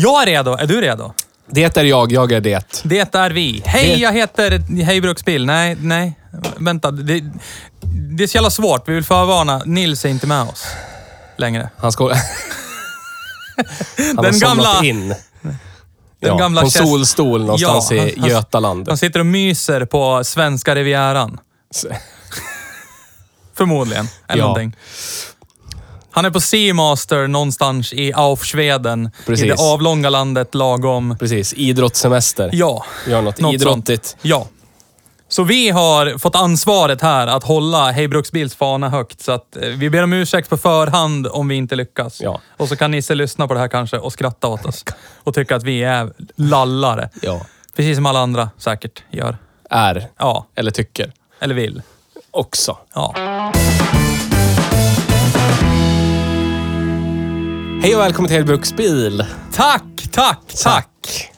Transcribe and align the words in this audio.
Jag 0.00 0.22
är 0.22 0.26
redo. 0.26 0.52
Är 0.56 0.66
du 0.66 0.80
redo? 0.80 1.12
Det 1.50 1.76
är 1.76 1.84
jag, 1.84 2.12
jag 2.12 2.32
är 2.32 2.40
det. 2.40 2.82
Det 2.84 3.14
är 3.14 3.30
vi. 3.30 3.62
Hej, 3.66 3.88
Det- 3.88 3.96
jag 4.00 4.12
heter 4.12 4.62
Hej 4.84 5.00
Bruksbil. 5.00 5.46
Nej, 5.46 5.76
nej. 5.80 6.18
Vänta. 6.56 6.90
Det, 6.90 7.20
det 8.16 8.24
är 8.24 8.28
så 8.28 8.36
jävla 8.36 8.50
svårt. 8.50 8.88
Vi 8.88 8.94
vill 8.94 9.04
förvarna. 9.04 9.62
Nils 9.66 10.04
är 10.04 10.08
inte 10.08 10.26
med 10.26 10.42
oss 10.42 10.66
längre. 11.36 11.70
Han 11.76 11.92
ska... 11.92 12.04
Han 12.04 12.16
har 14.16 14.22
Den 14.22 14.34
somnat 14.34 14.66
gamla- 14.66 14.84
in. 14.84 15.08
Den 15.08 15.18
ja, 16.20 16.36
gamla 16.36 16.60
på 16.60 16.66
en 16.66 16.70
käst- 16.70 16.88
solstol 16.88 17.40
någonstans 17.40 17.90
Ja, 17.90 17.96
i 17.96 18.00
han- 18.00 18.10
han- 18.20 18.28
Götaland. 18.30 18.88
Han 18.88 18.98
sitter 18.98 19.20
och 19.20 19.26
myser 19.26 19.84
på 19.84 20.24
svenska 20.24 20.74
rivieran. 20.74 21.38
Förmodligen. 23.56 24.08
Eller 24.28 24.42
Ja. 24.42 24.46
någonting. 24.46 24.76
Han 26.18 26.24
är 26.24 26.30
på 26.30 26.40
Seamaster 26.40 27.26
någonstans 27.28 27.92
i 27.92 28.12
Aufschweden. 28.12 29.06
I 29.22 29.26
Precis. 29.26 29.46
det 29.46 29.62
avlånga 29.62 30.10
landet 30.10 30.54
lagom... 30.54 31.16
Precis, 31.18 31.52
idrottssemester. 31.54 32.50
Ja. 32.52 32.84
Gör 33.08 33.22
något, 33.22 33.40
Något 33.40 33.54
idrottigt. 33.54 34.06
sånt. 34.06 34.18
Ja. 34.22 34.46
Så 35.28 35.44
vi 35.44 35.70
har 35.70 36.18
fått 36.18 36.36
ansvaret 36.36 37.00
här 37.02 37.26
att 37.26 37.44
hålla 37.44 37.90
Hej 37.90 38.08
Bruksbils 38.08 38.54
fana 38.54 38.88
högt. 38.88 39.20
Så 39.20 39.32
att 39.32 39.56
eh, 39.56 39.62
vi 39.68 39.90
ber 39.90 40.02
om 40.02 40.12
ursäkt 40.12 40.48
på 40.50 40.56
förhand 40.56 41.26
om 41.26 41.48
vi 41.48 41.54
inte 41.54 41.76
lyckas. 41.76 42.20
Ja. 42.20 42.40
Och 42.56 42.68
så 42.68 42.76
kan 42.76 42.90
Nisse 42.90 43.14
lyssna 43.14 43.48
på 43.48 43.54
det 43.54 43.60
här 43.60 43.68
kanske 43.68 43.98
och 43.98 44.12
skratta 44.12 44.48
åt 44.48 44.66
oss. 44.66 44.84
Och 45.24 45.34
tycka 45.34 45.56
att 45.56 45.64
vi 45.64 45.82
är 45.82 46.12
lallare. 46.36 47.10
Ja. 47.22 47.40
Precis 47.76 47.96
som 47.96 48.06
alla 48.06 48.18
andra 48.20 48.50
säkert 48.58 49.02
gör. 49.10 49.36
Är, 49.70 50.08
Ja, 50.18 50.46
eller 50.54 50.70
tycker. 50.70 51.12
eller 51.40 51.54
vill. 51.54 51.82
Också. 52.30 52.78
Ja. 52.94 53.14
Hej 57.82 57.94
och 57.94 58.00
välkommen 58.00 58.28
till 58.30 58.44
Bruksbil. 58.44 59.24
Tack, 59.52 59.82
tack, 60.12 60.40
tack! 60.62 61.30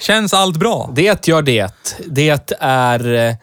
Känns 0.00 0.34
allt 0.34 0.56
bra? 0.56 0.90
Det 0.94 1.28
gör 1.28 1.42
det. 1.42 1.74
Det 2.06 2.56
är... 2.60 3.14
eh, 3.28 3.34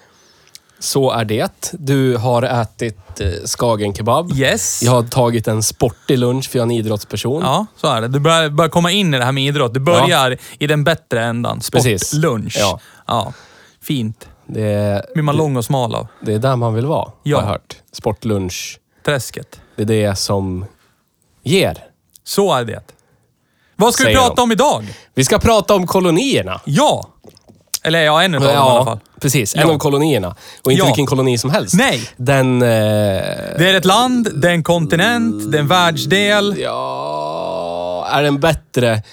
Så 0.80 1.11
är 1.11 1.25
det. 1.25 1.69
Du 1.73 2.17
har 2.17 2.43
ätit 2.43 3.21
eh, 3.21 3.27
skagenkebab. 3.45 4.31
Yes. 4.35 4.83
Jag 4.83 4.91
har 4.91 5.03
tagit 5.03 5.47
en 5.47 5.63
sportig 5.63 6.17
lunch 6.17 6.49
för 6.49 6.59
jag 6.59 6.63
är 6.63 6.66
en 6.67 6.71
idrottsperson. 6.80 7.41
Ja, 7.41 7.66
så 7.75 7.88
är 7.88 8.02
det. 8.02 8.08
Du 8.08 8.19
börjar, 8.19 8.49
börjar 8.49 8.69
komma 8.69 8.92
in 8.92 9.14
i 9.14 9.17
det 9.17 9.26
här 9.26 9.31
med 9.31 9.43
idrott. 9.45 9.73
Du 9.73 9.80
börjar 9.80 10.37
i 10.59 10.67
den 10.67 10.83
bättre 10.83 11.23
ändan. 11.23 11.61
Sportlunch. 11.61 12.58
Ja. 12.59 12.80
ja. 13.08 13.33
Fint. 13.81 14.27
Det, 14.45 15.05
blir 15.14 15.23
man 15.23 15.36
lång 15.37 15.58
och 15.58 15.65
smal 15.65 15.95
av. 15.95 16.08
det 16.21 16.33
är 16.33 16.39
där 16.39 16.55
man 16.55 16.73
vill 16.73 16.86
vara, 16.86 17.11
Ja. 17.23 17.37
har 17.37 17.43
jag 17.43 17.49
hört. 17.52 17.76
Sportlunch. 17.92 18.77
Träsket. 19.05 19.61
Det 19.76 19.81
är 19.81 19.86
det 19.86 20.15
som 20.15 20.65
ger. 21.43 21.77
Så 22.23 22.54
är 22.54 22.65
det. 22.65 22.82
Vad 23.76 23.93
ska 23.93 24.04
vi 24.04 24.05
Säger 24.05 24.17
prata 24.20 24.36
de. 24.36 24.42
om 24.42 24.52
idag? 24.52 24.86
Vi 25.14 25.23
ska 25.26 25.39
prata 25.39 25.76
om 25.76 25.87
kolonierna. 25.87 26.61
Ja! 26.65 27.08
Eller 27.83 28.02
ja, 28.02 28.23
en 28.23 28.36
utav 28.36 28.48
dem 28.48 28.55
i 28.55 28.59
alla 28.59 28.86
fall. 28.86 28.99
precis. 29.21 29.55
En 29.55 29.61
Ja. 29.67 29.73
av 29.73 29.77
kolonierna. 29.77 30.36
Och 30.64 30.71
inte 30.71 30.80
Ja. 30.82 30.86
vilken 30.86 31.05
koloni 31.05 31.37
som 31.37 31.49
helst. 31.49 31.73
Nej. 31.77 32.09
Den... 32.17 32.61
Eh, 32.61 32.67
Det 32.67 33.70
är 33.70 33.73
ett 33.73 33.86
land, 33.86 34.30
det 34.42 34.48
är 34.48 34.52
en 34.54 34.64
kontinent, 34.64 35.52
det 35.52 35.58
är 35.58 35.61
en 35.61 35.67
världsdel. 35.67 36.55
ja... 36.59 38.08
Är 38.11 38.23
den 38.23 38.39
bättre? 38.39 39.03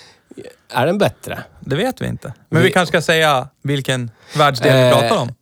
Är 0.72 0.86
den 0.86 0.98
bättre? 0.98 1.38
Det 1.60 1.76
vet 1.76 2.00
vi 2.00 2.06
inte. 2.06 2.32
Men 2.48 2.62
vi, 2.62 2.68
Vi- 2.68 2.72
kanske 2.72 2.90
ska 2.90 3.02
säga 3.02 3.48
vilken 3.62 4.10
världsdel 4.36 4.76
vi 4.76 4.82
Eh, 4.82 4.98
pratar 4.98 5.16
om. 5.22 5.34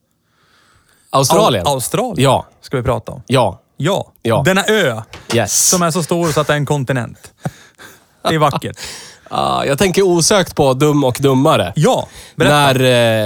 Australien? 1.10 1.66
Au- 1.66 1.68
Australien 1.70 2.24
Ja. 2.24 2.46
ska 2.60 2.76
vi 2.76 2.82
prata 2.82 3.12
om. 3.12 3.22
Ja. 3.26 3.60
Ja. 3.76 4.12
Ja. 4.22 4.42
Denna 4.44 4.64
ö 4.64 5.02
Yes. 5.34 5.68
som 5.68 5.82
är 5.82 5.90
så 5.90 6.02
stor 6.02 6.32
så 6.32 6.40
att 6.40 6.46
det 6.46 6.52
är 6.52 6.56
en 6.56 6.66
kontinent. 6.66 7.32
Det 8.28 8.34
är 8.34 8.38
vackert. 8.38 8.76
Ah, 9.30 9.64
jag 9.64 9.78
tänker 9.78 10.02
osökt 10.02 10.54
på 10.54 10.74
Dum 10.74 11.04
och 11.04 11.16
Dummare. 11.20 11.72
Ja, 11.76 12.08
berätta. 12.36 12.54
När 12.72 12.80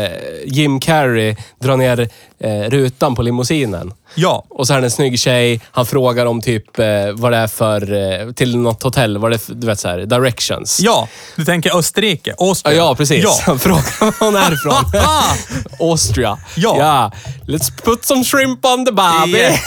eh, 0.05 0.11
Jim 0.47 0.81
Carrey 0.81 1.37
drar 1.59 1.77
ner 1.77 2.09
eh, 2.45 2.71
rutan 2.71 3.15
på 3.15 3.23
limousinen. 3.23 3.93
Ja. 4.15 4.45
Och 4.49 4.67
så 4.67 4.75
är 4.75 4.81
det 4.81 4.87
en 4.87 4.91
snygg 4.91 5.19
tjej. 5.19 5.61
Han 5.73 5.87
frågar 5.87 6.27
om 6.27 6.43
typ 6.43 6.79
eh, 6.79 6.87
vad 7.13 7.33
det 7.33 7.39
är 7.39 7.47
för... 7.47 7.93
Eh, 7.93 8.33
till 8.33 8.57
något 8.57 8.83
hotell. 8.83 9.19
Vad 9.19 9.31
det 9.31 9.37
är 9.37 9.39
för, 9.39 9.55
du 9.55 9.67
vet 9.67 9.81
så 9.81 9.89
här, 9.89 9.99
directions. 9.99 10.81
Ja, 10.81 11.09
du 11.37 11.45
tänker 11.45 11.79
Österrike. 11.79 12.35
Austria. 12.39 12.77
ja, 12.77 12.95
precis. 12.95 13.25
Ja. 13.25 13.39
Han 13.47 13.59
frågar 13.59 14.01
var 14.01 14.15
hon 14.27 14.37
är 14.37 14.53
ifrån. 14.53 14.75
Ah, 15.03 15.35
Austria. 15.91 16.39
Ja. 16.57 16.77
ja. 16.79 17.13
Let's 17.47 17.83
put 17.85 18.05
some 18.05 18.25
shrimp 18.25 18.65
on 18.65 18.87
the 18.87 18.93
barbie. 18.93 19.39
Yeah. 19.39 19.59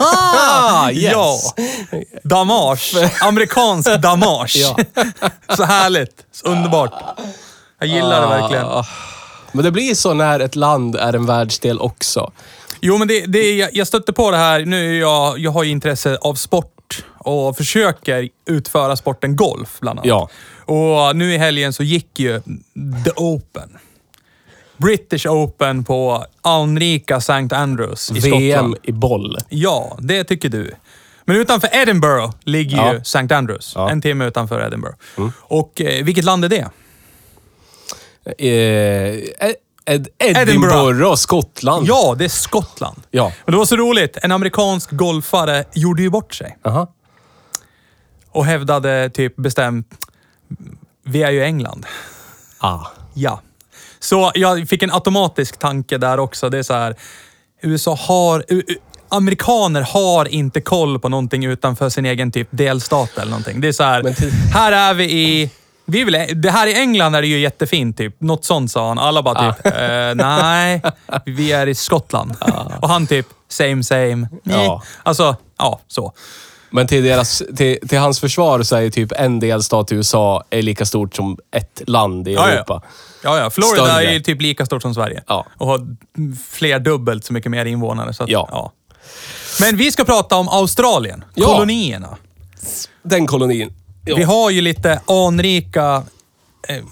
ah, 0.00 0.90
yes. 0.92 1.12
Ja. 1.12 1.38
Damage. 2.24 3.10
Amerikansk 3.22 4.00
damage. 4.00 4.52
Ja. 4.54 4.76
Så 5.56 5.64
härligt. 5.64 6.12
Så 6.32 6.46
underbart. 6.46 6.92
Jag 7.78 7.88
gillar 7.88 8.20
det 8.20 8.26
verkligen. 8.26 8.66
Men 9.52 9.64
det 9.64 9.70
blir 9.70 9.94
så 9.94 10.14
när 10.14 10.40
ett 10.40 10.56
land 10.56 10.96
är 10.96 11.12
en 11.12 11.26
världsdel 11.26 11.80
också. 11.80 12.32
Jo, 12.80 12.98
men 12.98 13.08
det, 13.08 13.26
det, 13.26 13.56
jag, 13.56 13.70
jag 13.72 13.86
stötte 13.86 14.12
på 14.12 14.30
det 14.30 14.36
här. 14.36 14.64
Nu 14.64 14.96
är 14.96 15.00
jag, 15.00 15.38
jag 15.38 15.50
har 15.50 15.62
ju 15.64 15.70
intresse 15.70 16.16
av 16.20 16.34
sport 16.34 17.04
och 17.18 17.56
försöker 17.56 18.28
utföra 18.46 18.96
sporten 18.96 19.36
golf 19.36 19.76
bland 19.80 19.98
annat. 19.98 20.06
Ja. 20.08 20.28
Och 20.74 21.16
nu 21.16 21.34
i 21.34 21.38
helgen 21.38 21.72
så 21.72 21.82
gick 21.82 22.20
ju 22.20 22.40
The 23.04 23.10
Open. 23.16 23.78
British 24.76 25.26
Open 25.26 25.84
på 25.84 26.24
anrika 26.42 27.16
St. 27.16 27.32
Andrews 27.54 28.10
i 28.10 28.14
VM 28.14 28.40
Skottland. 28.52 28.76
i 28.82 28.92
boll. 28.92 29.38
Ja, 29.48 29.96
det 30.00 30.24
tycker 30.24 30.48
du. 30.48 30.72
Men 31.24 31.36
utanför 31.36 31.68
Edinburgh 31.72 32.30
ligger 32.44 32.76
Ja. 32.76 32.92
ju 32.92 32.98
St. 32.98 33.34
Andrews. 33.34 33.72
Ja. 33.76 33.90
En 33.90 34.02
timme 34.02 34.26
utanför 34.26 34.66
Edinburgh. 34.66 34.96
Och 35.40 35.80
eh, 35.80 36.04
vilket 36.04 36.24
land 36.24 36.44
är 36.44 36.48
det? 36.48 36.68
Eh, 38.26 38.46
Ed- 38.48 39.56
Ed- 39.88 40.08
Edinburgh, 40.18 40.76
Edinburgh. 40.76 41.14
Skottland. 41.14 41.86
Ja, 41.88 42.14
det 42.18 42.24
är 42.24 42.28
Skottland. 42.28 43.02
Ja. 43.10 43.32
Och 43.44 43.52
det 43.52 43.58
var 43.58 43.64
så 43.64 43.76
roligt. 43.76 44.16
En 44.22 44.32
amerikansk 44.32 44.90
golfare 44.90 45.64
gjorde 45.74 46.02
ju 46.02 46.10
bort 46.10 46.34
sig. 46.34 46.56
Aha. 46.64 46.92
Och 48.30 48.44
hävdade 48.44 49.10
typ 49.10 49.36
bestämt, 49.36 49.86
vi 51.04 51.22
är 51.22 51.30
ju 51.30 51.42
England. 51.44 51.86
Ah. 52.58 52.80
Ja. 53.14 53.40
Så 54.00 54.32
jag 54.34 54.68
fick 54.68 54.82
en 54.82 54.92
automatisk 54.92 55.58
tanke 55.58 55.98
där 55.98 56.18
också. 56.18 56.48
Det 56.48 56.58
är 56.58 56.62
så 56.62 56.74
här, 56.74 56.94
USA 57.62 57.94
har... 57.94 58.44
u- 58.48 58.62
u- 58.68 58.76
Amerikaner 59.08 59.82
har 59.82 60.28
inte 60.28 60.60
koll 60.60 60.98
på 60.98 61.08
någonting 61.08 61.44
utanför 61.44 61.88
sin 61.88 62.06
egen 62.06 62.32
typ 62.32 62.48
delstat 62.50 63.18
eller 63.18 63.30
någonting. 63.30 63.60
Det 63.60 63.68
är 63.68 63.72
så 63.72 63.82
här, 63.84 64.02
Men 64.02 64.14
här 64.52 64.72
är 64.72 64.94
vi 64.94 65.04
i... 65.04 65.50
Vi 65.86 66.04
vill, 66.04 66.26
det 66.42 66.50
här 66.50 66.66
i 66.66 66.74
England 66.74 67.14
är 67.14 67.22
det 67.22 67.28
ju 67.28 67.38
jättefint, 67.38 67.98
typ. 67.98 68.20
Något 68.20 68.44
sånt 68.44 68.70
sa 68.70 68.88
han. 68.88 68.98
Alla 68.98 69.22
bara 69.22 69.52
typ, 69.52 69.66
eh, 69.66 70.14
nej, 70.14 70.82
vi 71.26 71.52
är 71.52 71.66
i 71.66 71.74
Skottland. 71.74 72.34
Och 72.80 72.88
han 72.88 73.06
typ, 73.06 73.26
same 73.48 73.82
same. 73.84 74.28
Ja. 74.42 74.82
Alltså, 75.02 75.36
ja, 75.58 75.80
så. 75.88 76.12
Men 76.70 76.86
till, 76.86 77.04
deras, 77.04 77.42
till, 77.56 77.88
till 77.88 77.98
hans 77.98 78.20
försvar 78.20 78.62
så 78.62 78.76
är 78.76 78.80
ju 78.80 78.90
typ 78.90 79.12
en 79.12 79.40
delstat 79.40 79.92
i 79.92 79.94
USA 79.94 80.44
är 80.50 80.62
lika 80.62 80.84
stort 80.86 81.14
som 81.16 81.38
ett 81.56 81.82
land 81.86 82.28
i 82.28 82.34
Ja. 82.34 82.48
Europa. 82.48 82.82
Ja, 83.24 83.38
ja. 83.38 83.50
Florida 83.50 83.86
Större. 83.86 84.06
är 84.06 84.12
ju 84.12 84.20
typ 84.20 84.42
lika 84.42 84.66
stort 84.66 84.82
som 84.82 84.94
Sverige. 84.94 85.22
Ja. 85.26 85.46
Och 85.58 85.66
har 85.66 85.86
fler 86.50 86.78
dubbelt 86.78 87.24
så 87.24 87.32
mycket 87.32 87.50
mer 87.50 87.64
invånare. 87.64 88.12
Så 88.12 88.22
att, 88.24 88.28
Ja. 88.30 88.48
ja. 88.50 88.72
Men 89.60 89.76
vi 89.76 89.92
ska 89.92 90.04
prata 90.04 90.36
om 90.36 90.48
Australien. 90.48 91.24
Kolonierna. 91.34 92.16
Den 93.02 93.26
kolonin. 93.26 93.72
Ja. 94.06 94.16
Vi 94.16 94.22
har 94.22 94.50
ju 94.50 94.60
lite 94.60 95.00
anrika 95.06 96.02
eh, 96.68 96.84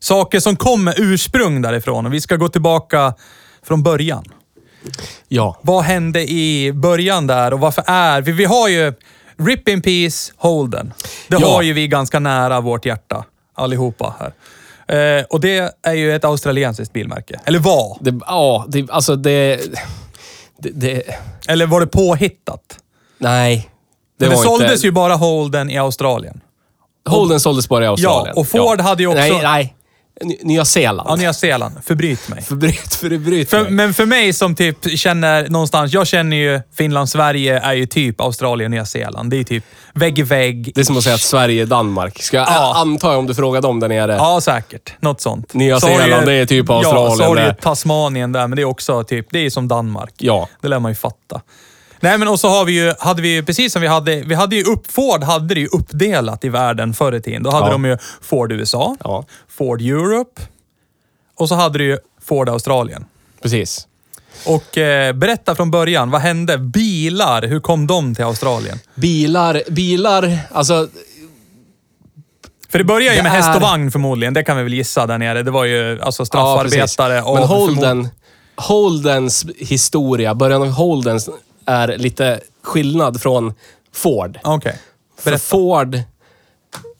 saker 0.00 0.40
som 0.40 0.56
kommer 0.56 0.94
ursprung 0.98 1.62
därifrån 1.62 2.06
och 2.06 2.14
vi 2.14 2.20
ska 2.20 2.36
gå 2.36 2.48
tillbaka 2.48 3.14
från 3.62 3.82
början. 3.82 4.24
Ja. 5.28 5.58
Vad 5.62 5.84
hände 5.84 6.30
i 6.30 6.72
början 6.72 7.26
där 7.26 7.52
och 7.52 7.60
varför 7.60 7.84
är... 7.86 8.20
Vi, 8.22 8.32
vi 8.32 8.44
har 8.44 8.68
ju 8.68 8.92
Rip 9.38 9.68
in 9.68 9.82
Peace, 9.82 10.32
Holden. 10.36 10.92
Det 11.28 11.36
Ja. 11.40 11.46
har 11.46 11.62
ju 11.62 11.72
vi 11.72 11.88
ganska 11.88 12.18
nära 12.18 12.60
vårt 12.60 12.86
hjärta, 12.86 13.24
allihopa 13.54 14.14
här. 14.18 14.32
Eh, 14.98 15.24
och 15.24 15.40
det 15.40 15.74
är 15.82 15.92
ju 15.94 16.14
ett 16.16 16.24
australiensiskt 16.24 16.92
bilmärke. 16.92 17.40
Eller 17.44 17.58
var. 17.58 17.98
Det, 18.00 18.20
ja, 18.26 18.64
det, 18.68 18.90
alltså 18.90 19.16
det, 19.16 19.60
det, 20.58 20.70
det... 20.70 21.02
Eller 21.48 21.66
var 21.66 21.80
det 21.80 21.86
påhittat? 21.86 22.78
Nej. 23.18 23.68
Det, 24.28 24.34
det 24.34 24.36
såldes 24.36 24.72
inte, 24.74 24.86
ju 24.86 24.90
bara 24.90 25.14
Holden 25.14 25.70
i 25.70 25.78
Australien. 25.78 26.40
Holden 27.08 27.40
såldes 27.40 27.68
bara 27.68 27.84
i 27.84 27.86
Australien. 27.86 28.32
Ja, 28.36 28.40
och 28.40 28.48
Ford 28.48 28.80
hade 28.80 29.02
ju 29.02 29.06
också- 29.06 29.18
Nej, 29.20 29.40
nej. 29.42 29.74
Ny- 30.24 30.38
Nya 30.42 30.64
Zeeland. 30.64 31.10
Ja, 31.10 31.16
Nya 31.16 31.32
Zeeland. 31.32 31.74
Förbryt 31.84 32.28
mig. 32.28 32.42
Förbryt, 32.42 32.94
förbryt 32.94 33.50
För, 33.50 33.62
mig. 33.62 33.70
men 33.72 33.94
för 33.94 34.06
mig 34.06 34.32
som 34.32 34.54
typ 34.54 34.98
känner 34.98 35.48
någonstans, 35.48 35.92
jag 35.92 36.06
känner 36.06 36.36
ju 36.36 36.60
Finland, 36.74 37.08
Sverige 37.08 37.60
är 37.60 37.72
ju 37.72 37.86
typ 37.86 38.20
Australien, 38.20 38.70
Nya 38.70 38.84
Zeeland. 38.84 39.30
Det 39.30 39.36
är 39.36 39.44
typ 39.44 39.64
vägg 39.94 40.18
i 40.18 40.22
vägg. 40.22 40.72
Det 40.74 40.80
är 40.80 40.84
som 40.84 40.96
att 40.96 41.02
säga 41.04 41.14
att 41.14 41.20
Sverige 41.20 41.62
är 41.62 41.66
Danmark. 41.66 42.22
Ska 42.22 42.36
jag 42.36 42.46
Ja. 42.48 42.72
anta 42.76 43.16
om 43.16 43.26
du 43.26 43.34
frågar 43.34 43.60
dem 43.62 43.80
där 43.80 43.88
nere. 43.88 44.12
Ja, 44.12 44.40
säkert. 44.40 44.92
Något 45.00 45.20
sånt. 45.20 45.54
Nya 45.54 45.74
du 45.74 45.80
Zeeland, 45.80 46.26
det 46.26 46.32
är 46.32 46.46
typ 46.46 46.66
Ja, 46.68 46.74
Australien 46.74 47.16
så 47.16 47.24
har 47.24 47.36
du. 47.36 47.54
Tasmanien 47.62 48.32
där, 48.32 48.46
men 48.46 48.56
det 48.56 48.62
är 48.62 48.66
också 48.66 49.04
typ, 49.04 49.26
det 49.30 49.38
är 49.46 49.50
som 49.50 49.68
Danmark. 49.68 50.14
Ja. 50.18 50.48
Det 50.60 50.68
lär 50.68 50.78
man 50.78 50.90
ju 50.90 50.96
fatta. 50.96 51.40
Nej, 52.02 52.18
men 52.18 52.28
och 52.28 52.40
så 52.40 52.48
har 52.48 52.64
vi 52.64 52.72
ju, 52.72 52.92
hade 52.98 53.22
vi 53.22 53.28
ju, 53.34 53.42
precis 53.42 53.72
som 53.72 53.82
vi 53.82 53.88
hade, 53.88 54.16
vi 54.16 54.34
hade 54.34 54.56
ju 54.56 54.62
upp, 54.62 54.92
Ford 54.92 55.22
hade 55.22 55.54
det 55.54 55.60
ju 55.60 55.66
uppdelat 55.66 56.44
i 56.44 56.48
världen 56.48 56.94
förr 56.94 57.14
i 57.14 57.20
tiden. 57.22 57.42
Då 57.42 57.50
hade 57.50 57.66
Ja. 57.66 57.72
de 57.72 57.84
ju 57.84 57.98
Ford 58.22 58.52
USA, 58.52 58.96
Ja. 59.04 59.24
Ford 59.48 59.80
Europe 59.82 60.42
och 61.36 61.48
så 61.48 61.54
hade 61.54 61.78
du 61.78 61.84
ju 61.84 61.98
Ford 62.24 62.48
Australien. 62.48 63.04
Precis. 63.42 63.86
Och 64.46 64.78
eh, 64.78 65.12
berätta 65.12 65.54
från 65.54 65.70
början, 65.70 66.10
vad 66.10 66.20
hände? 66.20 66.58
Bilar, 66.58 67.42
hur 67.42 67.60
kom 67.60 67.86
de 67.86 68.14
till 68.14 68.24
Australien? 68.24 68.78
Bilar, 68.94 69.62
bilar, 69.70 70.38
alltså... 70.52 70.88
För 72.68 72.78
det 72.78 72.84
börjar 72.84 73.10
ju 73.12 73.16
Det 73.16 73.22
med 73.22 73.32
häst 73.32 73.48
är- 73.48 73.56
och 73.56 73.62
vagn 73.62 73.90
förmodligen, 73.90 74.34
det 74.34 74.42
kan 74.44 74.56
vi 74.56 74.62
väl 74.62 74.72
gissa 74.74 75.06
där 75.06 75.18
nere. 75.18 75.42
Det 75.42 75.50
var 75.50 75.64
ju 75.64 76.00
alltså 76.02 76.24
straffarbetare 76.24 77.14
ja, 77.14 77.54
och... 77.56 77.72
Men 77.76 78.08
Holdens 78.56 79.46
historia, 79.58 80.34
början 80.34 80.62
av 80.62 80.68
Holdens 80.70 81.28
är 81.66 81.98
lite 81.98 82.40
skillnad 82.62 83.20
från 83.22 83.54
Ford. 83.94 84.38
Okej. 84.44 84.78
För 85.18 85.30
Berätta. 85.30 85.42
Ford, 85.44 85.98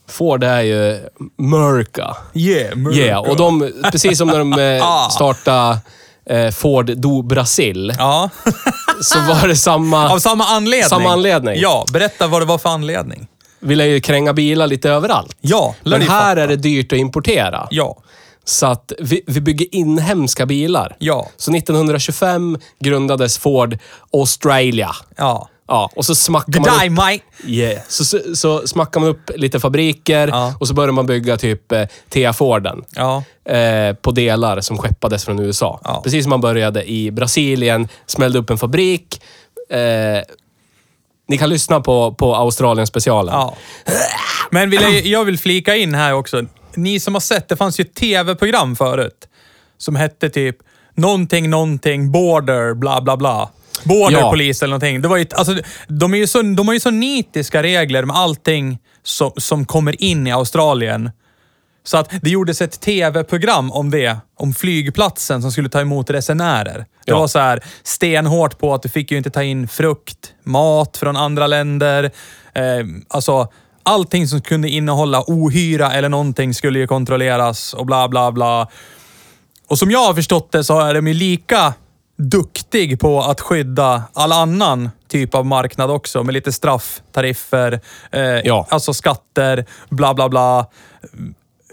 Ford 0.08 0.44
är 0.44 0.60
ju 0.60 1.00
mörka. 1.38 2.16
Yeah, 2.34 2.72
America. 2.72 3.00
Yeah, 3.00 3.20
och 3.30 3.36
de, 3.36 3.72
precis 3.92 4.18
som 4.18 4.28
när 4.28 4.38
de 4.38 4.52
eh, 4.78 4.86
Ah. 4.86 5.08
startade 5.10 5.78
eh, 6.26 6.50
Ford 6.50 6.86
do 6.96 7.22
Brasil, 7.22 7.94
Ja, 7.98 8.30
så 9.02 9.18
var 9.20 9.48
det 9.48 9.56
samma... 9.56 10.10
av 10.10 10.18
samma 10.18 10.44
anledning. 10.44 10.88
Samma 10.88 11.08
anledning. 11.12 11.54
Ja, 11.60 11.86
berätta 11.92 12.26
vad 12.26 12.42
det 12.42 12.46
var 12.46 12.58
för 12.58 12.68
anledning. 12.68 13.26
Ville 13.60 13.86
ju 13.86 14.00
kränga 14.00 14.32
bilar 14.32 14.66
lite 14.66 14.90
överallt. 14.90 15.36
Ja, 15.40 15.74
lär 15.82 15.90
Men 15.90 16.00
dig 16.00 16.08
här 16.08 16.20
fatta. 16.30 16.40
är 16.42 16.46
det 16.48 16.56
dyrt 16.56 16.92
att 16.92 16.98
importera. 16.98 17.68
Ja, 17.70 17.96
Så 18.44 18.66
att 18.66 18.92
vi, 18.98 19.22
vi 19.26 19.40
bygger 19.40 19.66
inhemska 19.74 20.46
bilar. 20.46 20.96
ja, 20.98 21.28
Så 21.36 21.54
1925 21.56 22.58
grundades 22.80 23.38
Ford 23.38 23.78
Australia. 24.12 24.90
ja. 25.16 25.48
Ja, 25.68 25.90
och 25.96 26.04
så 26.04 26.14
smackar 26.14 26.60
man 26.60 26.86
upp, 26.86 26.92
mate! 26.92 27.18
yeah. 27.46 27.82
så, 27.88 28.04
så, 28.04 28.18
så 28.34 28.66
smackar 28.68 29.00
man 29.00 29.08
upp 29.08 29.30
lite 29.36 29.60
fabriker 29.60 30.28
Ja. 30.28 30.54
och 30.60 30.68
så 30.68 30.74
börjar 30.74 30.92
man 30.92 31.06
bygga 31.06 31.36
typ 31.36 31.72
eh, 31.72 31.86
Tea-Forden. 32.10 32.84
Ja, 32.96 33.24
Eh, 33.44 33.94
på 33.94 34.10
delar 34.10 34.60
som 34.60 34.78
skeppades 34.78 35.24
från 35.24 35.38
USA. 35.38 35.80
Ja. 35.84 36.00
Precis 36.04 36.24
som 36.24 36.30
man 36.30 36.40
började 36.40 36.90
i 36.90 37.10
Brasilien, 37.10 37.88
smällde 38.06 38.38
upp 38.38 38.50
en 38.50 38.58
fabrik. 38.58 39.22
Eh, 39.70 39.78
ni 41.28 41.38
kan 41.38 41.48
lyssna 41.48 41.80
på, 41.80 42.14
på 42.14 42.34
Australien-specialen. 42.36 43.34
ja. 43.34 43.56
Men 44.50 44.70
vill 44.70 44.82
jag, 44.82 45.06
jag 45.06 45.24
vill 45.24 45.38
flika 45.38 45.76
in 45.76 45.94
här 45.94 46.12
också. 46.14 46.42
Ni 46.76 47.00
som 47.00 47.14
har 47.14 47.20
sett, 47.20 47.48
det 47.48 47.56
fanns 47.56 47.80
ju 47.80 47.82
ett 47.82 47.94
tv-program 47.94 48.76
förut. 48.76 49.28
Som 49.78 49.96
hette 49.96 50.30
typ 50.30 50.56
någonting, 50.94 51.50
någonting, 51.50 52.12
border, 52.12 52.74
bla 52.74 53.00
bla 53.00 53.16
bla. 53.16 53.50
Border 53.84 54.18
Ja. 54.18 54.34
Eller 54.36 54.66
någonting. 54.66 55.02
Det 55.02 55.08
var 55.08 55.16
ju, 55.16 55.26
alltså, 55.34 55.56
de, 55.88 56.14
är 56.14 56.18
ju 56.18 56.26
så, 56.26 56.42
de 56.42 56.66
har 56.68 56.74
ju 56.74 56.80
så 56.80 56.90
nitiska 56.90 57.62
regler 57.62 58.04
med 58.04 58.16
allting 58.16 58.78
som, 59.02 59.32
som 59.36 59.64
kommer 59.64 60.02
in 60.02 60.26
i 60.26 60.32
Australien. 60.32 61.10
Så 61.84 61.96
att 61.96 62.10
det 62.22 62.30
gjordes 62.30 62.60
ett 62.62 62.80
tv-program 62.80 63.72
om 63.72 63.90
det. 63.90 64.16
Om 64.36 64.54
flygplatsen 64.54 65.42
som 65.42 65.52
skulle 65.52 65.68
ta 65.68 65.80
emot 65.80 66.10
resenärer. 66.10 66.78
Det 66.78 66.84
Ja. 67.12 67.18
var 67.18 67.26
så 67.28 67.38
här 67.38 67.60
stenhårt 67.82 68.58
på 68.58 68.74
att 68.74 68.82
du 68.82 68.88
fick 68.88 69.10
ju 69.10 69.16
inte 69.18 69.30
ta 69.30 69.42
in 69.42 69.68
frukt, 69.68 70.34
mat 70.44 70.96
från 70.96 71.16
andra 71.16 71.46
länder. 71.46 72.10
Eh, 72.54 72.62
alltså, 73.08 73.48
allting 73.82 74.28
som 74.28 74.40
kunde 74.40 74.68
innehålla 74.68 75.24
ohyra 75.26 75.92
eller 75.92 76.08
någonting 76.08 76.54
skulle 76.54 76.78
ju 76.78 76.86
kontrolleras 76.86 77.74
och 77.74 77.86
bla 77.86 78.08
bla 78.08 78.32
bla. 78.32 78.68
Och 79.68 79.78
som 79.78 79.90
jag 79.90 80.06
har 80.06 80.14
förstått 80.14 80.52
det 80.52 80.64
så 80.64 80.80
är 80.80 80.94
de 80.94 81.06
ju 81.08 81.14
lika 81.14 81.74
duktig 82.18 83.00
på 83.00 83.20
att 83.20 83.40
skydda 83.40 84.02
all 84.12 84.32
annan 84.32 84.90
typ 85.08 85.34
av 85.34 85.46
marknad 85.46 85.90
också 85.90 86.22
med 86.22 86.32
lite 86.34 86.52
straff, 86.52 87.02
tariffer, 87.12 87.80
eh, 88.12 88.20
Ja. 88.22 88.66
alltså 88.70 88.94
skatter, 88.94 89.66
bla 89.90 90.14
bla 90.14 90.28
bla. 90.28 90.66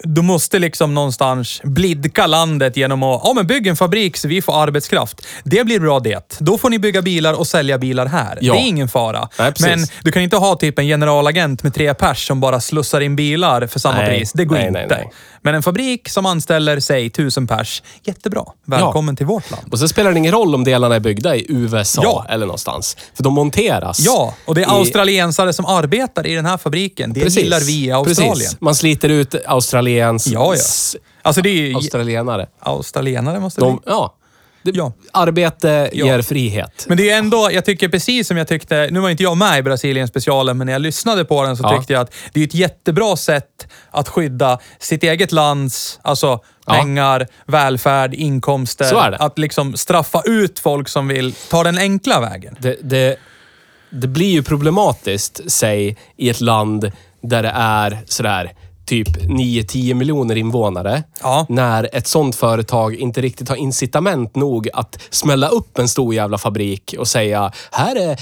Du 0.03 0.21
måste 0.21 0.59
liksom 0.59 0.93
någonstans 0.93 1.61
blidka 1.63 2.27
landet 2.27 2.77
genom 2.77 3.03
att 3.03 3.21
ja, 3.23 3.33
men 3.35 3.47
bygga 3.47 3.69
en 3.71 3.77
fabrik 3.77 4.17
så 4.17 4.27
vi 4.27 4.41
får 4.41 4.63
arbetskraft. 4.63 5.27
Det 5.43 5.65
blir 5.65 5.79
bra 5.79 5.99
det. 5.99 6.37
Då 6.39 6.57
får 6.57 6.69
ni 6.69 6.79
bygga 6.79 7.01
bilar 7.01 7.33
och 7.33 7.47
sälja 7.47 7.77
bilar 7.77 8.05
här. 8.05 8.37
Ja. 8.41 8.53
Det 8.53 8.59
är 8.59 8.67
ingen 8.67 8.87
fara. 8.87 9.29
Nej, 9.39 9.53
men 9.59 9.79
du 10.01 10.11
kan 10.11 10.21
inte 10.21 10.37
ha 10.37 10.55
typ 10.55 10.79
en 10.79 10.85
generalagent 10.85 11.63
med 11.63 11.73
tre 11.73 11.93
pers 11.93 12.27
som 12.27 12.39
bara 12.39 12.61
slussar 12.61 13.01
in 13.01 13.15
bilar 13.15 13.67
för 13.67 13.79
samma 13.79 13.97
Nej. 13.97 14.17
pris. 14.17 14.31
Det 14.33 14.45
går 14.45 14.55
Nej, 14.55 14.67
inte. 14.67 15.03
Men 15.41 15.55
en 15.55 15.63
fabrik 15.63 16.09
som 16.09 16.25
anställer, 16.25 16.79
säg 16.79 17.09
tusen 17.09 17.47
pers, 17.47 17.83
jättebra. 18.03 18.43
Välkommen 18.65 19.15
till 19.15 19.25
vårt 19.25 19.51
land. 19.51 19.63
Och 19.71 19.79
så 19.79 19.87
spelar 19.87 20.11
det 20.11 20.17
ingen 20.17 20.31
roll 20.31 20.55
om 20.55 20.63
delarna 20.63 20.95
är 20.95 20.99
byggda 20.99 21.35
i 21.35 21.45
USA 21.49 22.01
Ja. 22.03 22.25
eller 22.29 22.45
någonstans. 22.45 22.97
För 23.13 23.23
de 23.23 23.33
monteras. 23.33 23.99
Ja, 23.99 24.33
och 24.45 24.55
det 24.55 24.61
är 24.61 24.65
i- 24.67 24.69
australiensare 24.69 25.53
som 25.53 25.65
arbetar 25.65 26.27
i 26.27 26.35
den 26.35 26.45
här 26.45 26.57
fabriken. 26.57 27.13
Det 27.13 27.19
Precis. 27.21 27.43
gillar 27.43 27.59
vi 27.59 27.85
i 27.85 27.91
Australien. 27.91 28.33
Precis. 28.35 28.61
Man 28.61 28.75
sliter 28.75 29.09
ut 29.09 29.35
australiens... 29.47 30.27
Ja, 30.27 30.55
ja. 30.55 30.61
Alltså 31.21 31.41
det 31.41 31.49
är 31.49 31.53
ju 31.53 31.75
Australienare. 31.75 32.47
australienare 32.59 33.39
måste 33.39 33.61
De, 33.61 33.75
det 33.85 33.91
ja. 33.91 34.15
Det, 34.63 34.71
Ja. 34.75 34.93
Arbete 35.13 35.89
Ja. 35.93 36.05
ger 36.05 36.21
frihet. 36.21 36.85
Men 36.87 36.97
det 36.97 37.09
är 37.09 37.17
ändå, 37.17 37.49
jag 37.51 37.65
tycker 37.65 37.89
precis 37.89 38.27
som 38.27 38.37
jag 38.37 38.47
tyckte, 38.47 38.87
nu 38.91 38.99
var 38.99 39.09
inte 39.09 39.23
jag 39.23 39.37
med 39.37 39.59
i 39.59 39.61
Brasilien 39.61 40.07
specialen, 40.07 40.57
men 40.57 40.65
när 40.65 40.73
jag 40.73 40.81
lyssnade 40.81 41.25
på 41.25 41.43
den 41.43 41.57
så 41.57 41.63
Ja. 41.63 41.77
tyckte 41.77 41.93
jag 41.93 42.01
att 42.01 42.13
det 42.33 42.39
är 42.39 42.43
ett 42.43 42.53
jättebra 42.53 43.15
sätt 43.15 43.67
att 43.91 44.09
skydda 44.09 44.59
sitt 44.79 45.03
eget 45.03 45.31
lands, 45.31 45.99
alltså 46.01 46.39
pengar, 46.67 47.27
välfärd, 47.45 48.13
inkomster. 48.13 48.85
Att 49.21 49.37
liksom 49.39 49.77
straffa 49.77 50.21
ut 50.25 50.59
folk 50.59 50.87
som 50.89 51.07
vill 51.07 51.33
ta 51.49 51.63
den 51.63 51.77
enkla 51.77 52.19
vägen. 52.21 52.55
Det, 52.59 52.77
det, 52.81 53.17
det 53.89 54.07
blir 54.07 54.31
ju 54.31 54.43
problematiskt, 54.43 55.41
säg, 55.47 55.97
i 56.17 56.29
ett 56.29 56.41
land 56.41 56.91
där 57.21 57.43
det 57.43 57.51
är 57.55 57.97
sådär 58.05 58.51
typ 58.89 59.07
9-10 59.17 59.93
miljoner 59.93 60.35
invånare. 60.35 61.03
Ja. 61.21 61.45
När 61.49 61.89
ett 61.93 62.07
sånt 62.07 62.35
företag 62.35 62.95
inte 62.95 63.21
riktigt 63.21 63.49
har 63.49 63.55
incitament 63.55 64.35
nog 64.35 64.69
att 64.73 64.97
smälla 65.09 65.47
upp 65.47 65.79
en 65.79 65.87
stor 65.87 66.13
jävla 66.13 66.37
fabrik 66.37 66.95
och 66.99 67.07
säga 67.07 67.51
här 67.71 67.95
är 67.95 68.17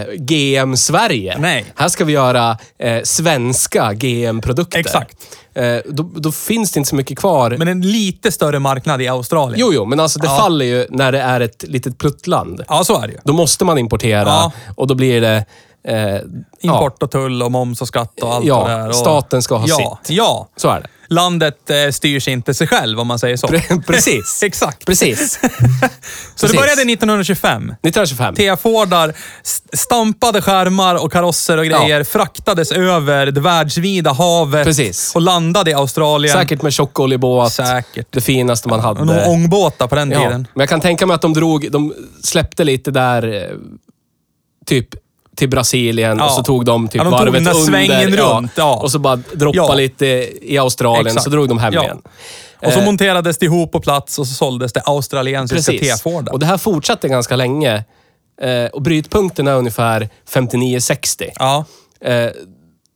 eh, 0.00 0.06
GM 0.14 0.76
Sverige. 0.76 1.38
Nej. 1.38 1.64
Här 1.76 1.88
ska 1.88 2.04
vi 2.04 2.12
göra 2.12 2.58
eh, 2.78 3.02
svenska 3.02 3.92
GM-produkter. 3.92 4.78
Exakt. 4.78 5.16
Eh, 5.54 5.76
då, 5.88 6.02
då 6.16 6.32
finns 6.32 6.72
det 6.72 6.78
inte 6.78 6.90
så 6.90 6.96
mycket 6.96 7.18
kvar. 7.18 7.54
Men 7.58 7.68
en 7.68 7.80
lite 7.82 8.32
större 8.32 8.58
marknad 8.58 9.02
i 9.02 9.08
Australien. 9.08 9.60
jo, 9.60 9.70
jo, 9.72 9.84
men 9.84 10.00
alltså 10.00 10.18
det 10.18 10.26
Ja. 10.26 10.36
faller 10.36 10.64
ju 10.64 10.86
när 10.90 11.12
det 11.12 11.20
är 11.20 11.40
ett 11.40 11.64
litet 11.68 11.98
pluttland. 11.98 12.62
Ja, 12.68 12.84
så 12.84 13.00
är 13.02 13.06
det 13.06 13.12
ju. 13.12 13.18
Då 13.24 13.32
måste 13.32 13.64
man 13.64 13.78
importera 13.78 14.24
Ja. 14.28 14.52
och 14.76 14.86
då 14.86 14.94
blir 14.94 15.20
det... 15.20 15.44
Eh, 15.88 16.20
Import 16.60 17.02
och 17.02 17.10
tull 17.10 17.42
och 17.42 17.52
moms 17.52 17.80
och 17.80 17.88
skatt 17.88 18.20
och 18.22 18.34
allt 18.34 18.44
Ja, 18.46 18.64
det 18.68 18.74
där. 18.74 18.88
Och, 18.88 18.94
staten 18.96 19.42
ska 19.42 19.56
ha 19.56 19.66
ja, 19.68 19.98
sitt. 20.04 20.16
Ja, 20.16 20.48
Så 20.56 20.68
är 20.68 20.80
det. 20.80 21.14
landet 21.14 21.70
eh, 21.70 21.90
styrs 21.90 22.28
inte 22.28 22.54
sig 22.54 22.66
själv 22.66 23.00
om 23.00 23.06
man 23.06 23.18
säger 23.18 23.36
så. 23.36 23.46
Pre- 23.46 23.82
Precis. 23.86 24.42
Exakt. 24.44 24.86
Precis. 24.86 25.32
Så 25.40 25.46
det 25.46 25.50
Precis. 26.40 26.56
började 26.56 26.82
1925. 26.82 27.62
1925. 27.62 28.34
T-Fordar 28.34 29.14
st- 29.42 29.76
stampade 29.76 30.42
skärmar 30.42 30.94
och 31.04 31.12
karosser 31.12 31.58
och 31.58 31.64
grejer 31.66 32.04
fraktades 32.04 32.72
över 32.72 33.26
det 33.26 33.40
världsvida 33.40 34.12
havet 34.12 34.64
Precis. 34.66 35.12
och 35.14 35.20
landade 35.22 35.70
i 35.70 35.74
Australien. 35.74 36.32
Säkert 36.36 36.62
med 36.62 36.72
tjockoljebåt. 36.72 37.52
Säkert. 37.52 38.06
Det 38.10 38.20
finaste 38.20 38.68
man 38.68 38.80
hade. 38.80 39.00
Och 39.24 39.30
ångbåtar 39.30 39.86
på 39.86 39.94
den 39.94 40.10
ja. 40.10 40.18
tiden. 40.18 40.46
Men 40.54 40.60
jag 40.62 40.68
kan 40.68 40.80
tänka 40.80 41.06
mig 41.06 41.14
att 41.14 41.22
de 41.22 41.32
drog... 41.34 41.72
De 41.72 41.94
släppte 42.22 42.64
lite 42.64 42.90
där... 42.90 43.34
eh, 43.50 43.56
Typ 44.66 44.88
till 45.36 45.48
Brasilien 45.48 46.18
Ja. 46.18 46.24
och 46.24 46.30
så 46.30 46.42
tog 46.42 46.64
de 46.64 46.88
typ 46.88 46.94
Ja, 46.94 47.04
de 47.04 47.10
tog 47.10 47.18
varvet 47.18 47.34
under. 47.40 47.52
svängen 47.54 48.16
runt, 48.16 48.52
ja. 48.56 48.76
Och 48.82 48.90
så 48.90 48.98
bara 48.98 49.16
droppade 49.16 49.56
Ja. 49.68 49.74
lite 49.74 50.06
i 50.42 50.58
Australien, 50.58 51.06
Exakt. 51.06 51.24
så 51.24 51.30
drog 51.30 51.48
de 51.48 51.58
hem 51.58 51.74
Ja. 51.74 51.82
igen. 51.84 52.02
Och 52.66 52.72
så 52.72 52.78
Eh, 52.78 52.84
monterades 52.84 53.38
det 53.38 53.46
ihop 53.46 53.72
på 53.72 53.80
plats 53.80 54.18
och 54.18 54.26
så 54.26 54.34
såldes 54.34 54.72
det 54.72 54.80
australiensiska. 54.84 55.72
T-Forden. 55.72 56.28
Och 56.32 56.38
det 56.38 56.46
här 56.46 56.58
fortsatte 56.58 57.08
ganska 57.08 57.36
länge. 57.36 57.84
Eh, 58.42 58.64
och 58.72 58.82
brytpunkten 58.82 59.46
är 59.48 59.54
ungefär 59.54 60.08
59-60. 60.28 61.30
Ja, 61.38 61.64
Eh, 62.04 62.30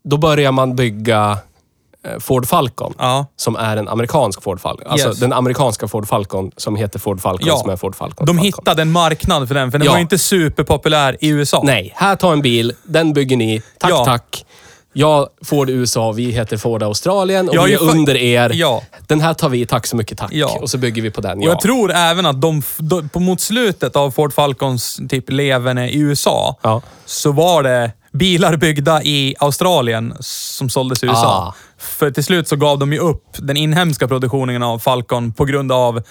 då 0.05 0.17
börjar 0.17 0.53
man 0.53 0.77
bygga 0.77 1.39
Ford 2.21 2.47
Falcon. 2.49 2.95
ja. 2.99 3.27
Som 3.37 3.57
är 3.57 3.77
en 3.77 3.89
amerikansk 3.89 4.43
Ford 4.43 4.61
Falcon. 4.61 4.87
Alltså 4.87 5.09
Yes. 5.09 5.19
den 5.19 5.33
amerikanska 5.33 5.89
Ford 5.89 6.09
Falcon 6.09 6.51
som 6.57 6.77
heter 6.77 6.99
Ford 6.99 7.21
Falcon 7.21 7.47
Ja. 7.49 7.57
som 7.57 7.71
är 7.71 7.77
Ford 7.77 7.95
Falcon. 7.97 8.27
De 8.27 8.33
Falcon. 8.37 8.45
hittade 8.45 8.83
en 8.83 8.93
marknad 8.93 9.49
för 9.49 9.55
den, 9.55 9.71
för 9.73 9.79
den 9.79 9.87
Ja. 9.87 9.93
var 9.93 9.99
inte 9.99 10.19
superpopulär 10.19 11.17
i 11.21 11.29
USA. 11.29 11.61
Nej, 11.65 11.93
här 11.97 12.17
tar 12.17 12.33
en 12.33 12.43
bil. 12.43 12.73
Den 12.85 13.13
bygger 13.13 13.37
ni. 13.37 13.63
Tack, 13.79 13.91
Ja. 13.91 14.05
tack. 14.05 14.45
Jag 14.93 15.29
Ford 15.45 15.71
USA, 15.71 16.13
vi 16.13 16.31
heter 16.31 16.57
Ford 16.57 16.83
Australien 16.83 17.49
och 17.49 17.55
Jag 17.55 17.65
vi 17.65 17.73
är 17.75 17.83
under 17.83 18.17
er. 18.17 18.51
Ja. 18.55 18.83
Den 19.07 19.21
här 19.21 19.35
tar 19.35 19.49
vi, 19.49 19.67
tack 19.67 19.87
så 19.87 19.97
mycket, 19.97 20.19
tack. 20.19 20.33
Ja. 20.33 20.59
Och 20.63 20.71
så 20.71 20.79
bygger 20.79 21.03
vi 21.03 21.11
på 21.11 21.21
den. 21.21 21.39
Och 21.39 21.45
Ja. 21.45 21.49
jag 21.49 21.61
tror 21.61 21.93
även 21.93 22.27
att 22.27 22.41
de, 22.41 22.63
de, 22.79 23.09
på 23.09 23.21
mot 23.21 23.41
slutet 23.41 23.97
av 23.97 24.11
Ford 24.11 24.33
Falcons 24.33 25.01
typ 25.09 25.31
leverne 25.31 25.89
i 25.91 25.99
USA, 25.99 26.57
Ja. 26.63 26.83
så 27.05 27.33
var 27.33 27.63
det 27.63 27.93
bilar 28.13 28.57
byggda 28.57 29.03
i 29.03 29.35
Australien 29.39 30.15
som 30.21 30.69
såldes 30.69 31.03
i 31.03 31.07
USA. 31.07 31.27
Ah. 31.27 31.55
För 31.87 32.11
till 32.11 32.25
slut 32.25 32.49
så 32.49 32.57
gav 32.57 32.79
de 32.79 32.93
ju 32.93 32.99
upp 32.99 33.25
den 33.39 33.57
inhemska 33.57 34.09
produktionen 34.09 34.63
av 34.63 34.79
Falcon 34.79 35.33
på 35.33 35.45
grund 35.45 35.73
av 35.73 36.03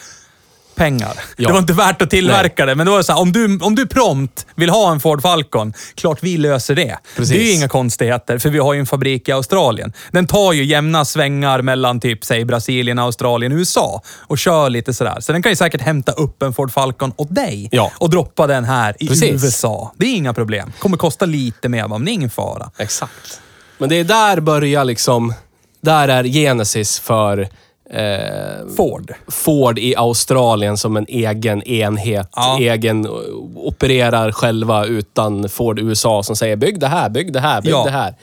pengar. 0.75 1.13
Ja. 1.38 1.48
Det 1.48 1.53
var 1.53 1.60
inte 1.60 1.74
värt 1.74 2.01
att 2.01 2.10
tillverka 2.10 2.65
det, 2.65 2.75
men 2.75 2.86
det 2.86 2.91
var 2.91 3.01
så 3.03 3.13
här, 3.13 3.22
om 3.22 3.32
du, 3.32 3.60
om 3.62 3.75
du 3.75 3.88
prompt 3.88 4.46
vill 4.55 4.70
ha 4.70 4.91
en 4.91 5.00
Ford 5.00 5.22
Falcon, 5.22 5.74
klart 5.96 6.17
vi 6.22 6.38
löser 6.38 6.75
det. 6.75 6.98
Precis. 7.15 7.34
Det 7.36 7.41
är 7.41 7.46
ju 7.46 7.51
inga 7.53 7.67
konstigheter, 7.67 8.38
för 8.38 8.50
vi 8.50 8.60
har 8.60 8.74
ju 8.74 8.79
en 8.79 8.86
fabrik 8.86 9.29
i 9.29 9.32
Australien. 9.32 9.94
Den 10.12 10.27
tar 10.27 10.53
ju 10.53 10.63
jämna 10.65 11.05
svängar 11.05 11.62
mellan 11.62 12.00
typ, 12.00 12.25
säg 12.25 12.46
Brasilien, 12.46 13.00
Australien, 13.00 13.51
USA 13.51 14.01
och 14.20 14.38
kör 14.38 14.70
lite 14.70 14.94
sådär. 14.94 15.17
Så 15.20 15.32
den 15.32 15.41
kan 15.44 15.51
ju 15.51 15.55
säkert 15.55 15.82
hämta 15.82 16.12
upp 16.12 16.44
en 16.44 16.53
Ford 16.53 16.72
Falcon 16.72 17.13
åt 17.15 17.36
dig 17.36 17.70
Ja. 17.72 17.91
och 17.98 18.10
droppa 18.10 18.48
den 18.48 18.63
här 18.63 18.96
i 19.00 19.08
Precis. 19.08 19.44
USA. 19.44 19.91
Det 19.98 20.05
är 20.05 20.15
inga 20.15 20.34
problem. 20.34 20.72
Kommer 20.79 20.98
kosta 20.98 21.25
lite 21.25 21.70
mer, 21.70 21.88
men 21.88 22.05
det 22.05 22.12
är 22.12 22.13
ingen 22.13 22.29
fara. 22.29 22.72
Exakt. 22.77 23.41
Men 23.77 23.89
det 23.89 23.96
är 23.96 24.03
där 24.03 24.39
börjar 24.39 24.84
liksom... 24.84 25.34
Där 25.85 26.07
är 26.07 26.23
Genesis 26.23 26.99
för 26.99 27.47
eh, 27.89 28.75
Ford. 28.77 29.13
Ford 29.27 29.79
i 29.79 29.95
Australien 29.95 30.77
som 30.77 30.97
en 30.97 31.05
egen 31.09 31.63
enhet. 31.63 32.29
Ja. 32.35 32.57
Egen, 32.61 33.05
eh, 33.05 33.11
opererar 33.55 34.31
själva 34.31 34.85
utan 34.85 35.49
Ford 35.49 35.79
USA 35.79 36.23
som 36.23 36.35
säger 36.35 36.55
bygg 36.55 36.79
det 36.79 36.87
här, 36.87 37.09
bygg 37.09 37.33
det 37.33 37.39
här, 37.39 37.61
bygg 37.61 37.71
Ja. 37.73 37.83
det 37.85 37.91
här. 37.91 38.15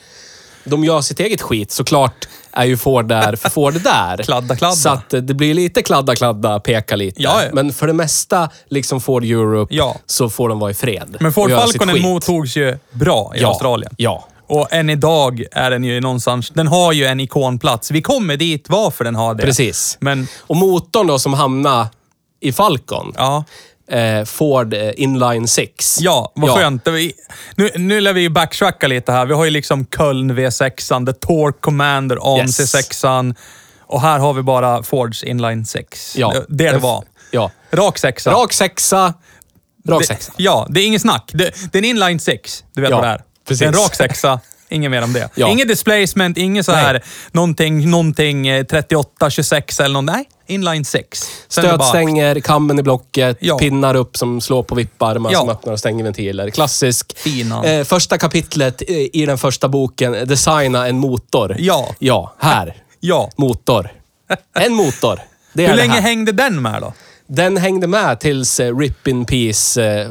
De 0.65 0.83
gör 0.83 1.01
sitt 1.01 1.19
eget 1.19 1.41
skit. 1.41 1.71
Såklart 1.71 2.27
är 2.51 2.63
ju 2.65 2.77
Ford 2.77 3.07
där 3.07 3.35
för 3.35 3.49
Ford 3.49 3.75
är 3.75 3.79
där. 3.79 4.17
Kladda, 4.23 4.55
kladda. 4.55 4.75
Så 4.75 4.89
att 4.89 5.13
eh, 5.13 5.21
det 5.21 5.33
blir 5.33 5.53
lite 5.53 5.81
kladda, 5.81 6.15
kladda, 6.15 6.59
peka 6.59 6.95
lite. 6.95 7.21
Ja, 7.23 7.43
ja. 7.43 7.49
Men 7.53 7.73
för 7.73 7.87
det 7.87 7.93
mesta, 7.93 8.49
liksom 8.69 9.01
Ford 9.01 9.23
Europe, 9.23 9.75
Ja. 9.75 9.95
så 10.05 10.29
får 10.29 10.49
de 10.49 10.59
vara 10.59 10.71
i 10.71 10.73
fred. 10.73 11.17
Men 11.19 11.33
Ford 11.33 11.51
skit. 11.51 12.01
mottogs 12.01 12.57
ju 12.57 12.77
bra 12.91 13.33
i. 13.35 13.43
Australien. 13.43 13.93
Ja. 13.97 14.27
Och 14.53 14.73
än 14.73 14.89
idag 14.89 15.43
är 15.51 15.71
den 15.71 15.83
ju 15.83 16.01
någonstans... 16.01 16.49
Den 16.49 16.67
har 16.67 16.91
ju 16.93 17.05
en 17.05 17.19
ikonplats. 17.19 17.91
Vi 17.91 18.01
kommer 18.01 18.37
dit 18.37 18.65
varför 18.69 19.03
den 19.03 19.15
har 19.15 19.35
det. 19.35 19.43
Precis. 19.43 19.97
Men, 20.01 20.27
Och 20.39 20.55
motorn 20.57 21.07
då 21.07 21.19
som 21.19 21.33
hamnar 21.33 21.87
i 22.41 22.51
Falcon, 22.53 23.13
ja. 23.17 23.43
eh, 23.91 24.25
Ford 24.25 24.73
eh, 24.73 24.91
Inline 24.97 25.47
6. 25.47 25.97
Ja, 26.01 26.31
vad 26.35 26.49
skönt. 26.51 26.85
Det 26.85 26.91
var 26.91 26.97
i- 26.97 27.13
Nu, 27.55 27.69
nu 27.75 28.01
lär 28.01 28.13
vi 28.13 28.21
ju 28.21 28.29
backtracka 28.29 28.87
lite 28.87 29.11
här. 29.11 29.25
Vi 29.25 29.33
har 29.33 29.45
ju 29.45 29.51
liksom 29.51 29.85
Köln 29.85 30.31
V6, 30.39 31.05
The 31.05 31.13
Torque 31.13 31.59
Commander 31.61 32.15
AMC6. 32.17 33.35
Och 33.81 34.01
här 34.01 34.19
har 34.19 34.33
vi 34.33 34.41
bara 34.41 34.83
Fords 34.83 35.23
Inline 35.23 35.65
6. 35.65 36.15
Ja. 36.17 36.31
Det, 36.33 36.45
det 36.65 36.71
det 36.71 36.77
var. 36.77 37.03
Ja. 37.31 37.51
Rak 37.71 37.97
sexa. 37.97 38.31
Rak 38.31 38.53
sexa. 38.53 39.13
Rak 39.87 39.99
det, 40.01 40.07
sexa. 40.07 40.31
Ja, 40.37 40.67
det 40.69 40.81
är 40.81 40.85
inget 40.87 41.01
snack. 41.01 41.31
Det, 41.33 41.53
det 41.71 41.77
är 41.77 41.83
en 41.83 41.85
inline 41.89 42.19
6. 42.19 42.63
Du 42.73 42.81
vet 42.81 42.89
Ja, 42.91 42.95
vad 42.97 43.05
det 43.05 43.11
är. 43.11 43.21
Precis. 43.47 43.67
En 43.67 43.73
rak 43.73 43.95
sexa. 43.95 44.39
Inget 44.69 44.91
mer 44.91 45.03
om 45.03 45.13
det. 45.13 45.29
Ja. 45.35 45.47
Inget 45.49 45.67
displacement, 45.67 46.37
inget 46.37 46.65
så 46.65 46.71
Nej. 46.71 46.81
här 46.83 47.03
någonting, 47.31 47.89
någonting 47.89 48.47
eh, 48.47 48.63
38, 48.65 49.29
26 49.29 49.79
eller 49.79 49.93
något. 49.93 50.03
Nej, 50.15 50.29
inline 50.47 50.85
6. 50.85 51.23
Sen 51.47 51.65
är 51.65 51.71
det 51.71 51.77
bara- 51.77 51.87
Stötstänger, 51.87 52.39
kammen 52.39 52.79
i 52.79 52.83
blocket, 52.83 53.37
Ja. 53.39 53.57
pinnar 53.57 53.95
upp 53.95 54.17
som 54.17 54.41
slår 54.41 54.63
på 54.63 54.75
vipparmar 54.75 55.31
Ja. 55.31 55.39
som 55.39 55.49
öppnar 55.49 55.73
och 55.73 55.79
stänger 55.79 56.03
ventiler. 56.03 56.49
Klassisk. 56.49 57.17
Finan. 57.17 57.65
Eh, 57.65 57.83
första 57.83 58.17
kapitlet 58.17 58.81
eh, 58.89 58.97
i 59.13 59.25
den 59.27 59.37
första 59.37 59.67
boken, 59.67 60.11
Designa 60.27 60.87
en 60.87 60.97
motor. 60.99 61.55
Ja. 61.59 61.95
Ja, 61.99 62.33
här. 62.39 62.75
Ja. 62.99 63.29
Motor. 63.37 63.89
En 64.59 64.73
motor. 64.73 65.19
Det 65.53 65.63
är 65.65 65.67
Hur 65.69 65.75
det 65.75 65.81
länge 65.81 65.93
här. 65.93 66.01
hängde 66.01 66.31
den 66.31 66.61
med 66.61 66.81
då? 66.81 66.93
Den 67.27 67.57
hängde 67.57 67.87
med 67.87 68.19
tills 68.19 68.59
eh, 68.59 68.77
Rip 68.77 69.07
in 69.07 69.25
Peace 69.25 69.83
eh, 69.83 70.09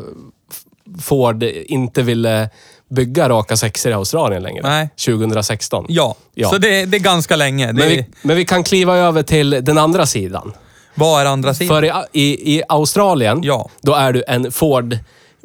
Ford 1.02 1.42
inte 1.42 2.02
ville 2.02 2.50
bygga 2.94 3.28
raka 3.28 3.56
sexor 3.56 3.92
i 3.92 3.94
Australien 3.94 4.42
längre. 4.42 4.62
Nej. 4.62 4.88
2016. 5.06 5.86
Ja, 5.88 6.14
Ja. 6.34 6.48
så 6.50 6.58
det, 6.58 6.84
det 6.84 6.96
är 6.96 7.00
ganska 7.00 7.36
länge. 7.36 7.66
Det, 7.66 7.72
Men 7.72 7.88
vi, 7.88 8.06
men 8.22 8.36
vi 8.36 8.44
kan 8.44 8.64
kliva 8.64 8.96
över 8.96 9.22
till 9.22 9.50
den 9.50 9.78
andra 9.78 10.06
sidan. 10.06 10.52
Vad 10.94 11.20
är 11.20 11.26
andra 11.26 11.54
sidan? 11.54 11.68
För 11.76 11.84
i, 11.84 11.92
i, 12.12 12.54
i 12.56 12.62
Australien, 12.68 13.40
Ja. 13.42 13.68
då 13.82 13.94
är 13.94 14.12
du 14.12 14.24
en 14.28 14.52
Ford 14.52 14.98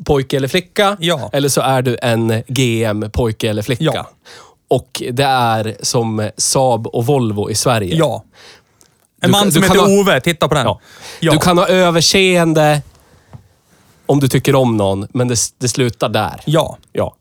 pojke 0.06 0.38
eller 0.38 0.48
flicka. 0.48 0.98
Ja. 1.00 1.30
Eller 1.34 1.50
så 1.50 1.62
är 1.62 1.82
du 1.82 1.98
en 2.02 2.44
GM 2.48 3.12
pojke 3.12 3.50
eller 3.50 3.62
flicka. 3.62 3.84
Ja. 3.84 4.10
Och 4.68 5.04
det 5.12 5.24
är 5.24 5.78
som 5.82 6.30
Saab 6.38 6.88
och 6.88 7.06
Volvo 7.06 7.50
i 7.50 7.56
Sverige. 7.56 7.96
Ja. 7.96 8.24
En 9.22 9.32
man 9.32 9.52
som 9.52 9.62
du 9.62 9.68
heter 9.68 9.80
ha- 9.80 10.00
Ove, 10.00 10.20
titta 10.22 10.48
på 10.48 10.56
den. 10.56 10.64
Ja. 10.66 10.80
Ja. 11.20 11.32
Du 11.32 11.38
kan 11.38 11.58
ha 11.58 11.68
överseende 11.68 12.82
om 14.06 14.20
du 14.20 14.28
tycker 14.28 14.56
om 14.56 14.78
någon, 14.78 15.08
men 15.14 15.28
det, 15.28 15.38
det 15.58 15.68
slutar 15.68 16.10
där. 16.10 16.42
Ja. 16.46 16.78
Ja. 16.94 17.16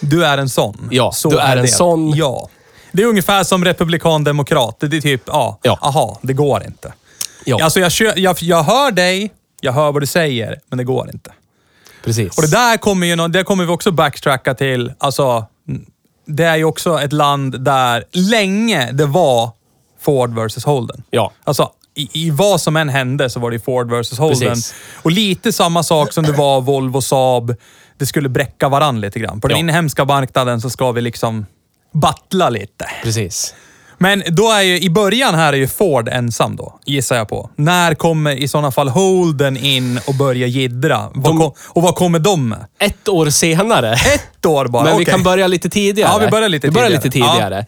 Du 0.00 0.24
är 0.24 0.38
en 0.38 0.48
sån. 0.48 0.88
Ja, 0.90 1.12
du 1.24 1.38
är 1.38 1.56
en 1.56 1.62
det. 1.62 1.68
sån. 1.68 2.12
Ja. 2.16 2.48
Det 2.92 3.02
är 3.02 3.06
ungefär 3.06 3.44
som 3.44 3.64
republikan-demokrat. 3.64 4.76
Det 4.80 4.96
är 4.96 5.00
typ, 5.00 5.22
ja, 5.26 5.58
Ja. 5.62 5.78
aha, 5.82 6.18
det 6.22 6.32
går 6.32 6.64
inte. 6.66 6.92
Ja. 7.44 7.64
Alltså 7.64 7.80
jag, 7.80 7.92
kö- 7.92 8.12
jag, 8.16 8.36
jag 8.42 8.62
hör 8.62 8.90
dig, 8.90 9.30
jag 9.60 9.72
hör 9.72 9.92
vad 9.92 10.02
du 10.02 10.06
säger, 10.06 10.60
men 10.68 10.78
det 10.78 10.84
går 10.84 11.10
inte. 11.12 11.30
Precis. 12.04 12.36
Och 12.36 12.42
det 12.42 12.50
där 12.50 12.76
kommer 12.76 13.06
ju, 13.06 13.16
nå- 13.16 13.28
det 13.28 13.42
kommer 13.44 13.64
vi 13.64 13.70
också 13.72 13.90
backtracka 13.90 14.54
till. 14.54 14.92
Alltså, 14.98 15.44
det 16.26 16.44
är 16.44 16.56
ju 16.56 16.64
också 16.64 17.00
ett 17.00 17.12
land 17.12 17.60
där 17.64 18.04
länge 18.12 18.92
det 18.92 19.06
var 19.06 19.50
Ford 20.00 20.34
versus 20.34 20.64
Holden. 20.64 21.02
Ja. 21.10 21.32
Alltså, 21.44 21.70
i, 21.94 22.26
i 22.26 22.30
vad 22.30 22.60
som 22.60 22.76
än 22.76 22.88
hände 22.88 23.30
så 23.30 23.40
var 23.40 23.50
det 23.50 23.54
ju 23.56 23.60
Ford 23.60 23.90
versus 23.90 24.18
Holden. 24.18 24.48
Precis. 24.48 24.74
Och 25.02 25.10
lite 25.10 25.52
samma 25.52 25.82
sak 25.82 26.12
som 26.12 26.24
det 26.24 26.32
var 26.32 26.60
Volvo 26.60 27.00
Saab. 27.00 27.54
Det 28.00 28.06
skulle 28.06 28.28
bräcka 28.28 28.68
varann 28.68 29.00
lite 29.00 29.18
grann. 29.18 29.40
På 29.40 29.48
den 29.48 29.56
Ja. 29.56 29.60
inhemska 29.60 30.04
marknaden 30.04 30.60
så 30.60 30.70
ska 30.70 30.92
vi 30.92 31.00
liksom 31.00 31.46
battla 31.92 32.50
lite. 32.50 32.86
Precis. 33.02 33.54
Men 34.02 34.22
då 34.28 34.50
är 34.50 34.62
ju, 34.62 34.80
i 34.80 34.90
början 34.90 35.34
här 35.34 35.52
är 35.52 35.56
ju 35.56 35.68
Ford 35.68 36.08
ensam 36.08 36.56
då, 36.56 36.78
gissar 36.86 37.16
jag 37.16 37.28
på. 37.28 37.50
När 37.56 37.94
kommer 37.94 38.30
i 38.30 38.48
sådana 38.48 38.70
fall 38.70 38.88
Holden 38.88 39.56
in 39.56 40.00
och 40.06 40.14
börjar 40.14 40.48
jiddra? 40.48 41.08
Vad 41.14 41.38
kom, 41.38 41.52
och 41.68 41.82
vad 41.82 41.94
kommer 41.94 42.18
de 42.18 42.48
med? 42.48 42.66
Ett 42.78 43.08
år 43.08 43.30
senare. 43.30 43.92
Ett 43.92 44.46
år 44.46 44.66
bara? 44.66 44.84
Men 44.84 44.96
vi 44.96 45.04
okej. 45.04 45.12
kan 45.14 45.22
börja 45.22 45.46
lite 45.46 45.68
tidigare. 45.70 46.10
Ja, 46.12 46.18
vi 46.18 46.30
börjar 46.30 46.48
lite 46.48 46.66
vi 46.66 46.70
börjar 46.72 46.86
tidigare. 46.88 47.04
lite 47.04 47.10
tidigare. 47.10 47.66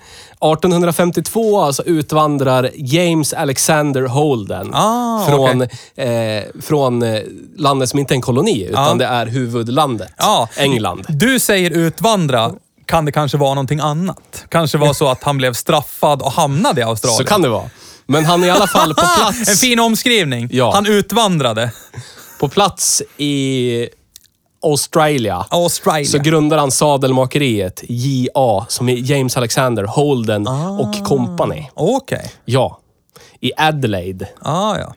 1852 0.53 1.61
alltså 1.61 1.83
utvandrar 1.83 2.71
James 2.75 3.33
Alexander 3.33 4.03
Holden 4.03 4.71
Ah, 4.75 5.27
från, 5.27 5.63
eh, 5.63 6.43
från 6.63 7.03
eh, 7.03 7.21
landet 7.57 7.89
som 7.89 7.99
inte 7.99 8.15
är 8.15 8.17
en 8.17 8.23
koloni, 8.23 8.65
utan 8.71 8.85
Ja. 8.89 8.95
det 8.95 9.05
är 9.05 9.27
huvudlandet. 9.27 10.09
Ja. 10.19 10.49
England. 10.57 11.05
Du 11.09 11.39
säger 11.41 11.71
utvandra. 11.71 12.53
Kan 12.87 13.05
det 13.05 13.13
kanske 13.13 13.39
vara 13.39 13.55
någonting 13.55 13.81
annat? 13.81 14.45
Kanske 14.49 14.79
var 14.79 14.93
så 14.93 15.09
att 15.09 15.23
han 15.23 15.37
blev 15.39 15.53
straffad 15.53 16.23
och 16.23 16.33
hamnade 16.33 16.81
i 16.81 16.85
Australien? 16.85 17.19
Så 17.19 17.25
kan 17.25 17.43
det 17.43 17.49
vara. 17.49 17.71
Men 18.07 18.25
han 18.25 18.43
är 18.43 18.47
i 18.47 18.51
alla 18.51 18.67
fall 18.67 18.95
på 18.95 19.03
plats, 19.19 19.49
En 19.49 19.57
fin 19.57 19.81
omskrivning. 19.81 20.49
Ja. 20.53 20.73
Han 20.75 20.87
utvandrade. 20.87 21.71
på 22.41 22.49
plats 22.49 23.03
i 23.17 23.89
Australia. 24.65 25.47
Australien. 25.51 26.07
Så 26.07 26.19
grundar 26.19 26.59
han 26.59 26.71
sadelmakeriet 26.71 27.83
JA, 27.89 28.67
som 28.69 28.89
är 28.89 28.97
James 28.97 29.37
Alexander 29.37 29.85
Holden 29.85 30.49
Ah. 30.49 30.71
och 30.71 31.05
Company. 31.05 31.67
Okej. 31.75 32.33
Ja. 32.45 32.79
I 33.41 33.53
Adelaide. 33.57 34.27
Ah, 34.41 34.77
ja. 34.79 34.95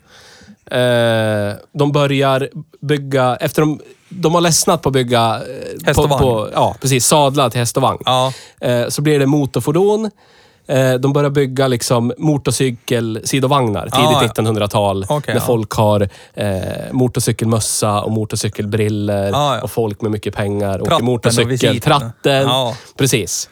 Eh, 0.78 1.54
de 1.74 1.92
börjar 1.92 2.50
bygga, 2.82 3.36
efter 3.36 3.62
de, 3.62 3.80
de 4.10 4.34
har 4.34 4.42
ledsnat 4.42 4.82
på 4.82 4.90
att 4.90 4.94
bygga... 4.94 5.36
eh, 5.36 5.86
Häst 5.86 6.00
och 6.00 6.04
på, 6.06 6.10
vagn. 6.10 6.22
På, 6.22 6.50
ja, 6.54 6.76
precis. 6.82 7.06
Sadlar 7.06 7.50
till 7.50 7.60
häst 7.60 7.78
och 7.78 7.84
vagn. 7.84 8.00
Ja. 8.06 8.34
Eh, 8.62 8.88
så 8.90 9.02
blir 9.02 9.20
det 9.20 9.26
motorfordon. 9.26 10.12
Eh, 10.68 10.94
de 10.94 11.14
börjar 11.14 11.30
bygga 11.30 11.68
liksom 11.68 12.14
motorcykelsidovagnar 12.18 13.82
tidigt 13.82 13.96
Ah, 13.96 14.24
ja. 14.24 14.44
1900-tal. 14.44 15.06
Okej, 15.10 15.34
när 15.34 15.42
ja. 15.42 15.46
folk 15.48 15.72
har 15.72 16.10
eh, 16.34 16.48
motorcykelmössa 16.92 18.02
och 18.02 18.12
motorcykelbriller 18.12 19.32
Ah, 19.34 19.56
ja. 19.56 19.62
och 19.62 19.72
folk 19.72 20.02
med 20.02 20.12
mycket 20.12 20.36
pengar 20.36 20.72
Tratten 20.74 20.86
åker 20.88 20.96
och 20.96 21.04
motorcykel. 21.04 21.48
visiten. 21.48 21.80
Tratten. 21.80 22.42
Ja. 22.48 22.76
Precis. 22.98 23.50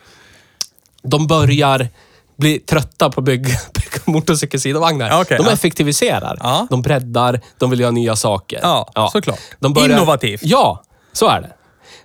De 1.03 1.27
börjar 1.27 1.87
bli 2.37 2.59
trötta 2.59 3.09
på 3.09 3.21
att 3.21 3.25
bygga, 3.25 3.57
bygga 3.73 3.99
motorcykelsidovagnar. 4.05 5.09
Ja, 5.09 5.21
okej, 5.21 5.37
de 5.37 5.45
ja. 5.45 5.51
effektiviserar. 5.51 6.37
Ja. 6.39 6.67
De 6.69 6.81
breddar. 6.81 7.41
De 7.57 7.69
vill 7.69 7.79
göra 7.79 7.91
nya 7.91 8.15
saker. 8.15 8.59
Ja, 8.61 9.09
såklart. 9.11 9.39
De 9.59 9.73
börjar, 9.73 9.89
Innovativt. 9.89 10.41
Ja, 10.43 10.83
så 11.13 11.27
är 11.27 11.41
det. 11.41 11.53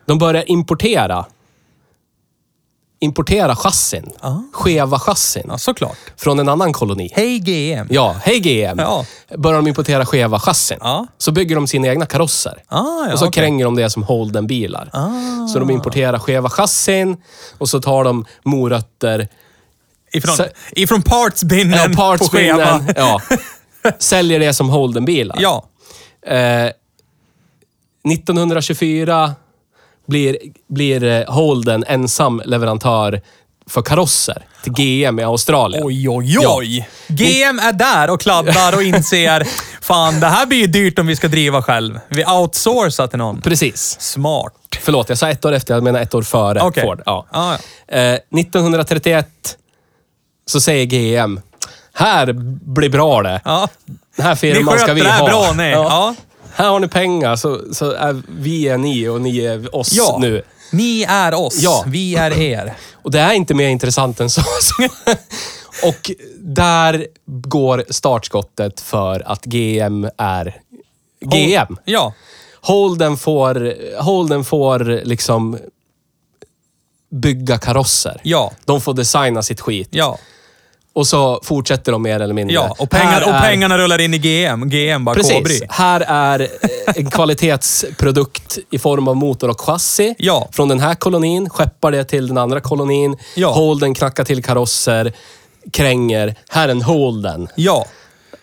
De 0.07 0.19
börjar 0.19 0.51
importera 0.51 1.25
importera 3.01 3.57
chassin. 3.57 4.13
Ja. 4.23 4.43
Skeva 4.53 4.99
chassin. 4.99 5.45
Ja, 5.49 5.59
såklart. 5.59 5.97
Från 6.17 6.39
en 6.39 6.49
annan 6.49 6.73
koloni. 6.73 7.11
Hej 7.15 7.39
GM. 7.39 7.87
Ja, 7.91 8.17
hej 8.23 8.41
GM. 8.41 8.79
Ja. 8.79 9.05
Börjar 9.37 9.57
de 9.57 9.67
importera 9.67 10.07
skeva 10.07 10.41
chassin. 10.41 10.79
Ja. 10.81 11.07
Så 11.19 11.33
bygger 11.33 11.55
de 11.55 11.67
sina 11.67 11.89
egna 11.89 12.07
karosser. 12.07 12.63
Ah, 12.67 12.83
ja, 13.07 13.13
och 13.13 13.19
så 13.19 13.27
okej. 13.27 13.43
kränger 13.43 13.65
de 13.65 13.77
det 13.77 13.91
som 13.91 14.03
Holden-bilar. 14.03 14.91
Ah. 14.93 15.47
Så 15.47 15.59
de 15.59 15.71
importerar 15.71 16.19
skeva 16.19 16.51
chassin 16.51 17.17
och 17.59 17.69
så 17.69 17.81
tar 17.81 18.05
de 18.05 18.25
morötter, 18.43 19.29
Ifrån, 20.13 20.37
Så- 20.37 20.47
ifrån 20.71 21.03
partsbinnen 21.03 21.79
ja, 21.79 21.89
på 21.89 21.95
partsbinnen, 21.95 22.57
schema. 22.57 22.85
ja. 22.97 23.21
Säljer 23.99 24.41
det 24.41 24.55
som 24.55 24.69
Holden-bilar. 24.69 25.37
Ja. 25.41 25.65
Eh, 26.27 26.71
1924 28.13 29.35
blir, 30.07 30.37
blir 30.69 31.05
eh, 31.05 31.25
Holden 31.35 31.85
ensam 31.89 32.43
leverantör 32.45 33.21
för 33.67 33.83
karosser 33.83 34.43
till 34.63 34.73
GM 34.73 35.19
i 35.19 35.23
Australien. 35.25 35.83
Oj, 35.87 36.09
oj, 36.09 36.39
oj. 36.47 36.89
GM 37.09 37.59
är 37.59 37.73
där 37.73 38.11
och 38.11 38.21
kladdar 38.21 38.75
och 38.77 38.83
inser, 38.83 39.47
fan 39.81 40.21
det 40.21 40.27
här 40.27 40.47
blir 40.47 40.59
ju 40.59 40.67
dyrt 40.67 40.99
om 40.99 41.07
vi 41.07 41.17
ska 41.17 41.29
driva 41.29 41.63
själv. 41.63 42.01
Vi 42.09 42.25
outsourcar 42.25 43.07
till 43.07 43.19
någon. 43.19 43.41
Precis. 43.41 43.97
Smart. 44.01 44.53
Förlåt, 44.81 45.09
jag 45.09 45.19
sa 45.19 45.29
ett 45.31 45.45
år 45.45 45.53
efter. 45.53 45.75
Jag 45.75 45.83
menar 45.83 46.01
ett 46.01 46.15
år 46.15 46.23
före 46.23 46.61
Okej. 46.61 46.83
Ford. 46.83 47.03
Ja. 47.07 47.27
Ah, 47.31 47.57
ja. 47.89 47.95
Eh, 47.99 48.19
1931 48.39 49.29
så 50.49 50.61
säger 50.61 50.87
GM, 50.87 51.41
här 51.93 52.33
blir 52.73 52.89
bra 52.89 53.23
det. 53.23 53.41
Ja. 53.45 53.69
Den 54.17 54.27
här 54.27 54.35
firman 54.35 54.65
Ni 54.65 54.71
sköter 54.71 54.85
ska 54.85 54.95
vi 54.95 55.01
det 55.01 55.09
här 55.09 55.21
ha. 55.21 55.29
bra, 55.29 55.53
ni. 55.53 55.71
Ja. 55.71 56.15
Här 56.55 56.69
har 56.69 56.81
ni 56.81 56.89
pengar, 56.89 57.37
så, 57.37 57.75
så 57.75 57.91
är 57.93 58.23
vi 58.29 58.69
är 58.69 58.79
ni 58.79 59.09
och 59.09 59.21
ni 59.21 59.39
är 59.39 59.77
oss 59.77 59.93
ja. 59.93 60.19
nu. 60.21 60.43
Ni 60.73 61.03
är 61.09 61.35
oss. 61.35 61.59
Ja. 61.63 61.85
Vi 61.87 62.17
är 62.17 62.39
er. 62.39 62.75
Och 62.93 63.11
det 63.11 63.21
är 63.21 63.33
inte 63.33 63.55
mer 63.55 63.69
intressant 63.69 64.21
än 64.21 64.31
så. 64.31 64.43
och 65.85 66.11
där 66.39 67.07
går 67.27 67.85
startskottet 67.91 68.81
för 68.81 69.23
att 69.27 69.45
GM 69.45 70.09
är 70.17 70.61
GM. 71.21 71.77
Ja. 71.85 72.13
Holden 72.61 73.17
får, 73.17 73.75
Holden 74.03 74.45
får 74.45 75.01
liksom 75.05 75.59
bygga 77.11 77.59
karosser. 77.59 78.21
Ja. 78.23 78.53
De 78.65 78.81
får 78.81 78.95
designa 78.95 79.43
sitt 79.43 79.61
skit. 79.61 79.89
Ja. 79.91 80.19
Och 80.99 81.07
så 81.07 81.41
fortsätter 81.45 81.93
de 81.93 82.03
mer 82.03 82.21
eller 82.21 82.35
mindre. 82.35 82.55
Ja. 82.55 82.75
Och, 82.79 82.91
pengar, 82.91 83.23
och 83.23 83.29
är- 83.35 83.41
pengarna 83.41 83.79
rullar 83.79 83.99
in 84.01 84.15
i 84.15 84.19
GM. 84.19 84.69
GM 84.71 85.05
bara 85.05 85.15
Precis. 85.15 85.33
kobry. 85.37 85.61
Här 85.69 86.01
är 86.01 86.41
eh, 86.41 86.49
en 86.97 87.11
kvalitetsprodukt 87.11 88.59
i 88.71 88.79
form 88.79 89.09
av 89.09 89.17
motor 89.17 89.51
och 89.51 89.61
chassi. 89.61 90.15
Ja. 90.19 90.49
Från 90.53 90.69
den 90.69 90.81
här 90.81 90.95
kolonin, 90.95 91.51
skeppar 91.51 91.91
det 91.93 92.05
till 92.05 92.27
den 92.29 92.39
andra 92.39 92.61
kolonin. 92.61 93.17
Ja. 93.37 93.53
Holden 93.53 93.95
knackar 93.95 94.25
till 94.25 94.45
karosser, 94.45 95.13
kränger. 95.73 96.35
Här 96.49 96.69
är 96.69 96.73
en 96.73 96.83
Holden. 96.83 97.49
Ja. 97.57 97.87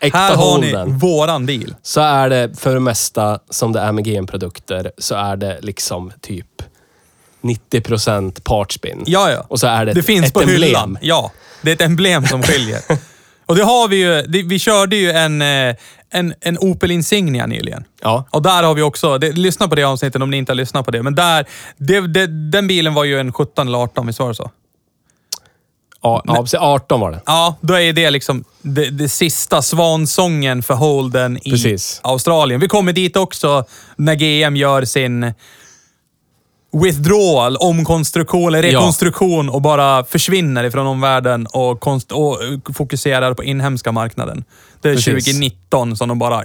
Äkta 0.00 0.18
Här 0.18 0.36
har 0.36 0.58
ni 0.58 0.72
Holden. 0.72 0.98
våran 0.98 1.46
bil. 1.46 1.74
Så 1.82 2.00
är 2.00 2.28
det 2.30 2.60
för 2.60 2.74
det 2.74 2.80
mesta 2.80 3.38
som 3.50 3.72
det 3.72 3.80
är 3.80 3.92
med 3.92 4.04
GM-produkter, 4.04 4.90
så 4.98 5.14
är 5.14 5.36
det 5.36 5.58
liksom 5.60 6.12
typ 6.20 6.46
90% 7.42 8.40
partspin. 8.42 9.02
Ja, 9.06 9.30
ja. 9.30 9.44
Och 9.48 9.60
så 9.60 9.66
är 9.66 9.84
det, 9.86 9.92
Det 9.92 10.00
ett, 10.00 10.06
finns 10.06 10.26
ett 10.26 10.32
på 10.32 10.40
emblem. 10.40 10.62
hyllan. 10.62 10.98
Ja, 11.00 11.30
det 11.62 11.70
är 11.70 11.74
ett 11.74 11.82
emblem 11.82 12.26
som 12.26 12.42
skiljer. 12.42 12.80
och 13.46 13.56
det 13.56 13.64
har 13.64 13.88
vi 13.88 13.96
ju. 13.96 14.22
Det, 14.22 14.42
vi 14.42 14.58
körde 14.58 14.96
ju 14.96 15.10
en, 15.10 15.42
eh, 15.42 15.76
en, 16.10 16.34
en 16.40 16.58
Opel 16.58 16.90
Insignia 16.90 17.46
nyligen. 17.46 17.84
Ja. 18.02 18.24
Och 18.30 18.42
där 18.42 18.62
har 18.62 18.74
vi 18.74 18.82
också, 18.82 19.18
det, 19.18 19.32
lyssna 19.32 19.68
på 19.68 19.74
det 19.74 19.84
avsnittet 19.84 20.22
om 20.22 20.30
ni 20.30 20.36
inte 20.36 20.52
har 20.52 20.56
lyssnat 20.56 20.84
på 20.84 20.90
det. 20.90 21.02
Men 21.02 21.14
där, 21.14 21.46
det, 21.76 22.00
det, 22.00 22.26
den 22.26 22.66
bilen 22.66 22.94
var 22.94 23.04
ju 23.04 23.20
en 23.20 23.32
17 23.32 23.68
eller 23.68 23.78
18, 23.78 24.06
visst 24.06 24.18
var 24.18 24.28
det 24.28 24.34
så? 24.34 24.50
Ja, 26.02 26.22
ja, 26.26 26.34
precis. 26.34 26.60
18 26.60 27.00
var 27.00 27.10
det. 27.10 27.20
Ja, 27.26 27.56
då 27.60 27.74
är 27.74 27.92
det 27.92 28.10
liksom 28.10 28.44
det, 28.62 28.90
det 28.90 29.08
sista 29.08 29.62
svansången 29.62 30.62
för 30.62 30.74
Holden 30.74 31.38
i 31.42 31.50
Precis. 31.50 32.00
Australien. 32.04 32.60
Vi 32.60 32.68
kommer 32.68 32.92
dit 32.92 33.16
också 33.16 33.64
när 33.96 34.14
GM 34.14 34.56
gör 34.56 34.84
sin 34.84 35.32
withdrawal, 36.84 37.56
omkonstruktion, 37.56 38.54
eller 38.54 38.68
Ja. 38.68 38.78
rekonstruktion 38.78 39.48
och 39.48 39.62
bara 39.62 40.04
försvinner 40.04 40.64
ifrån 40.64 40.86
omvärlden 40.86 41.46
och, 41.46 41.80
konst, 41.80 42.12
och 42.12 42.38
fokuserar 42.74 43.34
på 43.34 43.44
inhemska 43.44 43.92
marknaden. 43.92 44.44
Det 44.82 44.88
är 44.88 44.94
Precis. 44.94 45.24
2019 45.24 45.96
som 45.96 46.08
de 46.08 46.18
bara 46.18 46.44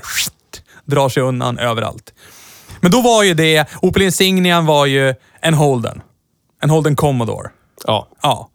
drar 0.85 1.09
sig 1.09 1.23
undan 1.23 1.57
överallt. 1.59 2.13
Men 2.81 2.91
då 2.91 3.01
var 3.01 3.23
ju 3.23 3.33
det, 3.33 3.65
Opel 3.81 4.01
Insignian 4.01 4.65
var 4.65 4.85
ju 4.85 5.13
en 5.41 5.53
Holden. 5.53 6.01
En 6.63 6.69
Holden 6.69 6.95
Commodore. 6.95 7.49
Ja. 7.87 8.07
Ja. 8.21 8.47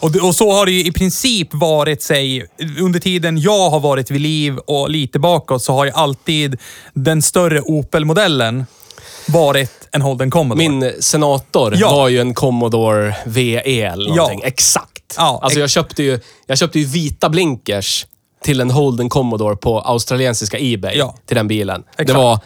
Och, 0.00 0.16
och 0.16 0.34
så 0.34 0.52
har 0.52 0.66
det 0.66 0.72
ju 0.72 0.84
i 0.84 0.92
princip 0.92 1.54
varit, 1.54 2.02
säg, 2.02 2.46
under 2.80 3.00
tiden 3.00 3.38
jag 3.38 3.70
har 3.70 3.80
varit 3.80 4.10
vid 4.10 4.20
liv 4.20 4.58
och 4.58 4.90
lite 4.90 5.18
bakåt 5.18 5.62
så 5.62 5.72
har 5.74 5.84
ju 5.84 5.90
alltid 5.90 6.60
den 6.94 7.22
större 7.22 7.60
Opel-modellen 7.60 8.66
varit 9.28 9.81
en 9.92 10.02
Holden 10.02 10.30
Commodore. 10.30 10.68
Min 10.68 10.92
senator 11.02 11.74
Ja. 11.76 11.90
var 11.94 12.08
ju 12.08 12.20
en 12.20 12.34
Commodore 12.34 13.16
VE 13.26 13.82
eller 13.82 14.10
någonting. 14.10 14.40
Ja. 14.42 14.46
Exakt. 14.46 15.14
Ja, 15.16 15.40
alltså 15.42 15.60
jag 15.60 15.70
köpte, 15.70 16.02
ju, 16.02 16.20
jag 16.46 16.58
köpte 16.58 16.78
ju 16.78 16.84
vita 16.84 17.28
blinkers 17.28 18.06
till 18.44 18.60
en 18.60 18.70
Holden 18.70 19.08
Commodore 19.08 19.56
på 19.56 19.80
australiensiska 19.80 20.56
Ebay. 20.60 20.96
Ja. 20.98 21.14
Till 21.26 21.36
den 21.36 21.48
bilen. 21.48 21.84
Det 21.96 22.02
Exakt. 22.02 22.18
var, 22.18 22.38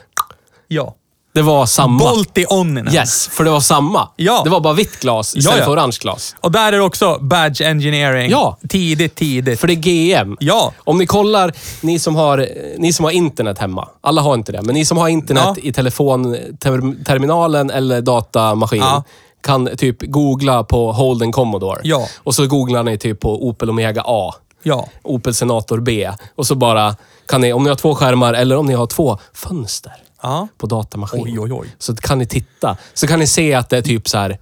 Ja. 0.69 0.95
Det 1.37 1.43
var 1.43 1.67
samma. 1.67 1.99
Bolty 1.99 2.45
Onninen. 2.49 2.95
Yes, 2.95 3.29
för 3.29 3.45
det 3.45 3.51
var 3.51 3.61
samma. 3.61 4.09
Ja. 4.17 4.41
Det 4.45 4.51
var 4.51 4.61
bara 4.61 4.75
vitt 4.75 5.01
glas 5.01 5.37
istället 5.37 5.57
Ja, 5.59 5.59
ja. 5.59 5.65
för 5.65 5.73
orange 5.73 5.97
glas. 6.01 6.37
Och 6.41 6.53
där 6.53 6.67
är 6.73 6.73
det 6.73 6.81
också 6.83 7.19
badge 7.21 7.61
engineering. 7.61 8.31
Ja. 8.31 8.59
Tidigt, 8.69 9.15
tidigt. 9.15 9.61
För 9.61 9.67
det 9.67 9.73
är 9.73 9.77
GM. 10.25 10.37
Ja. 10.41 10.73
Om 10.85 10.99
ni 10.99 11.07
kollar, 11.07 11.53
ni 11.81 11.99
som, 11.99 12.17
har, 12.17 12.49
ni 12.79 12.93
som 12.93 13.05
har 13.05 13.13
internet 13.13 13.59
hemma. 13.59 13.89
Alla 14.01 14.23
har 14.23 14.35
inte 14.35 14.53
det, 14.53 14.63
men 14.63 14.75
ni 14.75 14.85
som 14.85 14.99
har 14.99 15.09
internet 15.09 15.43
Ja. 15.47 15.57
i 15.63 15.73
telefonterminalen 15.73 17.71
eller 17.71 18.01
datamaskin 18.01 18.81
Ja. 18.81 19.03
kan 19.43 19.69
typ 19.77 19.97
googla 20.03 20.65
på 20.65 20.93
Holden 20.93 21.33
Commodore. 21.33 21.81
Ja. 21.83 22.09
Och 22.19 22.35
så 22.35 22.47
googlar 22.47 22.83
ni 22.83 22.99
typ 22.99 23.21
på 23.21 23.49
Opel 23.49 23.71
Omega 23.71 24.03
A. 24.07 24.35
Ja. 24.63 24.89
Opel 25.03 25.35
Senator 25.35 25.81
B. 25.81 26.11
Och 26.37 26.47
så 26.47 26.55
bara 26.55 26.97
kan 27.29 27.41
ni, 27.41 27.53
om 27.53 27.63
ni 27.63 27.69
har 27.69 27.77
två 27.77 27.95
skärmar 27.95 28.35
eller 28.35 28.57
om 28.57 28.67
ni 28.67 28.75
har 28.75 28.87
två 28.87 29.19
fönster 29.35 29.93
Ja. 30.27 30.49
på 30.59 30.67
datamaskin. 30.67 31.23
Oj, 31.25 31.39
oj, 31.41 31.53
oj. 31.53 31.69
Så 31.79 31.97
kan 31.97 32.19
ni 32.19 32.27
titta. 32.27 32.77
Så 32.95 33.07
kan 33.07 33.19
ni 33.19 33.27
se 33.27 33.55
att 33.55 33.69
det 33.71 33.77
är 33.79 33.83
typ 33.83 34.09
så 34.09 34.19
här. 34.19 34.39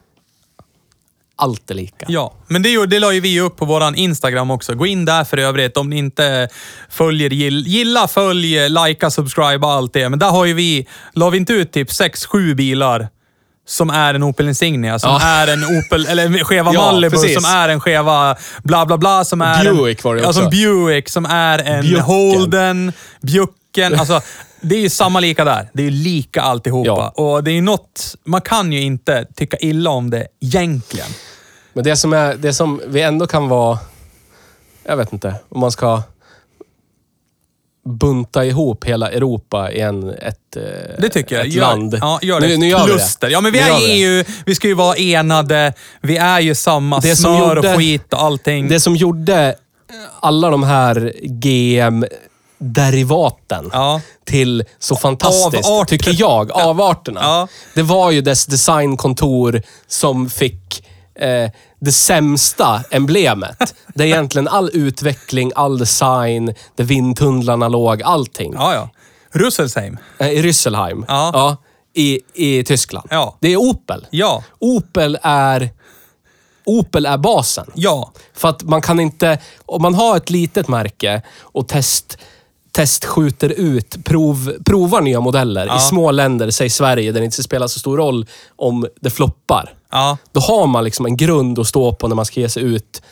Allt 1.37 1.70
är 1.70 1.75
lika. 1.75 2.07
Ja, 2.09 2.33
men 2.47 2.62
det, 2.62 2.70
gjorde- 2.70 2.87
det 2.87 2.99
la 3.01 3.12
ju 3.12 3.20
vi 3.20 3.40
upp 3.40 3.57
på 3.57 3.64
våran 3.64 3.94
Instagram 3.94 4.51
också. 4.51 4.75
Gå 4.75 4.87
in 4.87 5.05
där 5.05 5.25
för 5.25 5.37
övrigt 5.38 5.77
om 5.77 5.90
ni 5.90 5.99
inte 5.99 6.49
följer, 6.88 7.31
gill- 7.31 7.64
gilla, 7.66 8.09
följ, 8.09 8.68
likea, 8.68 9.11
subscribe 9.11 9.66
allt 9.66 9.92
det. 9.92 10.09
Men 10.09 10.18
där 10.18 10.31
har 10.31 10.44
ju 10.44 10.55
vi, 10.55 10.87
la 11.12 11.31
vi 11.31 11.38
inte 11.38 11.53
ut 11.53 11.73
typ 11.73 11.88
6-7 11.90 12.55
bilar 12.55 13.09
som 13.66 13.90
är 13.90 14.14
en 14.14 14.23
Opel 14.23 14.49
Insignia, 14.49 14.99
som 14.99 15.11
Ja. 15.11 15.23
är 15.27 15.47
en 15.53 15.64
Opel, 15.79 16.07
eller 16.07 16.27
en 16.27 16.44
skeva 16.44 16.73
Ja, 16.75 16.81
Malibu, 16.92 17.11
precis. 17.16 17.35
som 17.42 17.44
är 17.55 17.68
en 17.68 17.81
skeva 17.81 18.37
bla 18.62 18.87
bla 18.87 18.99
bla, 18.99 19.25
som 19.25 19.42
är 19.42 19.64
Buick 19.75 19.99
en, 19.99 20.03
var 20.05 20.14
det 20.14 20.20
ja, 20.23 20.29
också. 20.29 20.40
som 20.40 20.51
Buick, 20.51 21.09
som 21.09 21.27
är 21.27 21.59
en 21.59 21.83
Bjucken. 21.83 22.03
Holden, 22.05 22.92
Bjucken. 23.20 23.94
Alltså, 24.01 24.20
det 24.64 24.74
är 24.77 24.81
ju 24.81 24.88
samma 24.90 25.20
lika 25.20 25.44
där. 25.44 25.68
Det 25.72 25.83
är 25.83 25.85
ju 25.85 25.90
lika 25.90 26.42
alltihopa. 26.42 27.09
Och 27.09 27.44
det 27.44 27.50
är 27.50 27.55
ju 27.55 27.61
något, 27.61 28.16
man 28.24 28.40
kan 28.40 28.72
ju 28.72 28.81
inte 28.81 29.27
tycka 29.37 29.57
illa 29.57 29.90
om 29.90 30.11
det 30.11 30.27
egentligen. 30.40 31.07
Men 31.72 31.85
det 31.85 31.96
som, 31.96 32.12
är, 32.12 32.35
det 32.35 32.53
som 32.55 32.81
vi 32.87 33.00
ändå 33.03 33.27
kan 33.27 33.48
vara... 33.48 33.79
Jag 34.87 34.96
vet 34.96 35.12
inte. 35.12 35.35
Om 35.48 35.61
man 35.61 35.70
ska 35.72 36.03
bunta 37.87 38.44
ihop 38.44 38.85
hela 38.85 39.11
Europa 39.11 39.72
i 39.72 39.81
en, 39.81 40.11
ett, 40.11 40.57
eh, 40.57 40.62
Det 40.98 41.09
tycker 41.09 41.37
jag. 41.37 41.46
ett 41.46 41.53
Gör, 41.53 41.62
land. 41.62 41.98
Ja, 42.00 42.18
gör 42.22 42.40
det. 42.40 42.46
Nu, 42.46 42.57
nu 42.57 42.68
gör 42.68 42.87
vi 42.87 42.92
Kluster. 42.92 43.27
det. 43.27 43.33
Ja, 43.33 43.40
men 43.40 43.53
vi 43.53 43.59
Nu 43.61 43.64
är 43.64 43.79
vi 43.79 43.87
det. 43.87 43.92
EU, 43.92 44.24
vi 44.46 44.55
ska 44.55 44.68
ju 44.68 44.74
vara 44.74 44.96
enade, 44.96 45.72
vi 46.00 46.16
är 46.16 46.40
ju 46.40 46.55
samma 46.55 47.00
Det 47.00 47.16
smör 47.16 47.55
gjorde- 47.57 47.70
och 47.72 47.77
skit 47.79 48.12
och 48.12 48.22
allting. 48.22 48.68
Det 48.68 48.81
som 48.81 48.96
gjorde 48.96 49.55
alla 50.20 50.50
de 50.50 50.62
här 50.62 51.12
GM-derivaten 52.64 53.70
Ja. 53.72 54.00
till 54.24 54.64
så 54.79 54.96
fantastiskt, 54.96 55.68
Avarter. 55.68 55.90
tycker 55.98 56.20
jag, 56.20 56.53
avarterna. 56.53 57.20
Ja. 57.22 57.48
Det 57.74 57.83
var 57.83 58.11
ju 58.11 58.20
dess 58.20 58.46
designkontor 58.46 59.62
som 59.87 60.31
fick... 60.31 60.87
Eh, 61.16 61.50
det 61.81 61.92
sämsta 61.92 62.83
emblemet. 62.90 63.74
Det 63.94 64.03
är 64.05 64.07
egentligen 64.07 64.48
all 64.48 64.70
utveckling, 64.72 65.53
all 65.55 65.79
design, 65.79 66.55
där 66.77 66.85
vindtunnlarna 66.85 67.68
låg, 67.68 68.03
allting. 68.03 68.53
Ja, 68.57 68.74
ja. 68.74 68.88
Russelsheim. 69.33 69.98
Eh, 70.18 70.29
I 70.29 70.42
Rüsselheim. 70.42 71.05
Ja. 71.09 71.57
i, 71.94 72.20
I 72.35 72.64
Tyskland. 72.64 73.09
Ja. 73.11 73.37
Det 73.40 73.48
är 73.48 73.57
Opel. 73.57 74.07
Ja. 74.11 74.42
Opel 74.59 75.18
är... 75.22 75.70
Opel 76.66 77.07
är 77.07 77.18
basen. 77.18 77.66
Ja. 77.74 78.12
För 78.35 78.48
att 78.48 78.62
man 78.62 78.83
kan 78.83 79.00
inte... 79.00 79.38
Om 79.66 79.83
man 79.83 79.94
har 79.94 80.16
ett 80.16 80.31
litet 80.31 80.68
märke 80.68 81.22
och 81.40 81.68
test, 81.68 82.18
testskjuter 82.75 83.49
ut, 83.49 84.05
prov, 84.05 84.53
provar 84.65 85.01
nya 85.01 85.21
modeller 85.21 85.67
Ja. 85.67 85.77
i 85.77 85.81
små 85.81 86.11
länder, 86.11 86.51
säg 86.51 86.71
Sverige, 86.71 87.13
där 87.13 87.21
det 87.21 87.25
inte 87.25 87.43
spelar 87.43 87.67
så 87.67 87.79
stor 87.79 87.97
roll 87.97 88.27
om 88.57 88.87
det 89.01 89.11
floppar. 89.11 89.75
Ja. 89.91 90.17
Då 90.33 90.41
har 90.41 90.67
man 90.67 90.85
liksom 90.85 91.07
en 91.07 91.17
grund 91.17 91.59
att 91.59 91.67
stå 91.67 91.93
på 91.95 92.09
när 92.09 92.17
man 92.17 92.25
ska 92.25 92.41
ge 92.41 92.49
sig 92.49 92.63
ut 92.63 93.03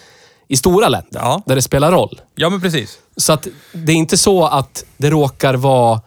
i 0.49 0.57
stora 0.57 0.89
länder, 0.89 1.21
Ja. 1.21 1.43
där 1.47 1.55
det 1.57 1.63
spelar 1.63 1.93
roll. 1.93 2.21
Ja, 2.35 2.51
men 2.51 2.61
precis. 2.61 2.99
Så 3.17 3.33
att 3.33 3.47
det 3.73 3.93
är 3.93 3.97
inte 3.97 4.19
så 4.19 4.45
att 4.47 4.85
det 4.97 5.11
råkar 5.11 5.55
vara 5.55 6.01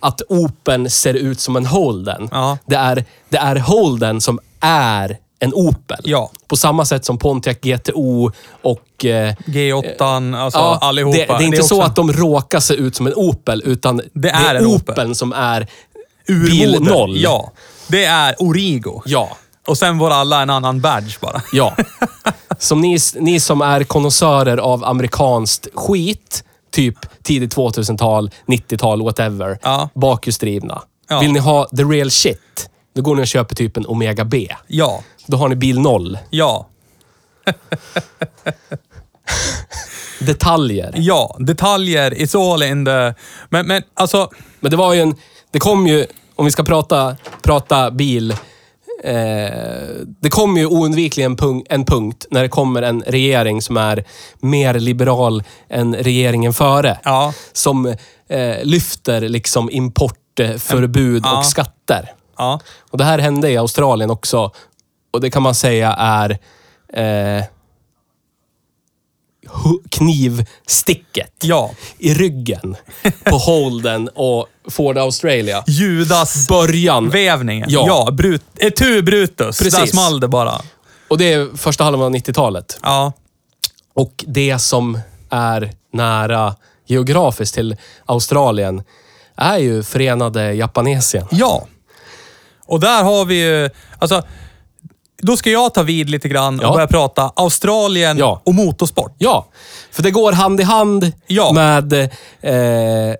att 0.00 0.22
Open 0.28 0.90
ser 0.90 1.14
ut 1.14 1.40
som 1.40 1.56
en 1.56 1.66
Holden. 1.66 2.28
Ja. 2.32 2.58
Det, 2.66 2.76
är, 2.76 3.04
det 3.28 3.36
är 3.36 3.56
Holden 3.56 4.20
som 4.20 4.38
är 4.60 5.18
en 5.38 5.54
Opel. 5.54 6.00
Ja. 6.04 6.30
På 6.46 6.56
samma 6.56 6.84
sätt 6.84 7.04
som 7.04 7.18
Pontiac 7.18 7.56
GTO 7.60 8.30
och... 8.62 9.04
Eh, 9.04 9.34
G8, 9.46 10.36
alltså 10.36 10.58
ja, 10.58 10.78
allihopa. 10.80 11.18
det, 11.18 11.26
det 11.26 11.32
är 11.32 11.46
inte 11.46 11.58
också 11.58 11.74
så 11.74 11.82
att 11.82 11.96
de 11.96 12.12
råkar 12.12 12.60
se 12.60 12.74
ut 12.74 12.96
som 12.96 13.06
en 13.06 13.14
Opel, 13.14 13.62
utan 13.64 14.00
Det 14.12 14.30
är 14.30 14.54
en 14.54 14.66
Opel. 14.66 14.92
Opeln 14.92 15.14
som 15.14 15.32
är 15.32 15.66
bil 16.26 16.80
noll. 16.80 17.16
Ja. 17.20 17.52
Det 17.88 18.04
är 18.04 18.42
Origo. 18.42 19.02
Ja. 19.04 19.36
Och 19.66 19.78
sen 19.78 19.98
får 19.98 20.10
alla 20.10 20.42
en 20.42 20.50
annan 20.50 20.80
badge 20.80 21.20
bara. 21.20 21.42
Ja. 21.52 21.76
Som 22.58 22.80
ni, 22.80 22.98
ni 23.14 23.40
som 23.40 23.60
är 23.60 23.84
konnässörer 23.84 24.56
av 24.56 24.84
amerikanskt 24.84 25.68
skit, 25.74 26.44
typ 26.72 26.98
tidigt 27.22 27.56
2000-tal, 27.56 28.30
90-tal, 28.46 29.02
whatever. 29.02 29.58
Ja. 29.62 29.88
Bakhjulsdrivna. 29.94 30.82
Ja. 31.08 31.20
Vill 31.20 31.32
ni 31.32 31.38
ha 31.38 31.68
the 31.76 31.82
real 31.82 32.10
shit, 32.10 32.70
då 32.94 33.02
går 33.02 33.16
ni 33.16 33.22
och 33.22 33.26
köper 33.26 33.54
typ 33.54 33.76
en 33.76 33.86
Omega 33.86 34.24
B. 34.24 34.48
Ja. 34.66 35.02
Då 35.28 35.36
har 35.36 35.48
ni 35.48 35.56
bil 35.56 35.80
noll. 35.80 36.18
Ja. 36.30 36.66
Detaljer. 40.20 40.92
Ja. 40.96 41.36
Detaljer, 41.38 42.10
it's 42.10 42.52
all 42.52 42.62
in 42.62 42.84
the... 42.84 43.14
Men, 43.48 43.66
men 43.66 43.82
alltså... 43.94 44.30
Men 44.60 44.70
det 44.70 44.76
var 44.76 44.94
ju 44.94 45.00
en... 45.00 45.14
Det 45.50 45.58
kom 45.58 45.86
ju, 45.86 46.06
om 46.36 46.44
vi 46.44 46.50
ska 46.50 46.64
prata, 46.64 47.16
prata 47.42 47.90
bil. 47.90 48.30
Eh, 49.04 49.50
det 50.20 50.30
kommer 50.30 50.60
ju 50.60 50.66
oundvikligen 50.66 51.36
punk, 51.36 51.66
en 51.70 51.84
punkt 51.84 52.26
när 52.30 52.42
det 52.42 52.48
kommer 52.48 52.82
en 52.82 53.02
regering 53.06 53.62
som 53.62 53.76
är 53.76 54.04
mer 54.40 54.74
liberal 54.74 55.42
än 55.68 55.94
regeringen 55.96 56.54
före. 56.54 56.98
Ja. 57.04 57.32
Som 57.52 57.86
eh, 58.28 58.56
lyfter 58.62 59.20
liksom 59.20 59.70
importförbud 59.70 61.22
Ja. 61.26 61.38
och 61.38 61.46
skatter. 61.46 62.12
Ja. 62.38 62.60
Och 62.90 62.98
det 62.98 63.04
här 63.04 63.18
hände 63.18 63.50
i 63.50 63.56
Australien 63.56 64.10
också. 64.10 64.52
Och 65.10 65.20
det 65.20 65.30
kan 65.30 65.42
man 65.42 65.54
säga 65.54 65.92
är 65.92 66.38
eh, 66.92 67.44
knivsticket 69.90 71.32
Ja. 71.42 71.70
i 71.98 72.14
ryggen 72.14 72.76
på 73.24 73.36
Holden 73.38 74.08
och 74.14 74.46
Ford 74.68 74.98
Australia. 74.98 75.64
Judas 75.66 76.46
Början. 76.48 77.10
vävningen. 77.10 77.66
Ja. 77.70 77.84
ja 77.86 78.10
brut, 78.12 78.42
etu 78.56 79.02
brutus. 79.02 79.58
Precis. 79.58 79.74
Där 79.74 79.86
small 79.86 80.20
det 80.20 80.28
bara. 80.28 80.60
Och 81.08 81.18
det 81.18 81.32
är 81.32 81.56
första 81.56 81.84
halvan 81.84 82.06
av 82.06 82.14
90-talet. 82.20 82.78
Ja. 82.82 83.12
Och 83.94 84.24
det 84.26 84.58
som 84.58 85.00
är 85.30 85.72
nära 85.92 86.54
geografiskt 86.86 87.54
till 87.54 87.76
Australien 88.06 88.82
är 89.36 89.58
ju 89.58 89.82
Förenade 89.82 90.54
Japanesien. 90.54 91.26
Ja. 91.30 91.66
Och 92.66 92.80
där 92.80 93.02
har 93.04 93.24
vi 93.24 93.34
ju... 93.44 93.70
Alltså, 93.98 94.22
då 95.22 95.36
ska 95.36 95.50
jag 95.50 95.74
ta 95.74 95.82
vid 95.82 96.10
lite 96.10 96.28
grann 96.28 96.58
Ja. 96.62 96.68
och 96.68 96.74
börja 96.74 96.86
prata 96.86 97.32
Australien 97.36 98.18
Ja. 98.18 98.40
och 98.44 98.54
motorsport. 98.54 99.14
Ja, 99.18 99.46
för 99.92 100.02
det 100.02 100.10
går 100.10 100.32
hand 100.32 100.60
i 100.60 100.62
hand 100.64 101.12
Ja. 101.26 101.52
med 101.52 101.92
eh, 101.92 102.08
Det 102.40 103.16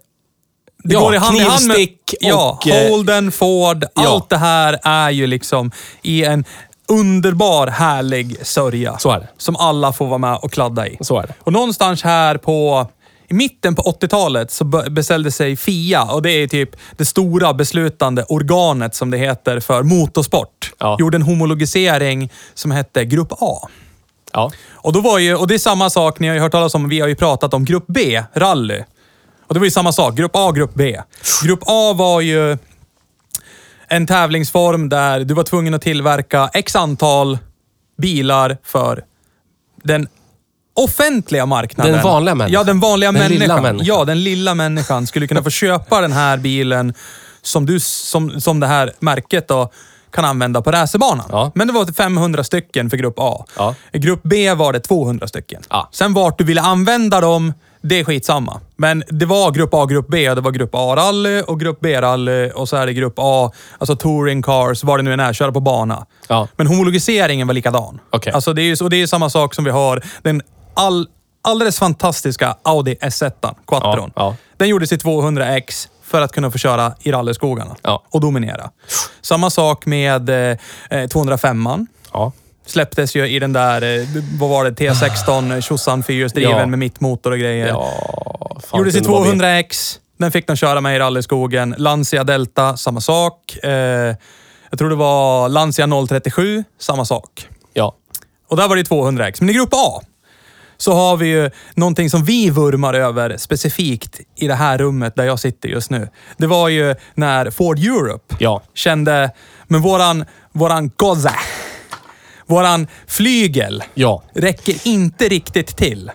ja, 0.94 1.00
går 1.00 1.14
i 1.14 1.18
hand 1.18 1.36
i 1.36 1.40
hand 1.40 1.66
med... 1.66 1.76
knivstick 1.76 2.14
Ja, 2.20 2.58
och... 2.62 2.68
eh, 2.68 2.90
Holden, 2.90 3.32
Ford. 3.32 3.84
Allt 3.94 4.28
det 4.28 4.36
här 4.38 4.78
är 4.82 5.10
ju 5.10 5.26
liksom 5.26 5.70
i 6.02 6.24
en 6.24 6.44
underbar, 6.88 7.66
härlig 7.66 8.46
sörja. 8.46 8.98
Så 8.98 9.10
är 9.10 9.20
det. 9.20 9.28
Som 9.38 9.56
alla 9.56 9.92
får 9.92 10.06
vara 10.06 10.18
med 10.18 10.36
och 10.42 10.52
kladda 10.52 10.86
i. 10.88 10.96
Så 11.00 11.18
är 11.18 11.22
det. 11.26 11.34
Och 11.40 11.52
någonstans 11.52 12.02
här 12.02 12.36
på... 12.36 12.86
I 13.30 13.34
mitten 13.34 13.74
på 13.74 13.82
80-talet 13.82 14.50
så 14.50 14.64
be- 14.64 14.90
beställde 14.90 15.30
sig 15.30 15.56
FIA 15.56 16.02
och 16.04 16.22
det 16.22 16.30
är 16.30 16.46
typ 16.48 16.70
det 16.96 17.04
stora 17.04 17.54
beslutande 17.54 18.24
organet 18.24 18.94
som 18.94 19.10
det 19.10 19.18
heter 19.18 19.60
för 19.60 19.82
motorsport. 19.82 20.72
Ja. 20.78 20.96
Gjorde 21.00 21.16
en 21.16 21.22
homologisering 21.22 22.32
som 22.54 22.70
hette 22.70 23.04
Grupp 23.04 23.32
A. 23.32 23.68
Ja. 24.32 24.50
Och, 24.72 24.92
då 24.92 25.00
var 25.00 25.18
ju, 25.18 25.36
och 25.36 25.46
det 25.46 25.54
är 25.54 25.58
samma 25.58 25.90
sak, 25.90 26.18
ni 26.20 26.28
har 26.28 26.34
ju 26.34 26.40
hört 26.40 26.52
talas 26.52 26.74
om, 26.74 26.88
vi 26.88 27.00
har 27.00 27.08
ju 27.08 27.14
pratat 27.14 27.54
om 27.54 27.64
Grupp 27.64 27.84
B, 27.88 28.22
rally. 28.34 28.82
Och 29.46 29.54
det 29.54 29.60
var 29.60 29.64
ju 29.64 29.70
samma 29.70 29.92
sak, 29.92 30.14
Grupp 30.14 30.30
A, 30.34 30.52
Grupp 30.52 30.74
B. 30.74 31.00
Grupp 31.44 31.62
A 31.66 31.92
var 31.92 32.20
ju 32.20 32.58
en 33.88 34.06
tävlingsform 34.06 34.88
där 34.88 35.20
du 35.20 35.34
var 35.34 35.42
tvungen 35.42 35.74
att 35.74 35.82
tillverka 35.82 36.50
x 36.54 36.76
antal 36.76 37.38
bilar 37.98 38.58
för 38.64 39.04
den 39.82 40.08
offentliga 40.78 41.46
marknaden. 41.46 41.92
Den 41.92 42.02
vanliga 42.02 42.34
människan. 42.34 42.52
Ja, 42.60 42.64
den 42.64 42.80
vanliga 42.80 43.12
Den 43.12 43.20
människan. 43.20 43.40
lilla 43.40 43.60
människan. 43.60 43.86
Ja, 43.86 44.04
den 44.04 44.24
lilla 44.24 44.54
människan 44.54 45.06
skulle 45.06 45.26
kunna 45.26 45.42
få 45.42 45.50
köpa 45.50 46.00
den 46.00 46.12
här 46.12 46.36
bilen 46.36 46.94
som, 47.42 47.66
du, 47.66 47.80
som, 47.80 48.40
som 48.40 48.60
det 48.60 48.66
här 48.66 48.92
märket 49.00 49.48
då 49.48 49.70
kan 50.10 50.24
använda 50.24 50.62
på 50.62 50.72
racerbanan. 50.72 51.26
Ja. 51.32 51.52
Men 51.54 51.66
det 51.66 51.72
var 51.72 51.92
500 51.92 52.44
stycken 52.44 52.90
för 52.90 52.96
grupp 52.96 53.14
A. 53.18 53.44
Ja. 53.56 53.74
I 53.92 53.98
grupp 53.98 54.20
B 54.22 54.54
var 54.54 54.72
det 54.72 54.80
200 54.80 55.28
stycken. 55.28 55.62
Ja. 55.70 55.88
Sen 55.92 56.14
vart 56.14 56.38
du 56.38 56.44
ville 56.44 56.60
använda 56.60 57.20
dem, 57.20 57.52
det 57.82 58.00
är 58.00 58.04
skitsamma. 58.04 58.60
Men 58.76 59.04
det 59.08 59.26
var 59.26 59.50
grupp 59.50 59.74
A, 59.74 59.86
grupp 59.86 60.08
B. 60.08 60.34
Det 60.34 60.40
var 60.40 60.50
grupp 60.50 60.70
A-rally 60.74 61.42
och 61.42 61.60
grupp 61.60 61.80
B-rally 61.80 62.50
och 62.50 62.68
så 62.68 62.76
är 62.76 62.86
det 62.86 62.92
grupp 62.92 63.14
A, 63.16 63.52
alltså 63.78 63.96
touring 63.96 64.42
cars, 64.42 64.84
vad 64.84 64.98
det 64.98 65.02
nu 65.02 65.12
än 65.12 65.20
är, 65.20 65.32
köra 65.32 65.52
på 65.52 65.60
bana. 65.60 66.06
Ja. 66.28 66.48
Men 66.56 66.66
homologiseringen 66.66 67.46
var 67.46 67.54
likadan. 67.54 68.00
Okej. 68.10 68.32
Alltså 68.32 68.52
det 68.52 68.62
är 68.62 68.82
och 68.82 68.90
det 68.90 69.02
är 69.02 69.06
samma 69.06 69.30
sak 69.30 69.54
som 69.54 69.64
vi 69.64 69.70
har 69.70 70.02
den 70.22 70.42
all, 70.78 71.08
alldeles 71.42 71.78
fantastiska 71.78 72.56
Audi 72.62 72.94
S1, 72.94 73.54
Quattron. 73.66 74.12
Ja, 74.16 74.22
ja. 74.22 74.36
Den 74.56 74.68
gjordes 74.68 74.92
i 74.92 74.96
200X 74.96 75.88
för 76.04 76.22
att 76.22 76.32
kunna 76.32 76.50
få 76.50 76.58
köra 76.58 76.92
i 77.00 77.12
rallyskogarna 77.12 77.76
Ja. 77.82 78.02
och 78.10 78.20
dominera. 78.20 78.70
Samma 79.22 79.50
sak 79.50 79.86
med 79.86 80.28
eh, 80.30 80.56
205an. 80.90 81.86
Ja. 82.12 82.32
Släpptes 82.66 83.16
ju 83.16 83.28
i 83.28 83.38
den 83.38 83.52
där, 83.52 83.82
eh, 84.00 84.06
vad 84.40 84.50
var 84.50 84.64
det, 84.64 84.70
T16, 84.70 85.60
tjosan 85.60 86.02
fyrhjulsdriven 86.02 86.58
Ja. 86.58 86.66
med 86.66 86.78
mittmotor 86.78 87.30
och 87.32 87.38
grejer. 87.38 87.66
Ja, 87.68 87.90
fan, 88.66 88.78
Gjordes 88.78 88.94
i 88.94 88.98
kunde 88.98 89.12
vara 89.12 89.24
vi. 89.24 89.30
200X. 89.30 89.98
Den 90.18 90.32
fick 90.32 90.46
de 90.46 90.56
köra 90.56 90.80
med 90.80 90.96
i 90.96 90.98
rallyskogen. 90.98 91.74
Lancia 91.78 92.24
Delta, 92.24 92.76
samma 92.76 93.00
sak. 93.00 93.56
Eh, 93.62 93.70
jag 94.70 94.78
tror 94.78 94.88
det 94.90 94.94
var 94.96 95.48
Lancia 95.48 95.86
037, 96.08 96.64
samma 96.80 97.04
sak. 97.04 97.48
Ja. 97.72 97.94
Och 98.48 98.56
där 98.56 98.68
var 98.68 98.76
det 98.76 98.82
200X. 98.82 99.36
Men 99.40 99.50
i 99.50 99.52
grupp 99.52 99.74
A 99.74 100.00
så 100.80 100.92
har 100.92 101.16
vi 101.16 101.26
ju 101.26 101.50
någonting 101.74 102.10
som 102.10 102.24
vi 102.24 102.50
vurmar 102.50 102.94
över 102.94 103.36
specifikt 103.36 104.20
i 104.36 104.46
det 104.46 104.54
här 104.54 104.78
rummet 104.78 105.16
där 105.16 105.24
jag 105.24 105.38
sitter 105.38 105.68
just 105.68 105.90
nu. 105.90 106.08
Det 106.36 106.46
var 106.46 106.68
ju 106.68 106.94
när 107.14 107.50
Ford 107.50 107.78
Europe 107.78 108.36
Ja. 108.38 108.62
kände, 108.74 109.30
men 109.68 109.80
våran, 109.82 110.24
våran 110.52 110.90
Gozza, 110.96 111.34
våran 112.46 112.86
flygel 113.06 113.82
Ja. 113.94 114.22
räcker 114.34 114.88
inte 114.88 115.28
riktigt 115.28 115.76
till. 115.76 116.10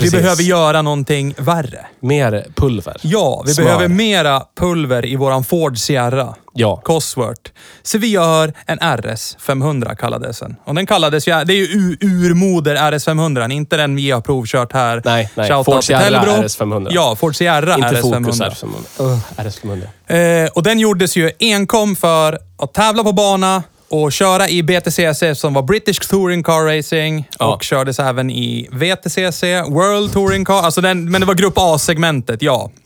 Precis. 0.00 0.14
Vi 0.14 0.22
behöver 0.22 0.42
göra 0.42 0.82
någonting 0.82 1.34
värre. 1.38 1.86
Mer 2.00 2.46
pulver. 2.54 2.96
Ja, 3.02 3.42
vi 3.46 3.54
Smör. 3.54 3.64
behöver 3.64 3.88
mera 3.88 4.42
pulver 4.56 5.06
i 5.06 5.16
våran 5.16 5.44
Ford 5.44 5.78
Sierra. 5.78 6.34
Ja. 6.54 6.80
Cosworth. 6.84 7.50
Så 7.82 7.98
vi 7.98 8.06
gör 8.06 8.52
en 8.66 8.78
RS 8.78 9.36
500 9.40 9.94
kallades 9.94 10.38
den. 10.38 10.56
Och 10.64 10.74
den 10.74 10.86
kallades 10.86 11.28
ju, 11.28 11.44
det 11.44 11.52
är 11.52 11.56
ju 11.56 11.96
urmoder 12.00 12.92
RS 12.98 13.04
500, 13.04 13.48
inte 13.50 13.76
den 13.76 13.96
vi 13.96 14.10
har 14.10 14.20
provkört 14.20 14.72
här. 14.72 15.02
Nej, 15.04 15.30
nej. 15.34 15.64
Ford 15.64 15.84
Sierra. 15.84 16.46
RS 16.46 16.56
500. 16.56 16.90
Ja, 16.94 17.16
Ford 17.16 17.36
Sierra 17.36 17.74
Inte 17.74 17.88
RS 17.88 18.00
Focus 18.00 18.38
500. 18.38 18.50
RS500. 18.50 19.00
Uh, 19.00 19.18
RS500. 19.36 20.44
Eh, 20.44 20.50
och 20.50 20.62
den 20.62 20.78
gjordes 20.78 21.16
ju 21.16 21.30
enkom 21.38 21.96
för 21.96 22.38
att 22.58 22.74
tävla 22.74 23.04
på 23.04 23.12
bana 23.12 23.62
och 23.90 24.12
köra 24.12 24.48
i 24.48 24.62
BTCC 24.62 25.22
som 25.40 25.54
var 25.54 25.62
British 25.62 26.08
Touring 26.10 26.42
Car 26.42 26.76
Racing 26.76 27.28
Ja. 27.38 27.54
och 27.54 27.62
kördes 27.62 27.98
även 27.98 28.30
i 28.30 28.68
VTCC, 28.72 29.42
World 29.68 30.12
Touring 30.12 30.44
Car. 30.44 30.62
Alltså 30.62 30.80
den, 30.80 31.10
men 31.10 31.20
det 31.20 31.26
var 31.26 31.34
Grupp 31.34 31.54
A-segmentet, 31.56 32.42
ja. 32.42 32.70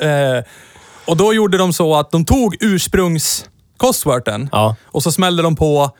Eh, 0.00 0.44
och 1.06 1.16
då 1.16 1.34
gjorde 1.34 1.58
de 1.58 1.72
så 1.72 1.94
att 1.96 2.10
de 2.10 2.24
tog 2.24 2.56
ursprungs 2.60 3.44
Cosworthen 3.76 4.48
Ja. 4.52 4.76
och 4.84 5.02
så 5.02 5.12
smällde 5.12 5.42
de 5.42 5.56
på 5.56 5.90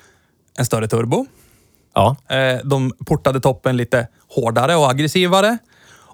en 0.59 0.65
större 0.65 0.89
turbo, 0.89 1.27
Ja. 1.95 2.17
Eh, 2.31 2.59
De 2.65 2.93
portade 3.07 3.41
toppen 3.41 3.77
lite 3.77 4.07
hårdare 4.35 4.77
och 4.77 4.91
aggressivare. 4.91 5.59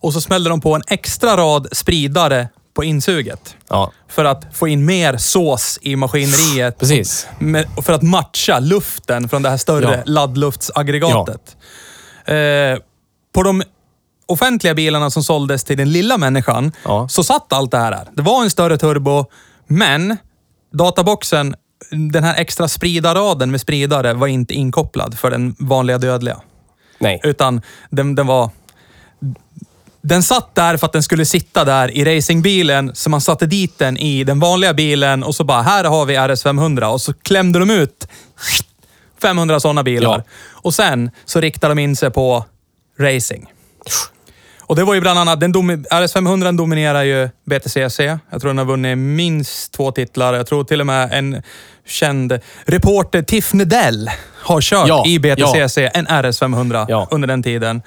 Och 0.01 0.13
så 0.13 0.21
smällde 0.21 0.51
de 0.51 0.61
på 0.61 0.75
en 0.75 0.83
extra 0.89 1.37
rad 1.37 1.69
spridare 1.73 2.49
på 2.75 2.85
insuget. 2.85 3.57
Ja. 3.69 3.93
För 4.09 4.25
att 4.25 4.45
få 4.57 4.69
in 4.69 4.85
mer 4.85 5.17
sås 5.17 5.79
i 5.83 5.97
maskineriet. 5.97 6.79
Precis. 6.79 7.27
Med, 7.39 7.67
för 7.83 7.93
att 7.93 8.03
matcha 8.03 8.59
luften 8.59 9.29
från 9.29 9.43
det 9.43 9.51
här 9.51 9.57
större 9.57 9.95
Ja. 9.97 10.03
laddluftsaggregatet. 10.13 11.57
Eh, 12.25 12.35
på 13.35 13.43
de 13.43 13.63
offentliga 14.27 14.75
bilarna 14.75 15.11
som 15.11 15.25
såldes 15.25 15.65
till 15.65 15.77
den 15.77 15.93
lilla 15.93 16.19
människan 16.19 16.73
Ja. 16.85 17.09
så 17.09 17.25
satt 17.25 17.53
allt 17.53 17.71
det 17.71 17.79
här 17.79 17.91
där. 17.91 18.09
Det 18.13 18.23
var 18.23 18.43
en 18.43 18.51
större 18.51 18.79
turbo, 18.79 19.25
men 19.67 20.17
databoxen, 20.73 21.55
den 21.91 22.25
här 22.25 22.35
extra 22.37 22.69
spridarraden 22.69 23.51
med 23.51 23.61
spridare 23.61 24.13
var 24.15 24.27
inte 24.27 24.55
inkopplad 24.55 25.19
för 25.19 25.31
den 25.31 25.57
vanliga 25.59 25.99
dödliga. 25.99 26.41
Nej. 26.99 27.21
Utan 27.23 27.63
den, 27.91 28.15
den 28.15 28.27
var... 28.27 28.51
Den 30.07 30.23
satt 30.23 30.55
där 30.55 30.77
för 30.77 30.87
att 30.87 30.93
den 30.93 31.03
skulle 31.03 31.25
sitta 31.27 31.65
där 31.65 31.91
i 31.91 32.17
racingbilen, 32.17 32.91
så 32.95 33.11
man 33.11 33.21
satte 33.21 33.47
dit 33.47 33.79
den 33.79 33.97
i 33.99 34.25
den 34.25 34.41
vanliga 34.41 34.75
bilen 34.75 35.23
och 35.25 35.35
så 35.35 35.45
bara, 35.45 35.63
här 35.63 35.85
har 35.85 36.05
vi 36.07 36.17
RS500. 36.17 36.85
Och 36.85 37.01
så 37.01 37.13
klämde 37.15 37.59
de 37.59 37.71
ut 37.71 38.09
500 39.23 39.61
sådana 39.61 39.83
bilar. 39.83 40.19
Ja. 40.19 40.23
Och 40.53 40.75
sen 40.75 41.11
så 41.25 41.41
riktade 41.41 41.75
de 41.75 41.79
in 41.79 41.97
sig 41.97 42.11
på 42.11 42.45
racing. 43.01 43.47
Och 44.61 44.77
det 44.77 44.85
var 44.85 44.95
ju 44.95 45.01
bland 45.01 45.19
annat, 45.19 45.41
den 45.41 45.53
domi- 45.55 45.85
RS500 45.91 46.57
dominerar 46.57 47.03
ju 47.03 47.29
BTCC. 47.47 48.01
Jag 48.31 48.41
tror 48.41 48.47
den 48.49 48.59
har 48.59 48.65
vunnit 48.65 48.99
minst 48.99 49.73
två 49.73 49.93
titlar. 49.93 50.35
Jag 50.35 50.47
tror 50.47 50.65
till 50.65 50.81
och 50.81 50.87
med 50.87 51.13
en 51.13 51.43
känd 51.87 52.39
reporter, 52.65 53.23
Tiff 53.23 53.53
Nedell, 53.53 54.11
har 54.43 54.61
kört 54.61 54.89
Ja, 54.89 55.07
i 55.07 55.19
BTCC 55.19 55.79
en 55.95 56.07
RS500 56.07 56.87
Ja. 56.89 57.09
under 57.11 57.29
den 57.29 57.43
tiden. 57.43 57.83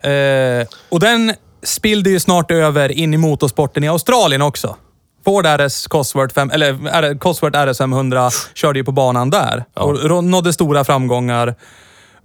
Eh, 0.00 0.66
och 0.88 1.00
den 1.00 1.34
spillde 1.62 2.10
ju 2.10 2.20
snart 2.20 2.50
över 2.50 2.92
in 2.92 3.14
i 3.14 3.16
motorsporten 3.16 3.84
i 3.84 3.88
Australien 3.88 4.42
också. 4.42 4.76
Ford 5.24 5.46
RS 5.46 5.86
Cosworth, 5.86 6.34
5, 6.34 6.50
eller 6.50 7.18
Cosworth 7.18 7.58
RS500 7.58 8.30
körde 8.54 8.78
ju 8.78 8.84
på 8.84 8.92
banan 8.92 9.30
där 9.30 9.64
och 9.74 10.00
ro- 10.08 10.20
nådde 10.20 10.52
stora 10.52 10.84
framgångar. 10.84 11.54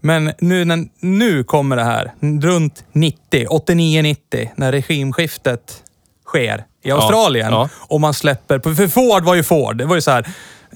Men 0.02 0.32
nu, 0.40 0.88
nu 1.00 1.44
kommer 1.44 1.76
det 1.76 1.84
här, 1.84 2.12
runt 2.42 2.84
90, 2.92 3.46
89-90, 3.48 4.16
när 4.56 4.72
regimskiftet 4.72 5.84
sker 6.28 6.66
i 6.84 6.92
Australien. 6.92 7.52
ja. 7.52 7.70
Och 7.76 8.02
man 8.02 8.14
släpper, 8.14 8.76
för 8.76 8.88
Ford 8.88 9.24
var 9.24 9.36
ju 9.36 9.44
Ford. 9.44 9.78
Det 9.78 9.86
var 9.86 9.96
ju 9.96 10.02
så 10.02 10.12
här, 10.12 10.28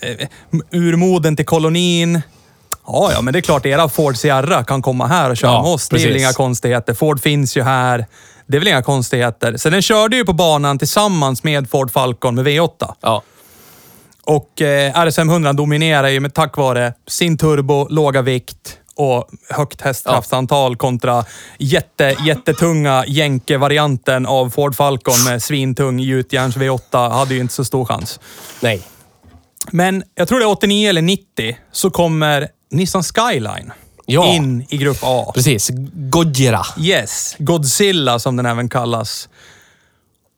eh, 0.02 0.28
urmoden 0.72 1.36
till 1.36 1.46
kolonin. 1.46 2.22
Ja, 2.88 3.10
ja, 3.14 3.22
men 3.22 3.34
det 3.34 3.40
är 3.40 3.42
klart 3.42 3.66
era 3.66 3.90
Ford 3.90 4.18
Sierra 4.18 4.64
kan 4.64 4.82
komma 4.82 5.08
här 5.08 5.30
och 5.30 5.38
köra 5.38 5.52
Ja, 5.52 5.62
med 5.64 5.72
oss. 5.72 5.90
Det 5.90 6.04
är 6.04 6.18
inga 6.18 6.34
konstigheter. 6.34 6.94
Ford 6.94 7.22
finns 7.22 7.58
ju 7.58 7.64
här. 7.64 8.06
Det 8.48 8.58
är 8.58 8.60
väl 8.60 8.68
inga 8.68 8.84
konstigheter. 8.84 9.58
Så 9.58 9.70
den 9.70 9.82
körde 9.82 10.16
ju 10.16 10.26
på 10.26 10.34
banan 10.34 10.80
tillsammans 10.80 11.44
med 11.44 11.70
Ford 11.70 11.92
Falcon 11.92 12.36
med 12.36 12.48
V8. 12.48 12.94
Ja. 13.02 13.24
Och 14.24 14.62
eh, 14.62 14.94
RS500 14.94 15.54
dominerar 15.54 16.08
ju 16.08 16.20
med 16.20 16.34
tack 16.34 16.58
vare 16.58 16.94
sin 17.08 17.38
turbo, 17.38 17.88
låga 17.90 18.22
vikt 18.22 18.80
och 18.96 19.30
högt 19.50 19.82
hästkraftsantal 19.82 20.76
kontra 20.76 21.26
jätte, 21.60 22.16
jättetunga 22.26 23.04
jänke-varianten 23.08 24.26
av 24.26 24.50
Ford 24.50 24.76
Falcon 24.76 25.24
med 25.26 25.44
svintung 25.44 26.00
gjutjärns 26.00 26.58
V8. 26.58 27.10
Hade 27.10 27.34
ju 27.34 27.40
inte 27.40 27.54
så 27.54 27.66
stor 27.66 27.86
chans. 27.86 28.20
Nej. 28.62 28.82
Men 29.72 30.04
jag 30.16 30.28
tror 30.28 30.40
det 30.40 30.46
är 30.46 30.50
89 30.50 30.90
eller 30.90 31.02
90 31.02 31.58
så 31.72 31.90
kommer 31.90 32.48
Nissan 32.72 33.04
Skyline 33.04 33.72
Ja. 34.06 34.34
in 34.34 34.66
i 34.70 34.78
grupp 34.78 34.98
A. 35.02 35.32
Precis. 35.36 35.72
Gojira. 35.94 36.66
Yes, 36.80 37.36
Godzilla 37.40 38.20
som 38.20 38.36
den 38.36 38.46
även 38.46 38.70
kallas. 38.70 39.30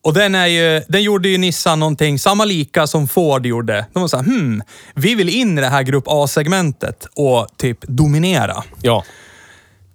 Och 0.04 0.14
den, 0.14 0.36
är 0.36 0.48
ju, 0.48 0.84
den 0.88 1.04
gjorde 1.04 1.30
ju 1.30 1.38
Nissan 1.38 1.80
någonting 1.80 2.20
samma 2.20 2.46
lika 2.46 2.88
som 2.88 3.08
Ford 3.08 3.46
gjorde. 3.46 3.86
De 3.94 4.02
var 4.02 4.08
såhär, 4.08 4.24
hmm, 4.24 4.64
vi 4.96 5.16
vill 5.16 5.30
in 5.30 5.58
i 5.58 5.62
det 5.62 5.68
här 5.68 5.84
grupp 5.84 6.04
A-segmentet 6.08 7.08
och 7.16 7.48
typ 7.58 7.78
dominera. 7.82 8.64
Ja. 8.82 9.04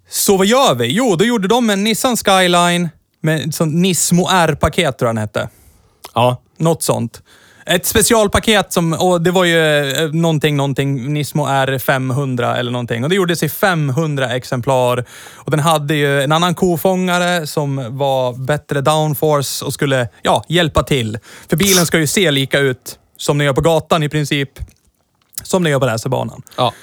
Så 0.09 0.37
vad 0.37 0.47
gör 0.47 0.75
vi? 0.75 0.87
Jo, 0.87 1.15
då 1.15 1.25
gjorde 1.25 1.47
de 1.47 1.69
en 1.69 1.83
Nissan 1.83 2.17
Skyline 2.17 2.89
med 3.21 3.55
sånt 3.55 3.75
Nismo 3.75 4.27
R-paket 4.31 4.97
tror 4.97 5.09
jag 5.09 5.15
den 5.15 5.21
hette. 5.21 5.49
Ja. 6.13 6.41
Något 6.57 6.83
sånt. 6.83 7.21
Ett 7.65 7.85
specialpaket 7.85 8.73
som, 8.73 8.93
och 8.93 9.21
det 9.21 9.31
var 9.31 9.45
ju 9.45 9.91
eh, 9.91 10.09
någonting, 10.11 10.55
någonting, 10.55 11.13
Nismo 11.13 11.45
R500 11.45 12.55
eller 12.55 12.71
någonting. 12.71 13.03
Och 13.03 13.09
det 13.09 13.15
gjordes 13.15 13.43
i 13.43 13.49
500 13.49 14.35
exemplar. 14.35 15.05
Och 15.35 15.51
den 15.51 15.59
hade 15.59 15.95
ju 15.95 16.21
en 16.21 16.31
annan 16.31 16.55
kofångare 16.55 17.47
som 17.47 17.97
var 17.97 18.33
bättre 18.33 18.81
downforce 18.81 19.65
och 19.65 19.73
skulle, 19.73 20.07
ja, 20.21 20.43
hjälpa 20.47 20.83
till. 20.83 21.19
För 21.49 21.57
bilen 21.57 21.85
ska 21.85 21.99
ju 21.99 22.07
se 22.07 22.31
lika 22.31 22.59
ut 22.59 22.99
som 23.17 23.37
den 23.37 23.45
gör 23.45 23.53
på 23.53 23.61
gatan 23.61 24.03
i 24.03 24.09
princip. 24.09 24.49
Som 25.43 25.63
den 25.63 25.71
gör 25.71 25.79
på 25.79 25.87
racerbanan. 25.87 26.41
Ja. 26.57 26.73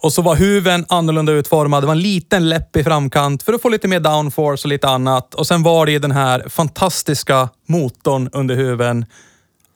Och 0.00 0.12
så 0.12 0.22
var 0.22 0.36
huven 0.36 0.86
annorlunda 0.88 1.32
utformad. 1.32 1.82
Det 1.82 1.86
var 1.86 1.94
en 1.94 2.02
liten 2.02 2.48
läpp 2.48 2.76
i 2.76 2.84
framkant 2.84 3.42
för 3.42 3.52
att 3.52 3.62
få 3.62 3.68
lite 3.68 3.88
mer 3.88 4.00
downforce 4.00 4.64
och 4.64 4.68
lite 4.68 4.88
annat. 4.88 5.34
Och 5.34 5.46
sen 5.46 5.62
var 5.62 5.86
det 5.86 5.92
ju 5.92 5.98
den 5.98 6.10
här 6.10 6.48
fantastiska 6.48 7.48
motorn 7.66 8.30
under 8.32 8.56
huven, 8.56 9.06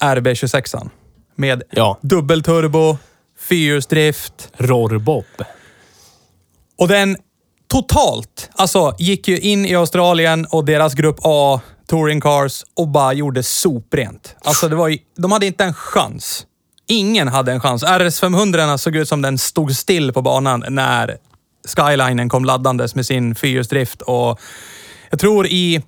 RB26. 0.02 0.90
Med 1.36 1.62
Ja. 1.70 1.98
dubbelturbo, 2.02 2.98
fyrhjulsdrift. 3.40 4.48
Rorbob. 4.56 5.24
Och 6.78 6.88
den 6.88 7.16
totalt, 7.68 8.50
alltså 8.54 8.94
gick 8.98 9.28
ju 9.28 9.38
in 9.38 9.66
i 9.66 9.74
Australien 9.74 10.46
och 10.50 10.64
deras 10.64 10.94
grupp 10.94 11.18
A 11.22 11.60
touring 11.88 12.20
cars 12.20 12.64
och 12.76 12.88
bara 12.88 13.12
gjorde 13.12 13.42
soprent. 13.42 14.36
Alltså 14.44 14.68
det 14.68 14.76
var 14.76 14.88
ju, 14.88 14.98
de 15.16 15.32
hade 15.32 15.46
inte 15.46 15.64
en 15.64 15.74
chans. 15.74 16.46
Ingen 16.88 17.28
hade 17.28 17.52
en 17.52 17.60
chans. 17.60 17.84
RS500 17.84 18.76
såg 18.76 18.96
ut 18.96 19.08
som 19.08 19.22
den 19.22 19.38
stod 19.38 19.76
still 19.76 20.12
på 20.12 20.22
banan 20.22 20.64
när 20.68 21.16
Skylinen 21.76 22.28
kom 22.28 22.44
laddandes 22.44 22.94
med 22.94 23.06
sin 23.06 23.34
fyrhjulsdrift 23.34 24.02
och 24.02 24.40
jag 25.10 25.20
tror 25.20 25.46
i 25.46 25.82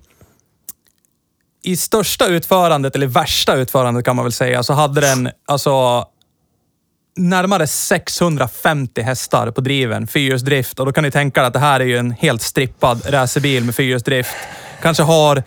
i 1.65 1.77
största 1.77 2.25
utförandet, 2.27 2.95
eller 2.95 3.07
värsta 3.07 3.55
utförandet 3.55 4.05
kan 4.05 4.15
man 4.15 4.25
väl 4.25 4.31
säga, 4.31 4.63
så 4.63 4.73
hade 4.73 5.01
den 5.01 5.29
alltså 5.45 6.05
närmare 7.17 7.67
650 7.67 9.01
hästar 9.01 9.51
på 9.51 9.61
driven, 9.61 10.07
fyrhjulsdrift. 10.07 10.79
Och 10.79 10.85
då 10.85 10.91
kan 10.91 11.03
ni 11.03 11.11
tänka 11.11 11.41
er 11.41 11.45
att 11.45 11.53
det 11.53 11.59
här 11.59 11.79
är 11.79 11.85
ju 11.85 11.97
en 11.97 12.11
helt 12.11 12.41
strippad 12.41 13.01
racerbil 13.05 13.63
med 13.63 13.75
fyrhjulsdrift. 13.75 14.29
Kanske 14.81 15.03
har 15.03 15.43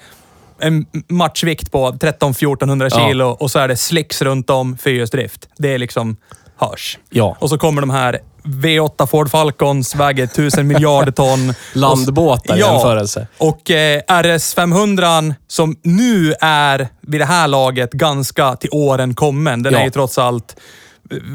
en 0.61 0.87
matchvikt 1.09 1.73
på 1.73 1.91
13-1400 1.91 2.89
Ja. 2.91 3.09
kilo 3.09 3.25
och 3.27 3.51
så 3.51 3.59
är 3.59 3.69
det 3.69 3.77
slicks 3.77 4.23
runt 4.23 4.51
om, 4.51 4.79
fyrhjulsdrift. 4.79 5.49
Det 5.59 5.75
är 5.75 5.79
liksom 5.79 6.17
hörs. 6.57 6.99
Ja. 7.11 7.37
Och 7.41 7.49
så 7.49 7.59
kommer 7.59 7.81
de 7.81 7.91
här 7.91 8.19
V8 8.42 9.07
Ford 9.07 9.31
Falcons, 9.31 9.94
väger 9.94 10.24
1000 10.24 10.66
miljarder 10.66 11.12
ton. 11.12 11.55
Landbåtar 11.72 12.57
i 12.57 12.59
jämförelse. 12.61 13.27
Och 13.38 13.70
eh, 13.70 14.01
RS500 14.09 15.35
som 15.48 15.77
nu 15.83 16.35
är 16.40 16.88
vid 17.01 17.20
det 17.20 17.24
här 17.24 17.48
laget 17.48 17.92
ganska 17.92 18.57
till 18.57 18.70
åren 18.72 19.14
kommen. 19.14 19.62
Den 19.62 19.72
Ja. 19.72 19.79
är 19.81 19.85
ju 19.85 19.90
trots 19.90 20.18
allt, 20.18 20.57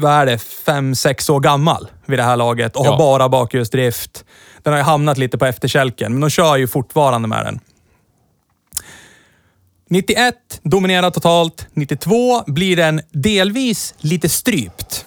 vad 0.00 0.12
är 0.12 0.26
det, 0.26 0.38
fem, 0.38 0.94
sex 0.94 1.30
år 1.30 1.40
gammal 1.40 1.86
vid 2.06 2.18
det 2.18 2.22
här 2.22 2.36
laget 2.36 2.76
och 2.76 2.86
Ja. 2.86 2.90
har 2.90 2.98
bara 2.98 3.28
bakhjulsdrift. 3.28 4.24
Den 4.62 4.72
har 4.72 4.78
ju 4.80 4.84
hamnat 4.84 5.18
lite 5.18 5.38
på 5.38 5.46
efterkälken, 5.46 6.12
men 6.12 6.20
de 6.20 6.30
kör 6.30 6.56
ju 6.56 6.66
fortfarande 6.68 7.28
med 7.28 7.44
den. 7.46 7.60
91 9.90 10.34
dominerar 10.62 11.10
totalt. 11.10 11.66
92 11.74 12.42
blir 12.46 12.76
den 12.76 13.00
delvis 13.12 13.94
lite 13.98 14.28
strypt. 14.28 15.06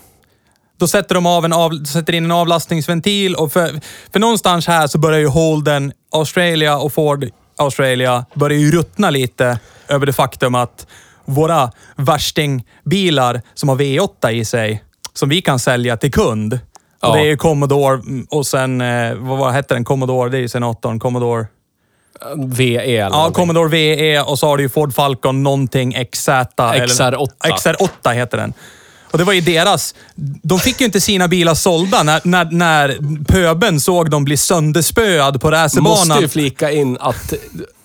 Då 0.77 0.87
sätter 0.87 1.15
de 1.15 1.25
av 1.25 1.45
en 1.45 1.53
av, 1.53 1.83
sätter 1.85 2.13
in 2.13 2.25
en 2.25 2.31
avlastningsventil 2.31 3.35
och 3.35 3.51
för, 3.51 3.69
för 4.13 4.19
någonstans 4.19 4.67
här 4.67 4.87
så 4.87 4.97
börjar 4.97 5.19
ju 5.19 5.27
Holden 5.27 5.91
Australia 6.11 6.77
och 6.77 6.93
Ford 6.93 7.25
Australia 7.57 8.25
börjar 8.33 8.59
ju 8.59 8.71
ruttna 8.71 9.09
lite 9.09 9.59
över 9.87 10.05
det 10.05 10.13
faktum 10.13 10.55
att 10.55 10.87
våra 11.25 11.71
värstingbilar 11.95 13.41
som 13.53 13.69
har 13.69 13.75
V8 13.75 14.29
i 14.31 14.45
sig, 14.45 14.83
som 15.13 15.29
vi 15.29 15.41
kan 15.41 15.59
sälja 15.59 15.97
till 15.97 16.11
kund. 16.11 16.59
Ja. 17.01 17.13
Det 17.13 17.19
är 17.19 17.25
ju 17.25 17.37
Commodore 17.37 17.93
mm, 17.95 18.27
och 18.29 18.47
sen, 18.47 18.81
eh, 18.81 19.13
vad, 19.15 19.37
vad 19.37 19.53
hette 19.53 19.73
den? 19.73 19.85
Commodore, 19.85 20.29
det 20.29 20.37
är 20.37 20.41
ju 20.41 20.49
senatorn. 20.49 20.99
Commodore... 20.99 21.47
VE 22.37 22.77
eller 22.77 22.93
Ja, 22.97 23.09
någonting. 23.09 23.33
Commodore 23.33 23.69
VE 23.69 24.21
och 24.21 24.39
så 24.39 24.47
har 24.47 24.57
du 24.57 24.63
ju 24.63 24.69
Ford 24.69 24.93
Falcon 24.93 25.43
någonting 25.43 26.05
XZ. 26.11 26.29
eller- 26.29 26.87
XR8. 26.87 27.27
XR8 27.41 28.13
heter 28.13 28.37
den. 28.37 28.53
Och 29.11 29.17
det 29.17 29.23
var 29.23 29.33
ju 29.33 29.41
deras... 29.41 29.95
De 30.41 30.59
fick 30.59 30.79
ju 30.79 30.85
inte 30.85 31.01
sina 31.01 31.27
bilar 31.27 31.53
sålda 31.55 32.03
när, 32.03 32.21
när, 32.23 32.45
när 32.51 32.97
pöben 33.27 33.79
såg 33.79 34.09
dem 34.09 34.23
bli 34.23 34.37
sönderspöad 34.37 35.41
på 35.41 35.47
Måste 35.47 35.57
racerbanan. 35.63 36.21
ju 36.21 36.27
flika 36.27 36.71
in 36.71 36.97
att 36.99 37.33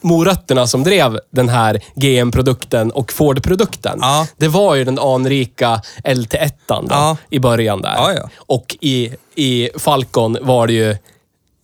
morötterna 0.01 0.67
som 0.67 0.85
drev 0.85 1.19
den 1.31 1.49
här 1.49 1.81
GM-produkten 1.95 2.91
och 2.91 3.13
Ford-produkten, 3.13 3.99
Ja. 4.01 4.27
det 4.37 4.49
var 4.49 4.75
ju 4.75 4.85
den 4.85 4.99
anrika 4.99 5.81
LT1 6.05 6.51
då, 6.69 6.87
Ja. 6.91 7.17
i 7.31 7.39
början 7.39 7.83
där. 7.83 7.95
Ja. 7.97 8.29
Och 8.37 8.77
i, 8.81 9.11
i 9.35 9.71
Falcon 9.79 10.39
var 10.41 10.67
det 10.67 10.73
ju 10.73 10.97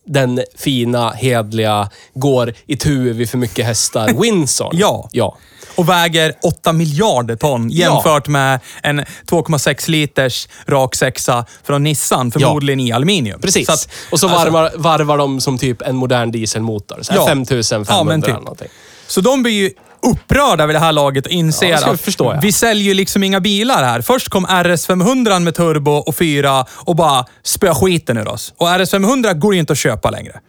den 0.09 0.41
fina, 0.57 1.09
hedliga, 1.11 1.89
går 2.13 2.53
i 2.67 2.77
tu 2.77 3.13
vid 3.13 3.29
för 3.29 3.37
mycket 3.37 3.65
hästar, 3.65 4.13
Windsor. 4.21 4.69
Ja. 4.73 5.09
Ja. 5.11 5.37
Och 5.75 5.89
väger 5.89 6.33
8 6.41 6.73
miljarder 6.73 7.35
ton 7.35 7.69
jämfört 7.69 8.27
med 8.27 8.59
en 8.83 8.99
2,6 9.01 9.89
liters 9.89 10.47
rak 10.67 10.95
sexa 10.95 11.45
från 11.63 11.83
Nissan, 11.83 12.31
förmodligen 12.31 12.79
i 12.79 12.91
aluminium. 12.91 13.41
Precis. 13.41 13.65
Så 13.67 13.73
att, 13.73 13.89
och 14.11 14.19
så 14.19 14.27
alltså, 14.29 14.51
varvar, 14.51 14.71
varvar 14.75 15.17
de 15.17 15.41
som 15.41 15.57
typ 15.57 15.81
en 15.81 15.95
modern 15.95 16.31
dieselmotor. 16.31 16.99
Så 17.01 17.13
här 17.13 17.19
Ja. 17.19 17.25
5500 17.25 17.93
Ja, 17.93 18.03
men 18.03 18.21
typ. 18.21 18.29
eller 18.29 18.39
någonting. 18.39 18.67
Så 19.07 19.21
de 19.21 19.43
blir 19.43 19.53
ju 19.53 19.71
upprörda 20.01 20.65
vid 20.65 20.75
det 20.75 20.79
här 20.79 20.91
laget 20.91 21.25
och 21.25 21.31
inser 21.31 21.69
Ja, 21.69 22.33
att 22.33 22.43
vi 22.43 22.51
säljer 22.51 22.83
ju 22.83 22.93
liksom 22.93 23.23
inga 23.23 23.39
bilar 23.39 23.83
här. 23.83 24.01
Först 24.01 24.29
kom 24.29 24.45
RS 24.45 24.85
500 24.85 25.39
med 25.39 25.55
turbo 25.55 25.91
och 25.91 26.15
fyra 26.15 26.65
och 26.71 26.95
bara 26.95 27.25
spöa 27.43 27.75
skiten 27.75 28.17
ur 28.17 28.27
oss. 28.27 28.53
Och 28.57 28.67
RS 28.79 28.91
500 28.91 29.33
går 29.33 29.53
ju 29.53 29.59
inte 29.59 29.73
att 29.73 29.79
köpa 29.79 30.09
längre. 30.09 30.39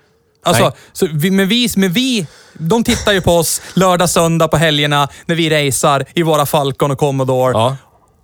Alltså, 0.45 0.73
vi, 1.13 1.31
men, 1.31 1.49
vi, 1.49 1.69
men 1.77 1.93
vi, 1.93 2.27
de 2.53 2.85
tittar 2.85 3.13
ju 3.13 3.21
på 3.21 3.37
oss 3.37 3.63
lördag, 3.75 4.11
söndag 4.11 4.49
på 4.49 4.57
helgerna 4.57 5.09
när 5.27 5.35
vi 5.35 5.51
racear 5.51 6.05
i 6.15 6.23
våra 6.23 6.47
Falcon 6.47 6.91
och 6.91 6.99
Commodore. 6.99 7.53
Ja. 7.53 7.77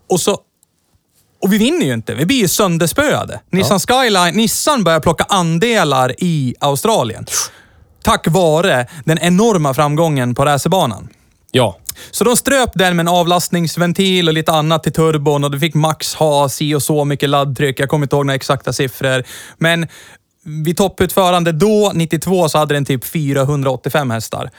Och 0.08 0.20
så... 0.20 0.38
Och 1.42 1.52
vi 1.52 1.58
vinner 1.58 1.86
ju 1.86 1.92
inte. 1.92 2.14
Vi 2.14 2.26
blir 2.26 2.36
ju 2.36 2.48
sönderspöade. 2.48 3.40
Nissan 3.52 3.80
Skyline, 3.80 4.34
Nissan 4.34 4.84
börjar 4.84 5.00
plocka 5.00 5.24
andelar 5.28 6.14
i 6.18 6.54
Australien. 6.60 7.26
Tack 8.04 8.26
vare 8.28 8.86
den 9.04 9.18
enorma 9.18 9.74
framgången 9.74 10.34
på 10.34 10.44
racerbanan. 10.44 11.08
Ja. 11.56 11.78
Så 12.10 12.24
de 12.24 12.36
ströp 12.36 12.70
den 12.74 12.96
med 12.96 13.04
en 13.04 13.08
avlastningsventil 13.08 14.28
och 14.28 14.34
lite 14.34 14.52
annat 14.52 14.82
till 14.82 14.92
turbon 14.92 15.44
och 15.44 15.50
du 15.50 15.60
fick 15.60 15.74
max 15.74 16.14
ha 16.14 16.48
si 16.48 16.74
och 16.74 16.82
så 16.82 17.04
mycket 17.04 17.28
laddtryck. 17.28 17.80
Jag 17.80 17.88
kommer 17.88 18.04
inte 18.04 18.16
ihåg 18.16 18.26
några 18.26 18.34
exakta 18.36 18.72
siffror. 18.72 19.24
Men 19.58 19.86
vid 20.44 20.76
topputförande 20.76 21.52
då, 21.52 21.92
92, 21.94 22.48
så 22.48 22.58
hade 22.58 22.74
den 22.74 22.84
typ 22.84 23.04
485 23.04 24.10
hästar. 24.10 24.50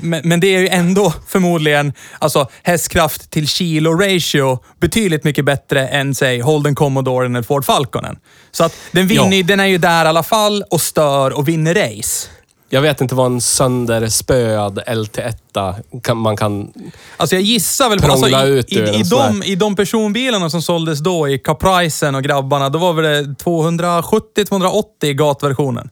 Men, 0.00 0.20
men 0.24 0.40
det 0.40 0.46
är 0.46 0.60
ju 0.60 0.68
ändå 0.68 1.12
förmodligen 1.28 1.92
alltså, 2.18 2.48
hästkraft 2.62 3.30
till 3.30 3.48
kilo 3.48 3.92
ratio 3.92 4.58
betydligt 4.80 5.24
mycket 5.24 5.44
bättre 5.44 5.88
än 5.88 6.14
säg 6.14 6.40
Holden 6.40 6.74
Commodore 6.74 7.26
eller 7.26 7.42
Ford 7.42 7.64
Falconen. 7.64 8.16
Så 8.52 8.64
att 8.64 8.74
den, 8.92 9.06
vinner, 9.06 9.36
Ja. 9.36 9.42
den 9.42 9.60
är 9.60 9.66
ju 9.66 9.78
där 9.78 10.04
i 10.04 10.08
alla 10.08 10.22
fall 10.22 10.64
och 10.70 10.80
stör 10.80 11.38
och 11.38 11.48
vinner 11.48 11.74
race. 11.74 12.28
Jag 12.68 12.80
vet 12.80 13.00
inte 13.00 13.14
vad 13.14 13.26
en 13.26 13.40
sönderspöad 13.40 14.78
LT1 14.86 15.74
kan, 16.02 16.16
man 16.16 16.36
kan... 16.36 16.72
Alltså 17.16 17.36
jag 17.36 17.42
gissar 17.42 17.88
väl 17.90 17.98
på... 18.00 18.06
Prångla 18.06 18.38
Alltså, 18.38 18.48
i, 18.48 18.58
ut 18.58 18.72
ur 18.72 18.82
i, 18.84 18.90
i, 18.90 18.96
en 18.98 19.04
sån 19.06 19.20
här. 19.20 19.28
de, 19.32 19.42
I 19.42 19.54
de 19.54 19.76
personbilarna 19.76 20.50
som 20.50 20.62
såldes 20.62 20.98
då, 20.98 21.28
i 21.28 21.38
Capricen 21.38 22.14
och 22.14 22.22
grabbarna, 22.22 22.68
då 22.68 22.78
var 22.78 22.92
väl 22.92 23.04
det 23.04 23.44
270-280 23.44 24.82
i 25.02 25.14
gatversionen. 25.14 25.90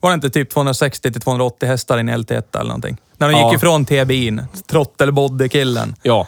Var 0.00 0.10
det 0.10 0.14
inte 0.14 0.30
typ 0.30 0.54
260-280 0.54 1.66
hästar 1.66 1.96
i 1.96 2.00
en 2.00 2.10
LT1 2.10 2.42
eller 2.54 2.64
någonting? 2.64 2.96
När 3.16 3.28
de 3.28 3.38
Ja. 3.38 3.46
gick 3.50 3.56
ifrån 3.56 3.86
TBI'n. 3.86 4.44
Trottelbody-killen. 4.66 5.94
Ja. 6.02 6.26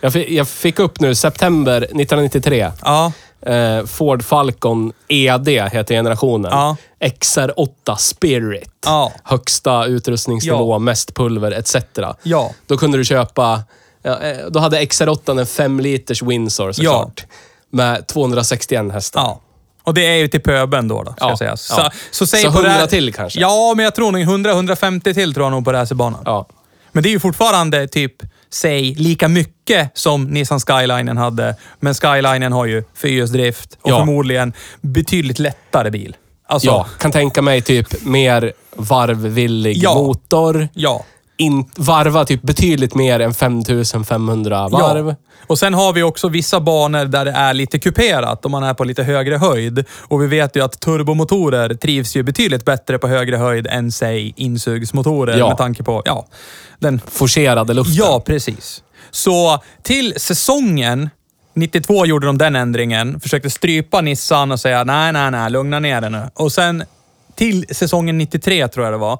Jag 0.00 0.12
fick, 0.12 0.30
jag 0.30 0.48
fick 0.48 0.78
upp 0.78 1.00
nu, 1.00 1.14
september 1.14 1.76
1993. 1.76 2.70
Ja. 2.84 3.12
Eh, 3.46 3.84
Ford 3.86 4.24
Falcon 4.24 4.92
ED 5.08 5.48
heter 5.48 5.94
generationen. 5.94 6.50
Ja. 6.52 6.76
XR8 7.00 7.96
Spirit. 7.96 8.70
Ja. 8.84 9.12
Högsta 9.24 9.84
utrustningsnivå, 9.86 10.74
Ja. 10.74 10.78
mest 10.78 11.14
pulver 11.14 11.50
etc. 11.52 11.76
Ja. 12.22 12.50
Då 12.66 12.76
kunde 12.76 12.98
du 12.98 13.04
köpa... 13.04 13.62
Ja, 14.02 14.18
eh, 14.20 14.36
då 14.50 14.60
hade 14.60 14.80
XR8 14.80 15.40
en 15.40 15.46
5 15.46 15.80
liters 15.80 16.22
Windsor 16.22 16.72
såklart. 16.72 17.24
Med 17.70 18.06
261 18.06 18.92
hästar. 18.92 19.20
Ja. 19.20 19.40
Och 19.84 19.94
det 19.94 20.06
är 20.06 20.14
ju 20.16 20.28
till 20.28 20.40
pöben 20.42 20.88
då, 20.88 21.02
då 21.02 21.12
ska 21.12 21.28
Ja, 21.28 21.36
sägas. 21.36 21.74
ja. 21.76 21.90
Så, 22.10 22.26
så, 22.26 22.36
Så 22.36 22.52
på 22.52 22.58
100 22.58 22.70
rä- 22.82 22.86
till 22.86 23.14
kanske? 23.14 23.40
Ja, 23.40 23.72
men 23.76 23.84
jag 23.84 23.94
tror 23.94 24.12
nog 24.12 24.20
100-150 24.22 25.14
till 25.14 25.34
tror 25.34 25.46
jag 25.46 25.50
nog 25.50 25.64
på 25.64 25.72
racerbanan. 25.72 26.22
Ja. 26.24 26.46
Men 26.92 27.02
det 27.02 27.08
är 27.08 27.10
ju 27.10 27.20
fortfarande 27.20 27.88
typ, 27.88 28.14
säg, 28.52 28.94
lika 28.94 29.28
mycket 29.28 29.90
som 29.94 30.24
Nissan 30.24 30.60
Skylinen 30.60 31.16
hade. 31.16 31.56
Men 31.80 31.94
Skylinen 31.94 32.52
har 32.52 32.66
ju 32.66 32.84
fyrhjulsdrift 32.94 33.78
och 33.82 33.90
Ja. 33.90 33.98
förmodligen 33.98 34.52
betydligt 34.80 35.38
lättare 35.38 35.90
bil. 35.90 36.16
Alltså, 36.46 36.68
ja, 36.68 36.86
kan 36.98 37.12
tänka 37.12 37.42
mig 37.42 37.62
typ 37.62 38.04
mer 38.04 38.52
varvvillig 38.76 39.76
Ja. 39.76 39.94
motor. 39.94 40.68
Ja. 40.74 41.04
In, 41.42 41.64
varva 41.76 42.24
typ 42.24 42.42
betydligt 42.42 42.94
mer 42.94 43.20
än 43.20 43.34
5500 43.34 44.68
varv. 44.68 45.08
Ja. 45.08 45.14
Och 45.46 45.58
sen 45.58 45.74
har 45.74 45.92
vi 45.92 46.02
också 46.02 46.28
vissa 46.28 46.60
banor 46.60 47.04
där 47.04 47.24
det 47.24 47.30
är 47.30 47.54
lite 47.54 47.78
kuperat 47.78 48.44
om 48.44 48.52
man 48.52 48.62
är 48.62 48.74
på 48.74 48.84
lite 48.84 49.02
högre 49.02 49.36
höjd. 49.36 49.84
Och 50.00 50.22
vi 50.22 50.26
vet 50.26 50.56
ju 50.56 50.64
att 50.64 50.80
turbomotorer 50.80 51.74
trivs 51.74 52.16
ju 52.16 52.22
betydligt 52.22 52.64
bättre 52.64 52.98
på 52.98 53.08
högre 53.08 53.36
höjd 53.36 53.66
än, 53.66 53.92
säg, 53.92 54.34
insugsmotorer 54.36 55.38
Ja. 55.38 55.48
med 55.48 55.56
tanke 55.56 55.82
på, 55.82 56.02
ja, 56.04 56.26
den 56.78 57.00
Forcerade 57.10 57.74
luften. 57.74 57.94
Ja, 57.94 58.22
precis. 58.26 58.82
Så 59.10 59.62
till 59.82 60.14
säsongen 60.16 61.10
92 61.54 62.06
gjorde 62.06 62.26
de 62.26 62.38
den 62.38 62.56
ändringen. 62.56 63.20
Försökte 63.20 63.50
strypa 63.50 64.00
Nissan 64.00 64.52
och 64.52 64.60
säga 64.60 64.84
nej, 64.84 65.12
nej, 65.12 65.30
nej, 65.30 65.50
lugna 65.50 65.80
ner 65.80 66.00
dig 66.00 66.10
nu. 66.10 66.22
Och 66.34 66.52
sen 66.52 66.84
till 67.36 67.64
säsongen 67.70 68.18
93 68.18 68.68
tror 68.68 68.86
jag 68.86 68.94
det 68.94 68.98
var, 68.98 69.18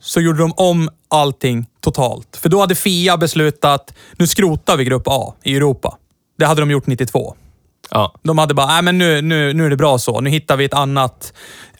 så 0.00 0.20
gjorde 0.20 0.38
de 0.38 0.52
om 0.56 0.88
allting 1.08 1.66
totalt. 1.80 2.36
För 2.36 2.48
då 2.48 2.60
hade 2.60 2.74
FIA 2.74 3.16
beslutat, 3.16 3.94
nu 4.16 4.26
skrotar 4.26 4.76
vi 4.76 4.84
Grupp 4.84 5.02
A 5.06 5.34
i 5.42 5.56
Europa. 5.56 5.96
Det 6.38 6.46
hade 6.46 6.62
de 6.62 6.70
gjort 6.70 6.86
92. 6.86 7.34
Ja. 7.90 8.14
De 8.22 8.38
hade 8.38 8.54
bara, 8.54 8.66
nej 8.66 8.82
men 8.82 8.98
nu, 8.98 9.22
nu, 9.22 9.52
nu 9.52 9.66
är 9.66 9.70
det 9.70 9.76
bra 9.76 9.98
så. 9.98 10.20
Nu 10.20 10.30
hittar 10.30 10.56
vi 10.56 10.64
ett 10.64 10.74
annat, 10.74 11.32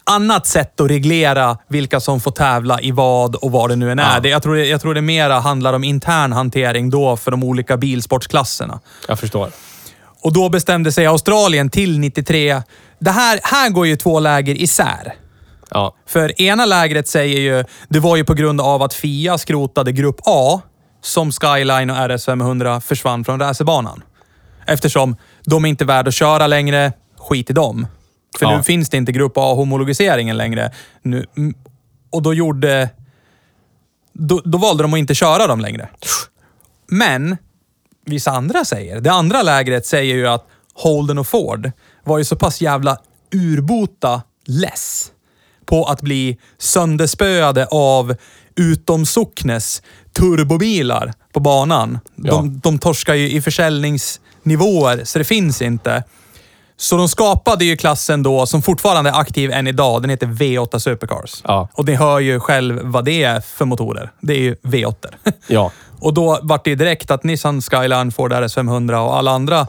annat 0.05 0.47
sätt 0.47 0.81
att 0.81 0.91
reglera 0.91 1.59
vilka 1.69 2.01
som 2.01 2.21
får 2.21 2.31
tävla 2.31 2.81
i 2.81 2.91
vad 2.91 3.35
och 3.35 3.53
vad 3.53 3.71
det 3.71 3.77
nu 3.77 3.93
än 3.93 3.99
är. 3.99 4.15
Ja. 4.15 4.21
Det, 4.21 4.29
jag, 4.29 4.43
tror 4.43 4.55
det, 4.55 4.67
jag 4.67 4.81
tror 4.81 4.95
det 4.95 5.03
mera 5.03 5.41
handlar 5.41 5.73
om 5.73 5.85
intern 5.85 6.33
hantering 6.33 6.91
då 6.91 7.17
för 7.17 7.31
de 7.31 7.45
olika 7.45 7.77
bilsportsklasserna. 7.77 8.81
Jag 9.09 9.19
förstår. 9.19 9.51
Och 10.21 10.33
då 10.33 10.49
bestämde 10.49 10.93
sig 10.93 11.07
Australien 11.07 11.71
till 11.71 11.99
93. 11.99 12.63
Det 12.99 13.11
här, 13.11 13.41
här 13.43 13.71
går 13.71 13.87
ju 13.87 13.97
två 13.97 14.21
läger 14.21 14.55
isär. 14.55 15.15
Ja. 15.71 15.95
För 16.07 16.43
ena 16.43 16.65
lägret 16.67 17.09
säger 17.09 17.41
ju, 17.41 17.65
det 17.89 18.01
var 18.01 18.17
ju 18.17 18.25
på 18.25 18.35
grund 18.35 18.61
av 18.61 18.83
att 18.83 18.95
FIA 18.95 19.39
skrotade 19.39 19.93
Grupp 19.93 20.21
A 20.25 20.61
som 21.03 21.33
Skyline 21.33 21.91
och 21.91 21.97
RS500 21.97 22.81
försvann 22.81 23.25
från 23.25 23.41
racerbanan. 23.41 24.03
Eftersom 24.67 25.17
de 25.45 25.65
är 25.65 25.69
inte 25.69 25.85
värda 25.85 26.09
att 26.09 26.15
köra 26.15 26.47
längre, 26.47 26.93
skit 27.17 27.51
i 27.51 27.53
dem. 27.53 27.87
För 28.39 28.47
Ja. 28.47 28.57
nu 28.57 28.63
finns 28.63 28.91
det 28.91 28.97
inte 28.97 29.13
Grupp 29.13 29.33
A-homologiseringen 29.37 30.37
längre. 30.37 30.73
Nu, 31.03 31.27
och 32.11 32.23
då 32.23 32.35
gjorde... 32.35 32.89
Då, 34.13 34.41
då 34.45 34.59
valde 34.59 34.83
de 34.85 34.93
att 34.95 34.99
inte 34.99 35.15
köra 35.15 35.47
dem 35.47 35.61
längre. 35.61 35.89
Men 36.87 37.37
vissa 38.07 38.31
andra 38.31 38.65
säger, 38.65 39.01
det 39.01 39.13
andra 39.13 39.43
lägret 39.43 39.87
säger 39.87 40.15
ju 40.15 40.29
att 40.29 40.47
Holden 40.75 41.19
och 41.19 41.27
Ford 41.27 41.71
var 42.05 42.19
ju 42.19 42.25
så 42.25 42.37
pass 42.37 42.61
jävla 42.61 42.99
urbota 43.35 44.23
less 44.47 45.13
på 45.69 45.85
att 45.85 46.03
bli 46.03 46.39
sönderspöade 46.59 47.67
av 47.67 48.15
utomsocknes 48.57 49.83
turbobilar 50.19 51.13
på 51.33 51.41
banan. 51.41 51.99
Ja. 52.17 52.33
De, 52.33 52.59
de 52.59 52.79
torskar 52.79 53.15
ju 53.15 53.31
i 53.31 53.43
försäljningsnivåer, 53.43 55.05
så 55.05 55.19
det 55.19 55.25
finns 55.25 55.63
inte. 55.63 56.05
Så 56.77 56.97
de 56.97 57.09
skapade 57.09 57.65
ju 57.65 57.77
klassen 57.77 58.23
då, 58.23 58.47
som 58.47 58.63
fortfarande 58.63 59.11
är 59.11 59.21
aktiv 59.21 59.51
än 59.51 59.67
idag. 59.67 60.03
Den 60.03 60.11
heter 60.11 60.27
V8 60.27 60.79
Supercars. 60.79 61.43
Ja. 61.45 61.69
Och 61.73 61.87
ni 61.87 61.95
hör 61.95 62.21
ju 62.21 62.41
själv 62.41 62.81
vad 62.83 63.05
det 63.05 63.23
är 63.23 63.41
för 63.41 63.65
motorer. 63.65 64.11
Det 64.21 64.33
är 64.33 64.41
ju 64.41 64.55
V8. 64.55 64.95
Ja. 65.47 65.73
Och 66.01 66.15
då 66.15 66.39
vart 66.43 66.65
det 66.65 66.71
ju 66.71 66.77
direkt 66.77 67.11
att 67.11 67.25
Nissan 67.25 67.63
Skyline, 67.63 68.13
Ford 68.13 68.33
RS500 68.33 68.95
och 68.95 69.17
alla 69.17 69.31
andra 69.31 69.67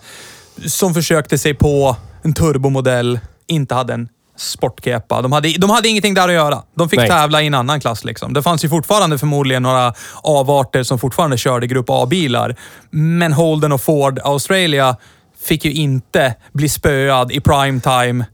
som 0.67 0.93
försökte 0.93 1.38
sig 1.38 1.53
på 1.53 1.95
en 2.21 2.33
turbomodell 2.33 3.19
inte 3.47 3.75
hade 3.75 3.93
en 3.93 4.09
sportkepa. 4.39 5.21
De 5.21 5.32
hade, 5.32 5.54
de 5.58 5.69
hade 5.69 5.89
ingenting 5.89 6.13
där 6.13 6.28
att 6.28 6.34
göra. 6.34 6.63
De 6.75 6.89
fick 6.89 6.99
Nej. 6.99 7.10
tävla 7.10 7.41
i 7.41 7.47
en 7.47 7.54
annan 7.54 7.82
klass. 7.82 8.04
Liksom. 8.04 8.34
Det 8.34 8.43
fanns 8.43 8.65
ju 8.65 8.69
fortfarande 8.69 9.17
förmodligen 9.17 9.63
några 9.63 9.93
avarter 10.23 10.84
som 10.84 10.99
fortfarande 10.99 11.38
körde 11.38 11.67
Grupp 11.67 11.89
A-bilar. 11.89 12.56
Men 12.89 13.34
Holden 13.34 13.71
och 13.71 13.82
Ford 13.82 14.19
Australia 14.23 14.97
fick 15.41 15.65
ju 15.65 15.71
inte 15.71 16.36
bli 16.54 16.69
spöad 16.69 17.32
i 17.32 17.39
primetime 17.39 18.25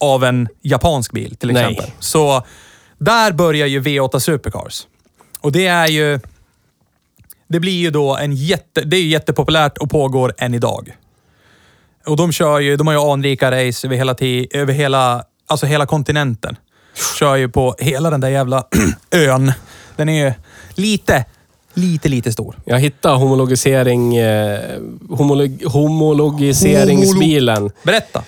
av 0.00 0.24
en 0.24 0.48
japansk 0.62 1.12
bil 1.12 1.36
till 1.36 1.52
Nej. 1.52 1.62
exempel. 1.62 1.90
Så 1.98 2.42
där 2.98 3.32
börjar 3.32 3.66
ju 3.66 3.80
V8 3.80 4.18
Supercars. 4.18 4.86
Och 5.40 5.52
det 5.52 5.66
är 5.66 5.86
ju... 5.86 6.20
Det 7.48 7.60
blir 7.60 7.78
ju 7.78 7.90
då 7.90 8.16
en 8.16 8.32
jätte... 8.32 8.80
Det 8.80 8.96
är 8.96 9.00
ju 9.00 9.08
jättepopulärt 9.08 9.78
och 9.78 9.90
pågår 9.90 10.34
än 10.38 10.54
idag. 10.54 10.96
Och 12.06 12.16
de 12.16 12.32
kör 12.32 12.60
ju... 12.60 12.76
De 12.76 12.86
har 12.86 12.94
ju 12.94 13.00
anrika 13.00 13.50
race 13.50 13.86
över 13.86 13.96
hela, 13.96 14.16
över 14.50 14.72
hela, 14.72 15.24
alltså 15.46 15.66
hela 15.66 15.86
kontinenten. 15.86 16.56
Kör 17.18 17.36
ju 17.36 17.48
på 17.48 17.74
hela 17.78 18.10
den 18.10 18.20
där 18.20 18.28
jävla 18.28 18.64
ön. 19.10 19.52
Den 19.96 20.08
är 20.08 20.24
ju 20.24 20.32
lite, 20.74 21.24
lite, 21.74 22.08
lite 22.08 22.32
stor. 22.32 22.56
Jag 22.64 22.78
hittade 22.80 23.16
homologisering... 23.16 24.16
Eh, 24.16 24.78
homolog, 25.10 25.62
homologiseringsbilen. 25.66 27.70
Berätta. 27.82 28.22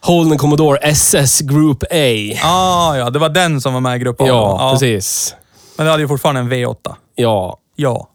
Holden 0.00 0.38
Commodore 0.38 0.78
SS 0.78 1.40
Group 1.40 1.82
A. 1.82 2.36
Ah, 2.42 2.96
ja, 2.96 3.10
det 3.10 3.18
var 3.18 3.28
den 3.28 3.60
som 3.60 3.74
var 3.74 3.80
med 3.80 3.96
i 3.96 3.98
grupp 3.98 4.20
A. 4.20 4.24
Ja, 4.26 4.70
precis. 4.72 5.34
Men 5.76 5.84
det 5.86 5.90
hade 5.90 6.02
ju 6.02 6.08
fortfarande 6.08 6.40
en 6.40 6.52
V8. 6.52 6.94
Ja, 7.14 7.58
Ja. 7.76 8.08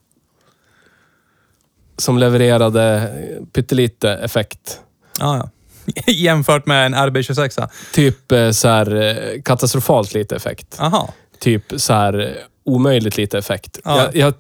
som 1.97 2.17
levererade 2.17 3.09
pyttelite 3.53 4.11
effekt. 4.11 4.79
Ja, 5.19 5.37
ja. 5.37 5.49
Jämfört 6.07 6.65
med 6.65 6.85
en 6.85 6.95
RB26. 6.95 7.69
Typ 7.93 8.31
eh, 8.31 8.51
så 8.51 8.67
här 8.67 9.01
eh, 9.01 9.41
katastrofalt 9.41 10.13
lite 10.13 10.35
effekt. 10.35 10.75
Aha. 10.79 11.13
Typ 11.39 11.63
så 11.77 11.93
här 11.93 12.19
eh, 12.19 12.27
omöjligt 12.65 13.17
lite 13.17 13.37
effekt. 13.37 13.79
Ja. 13.85 13.97
Jag, 13.97 14.15
jag, 14.15 14.33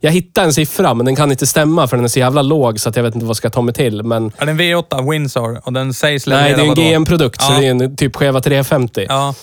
jag 0.00 0.10
hittade 0.10 0.46
en 0.46 0.52
siffra, 0.52 0.94
men 0.94 1.06
den 1.06 1.16
kan 1.16 1.30
inte 1.30 1.46
stämma 1.46 1.88
för 1.88 1.96
den 1.96 2.04
är 2.04 2.08
så 2.08 2.18
jävla 2.18 2.42
låg 2.42 2.80
så 2.80 2.88
att 2.88 2.96
jag 2.96 3.02
vet 3.02 3.14
inte 3.14 3.24
vad 3.26 3.30
jag 3.30 3.36
ska 3.36 3.50
ta 3.50 3.62
mig 3.62 3.74
till. 3.74 4.02
Men 4.02 4.32
Ja, 4.38 4.44
det 4.44 4.50
är 4.50 4.54
en 4.54 4.60
V8 4.60 5.10
Windsor 5.10 5.60
och 5.64 5.72
den 5.72 5.94
sägs 5.94 6.26
nej, 6.26 6.54
det 6.54 6.62
är 6.62 6.68
en? 6.68 6.74
GM-produkt, 6.74 7.42
så 7.42 7.52
Ja. 7.52 7.58
det 7.60 7.66
är 7.66 7.70
en 7.70 7.96
typ 7.96 8.16
skeva 8.16 8.40
350. 8.40 9.06
Ja. 9.08 9.34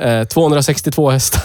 Eh, 0.00 0.24
262 0.24 1.10
hästar. 1.10 1.42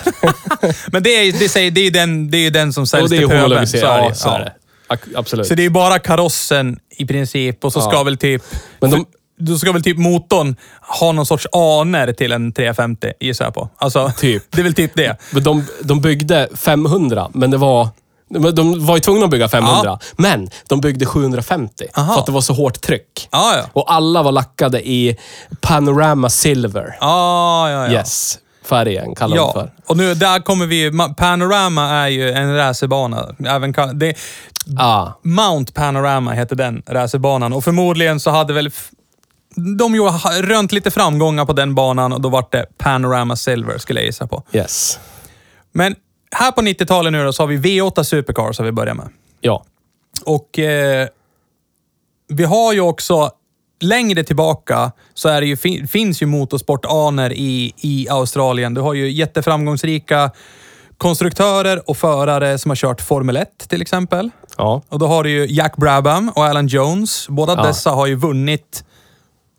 Men 0.92 1.04
det 1.04 1.10
är, 1.10 1.32
det, 1.40 1.50
säger, 1.50 1.72
det, 1.72 1.82
är 1.82 1.92
den, 1.92 2.32
det 2.32 2.38
är 2.38 2.42
ju 2.42 2.50
den 2.50 2.74
som 2.74 2.88
säljs 2.88 3.10
det 3.10 3.18
till 3.18 3.28
pöbeln. 3.28 3.68
Så 3.68 3.78
är 3.78 4.10
det. 4.10 4.16
så 4.16 4.30
det. 4.30 4.54
Ak- 4.90 5.16
Absolut. 5.16 5.48
Så 5.48 5.56
det 5.56 5.66
är 5.66 5.70
bara 5.70 6.00
karossen 6.00 6.80
i 6.98 7.06
princip 7.06 7.66
och 7.66 7.74
så 7.74 7.82
ska 7.82 8.04
väl 8.04 8.18
typ... 8.18 8.44
Men 8.80 8.92
de- 8.92 9.06
Då 9.40 9.58
ska 9.58 9.72
väl 9.72 9.84
typ 9.84 9.98
motorn 9.98 10.56
ha 11.00 11.12
någon 11.12 11.26
sorts 11.26 11.48
aner 11.52 12.14
till 12.14 12.32
en 12.32 12.52
350 12.52 13.12
gissar 13.20 13.46
jag 13.46 13.54
på. 13.54 13.70
Alltså, 13.78 14.12
Typ. 14.18 14.44
Det 14.52 14.60
är 14.62 14.64
väl 14.64 14.74
typ 14.74 14.92
det. 14.96 15.18
Men 15.32 15.44
de, 15.44 15.66
de 15.84 16.02
byggde 16.02 16.50
500, 16.56 17.30
men 17.34 17.52
det 17.52 17.58
var... 17.58 17.88
De 18.30 18.52
de 18.56 18.86
var 18.86 18.96
ju 18.96 19.00
tvungna 19.02 19.26
att 19.26 19.32
bygga 19.32 19.48
500, 19.50 19.82
Ja. 19.84 20.00
men 20.18 20.50
de 20.70 20.82
byggde 20.82 21.06
750 21.06 21.86
Aha. 21.98 22.14
för 22.14 22.20
att 22.20 22.26
det 22.26 22.32
var 22.32 22.42
så 22.42 22.54
hårt 22.54 22.82
tryck. 22.82 23.28
Ja, 23.32 23.54
ja. 23.58 23.64
Och 23.74 23.94
alla 23.94 24.24
var 24.24 24.32
lackade 24.32 24.88
i 24.88 25.18
Panorama 25.62 26.30
Silver. 26.30 26.98
Ja, 27.02 27.70
ja, 27.72 27.86
ja. 27.86 27.92
Yes. 27.92 28.40
Färgen 28.66 29.16
kallar 29.16 29.36
de 29.38 29.42
Ja, 29.42 29.54
för. 29.54 29.72
och 29.86 29.98
nu 29.98 30.14
där 30.16 30.40
kommer 30.40 30.66
vi 30.66 30.92
Panorama 31.18 31.84
är 31.90 32.08
ju 32.08 32.32
en 32.32 32.56
racerbana. 32.56 33.36
Även 33.48 33.74
det, 33.94 34.14
Ah, 34.80 35.08
Mount 35.24 35.74
Panorama 35.74 36.32
heter 36.32 36.56
den 36.56 36.84
racerbanan 36.88 37.54
och 37.54 37.64
förmodligen 37.64 38.20
så 38.20 38.32
hade 38.32 38.54
väl 38.54 38.70
de 39.78 39.96
ju 39.96 40.02
rönt 40.42 40.72
lite 40.72 40.92
framgångar 40.92 41.46
på 41.46 41.54
den 41.54 41.76
banan 41.76 42.14
och 42.14 42.22
då 42.22 42.30
var 42.30 42.46
det 42.52 42.66
Panorama 42.78 43.36
Silver 43.36 43.78
skulle 43.78 44.00
jag 44.00 44.06
gissa 44.06 44.28
på. 44.28 44.44
yes. 44.52 45.00
Men 45.72 45.96
här 46.32 46.52
på 46.52 46.62
90-talet 46.62 47.12
nu 47.14 47.24
då 47.24 47.34
så 47.34 47.44
har 47.44 47.48
vi 47.48 47.58
V8 47.58 48.04
Supercars 48.04 48.56
som 48.56 48.66
vi 48.66 48.72
börjar 48.72 48.94
med. 48.94 49.08
Ja. 49.42 49.64
Och 50.26 50.60
eh, 50.60 51.08
vi 52.28 52.44
har 52.44 52.74
ju 52.74 52.82
också 52.82 53.32
längre 53.82 54.24
tillbaka 54.24 54.92
så 55.14 55.30
är 55.30 55.42
det 55.42 55.48
ju, 55.48 55.58
fin, 55.58 55.88
finns 55.88 56.22
ju 56.22 56.26
motorsportaner 56.26 57.34
i, 57.34 57.74
i 57.78 58.08
Australien. 58.10 58.74
Du 58.74 58.82
har 58.82 58.94
ju 58.94 59.12
jätteframgångsrika 59.12 60.32
konstruktörer 60.98 61.90
och 61.90 61.98
förare 61.98 62.58
som 62.58 62.72
har 62.72 62.76
kört 62.76 63.02
Formel 63.02 63.38
1 63.38 63.50
till 63.70 63.82
exempel. 63.82 64.30
Ja. 64.58 64.82
Och 64.90 65.00
då 65.00 65.08
har 65.08 65.24
du 65.24 65.30
ju 65.30 65.46
Jack 65.54 65.78
Brabham 65.78 66.30
och 66.30 66.46
Alan 66.46 66.68
Jones. 66.68 67.30
Båda 67.30 67.54
Ja. 67.56 67.64
dessa 67.68 67.92
har 67.92 68.08
ju 68.08 68.16
vunnit 68.16 68.84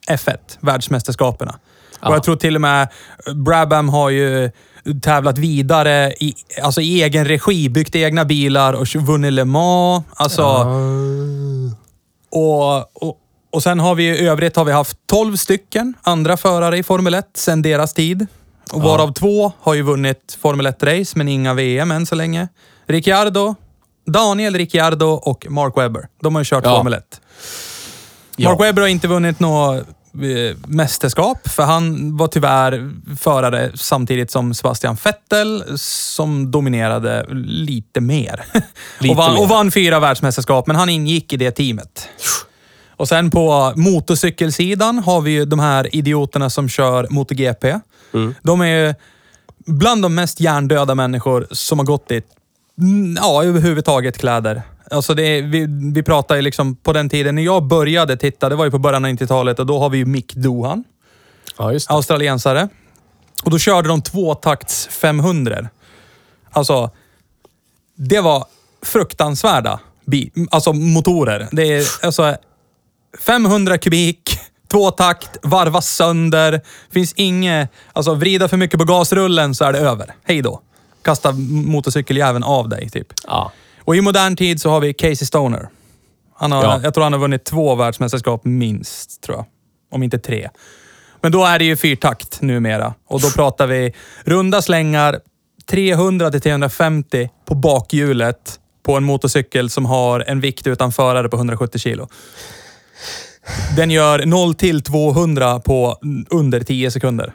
F1, 0.08 0.36
världsmästerskaperna. 0.60 1.58
Ja. 2.00 2.08
Och 2.08 2.14
jag 2.14 2.22
tror 2.22 2.36
till 2.36 2.54
och 2.54 2.60
med 2.60 2.88
Brabham 3.34 3.88
har 3.88 4.10
ju 4.10 4.50
tävlat 5.02 5.38
vidare 5.38 6.12
i, 6.20 6.34
alltså 6.62 6.80
i 6.80 7.02
egen 7.02 7.24
regi, 7.24 7.68
byggt 7.68 7.96
egna 7.96 8.24
bilar 8.24 8.72
och 8.72 8.86
vunnit 8.86 9.32
Le 9.32 9.44
Mans. 9.44 10.04
Alltså, 10.14 10.66
och, 12.30 12.76
och, 12.76 13.18
och 13.52 13.62
sen 13.62 13.80
har 13.80 13.94
vi 13.94 14.04
i 14.04 14.26
övrigt 14.26 14.56
har 14.56 14.64
vi 14.64 14.72
haft 14.72 14.96
12 15.06 15.36
stycken 15.36 15.94
andra 16.02 16.36
förare 16.36 16.78
i 16.78 16.82
Formel 16.82 17.14
1 17.14 17.26
sedan 17.34 17.62
deras 17.62 17.94
tid. 17.94 18.26
Och 18.72 18.82
varav 18.82 19.12
två 19.12 19.52
har 19.60 19.74
ju 19.74 19.82
vunnit 19.82 20.38
Formel 20.40 20.66
1-race, 20.66 21.12
men 21.18 21.28
inga 21.28 21.54
VM 21.54 21.90
än 21.90 22.06
så 22.06 22.14
länge. 22.14 22.48
Ricciardo, 22.86 23.54
Daniel 24.06 24.54
Ricciardo 24.54 25.06
och 25.06 25.46
Mark 25.50 25.78
Webber. 25.78 26.08
De 26.22 26.34
har 26.34 26.40
ju 26.42 26.44
kört 26.44 26.64
Ja. 26.64 26.76
Formel 26.76 26.92
1. 26.92 27.20
Ja. 28.36 28.50
Mark 28.50 28.60
Webber 28.60 28.82
har 28.82 28.88
inte 28.88 29.08
vunnit 29.08 29.40
något 29.40 29.86
mästerskap, 30.66 31.48
för 31.48 31.62
han 31.62 32.16
var 32.16 32.28
tyvärr 32.28 32.90
förare 33.16 33.70
samtidigt 33.74 34.30
som 34.30 34.54
Sebastian 34.54 34.96
Vettel, 35.04 35.64
som 35.78 36.50
dominerade 36.50 37.26
lite 37.44 38.00
mer. 38.00 38.44
Lite 38.98 39.12
och, 39.12 39.16
vann, 39.16 39.34
mer. 39.34 39.42
och 39.42 39.48
vann 39.48 39.70
fyra 39.70 40.00
världsmästerskap, 40.00 40.66
men 40.66 40.76
han 40.76 40.88
ingick 40.88 41.32
i 41.32 41.36
det 41.36 41.50
teamet. 41.50 42.08
Och 42.96 43.08
sen 43.08 43.30
på 43.30 43.72
motorcykelsidan 43.76 44.98
har 44.98 45.20
vi 45.20 45.30
ju 45.30 45.44
de 45.44 45.58
här 45.58 45.96
idioterna 45.96 46.50
som 46.50 46.68
kör 46.68 47.06
MotoGP. 47.10 47.80
Mm. 48.14 48.34
De 48.42 48.60
är 48.60 48.66
ju 48.66 48.94
bland 49.66 50.02
de 50.02 50.14
mest 50.14 50.40
hjärndöda 50.40 50.94
människor 50.94 51.46
som 51.50 51.78
har 51.78 51.86
gått 51.86 52.10
i, 52.10 52.22
mm, 52.80 53.16
ja, 53.20 53.44
överhuvudtaget 53.44 54.18
kläder. 54.18 54.62
Alltså 54.90 55.14
det 55.14 55.40
vi, 55.42 55.66
vi 55.94 56.02
pratar 56.02 56.36
ju 56.36 56.42
liksom 56.42 56.76
på 56.76 56.92
den 56.92 57.08
tiden 57.08 57.34
när 57.34 57.42
jag 57.42 57.62
började 57.64 58.16
titta, 58.16 58.48
det 58.48 58.54
var 58.56 58.64
ju 58.64 58.70
på 58.70 58.78
början 58.78 59.04
av 59.04 59.10
90-talet 59.10 59.58
och 59.58 59.66
då 59.66 59.78
har 59.78 59.90
vi 59.90 59.98
ju 59.98 60.04
Mick 60.04 60.34
Doohan, 60.34 60.84
Ja, 61.58 61.72
australiensare. 61.88 62.68
Och 63.44 63.50
då 63.50 63.58
körde 63.58 63.88
de 63.88 64.02
tvåtakts 64.02 64.86
500. 64.90 65.68
Alltså, 66.50 66.90
det 67.96 68.20
var 68.20 68.44
fruktansvärda 68.82 69.80
bi- 70.04 70.30
alltså 70.50 70.72
motorer. 70.72 71.48
Det 71.52 71.62
är 71.62 71.86
alltså 72.02 72.36
500 73.26 73.78
kubik, 73.78 74.38
tvåtakt, 74.70 75.36
varva 75.42 75.80
sönder. 75.82 76.60
Finns 76.90 77.12
inget... 77.16 77.70
Alltså 77.92 78.14
vrida 78.14 78.48
för 78.48 78.56
mycket 78.56 78.78
på 78.80 78.84
gasrullen 78.84 79.54
så 79.54 79.64
är 79.64 79.72
det 79.72 79.78
över. 79.78 80.14
Hej 80.24 80.42
då. 80.42 80.60
Kasta 81.02 81.32
motorcykeljäveln 81.32 82.44
av 82.44 82.68
dig, 82.68 82.90
typ. 82.90 83.06
Ja. 83.26 83.52
Och 83.88 83.96
i 83.96 84.00
modern 84.00 84.36
tid 84.36 84.60
så 84.60 84.70
har 84.70 84.80
vi 84.80 84.94
Casey 84.94 85.26
Stoner. 85.26 85.68
Han 86.34 86.52
har, 86.52 86.62
Ja. 86.62 86.80
Jag 86.82 86.94
tror 86.94 87.04
han 87.04 87.12
har 87.12 87.20
vunnit 87.20 87.44
två 87.44 87.74
världsmästerskap 87.74 88.44
minst, 88.44 89.20
tror 89.20 89.36
jag. 89.36 89.46
Om 89.92 90.02
inte 90.02 90.18
tre. 90.18 90.48
Men 91.20 91.32
då 91.32 91.44
är 91.44 91.58
det 91.58 91.64
ju 91.64 91.76
fyrtakt 91.76 92.40
numera. 92.42 92.94
Och 93.06 93.20
då 93.20 93.30
pratar 93.30 93.66
vi 93.66 93.94
runda 94.24 94.62
slängar, 94.62 95.20
300 95.70 96.30
till 96.30 96.40
350 96.40 97.30
på 97.46 97.54
bakhjulet 97.54 98.60
på 98.82 98.96
en 98.96 99.04
motorcykel 99.04 99.70
som 99.70 99.86
har 99.86 100.20
en 100.20 100.40
vikt 100.40 100.66
utan 100.66 100.92
förare 100.92 101.28
på 101.28 101.36
170 101.36 101.78
kilo. 101.78 102.08
Den 103.76 103.90
gör 103.90 104.26
0 104.26 104.54
till 104.54 104.82
200 104.82 105.60
på 105.60 105.98
under 106.30 106.60
10 106.60 106.90
sekunder. 106.90 107.32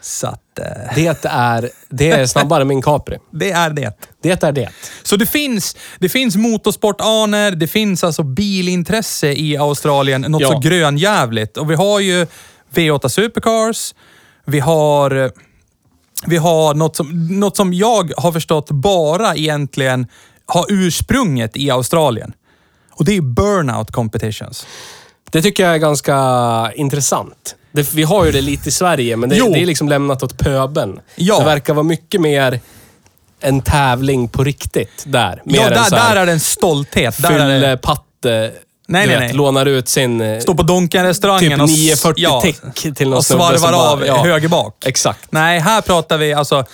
Så 0.00 0.26
att, 0.26 0.58
eh, 0.58 0.64
Det 0.94 1.24
är, 1.24 1.70
det 1.88 2.10
är 2.10 2.26
snabbare 2.26 2.62
än 2.62 2.68
min 2.68 2.82
Capri. 2.82 3.18
det 3.32 3.50
är 3.50 3.70
det. 3.70 3.92
Det 4.22 4.42
är 4.44 4.52
det. 4.52 4.68
Så 5.02 5.16
det 5.16 5.26
finns, 5.26 5.76
det 5.98 6.08
finns 6.08 6.36
motorsportaner, 6.36 7.50
det 7.50 7.66
finns 7.66 8.04
alltså 8.04 8.22
bilintresse 8.22 9.32
i 9.32 9.56
Australien, 9.56 10.20
något 10.20 10.42
Ja. 10.42 10.48
så 10.48 10.58
grönjävligt. 10.58 11.56
Och 11.56 11.70
vi 11.70 11.74
har 11.74 12.00
ju 12.00 12.26
V8 12.74 13.08
Supercars, 13.08 13.94
vi 14.46 14.60
har, 14.60 15.30
vi 16.26 16.36
har 16.36 16.74
något 16.74 16.96
som, 16.96 17.26
något 17.40 17.56
som 17.56 17.74
jag 17.74 18.12
har 18.16 18.32
förstått 18.32 18.70
bara 18.70 19.34
egentligen 19.36 20.06
har 20.46 20.66
ursprunget 20.68 21.56
i 21.56 21.70
Australien. 21.70 22.32
Och 22.90 23.04
det 23.04 23.16
är 23.16 23.20
burnout 23.20 23.90
competitions. 23.90 24.66
Det 25.30 25.42
tycker 25.42 25.62
jag 25.64 25.74
är 25.74 25.78
ganska 25.78 26.16
intressant. 26.74 27.56
Det, 27.72 27.94
vi 27.94 28.02
har 28.02 28.24
ju 28.24 28.32
det 28.32 28.40
lite 28.40 28.68
i 28.68 28.72
Sverige, 28.72 29.16
men 29.16 29.28
det, 29.28 29.36
Jo. 29.36 29.52
det 29.52 29.60
är 29.60 29.66
liksom 29.66 29.88
lämnat 29.88 30.22
åt 30.22 30.38
pöben. 30.38 31.00
Ja. 31.16 31.38
Det 31.38 31.44
verkar 31.44 31.74
vara 31.74 31.82
mycket 31.84 32.20
mer 32.20 32.60
en 33.40 33.62
tävling 33.62 34.28
på 34.28 34.44
riktigt 34.44 35.04
där. 35.06 35.42
Mer 35.44 35.56
ja, 35.56 35.66
än 35.66 35.72
där, 35.72 35.82
så 35.84 35.96
här 35.96 36.14
där 36.14 36.22
är 36.22 36.26
det 36.26 36.32
en 36.32 36.40
stolthet. 36.40 37.22
Där 37.22 37.30
är 37.30 37.48
det, 37.48 37.60
fyllepatte. 37.60 38.52
Nej, 38.88 39.06
du 39.06 39.12
nej, 39.12 39.20
nej. 39.20 39.32
Lånar 39.32 39.66
ut 39.66 39.88
sin... 39.88 40.20
eh, 40.20 40.40
stå 40.40 40.54
på 40.54 40.62
Donken-restaurangen 40.62 41.50
Typ 41.50 41.60
och, 41.60 41.68
s- 41.68 41.78
940 42.04 42.22
ja, 42.22 42.42
till 42.94 43.08
någon 43.08 43.16
och 43.18 43.24
snubbe 43.26 43.42
svarvar 43.42 43.56
som 43.58 43.70
bara- 43.72 43.90
av 43.90 44.06
ja. 44.06 44.22
höger 44.24 44.48
bak. 44.48 44.84
Exakt. 44.86 45.32
Nej, 45.32 45.60
här 45.60 45.80
pratar 45.80 46.18
vi 46.18 46.32
alltså 46.34 46.64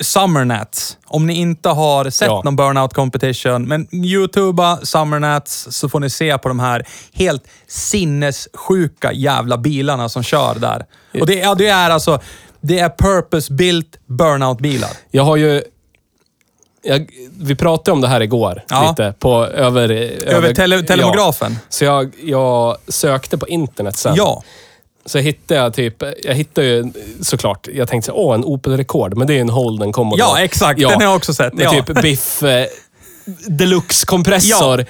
Summernats. 0.00 0.96
Om 1.06 1.26
ni 1.26 1.34
inte 1.34 1.68
har 1.68 2.10
sett 2.10 2.28
Ja. 2.28 2.42
någon 2.44 2.56
burnout 2.56 2.94
competition, 2.94 3.68
men 3.68 3.88
youtuba 3.94 4.78
Summernats 4.82 5.66
så 5.70 5.88
får 5.88 6.00
ni 6.00 6.10
se 6.10 6.38
på 6.38 6.48
de 6.48 6.60
här 6.60 6.86
helt 7.12 7.44
sinnessjuka 7.66 9.12
jävla 9.12 9.58
bilarna 9.58 10.08
som 10.08 10.22
kör 10.22 10.54
där. 10.54 10.86
Och 11.20 11.26
det, 11.26 11.34
ja, 11.34 11.54
det 11.54 11.68
är 11.68 11.90
alltså, 11.90 12.20
det 12.60 12.78
är 12.78 12.88
purpose-built 12.88 13.98
burnout-bilar. 14.06 14.90
Jag 15.10 15.22
har 15.22 15.36
ju... 15.36 15.62
Jag, 16.84 17.06
vi 17.40 17.54
pratade 17.54 17.92
om 17.92 18.00
det 18.00 18.08
här 18.08 18.20
igår, 18.20 18.62
Ja. 18.68 18.88
lite, 18.88 19.14
på 19.18 19.46
över... 19.46 19.90
Över 20.26 20.54
tele, 20.54 20.82
telemografen. 20.82 21.52
Ja. 21.52 21.58
Så 21.68 21.84
jag, 21.84 22.12
jag 22.22 22.76
sökte 22.88 23.38
på 23.38 23.48
internet 23.48 23.96
sen. 23.96 24.14
Ja. 24.16 24.42
Så 25.06 25.18
hittade 25.18 25.60
jag 25.60 25.74
typ, 25.74 26.02
jag 26.24 26.34
hittade 26.34 26.66
ju 26.66 26.92
såklart, 27.22 27.68
jag 27.74 27.88
tänkte 27.88 28.06
så, 28.06 28.12
åh 28.16 28.34
en 28.34 28.44
Opel 28.44 28.76
Rekord, 28.76 29.16
men 29.16 29.26
det 29.26 29.32
är 29.32 29.34
ju 29.34 29.40
en 29.40 29.48
Holden 29.48 29.92
Commodore. 29.92 30.20
Ja, 30.20 30.40
exakt. 30.40 30.80
Den 30.80 30.90
har 30.90 31.02
jag 31.02 31.16
också 31.16 31.34
sett. 31.34 31.54
Med 31.54 31.64
Ja. 31.64 31.70
typ 31.84 32.02
Biff 32.02 32.42
eh, 32.42 32.66
Deluxe-kompressor. 33.48 34.86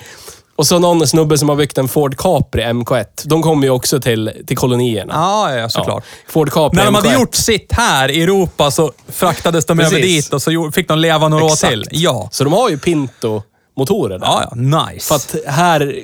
Och 0.56 0.66
så 0.66 0.78
någon 0.78 1.06
snubbe 1.06 1.38
som 1.38 1.48
har 1.48 1.56
byggt 1.56 1.78
en 1.78 1.88
Ford 1.88 2.16
Capri 2.16 2.62
MK1. 2.62 3.04
De 3.24 3.42
kommer 3.42 3.64
ju 3.66 3.70
också 3.70 4.00
till, 4.00 4.30
till 4.46 4.56
kolonierna. 4.56 5.12
Ja, 5.14 5.54
ja, 5.54 5.68
såklart. 5.68 6.04
Ja. 6.26 6.32
Ford 6.32 6.50
Capri 6.52 6.76
När 6.76 6.84
de 6.84 6.94
hade 6.94 7.08
MK1. 7.08 7.18
gjort 7.20 7.34
sitt 7.34 7.72
här 7.72 8.08
i 8.10 8.22
Europa 8.22 8.70
så 8.70 8.92
fraktades 9.08 9.66
de 9.66 9.78
Precis. 9.78 9.92
över 9.92 10.02
dit 10.02 10.32
och 10.32 10.42
så 10.42 10.70
fick 10.74 10.88
de 10.88 10.98
leva 10.98 11.28
några 11.28 11.44
år 11.44 11.68
till. 11.68 11.84
Ja. 11.90 12.28
Så 12.32 12.44
de 12.44 12.52
har 12.52 12.68
ju 12.70 12.76
Pinto-motorer 12.78 14.18
där. 14.18 14.26
Ja, 14.26 14.48
ja. 14.50 14.56
Nice. 14.86 15.06
För 15.08 15.14
att 15.14 15.36
här, 15.54 15.94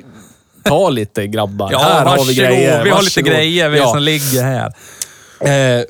ta 0.63 0.89
lite 0.89 1.27
grabbar. 1.27 1.69
ja, 1.71 1.79
här 1.79 2.05
har 2.05 2.25
vi 2.25 2.33
grejer. 2.35 2.83
Vi 2.83 2.89
har 2.89 3.01
lite 3.01 3.19
Varsågod. 3.21 3.31
grejer 3.31 3.69
vi 3.69 3.77
ja. 3.77 3.87
som 3.91 4.01
ligger 4.01 4.43
här. 4.43 4.71
Eh, 5.39 5.83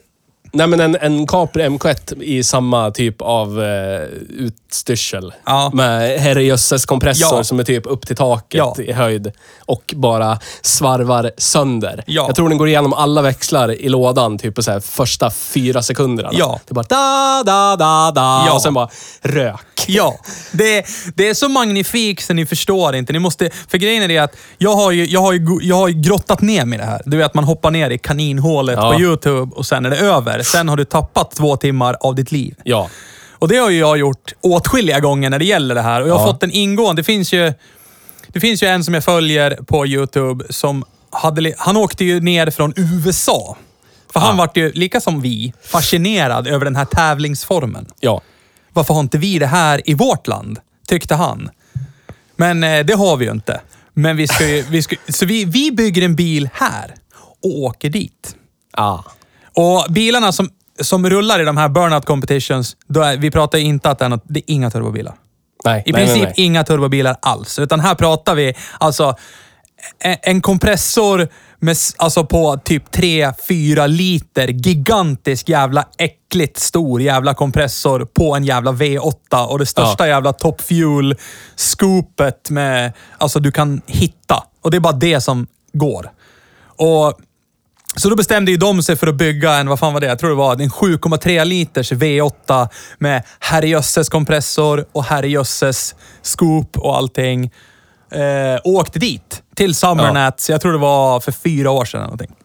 nej 0.51 0.67
men 0.67 0.79
en, 0.79 0.95
en 1.01 1.27
Capri 1.27 1.63
MK1 1.67 2.21
i 2.23 2.43
samma 2.43 2.91
typ 2.91 3.21
av 3.21 3.63
eh, 3.63 4.01
utstyrsel. 4.29 5.33
Ja. 5.45 5.71
Med 5.73 6.19
herrejösses 6.19 6.85
kompressor 6.85 7.37
Ja. 7.37 7.43
som 7.43 7.59
är 7.59 7.63
typ 7.63 7.83
upp 7.85 8.07
till 8.07 8.15
taket 8.15 8.57
Ja. 8.57 8.75
i 8.79 8.91
höjd. 8.91 9.31
Och 9.65 9.93
bara 9.97 10.39
svarvar 10.61 11.31
sönder. 11.37 12.03
Ja. 12.07 12.23
Jag 12.27 12.35
tror 12.35 12.49
den 12.49 12.57
går 12.57 12.67
igenom 12.67 12.93
alla 12.93 13.21
växlar 13.21 13.71
i 13.71 13.89
lådan 13.89 14.37
typ 14.37 14.55
på 14.55 14.63
så 14.63 14.71
här 14.71 14.79
första 14.79 15.31
fyra 15.31 15.81
sekunderna. 15.81 16.29
Ja. 16.33 16.59
Det 16.67 16.71
är 16.71 16.75
bara 16.75 16.85
da, 16.89 17.43
da, 17.45 17.75
da, 17.75 18.11
da. 18.11 18.43
Ja. 18.47 18.53
Och 18.53 18.61
sen 18.61 18.73
bara 18.73 18.89
rök. 19.21 19.59
Ja, 19.87 20.19
det, 20.51 20.85
det 21.15 21.29
är 21.29 21.33
så 21.33 21.49
magnifikt 21.49 22.25
så 22.25 22.33
ni 22.33 22.45
förstår 22.45 22.95
inte. 22.95 23.13
Ni 23.13 23.19
måste, 23.19 23.49
för 23.67 23.77
grejen 23.77 24.03
är 24.03 24.07
det 24.07 24.17
att 24.17 24.35
jag 24.57 24.75
har 24.75 24.91
ju, 24.91 25.05
jag 25.05 25.21
har 25.21 25.33
ju, 25.33 25.59
jag 25.61 25.75
har 25.75 25.87
ju 25.87 25.93
grottat 26.01 26.41
ner 26.41 26.65
mig 26.65 26.79
i 26.79 26.81
det 26.81 26.87
här. 26.87 27.01
Du 27.05 27.17
vet, 27.17 27.25
att 27.25 27.33
man 27.33 27.43
hoppar 27.43 27.71
ner 27.71 27.89
i 27.89 27.97
kaninhålet 27.97 28.75
Ja. 28.81 28.91
på 28.93 29.01
YouTube 29.01 29.51
och 29.55 29.65
sen 29.65 29.85
är 29.85 29.89
det 29.89 29.97
över. 29.97 30.38
Sen 30.43 30.69
har 30.69 30.77
du 30.77 30.85
tappat 30.85 31.31
två 31.31 31.57
timmar 31.57 31.97
av 32.01 32.15
ditt 32.15 32.31
liv. 32.31 32.55
Ja. 32.63 32.89
Och 33.31 33.47
det 33.47 33.57
har 33.57 33.69
ju 33.69 33.79
jag 33.79 33.97
gjort 33.97 34.33
åtskilliga 34.41 34.99
gånger 34.99 35.29
när 35.29 35.39
det 35.39 35.45
gäller 35.45 35.75
det 35.75 35.81
här. 35.81 36.01
Och 36.01 36.07
jag 36.09 36.13
har 36.13 36.27
Ja. 36.27 36.33
fått 36.33 36.43
en 36.43 36.51
ingående... 36.51 36.99
Det 37.01 37.03
finns 37.03 37.33
ju, 37.33 37.53
det 38.27 38.39
finns 38.39 38.63
ju 38.63 38.67
en 38.67 38.83
som 38.83 38.93
jag 38.93 39.03
följer 39.03 39.55
på 39.67 39.87
YouTube 39.87 40.45
som 40.49 40.83
hade... 41.11 41.53
Han 41.57 41.77
åkte 41.77 42.05
ju 42.05 42.19
ner 42.19 42.49
från 42.51 42.73
USA. 42.77 43.57
För 44.13 44.19
han 44.19 44.33
Ah. 44.35 44.37
vart 44.37 44.57
ju, 44.57 44.71
lika 44.71 45.01
som 45.01 45.21
vi, 45.21 45.53
fascinerad 45.63 46.47
över 46.47 46.65
den 46.65 46.75
här 46.75 46.85
tävlingsformen. 46.85 47.85
Ja. 47.99 48.21
Varför 48.73 48.93
har 48.93 49.01
inte 49.01 49.17
vi 49.17 49.39
det 49.39 49.47
här 49.47 49.81
i 49.89 49.93
vårt 49.93 50.27
land? 50.27 50.59
Tyckte 50.87 51.15
han. 51.15 51.49
Men 52.35 52.63
eh, 52.63 52.85
det 52.85 52.93
har 52.93 53.17
vi 53.17 53.25
ju 53.25 53.31
inte. 53.31 53.61
Men 53.93 54.17
vi 54.17 54.27
ska 54.27 54.47
ju, 54.47 54.61
vi 54.69 54.81
ska, 54.83 54.95
så 55.09 55.25
vi, 55.25 55.45
vi 55.45 55.71
bygger 55.71 56.01
en 56.01 56.15
bil 56.15 56.49
här 56.53 56.95
och 57.43 57.59
åker 57.59 57.89
dit. 57.89 58.35
Ah. 58.73 58.99
Och 59.59 59.85
bilarna 59.89 60.31
som, 60.31 60.49
som 60.81 61.09
rullar 61.09 61.41
i 61.41 61.43
de 61.43 61.57
här 61.57 61.69
burnout 61.69 62.05
competitions, 62.05 62.77
då 62.87 63.01
är, 63.01 63.17
vi 63.17 63.31
pratar 63.31 63.57
inte 63.57 63.89
att 63.89 63.99
det 63.99 64.05
är, 64.05 64.09
något, 64.09 64.23
det 64.27 64.39
är 64.39 64.53
inga 64.53 64.71
turbobilar. 64.71 65.15
Nej. 65.65 65.83
I 65.85 65.91
nej, 65.91 66.01
princip 66.01 66.23
nej, 66.23 66.33
nej. 66.37 66.45
inga 66.45 66.63
turbobilar 66.63 67.15
alls. 67.21 67.59
Utan 67.59 67.79
här 67.79 67.95
pratar 67.95 68.35
vi 68.35 68.53
alltså 68.79 69.15
en, 69.99 70.17
en 70.21 70.41
kompressor 70.41 71.27
med, 71.59 71.77
alltså 71.97 72.25
på 72.25 72.57
typ 72.57 72.95
3-4 72.95 73.87
liter. 73.87 74.47
Gigantisk 74.47 75.49
jävla 75.49 75.85
äckligt 75.97 76.57
stor 76.57 77.01
jävla 77.01 77.33
kompressor 77.33 78.05
på 78.05 78.35
en 78.35 78.43
jävla 78.43 78.71
V8 78.71 79.45
och 79.45 79.59
det 79.59 79.65
största 79.65 80.07
jävla 80.07 80.33
top 80.33 80.61
fuel 80.61 81.15
scoopet 81.55 82.49
med, 82.49 82.91
alltså 83.17 83.39
du 83.39 83.51
kan 83.51 83.81
hitta. 83.85 84.43
Och 84.61 84.71
det 84.71 84.77
är 84.77 84.81
bara 84.81 84.93
det 84.93 85.21
som 85.21 85.47
går. 85.73 86.11
Och 86.75 87.19
så 87.99 88.09
då 88.09 88.15
bestämde 88.15 88.51
ju 88.51 88.57
de 88.57 88.83
sig 88.83 88.95
för 88.95 89.07
att 89.07 89.15
bygga 89.15 89.53
en, 89.53 89.69
vad 89.69 89.79
fan 89.79 89.93
var 89.93 89.99
det? 89.99 90.07
Jag 90.07 90.19
tror 90.19 90.29
det 90.29 90.35
var 90.35 90.53
en 90.53 90.69
7,3 90.69 91.45
liters 91.45 91.91
V8 91.91 92.67
med 92.97 93.23
herrejösses 93.39 94.09
kompressor 94.09 94.85
och 94.91 95.03
herrejösses 95.03 95.95
scoop 96.21 96.77
och 96.77 96.97
allting. 96.97 97.51
Eh, 98.11 98.55
och 98.63 98.71
åkte 98.71 98.99
dit 98.99 99.43
till 99.55 99.75
Summernats. 99.75 100.49
Jag 100.49 100.61
tror 100.61 100.71
det 100.71 100.77
var 100.77 101.19
för 101.19 101.31
fyra 101.31 101.71
år 101.71 101.85
sedan 101.85 101.97
eller 101.97 102.05
någonting. 102.05 102.35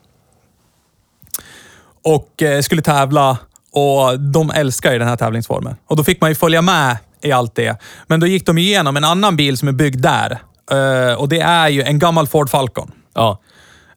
Och 2.04 2.42
eh, 2.42 2.60
skulle 2.60 2.82
tävla 2.82 3.38
och 3.72 4.20
de 4.20 4.50
älskar 4.50 4.92
ju 4.92 4.98
den 4.98 5.08
här 5.08 5.16
tävlingsformen. 5.16 5.76
Och 5.86 5.96
då 5.96 6.04
fick 6.04 6.20
man 6.20 6.30
ju 6.30 6.34
följa 6.34 6.62
med 6.62 6.96
i 7.22 7.32
allt 7.32 7.54
det. 7.54 7.76
Men 8.06 8.20
då 8.20 8.26
gick 8.26 8.46
de 8.46 8.58
igenom 8.58 8.96
en 8.96 9.04
annan 9.04 9.36
bil 9.36 9.56
som 9.56 9.68
är 9.68 9.72
byggd 9.72 10.02
där. 10.02 10.38
Eh, 10.70 11.14
och 11.14 11.28
det 11.28 11.40
är 11.40 11.68
ju 11.68 11.82
en 11.82 11.98
gammal 11.98 12.26
Ford 12.26 12.50
Falcon 12.50 12.92
Ja. 13.14 13.38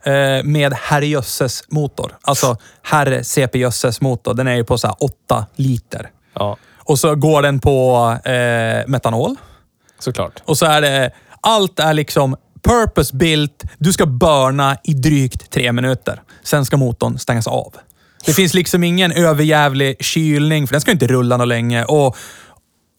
Eh, 0.07 0.43
med 0.43 0.73
herrejösses 0.73 1.63
motor. 1.67 2.17
Alltså 2.21 2.57
herre 2.81 3.23
CP-jösses 3.23 4.01
motor. 4.01 4.33
Den 4.33 4.47
är 4.47 4.55
ju 4.55 4.63
på 4.63 4.77
så 4.77 4.87
här 4.87 4.95
8 4.99 5.45
liter. 5.55 6.09
Ja. 6.33 6.57
Och 6.77 6.99
så 6.99 7.15
går 7.15 7.41
den 7.41 7.59
på 7.59 8.09
eh, 8.25 8.87
metanol. 8.87 9.35
Såklart. 9.99 10.43
Och 10.45 10.57
så 10.57 10.65
är 10.65 10.81
det... 10.81 11.11
Allt 11.41 11.79
är 11.79 11.93
liksom 11.93 12.35
purpose 12.63 13.15
built. 13.15 13.63
Du 13.77 13.93
ska 13.93 14.05
burna 14.05 14.77
i 14.83 14.93
drygt 14.93 15.51
tre 15.51 15.71
minuter. 15.71 16.21
Sen 16.43 16.65
ska 16.65 16.77
motorn 16.77 17.19
stängas 17.19 17.47
av. 17.47 17.73
Det 18.25 18.33
finns 18.33 18.53
liksom 18.53 18.83
ingen 18.83 19.11
överjävlig 19.11 19.97
kylning, 19.99 20.67
för 20.67 20.73
den 20.73 20.81
ska 20.81 20.91
inte 20.91 21.07
rulla 21.07 21.37
något 21.37 21.47
länge. 21.47 21.85
Och, 21.85 22.17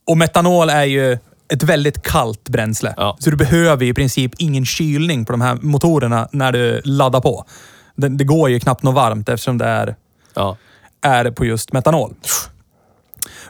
och 0.06 0.18
metanol 0.18 0.70
är 0.70 0.84
ju 0.84 1.18
ett 1.52 1.62
väldigt 1.62 2.02
kallt 2.02 2.48
bränsle. 2.48 2.94
Ja. 2.96 3.16
Så 3.20 3.30
du 3.30 3.36
behöver 3.36 3.84
i 3.84 3.94
princip 3.94 4.32
ingen 4.38 4.64
kylning 4.64 5.24
på 5.24 5.32
de 5.32 5.40
här 5.40 5.54
motorerna 5.62 6.28
när 6.32 6.52
du 6.52 6.80
laddar 6.84 7.20
på. 7.20 7.44
Det, 7.96 8.08
det 8.08 8.24
går 8.24 8.50
ju 8.50 8.60
knappt 8.60 8.82
något 8.82 8.94
varmt 8.94 9.28
eftersom 9.28 9.58
det 9.58 9.64
är 9.64 9.96
Ja. 10.34 10.56
är 11.00 11.30
på 11.30 11.44
just 11.44 11.72
metanol. 11.72 12.14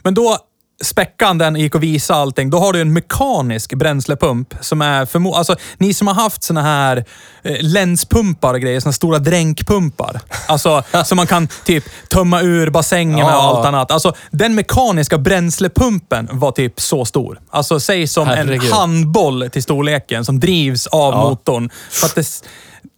Men 0.03 0.15
då 0.15 0.39
späckan 0.85 1.39
den 1.39 1.57
gick 1.57 1.75
och 1.75 1.83
visade 1.83 2.21
allting. 2.21 2.51
Då 2.51 2.59
har 2.59 2.73
du 2.73 2.81
en 2.81 2.93
mekanisk 2.93 3.75
bränslepump 3.75 4.55
som 4.61 4.83
är 4.83 5.05
förmo- 5.07 5.35
Alltså, 5.35 5.57
ni 5.79 5.95
som 5.95 6.07
har 6.07 6.15
haft 6.15 6.43
såna 6.43 6.63
här 6.63 7.05
eh, 7.43 7.57
länspumpar 7.61 8.55
och 8.55 8.61
grejer, 8.61 8.81
såna 8.81 8.93
stora 8.93 9.19
dränkpumpar. 9.19 10.21
Alltså, 10.49 10.83
som 11.05 11.17
man 11.17 11.27
kan 11.27 11.49
typ 11.65 11.85
tömma 12.09 12.43
ur 12.43 12.71
bassängerna 12.71 13.25
och 13.39 13.45
Ja. 13.45 13.57
allt 13.57 13.67
annat. 13.67 13.91
Alltså, 13.91 14.13
den 14.31 14.55
mekaniska 14.55 15.19
bränslepumpen 15.19 16.29
var 16.33 16.51
typ 16.53 16.81
så 16.81 17.05
stor. 17.05 17.41
Alltså, 17.51 17.81
säg 17.81 18.07
som 18.07 18.27
Herregud. 18.29 18.67
en 18.67 18.73
handboll 18.73 19.49
till 19.53 19.63
storleken 19.63 20.25
som 20.25 20.41
drivs 20.41 20.87
av 20.87 21.13
Ja. 21.15 21.23
motorn. 21.29 21.71
För 21.91 22.07
att 22.07 22.15
det, 22.15 22.27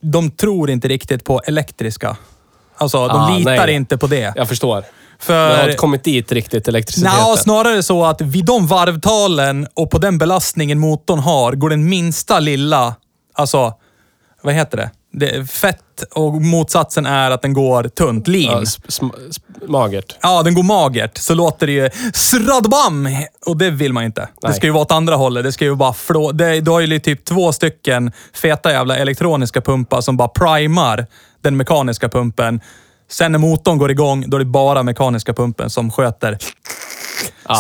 de 0.03 0.31
tror 0.31 0.71
inte 0.71 0.89
riktigt 0.89 1.25
på 1.25 1.41
elektriska. 1.47 2.17
Alltså, 2.77 3.09
de 3.09 3.17
Ah, 3.21 3.37
litar 3.39 3.67
nej. 3.67 3.75
inte 3.75 3.99
på 3.99 4.07
det. 4.07 4.33
Jag 4.37 4.49
förstår. 4.49 4.85
För... 5.21 5.49
Det 5.51 5.57
har 5.57 5.65
inte 5.65 5.77
kommit 5.77 6.05
dit 6.05 6.33
riktigt, 6.33 6.69
elektriciteten. 6.69 7.19
Nja, 7.19 7.37
snarare 7.37 7.83
så 7.83 8.05
att 8.05 8.21
vid 8.21 8.45
de 8.45 8.67
varvtalen 8.67 9.67
och 9.75 9.91
på 9.91 9.99
den 9.99 10.19
belastningen 10.19 10.79
motorn 10.79 11.19
har, 11.19 11.53
går 11.53 11.71
den 11.71 11.89
minsta 11.89 12.39
lilla, 12.39 12.95
alltså, 13.35 13.75
vad 14.43 14.55
heter 14.55 14.77
det? 14.77 14.91
det 15.13 15.51
fett 15.51 16.03
och 16.15 16.43
motsatsen 16.43 17.07
är 17.07 17.31
att 17.31 17.43
den 17.43 17.53
går 17.53 17.85
tunt, 17.85 18.29
Ja, 18.29 18.33
lean. 18.33 18.65
sp- 18.65 18.87
sm- 18.89 19.69
magert. 19.69 20.17
Ja, 20.23 20.43
den 20.43 20.55
går 20.55 20.63
magert. 20.63 21.19
Så 21.19 21.35
låter 21.35 21.67
det 21.67 21.73
ju 21.73 21.91
sradbam! 22.15 23.09
Och 23.47 23.57
det 23.57 23.71
vill 23.71 23.93
man 23.93 24.05
inte. 24.05 24.21
Det 24.21 24.49
Nej. 24.49 24.57
ska 24.57 24.67
ju 24.67 24.73
vara 24.73 24.83
åt 24.83 24.93
andra 24.93 25.17
hållet. 25.17 25.45
Det 25.45 25.53
ska 25.53 25.65
ju 25.65 25.75
bara 25.75 25.93
flå... 25.93 26.33
Det, 26.33 26.61
du 26.61 26.71
har 26.71 26.81
ju 26.81 26.99
typ 26.99 27.25
två 27.25 27.53
stycken 27.53 28.13
feta 28.35 28.73
jävla 28.73 28.97
elektroniska 28.97 29.61
pumpar 29.61 30.01
som 30.01 30.17
bara 30.17 30.29
primar 30.29 31.07
den 31.43 31.57
mekaniska 31.57 32.09
pumpen. 32.09 32.61
Sen 33.11 33.33
när 33.33 33.39
motorn 33.39 33.79
går 33.79 33.91
igång, 33.91 34.25
då 34.31 34.37
är 34.37 34.39
det 34.39 34.45
bara 34.45 34.83
mekaniska 34.83 35.35
pumpen 35.35 35.71
som 35.71 35.91
sköter 35.91 36.39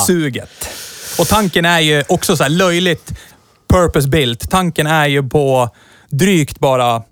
suget. 0.07 0.68
Och 1.18 1.28
tanken 1.28 1.64
är 1.64 1.80
ju 1.80 2.05
också 2.09 2.36
så 2.36 2.48
löjligt 2.48 3.12
purpose 3.68 4.09
built. 4.09 4.51
Tanken 4.51 4.86
är 4.86 5.07
ju 5.07 5.28
på 5.28 5.68
drygt 6.11 6.59
bara 6.59 7.03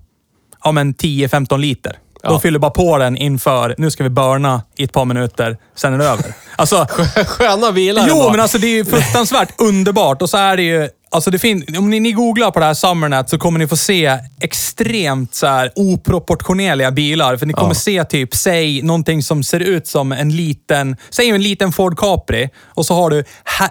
ja, 0.63 0.71
men 0.71 0.93
10-15 0.93 1.57
liter. 1.57 1.97
Ja. 2.23 2.29
De 2.29 2.41
fyller 2.41 2.59
bara 2.59 2.71
på 2.71 2.97
den 2.97 3.17
inför, 3.17 3.75
nu 3.77 3.91
ska 3.91 4.03
vi 4.03 4.09
burna 4.09 4.61
i 4.77 4.83
ett 4.83 4.93
par 4.93 5.05
minuter, 5.05 5.57
sen 5.75 5.93
är 5.93 5.97
det 5.97 6.05
över. 6.05 6.33
Alltså, 6.55 6.85
Sköna 7.27 7.71
bilar 7.71 8.05
jo, 8.07 8.15
bara. 8.15 8.31
men 8.31 8.39
alltså 8.39 8.57
det 8.57 8.67
är 8.67 8.75
ju 8.75 8.85
fruktansvärt 8.85 9.61
underbart. 9.61 10.21
Och 10.21 10.29
så 10.29 10.37
är 10.37 10.57
det 10.57 10.63
ju, 10.63 10.89
alltså 11.11 11.31
det 11.31 11.39
fin- 11.39 11.75
om 11.77 11.89
ni, 11.89 11.99
ni 11.99 12.11
googlar 12.11 12.51
på 12.51 12.59
det 12.59 12.65
här 12.65 12.73
Summernat 12.73 13.29
så 13.29 13.37
kommer 13.37 13.59
ni 13.59 13.67
få 13.67 13.77
se 13.77 14.17
extremt 14.41 15.35
så 15.35 15.47
här 15.47 15.71
oproportionerliga 15.75 16.91
bilar. 16.91 17.37
För 17.37 17.45
ni 17.45 17.53
kommer 17.53 17.69
Ja. 17.69 17.73
se 17.75 18.03
typ, 18.03 18.35
säg 18.35 18.81
någonting 18.81 19.23
som 19.23 19.43
ser 19.43 19.59
ut 19.59 19.87
som 19.87 20.11
en 20.11 20.35
liten, 20.35 20.97
säg 21.09 21.29
en 21.29 21.41
liten 21.43 21.71
Ford 21.71 21.99
Capri. 21.99 22.49
Och 22.65 22.85
så 22.85 22.93
har 22.93 23.09
du, 23.09 23.23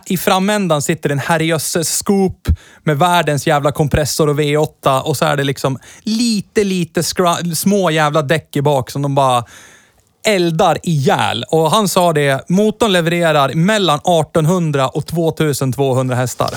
i 0.06 0.16
framändan 0.16 0.82
sitter 0.82 1.10
en 1.10 1.18
herrejösses 1.18 1.88
scoop 1.98 2.48
med 2.84 2.98
världens 2.98 3.46
jävla 3.46 3.72
kompressor 3.72 4.28
och 4.28 4.40
V8. 4.40 5.00
Och 5.00 5.16
så 5.16 5.24
är 5.24 5.36
det 5.36 5.44
liksom 5.44 5.78
lite, 6.02 6.64
lite 6.64 7.00
skra- 7.00 7.54
små 7.54 7.90
jävla 7.90 8.22
däck 8.22 8.56
i 8.56 8.62
bak 8.62 8.90
som 8.90 9.02
de 9.02 9.14
bara 9.14 9.44
eldar 10.26 10.78
ihjäl. 10.82 11.44
Och 11.48 11.70
han 11.70 11.88
sa 11.88 12.12
det, 12.12 12.44
motorn 12.48 12.92
levererar 12.92 13.54
mellan 13.54 13.98
1800 13.98 14.88
och 14.88 15.06
2200 15.06 16.14
hästar. 16.16 16.50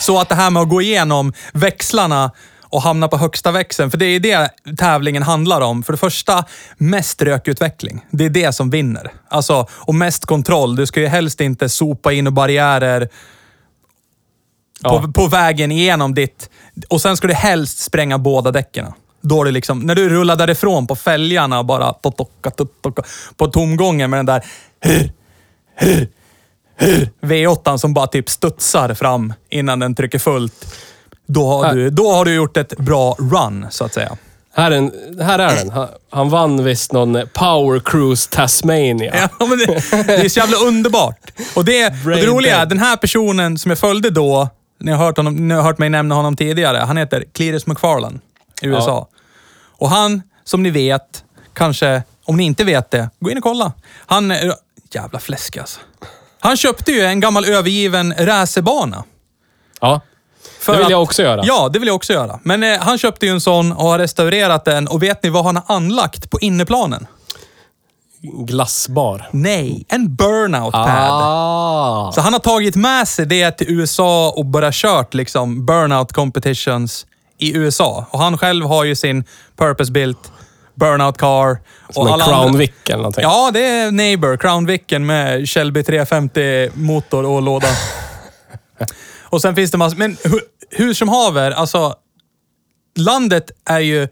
Så 0.00 0.20
att 0.20 0.28
det 0.28 0.34
här 0.34 0.50
med 0.50 0.62
att 0.62 0.68
gå 0.68 0.82
igenom 0.82 1.32
växlarna 1.52 2.30
och 2.62 2.82
hamna 2.82 3.08
på 3.08 3.16
högsta 3.16 3.50
växeln, 3.52 3.90
för 3.90 3.98
det 3.98 4.04
är 4.06 4.20
det 4.20 4.50
tävlingen 4.78 5.22
handlar 5.22 5.60
om. 5.60 5.82
För 5.82 5.92
det 5.92 5.96
första, 5.98 6.44
mest 6.76 7.22
rökutveckling. 7.22 8.06
Det 8.10 8.24
är 8.24 8.30
det 8.30 8.52
som 8.52 8.70
vinner. 8.70 9.12
Alltså, 9.28 9.66
och 9.72 9.94
mest 9.94 10.26
kontroll. 10.26 10.76
Du 10.76 10.86
ska 10.86 11.00
ju 11.00 11.06
helst 11.06 11.40
inte 11.40 11.68
sopa 11.68 12.12
in 12.12 12.26
och 12.26 12.32
barriärer 12.32 13.08
Ja. 14.82 15.02
på, 15.02 15.12
på 15.12 15.26
vägen 15.26 15.72
igenom 15.72 16.14
ditt... 16.14 16.50
Och 16.88 17.00
sen 17.00 17.16
ska 17.16 17.28
du 17.28 17.34
helst 17.34 17.78
spränga 17.78 18.18
båda 18.18 18.50
däcken. 18.50 18.86
Då 19.20 19.40
är 19.40 19.44
det 19.44 19.50
liksom, 19.50 19.80
när 19.80 19.94
du 19.94 20.08
rullar 20.08 20.36
därifrån 20.36 20.86
på 20.86 20.96
fälgarna 20.96 21.64
bara 21.64 21.92
totoka, 21.92 22.50
totoka, 22.50 23.02
på 23.36 23.46
tomgången 23.46 24.10
med 24.10 24.18
den 24.18 24.26
där 24.26 24.42
V8 27.20 27.76
som 27.76 27.94
bara 27.94 28.06
typ 28.06 28.30
studsar 28.30 28.94
fram 28.94 29.32
innan 29.50 29.78
den 29.78 29.94
trycker 29.94 30.18
fullt. 30.18 30.74
Då 31.26 31.48
har, 31.48 31.74
du, 31.74 31.90
då 31.90 32.12
har 32.12 32.24
du 32.24 32.34
gjort 32.34 32.56
ett 32.56 32.76
bra 32.78 33.16
run, 33.18 33.66
så 33.70 33.84
att 33.84 33.94
säga. 33.94 34.16
Här 34.54 34.70
är, 34.70 34.76
en, 34.76 34.92
här 35.20 35.38
är 35.38 35.56
den. 35.56 35.70
Han, 35.70 35.88
han 36.10 36.30
vann 36.30 36.64
visst 36.64 36.92
någon 36.92 37.26
Power 37.34 37.80
Cruise 37.84 38.30
Tasmania. 38.30 39.28
Ja, 39.38 39.46
men 39.46 39.58
det, 39.58 39.66
det 40.06 40.14
är 40.14 40.28
så 40.28 40.38
jävla 40.40 40.56
underbart. 40.56 41.30
Och 41.56 41.64
det, 41.64 41.86
och 41.86 41.92
det 42.10 42.26
roliga 42.26 42.56
är, 42.56 42.66
den 42.66 42.78
här 42.78 42.96
personen 42.96 43.58
som 43.58 43.70
jag 43.70 43.78
följde 43.78 44.10
då, 44.10 44.48
ni 44.80 44.90
har 44.92 45.04
hört, 45.04 45.16
honom, 45.16 45.48
ni 45.48 45.54
har 45.54 45.62
hört 45.62 45.78
mig 45.78 45.88
nämna 45.88 46.14
honom 46.14 46.36
tidigare, 46.36 46.76
han 46.78 46.96
heter 46.96 47.24
Cletus 47.32 47.66
McFarlane 47.66 48.18
i 48.62 48.66
USA. 48.66 49.08
Och 49.78 49.90
han, 49.90 50.22
som 50.44 50.62
ni 50.62 50.70
vet, 50.70 51.24
kanske, 51.54 52.02
om 52.24 52.36
ni 52.36 52.44
inte 52.44 52.64
vet 52.64 52.90
det, 52.90 53.10
gå 53.20 53.30
in 53.30 53.36
och 53.36 53.42
kolla. 53.42 53.72
Han, 54.06 54.30
är- 54.30 54.54
jävla 54.92 55.18
fläsk 55.18 55.56
alltså. 55.56 55.80
Han 56.40 56.56
köpte 56.56 56.92
ju 56.92 57.00
en 57.04 57.20
gammal 57.20 57.44
övergiven 57.44 58.14
racerbana. 58.18 59.04
Ja. 59.80 60.00
För 60.60 60.72
Det 60.72 60.78
vill 60.78 60.84
att- 60.84 60.90
jag 60.90 61.02
också 61.02 61.22
göra. 61.22 61.40
Ja, 61.44 61.68
det 61.72 61.78
vill 61.78 61.86
jag 61.86 61.96
också 61.96 62.12
göra. 62.12 62.38
Men 62.42 62.62
eh, 62.62 62.80
han 62.80 62.98
köpte 62.98 63.26
ju 63.26 63.32
en 63.32 63.40
sån 63.40 63.72
och 63.72 63.84
har 63.84 63.98
restaurerat 63.98 64.64
den. 64.64 64.88
Och 64.88 65.02
vet 65.02 65.22
ni 65.22 65.30
vad 65.30 65.44
han 65.44 65.56
har 65.56 65.64
anlagt 65.76 66.30
på 66.30 66.38
inneplanen? 66.40 67.06
Glassbar. 68.22 69.28
Nej, 69.30 69.84
en 69.88 70.14
burnout 70.16 70.72
pad. 70.72 71.08
Ah. 71.10 72.12
Så 72.14 72.20
han 72.20 72.32
har 72.32 72.40
tagit 72.40 72.76
med 72.76 73.08
sig 73.08 73.26
det 73.26 73.50
till 73.50 73.70
USA 73.70 74.30
och 74.36 74.46
börjat 74.46 74.74
kört 74.74 75.14
liksom 75.14 75.66
burnout 75.66 76.12
competitions 76.12 77.06
i 77.38 77.56
USA. 77.56 78.06
Och 78.10 78.18
han 78.18 78.38
själv 78.38 78.66
har 78.66 78.84
ju 78.84 78.96
sin 78.96 79.24
purpose-built 79.56 80.32
burnout 80.80 81.18
car. 81.18 81.58
Som 81.90 82.06
en 82.06 82.12
alla 82.12 82.24
Crown 82.24 82.46
andra- 82.46 82.58
Vic 82.58 82.70
eller 82.86 82.96
någonting. 82.96 83.22
Ja, 83.22 83.50
det 83.54 83.60
är 83.66 83.90
Neighbor, 83.90 84.36
Crown 84.36 84.66
Vicen 84.66 85.06
med 85.06 85.48
Shelby 85.48 85.82
350 85.82 86.70
motor 86.74 87.24
och 87.26 87.42
låda. 87.42 87.68
och 89.22 89.42
sen 89.42 89.54
finns 89.54 89.70
det 89.70 89.78
massor, 89.78 89.96
men 89.98 90.16
hu- 90.16 90.40
hur 90.70 90.94
som 90.94 91.08
haver, 91.08 91.50
alltså 91.50 91.94
landet 92.98 93.50
är 93.64 93.80
ju 93.80 94.08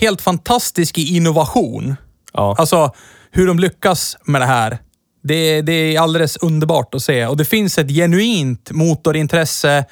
helt 0.00 0.20
fantastisk 0.22 0.98
i 0.98 1.16
innovation. 1.16 1.96
Ja. 2.32 2.54
Alltså 2.58 2.92
hur 3.30 3.46
de 3.46 3.58
lyckas 3.58 4.16
med 4.24 4.40
det 4.40 4.46
här. 4.46 4.78
Det, 5.22 5.62
det 5.62 5.72
är 5.72 6.00
alldeles 6.00 6.36
underbart 6.36 6.94
att 6.94 7.02
se 7.02 7.26
och 7.26 7.36
det 7.36 7.44
finns 7.44 7.78
ett 7.78 7.88
genuint 7.90 8.70
motorintresse 8.70 9.84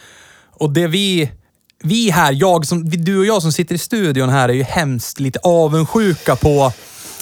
och 0.53 0.71
det 0.73 0.87
vi, 0.87 1.33
vi 1.87 2.11
här, 2.11 2.33
jag 2.33 2.67
som, 2.67 2.91
du 2.91 3.19
och 3.19 3.27
jag 3.27 3.43
som 3.43 3.53
sitter 3.53 3.75
i 3.75 3.79
studion 3.79 4.29
här 4.29 4.49
är 4.49 4.53
ju 4.53 4.63
hemskt 4.63 5.21
lite 5.21 5.39
avundsjuka 5.43 6.37
på, 6.37 6.73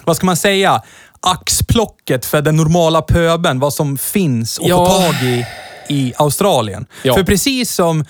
vad 0.05 0.17
ska 0.17 0.27
man 0.27 0.37
säga, 0.37 0.83
axplocket 1.21 2.27
för 2.27 2.43
den 2.43 2.57
normala 2.57 3.03
pöben, 3.03 3.61
vad 3.61 3.75
som 3.75 3.99
finns 3.99 4.59
att 4.59 4.67
Ja. 4.69 4.77
få 4.87 5.03
tag 5.03 5.15
i 5.29 5.47
i 5.89 6.13
Australien. 6.17 6.87
Ja. 7.03 7.15
För 7.15 7.23
precis 7.23 7.75
som 7.75 8.05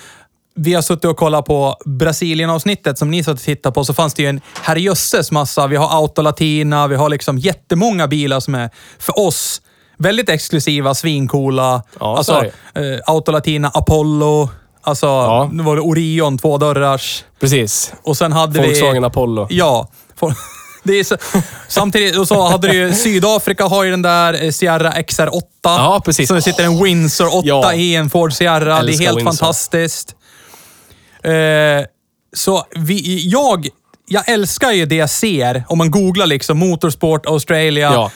vi 0.57 0.75
har 0.75 0.83
suttit 0.83 1.05
och 1.05 1.17
kollat 1.17 1.45
på 1.45 1.77
Brasilien-avsnittet 1.85 2.99
som 2.99 3.11
ni 3.11 3.25
satt 3.25 3.35
och 3.35 3.41
tittade 3.41 3.73
på, 3.75 3.85
så 3.85 3.95
fanns 3.95 4.15
det 4.15 4.23
ju 4.23 4.29
en 4.29 4.41
herrejösses 4.63 5.31
massa. 5.31 5.67
Vi 5.67 5.77
har 5.77 5.97
Autolatina, 6.01 6.87
vi 6.87 6.97
har 6.97 7.09
liksom 7.09 7.39
jättemånga 7.39 8.07
bilar 8.09 8.41
som 8.41 8.55
är 8.55 8.71
för 8.99 9.19
oss 9.19 9.61
väldigt 9.99 10.29
exklusiva, 10.29 10.95
svincoola. 10.95 11.83
Ja, 11.93 11.99
så 12.01 12.07
alltså, 12.07 12.45
eh, 12.75 12.99
Autolatina 13.07 13.69
Apollo, 13.69 14.49
alltså, 14.85 15.07
Ja. 15.07 15.49
nu 15.53 15.63
var 15.63 15.77
det 15.77 15.83
Orion, 15.83 16.39
tvådörrars. 16.39 17.25
Precis. 17.41 17.93
Och 18.03 18.17
sen 18.17 18.33
hade 18.33 18.61
Volkswagen 18.61 19.03
vi... 19.03 19.07
Apollo. 19.07 19.47
Ja. 19.51 19.89
Det 20.87 20.93
är 21.01 21.05
så, 21.05 21.17
samtidigt 21.69 22.17
och 22.19 22.29
så 22.29 22.43
hade 22.49 22.69
du 22.69 22.75
ju 22.75 22.93
Sydafrika 22.93 23.65
har 23.67 23.85
ju 23.85 23.91
den 23.91 24.03
där 24.03 24.45
eh, 24.45 24.51
Sierra 24.51 24.93
XR8. 24.93 25.41
Ja, 25.63 26.03
precis. 26.05 26.29
Så 26.29 26.35
det 26.35 26.43
sitter 26.43 26.65
en 26.65 26.85
Windsor 26.85 27.27
8 27.37 27.41
Ja. 27.49 27.75
i 27.75 27.95
en 27.95 28.11
Ford 28.11 28.33
Sierra. 28.33 28.83
Det 28.83 28.93
är 28.93 28.99
helt 28.99 29.01
Windsor. 29.19 29.25
fantastiskt. 29.25 30.15
Eh, 31.23 31.33
så 32.37 32.65
vi, 32.77 33.29
jag, 33.29 33.69
jag 34.07 34.29
älskar 34.29 34.71
ju 34.73 34.87
det 34.87 34.95
jag 34.97 35.11
ser. 35.11 35.65
Om 35.69 35.79
man 35.79 35.91
googlar 35.91 36.27
liksom 36.27 36.59
Motorsport 36.59 37.27
Australia, 37.27 37.93
Ja. 37.93 38.11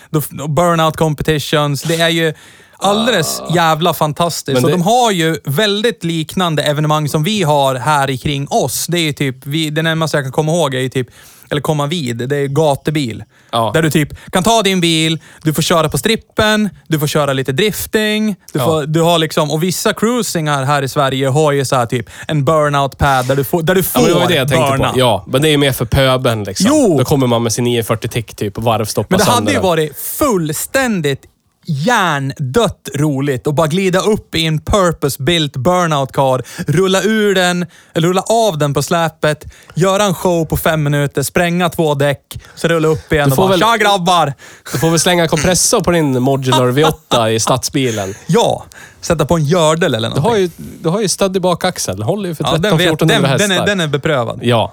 Burnout 0.49 0.97
Competitions. 0.97 1.82
Det 1.82 1.95
är 2.01 2.09
ju 2.09 2.34
alldeles 2.76 3.43
jävla 3.55 3.95
fantastiskt. 3.95 4.62
Det- 4.64 4.70
de 4.70 4.82
har 4.82 5.11
ju 5.11 5.36
väldigt 5.45 6.05
liknande 6.05 6.62
evenemang 6.62 7.09
som 7.09 7.22
vi 7.22 7.43
har 7.43 7.74
här 7.74 8.16
kring 8.16 8.49
oss. 8.51 8.86
Det 8.86 8.99
är 8.99 9.03
ju 9.03 9.12
typ, 9.12 9.36
vi, 9.47 9.70
det 9.70 9.82
närmaste 9.82 10.16
jag 10.16 10.24
kan 10.24 10.32
komma 10.32 10.53
ihåg 10.53 10.74
är 10.74 10.80
ju 10.80 10.89
typ, 10.89 11.09
eller 11.51 11.61
komma 11.61 11.86
vid, 11.86 12.16
det 12.28 12.36
är 12.36 12.46
gatubil. 12.46 13.24
Ja. 13.53 13.70
Där 13.74 13.82
du 13.82 13.90
typ 13.90 14.30
kan 14.32 14.42
ta 14.42 14.62
din 14.62 14.80
bil, 14.80 15.18
du 15.42 15.55
får 15.55 15.62
köra 15.62 15.88
på 15.88 15.99
strippen, 15.99 16.68
du 16.88 16.99
får 16.99 17.07
köra 17.07 17.32
lite 17.32 17.53
drifting. 17.53 18.36
Du, 18.53 18.59
Ja. 18.59 18.64
får, 18.64 18.86
du 18.86 19.01
har 19.01 19.18
liksom, 19.18 19.51
och 19.51 19.62
vissa 19.62 19.92
cruisingar 19.92 20.64
här 20.64 20.82
i 20.82 20.88
Sverige 20.88 21.28
har 21.28 21.53
ju 21.53 21.64
så 21.64 21.76
här 21.76 21.86
typ 21.86 22.11
en 22.28 22.44
burnout 22.44 22.99
pad 22.99 23.26
där 23.26 23.36
du 23.36 23.44
får, 23.44 23.62
där 23.62 23.74
du 23.74 23.80
Ja, 23.80 23.84
får 23.84 24.01
men 24.01 24.09
det 24.09 24.14
var 24.20 24.28
det 24.28 24.34
jag 24.34 24.49
tänkte 24.49 24.70
burna. 24.72 24.92
på. 24.92 24.99
Ja, 24.99 25.24
men 25.28 25.42
det 25.42 25.49
är 25.49 25.51
ju 25.51 25.57
mer 25.59 25.72
för 25.72 25.84
pöben 25.84 26.44
liksom. 26.44 26.66
Jo! 26.70 26.99
Då 26.99 27.05
kommer 27.05 27.26
man 27.26 27.42
med 27.42 27.53
sin 27.53 27.64
940 27.64 28.09
tick 28.09 28.34
typ 28.36 28.57
och 28.59 28.64
varvstoppar 28.64 29.16
Men 29.18 29.26
det 29.26 29.32
hade 29.32 29.53
ju 29.53 29.59
varit 29.61 29.96
fullständigt 29.99 31.22
hjärndött 31.69 32.89
roligt 32.95 33.47
att 33.47 33.55
bara 33.55 33.66
glida 33.66 34.01
upp 34.01 34.35
i 34.35 34.47
en 34.47 34.61
purpose-built 34.61 35.57
burnout 35.59 36.12
car, 36.12 36.43
rulla 36.66 37.03
ur 37.03 37.35
den, 37.35 37.66
eller 37.95 38.09
rulla 38.09 38.21
av 38.23 38.59
den 38.59 38.75
på 38.75 38.83
släpet, 38.83 39.45
göra 39.75 40.05
en 40.05 40.14
show 40.14 40.45
på 40.45 40.57
fem 40.57 40.83
minuter, 40.83 41.23
spränga 41.23 41.69
två 41.69 41.95
däck, 41.95 42.21
så 42.55 42.69
rulla 42.69 42.89
upp 42.89 43.12
igen 43.12 43.29
Du 43.29 43.33
och 43.33 43.37
bara 43.37 43.49
väl- 43.49 43.61
“Tja 43.61 43.77
grabbar!” 43.77 44.35
Du 44.73 44.79
får 44.79 44.91
väl 44.91 44.99
slänga 44.99 45.29
kompressor 45.29 45.81
på 45.81 45.91
din 45.91 46.23
Modular 46.23 46.66
V8 46.73 47.29
i 47.31 47.41
stadsbilen. 47.41 48.14
Ja, 48.27 48.64
sätta 49.01 49.25
på 49.27 49.35
en 49.37 49.45
gördel 49.45 49.95
eller 49.95 50.09
Du 50.09 50.14
någonting. 50.14 50.31
har 50.31 50.39
ju, 50.39 50.51
du 50.83 50.89
har 50.89 51.01
ju 51.01 51.09
stadig 51.09 51.43
bakaxel. 51.43 52.03
Håller 52.03 52.29
ju 52.29 52.35
för 52.35 52.45
ja, 52.45 52.57
den, 52.59 52.75
13-1400 52.75 52.79
vet, 52.79 52.99
den, 53.09 53.25
hästar. 53.25 53.49
den, 53.49 53.51
är, 53.62 53.66
den 53.66 53.81
är 53.81 53.87
beprövad. 53.87 54.39
Ja. 54.43 54.73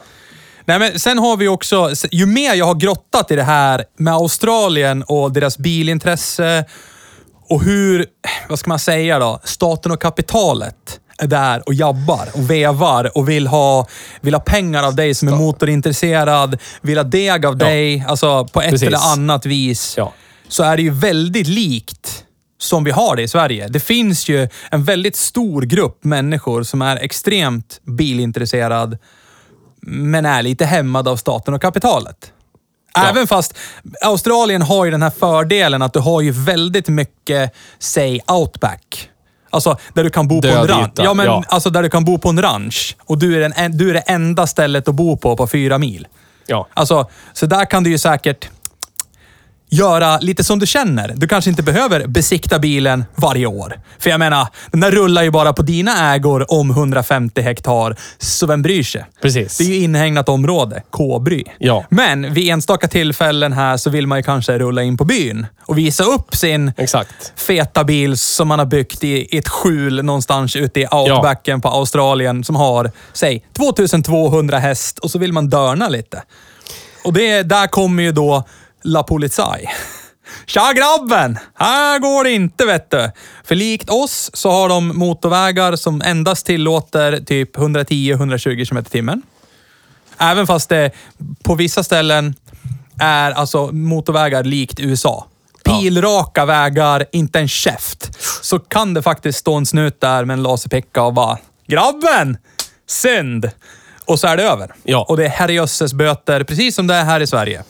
Nej, 0.66 0.80
men 0.80 0.99
sen 0.99 1.18
har 1.18 1.38
vi 1.38 1.47
också, 1.47 1.91
ju 2.11 2.26
mer 2.26 2.53
jag 2.53 2.66
har 2.66 2.76
grottat 2.76 3.32
i 3.32 3.36
det 3.36 3.43
här 3.43 3.86
med 3.97 4.13
Australien 4.13 5.03
och 5.03 5.34
deras 5.34 5.57
bilintresse 5.57 6.66
och 7.49 7.63
hur, 7.63 8.05
vad 8.49 8.59
ska 8.59 8.70
man 8.70 8.80
säga 8.80 9.20
då, 9.20 9.39
staten 9.43 9.91
och 9.91 10.01
kapitalet 10.01 10.99
är 11.18 11.28
där 11.28 11.63
och 11.66 11.74
jabbar 11.74 12.30
och 12.34 12.49
vevar 12.49 13.18
och 13.18 13.30
vill 13.30 13.47
ha, 13.47 13.88
vill 14.22 14.34
ha 14.34 14.41
pengar 14.41 14.84
av 14.84 14.95
dig 14.95 15.16
som 15.16 15.28
är 15.28 15.36
motorintresserad, 15.36 16.57
vill 16.82 16.97
ha 16.97 17.03
deg 17.03 17.45
av 17.45 17.57
dig, 17.57 18.05
alltså 18.07 18.47
på 18.47 18.61
ett 18.61 18.70
Precis. 18.70 18.88
eller 18.88 19.13
annat 19.13 19.45
vis. 19.45 19.93
Ja. 19.97 20.13
Så 20.47 20.63
är 20.63 20.78
det 20.78 20.84
ju 20.84 20.91
väldigt 20.91 21.47
likt 21.47 22.24
som 22.57 22.84
vi 22.84 22.91
har 22.91 23.16
det 23.16 23.22
i 23.22 23.28
Sverige. 23.28 23.68
Det 23.68 23.80
finns 23.80 24.30
ju 24.30 24.47
en 24.72 24.84
väldigt 24.84 25.16
stor 25.16 25.61
grupp 25.61 26.03
människor 26.03 26.63
som 26.63 26.82
är 26.82 26.97
extremt 26.97 27.80
bilintresserad 27.84 28.97
men 29.86 30.26
är 30.26 30.44
lite 30.44 30.66
hämmad 30.66 31.08
av 31.08 31.16
staten 31.16 31.54
och 31.54 31.62
kapitalet. 31.62 32.32
Även 32.98 33.28
fast 33.28 33.58
Australien 34.02 34.62
har 34.62 34.86
ju 34.86 34.92
den 34.92 35.02
här 35.02 35.10
fördelen 35.10 35.82
att 35.82 35.94
du 35.94 36.00
har 36.00 36.22
ju 36.22 36.32
väldigt 36.32 36.88
mycket, 36.88 37.52
säg 37.80 38.20
outback. 38.28 39.10
Alltså 39.50 39.78
där 39.94 40.04
du 40.04 40.10
kan 40.10 40.28
bo 40.28 40.42
på 40.42 40.48
en 40.48 40.54
Död 40.54 40.70
ranch. 40.70 40.92
Ja, 40.96 41.14
men 41.14 41.26
ja. 41.26 41.44
alltså 41.48 41.70
där 41.70 41.84
du 41.84 41.90
kan 41.90 42.06
bo 42.06 42.18
på 42.18 42.30
en 42.30 42.42
ranch. 42.42 42.96
Och 43.06 43.18
du 43.18 43.36
är, 43.36 43.40
den, 43.40 43.54
en- 43.56 43.78
du 43.78 43.90
är 43.90 43.94
det 43.94 44.00
enda 44.00 44.48
stället 44.48 44.88
att 44.88 44.96
bo 44.96 45.18
på 45.18 45.38
på 45.38 45.48
fyra 45.48 45.78
mil. 45.78 46.08
Ja. 46.48 46.68
Alltså, 46.74 47.10
så 47.34 47.46
där 47.46 47.66
kan 47.66 47.84
du 47.84 47.90
ju 47.90 47.98
säkert 47.98 48.50
göra 49.76 50.19
lite 50.19 50.43
som 50.43 50.59
du 50.59 50.65
känner. 50.65 51.13
Du 51.15 51.28
kanske 51.28 51.49
inte 51.49 51.63
behöver 51.63 52.07
besikta 52.07 52.59
bilen 52.59 53.05
varje 53.15 53.45
år. 53.45 53.80
För 53.99 54.09
jag 54.09 54.19
menar, 54.19 54.47
den 54.71 54.80
där 54.80 54.91
rullar 54.91 55.23
ju 55.23 55.32
bara 55.32 55.53
på 55.53 55.61
dina 55.61 56.13
ägor 56.13 56.51
om 56.51 56.71
150 56.71 57.41
hektar, 57.41 57.95
så 58.17 58.47
vem 58.47 58.61
bryr 58.61 58.84
sig? 58.84 59.05
Precis. 59.21 59.57
Det 59.57 59.63
är 59.63 59.67
ju 59.67 59.76
inhägnat 59.76 60.30
område, 60.30 60.84
K-bry. 60.89 61.43
Ja. 61.57 61.86
Men 61.89 62.34
vid 62.34 62.49
enstaka 62.49 62.88
tillfällen 62.88 63.53
här 63.53 63.78
så 63.78 63.89
vill 63.89 64.07
man 64.07 64.19
ju 64.19 64.23
kanske 64.23 64.57
rulla 64.57 64.84
in 64.84 64.97
på 64.97 65.05
byn 65.05 65.47
och 65.59 65.78
visa 65.78 66.03
upp 66.03 66.36
sin 66.36 66.71
Exakt. 66.78 67.34
feta 67.36 67.84
bil 67.84 68.17
som 68.17 68.47
man 68.47 68.59
har 68.59 68.65
byggt 68.65 69.03
i 69.03 69.38
ett 69.38 69.49
skjul 69.49 70.03
någonstans 70.03 70.55
ute 70.55 70.80
i 70.80 70.88
outbacken 70.91 71.61
på 71.61 71.67
Australien 71.69 72.43
som 72.43 72.55
har, 72.55 72.91
säg, 73.13 73.45
2200 73.53 74.59
häst 74.59 74.99
och 74.99 75.11
så 75.11 75.19
vill 75.19 75.34
man 75.34 75.49
dörna 75.49 75.89
lite. 75.89 76.23
Och 77.03 77.13
det, 77.13 77.43
där 77.43 77.67
kommer 77.67 78.03
ju 78.03 78.11
då 78.11 78.43
La 78.86 79.04
Polizei. 79.04 79.70
Tja 80.46 80.74
grabben! 80.74 81.40
Här 81.54 82.00
går 82.00 82.24
det 82.24 82.32
inte 82.32 82.66
vet 82.66 82.92
du. 82.92 83.12
För 83.44 83.56
likt 83.56 83.90
oss 83.90 84.30
så 84.34 84.52
har 84.52 84.70
de 84.70 84.88
motorvägar 84.88 85.76
som 85.76 86.02
endast 86.02 86.46
tillåter 86.46 87.20
typ 87.20 87.58
110-120 87.58 88.70
km 88.70 88.84
timmen. 88.84 89.22
Även 90.18 90.48
fast 90.48 90.70
det 90.70 90.92
på 91.44 91.56
vissa 91.56 91.84
ställen 91.84 92.36
är 93.00 93.32
alltså 93.32 93.68
motorvägar 93.72 94.44
likt 94.44 94.80
USA. 94.80 95.28
Pilraka 95.64 96.46
vägar, 96.46 97.06
inte 97.12 97.40
en 97.40 97.48
käft. 97.48 98.24
Så 98.42 98.60
kan 98.60 98.94
det 98.94 99.02
faktiskt 99.02 99.40
stå 99.40 99.56
en 99.56 99.66
snut 99.66 100.02
där 100.02 100.26
med 100.26 100.34
en 100.34 100.44
laserpicka 100.44 101.04
och 101.04 101.14
bara 101.14 101.38
grabben, 101.68 102.38
synd. 102.88 103.50
Och 104.06 104.20
så 104.20 104.28
är 104.28 104.38
det 104.38 104.44
över. 104.44 104.74
Ja. 104.84 105.06
Och 105.10 105.18
det 105.18 105.26
är 105.26 105.30
herrejösses 105.30 105.94
böter, 105.94 106.44
precis 106.44 106.76
som 106.76 106.88
det 106.88 106.94
är 106.94 107.04
här 107.04 107.20
i 107.20 107.28
Sverige. 107.28 107.64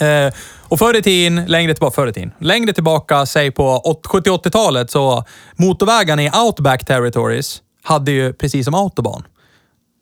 Eh, 0.00 0.32
och 0.68 0.78
förr 0.78 0.96
i 0.96 1.02
tiden, 1.02 1.44
längre 1.46 1.74
tillbaka, 1.74 1.94
förr 1.94 2.06
i 2.06 2.12
tiden, 2.12 2.32
längre 2.38 2.72
tillbaka, 2.72 3.26
säg 3.26 3.50
på 3.50 3.96
70-80-talet, 4.08 4.90
så 4.90 5.24
motorvägarna 5.56 6.22
i 6.22 6.30
outback 6.30 6.86
territories 6.86 7.62
hade 7.82 8.10
ju 8.10 8.32
precis 8.32 8.64
som 8.64 8.74
autobahn. 8.74 9.22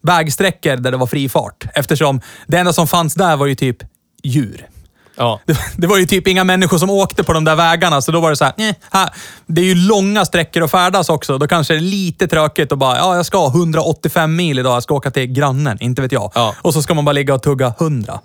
Vägsträckor 0.03 0.77
där 0.77 0.91
det 0.91 0.97
var 0.97 1.07
fri 1.07 1.29
fart. 1.29 1.65
Eftersom 1.75 2.21
det 2.47 2.59
enda 2.59 2.73
som 2.73 2.87
fanns 2.87 3.15
där 3.15 3.37
var 3.37 3.47
ju 3.47 3.55
typ 3.55 3.77
djur. 4.23 4.69
Ja. 5.17 5.41
Det, 5.47 5.57
det 5.77 5.87
var 5.87 5.97
ju 5.99 6.07
typ 6.07 6.29
inga 6.29 6.45
människor 6.45 6.79
som 6.79 6.91
åkte 6.91 7.25
på 7.25 7.33
de 7.33 7.45
där 7.45 7.57
vägarna, 7.57 8.03
så 8.03 8.13
då 8.13 8.21
var 8.21 8.31
det 8.31 8.37
så 8.37 8.45
här, 8.45 8.55
"Nej, 8.57 8.75
här. 8.91 9.11
Det 9.47 9.61
är 9.61 9.65
ju 9.65 9.75
långa 9.75 10.25
sträckor 10.25 10.63
att 10.65 10.71
färdas 10.71 11.09
också. 11.09 11.39
Då 11.39 11.47
kanske 11.49 11.75
det 11.75 11.79
är 11.79 11.81
lite 11.81 12.29
tråkigt 12.29 12.73
att 12.73 12.79
bara, 12.79 12.97
ja, 12.97 13.17
jag 13.17 13.27
ska 13.27 13.47
185 13.49 14.37
mil 14.37 14.59
idag. 14.59 14.77
Jag 14.77 14.83
ska 14.83 14.95
åka 14.95 15.11
till 15.11 15.27
grannen, 15.27 15.79
inte 15.81 16.03
vet 16.03 16.13
jag. 16.13 16.33
Ja. 16.35 16.55
Och 16.63 16.75
så 16.75 16.83
ska 16.83 16.95
man 16.95 17.05
bara 17.05 17.13
ligga 17.13 17.35
och 17.35 17.43
tugga 17.43 17.75
100. 17.79 18.21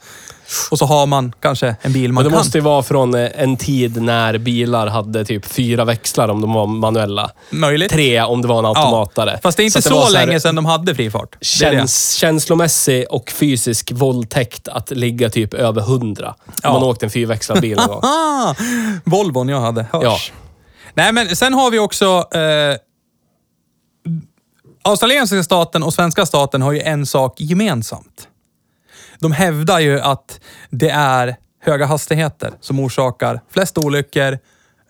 Och 0.72 0.80
så 0.80 0.86
har 0.86 1.06
man 1.06 1.34
kanske 1.40 1.76
en 1.82 1.94
bil 1.94 2.12
man 2.12 2.24
Men 2.24 2.32
det 2.32 2.36
kan. 2.36 2.40
måste 2.40 2.58
ju 2.58 2.62
vara 2.62 2.84
från 2.84 3.16
eh, 3.16 3.30
en 3.36 3.58
tid 3.58 4.02
när 4.02 4.38
bilar 4.38 4.88
hade 4.88 5.26
typ 5.26 5.46
fyra 5.46 5.86
växlar 5.86 6.28
om 6.30 6.42
de 6.42 6.54
var 6.54 6.68
manuella. 6.68 7.32
Möjligt. 7.50 7.92
Tre 7.92 8.22
om 8.22 8.42
det 8.42 8.48
var 8.48 8.60
en 8.60 8.66
automatare. 8.66 9.32
Ja. 9.32 9.40
Fast 9.44 9.58
det 9.58 9.64
är 9.64 9.66
inte 9.66 9.82
så, 9.82 9.96
var 9.96 10.06
här 10.06 10.12
länge 10.26 10.40
sedan 10.40 10.56
de 10.56 10.66
hade 10.66 10.96
fri 10.96 11.12
fart. 11.12 11.38
Käns, 11.42 12.14
känslomässig 12.14 13.06
och 13.10 13.32
fysisk 13.32 13.92
våldtäkt 13.92 14.68
att 14.68 14.92
ligga 14.92 15.30
typ 15.30 15.54
över 15.54 15.82
hundra. 15.82 16.36
Ja. 16.64 16.74
Man 16.74 16.84
åkte 16.84 17.06
en 17.06 17.10
fyrväxlad 17.10 17.62
bil 17.62 17.78
någon 17.78 17.88
gång. 17.88 18.02
Volvon 19.04 19.50
jag 19.50 19.62
hade, 19.62 19.86
hörs. 19.92 20.04
Ja. 20.04 20.18
Nej, 20.94 21.12
men 21.12 21.36
sen 21.36 21.54
har 21.54 21.72
vi 21.72 21.80
också... 21.80 22.06
Eh, 22.34 22.78
australiensiska 24.84 25.44
staten 25.44 25.84
och 25.84 25.94
svenska 25.94 26.26
staten 26.26 26.62
har 26.62 26.72
ju 26.72 26.82
en 26.82 27.06
sak 27.06 27.34
gemensamt. 27.38 28.28
De 29.20 29.32
hävdar 29.32 29.80
ju 29.80 30.00
att 30.00 30.40
det 30.70 30.90
är 30.90 31.36
höga 31.62 31.86
hastigheter 31.86 32.52
som 32.62 32.80
orsakar 32.80 33.42
flest 33.54 33.78
olyckor, 33.78 34.38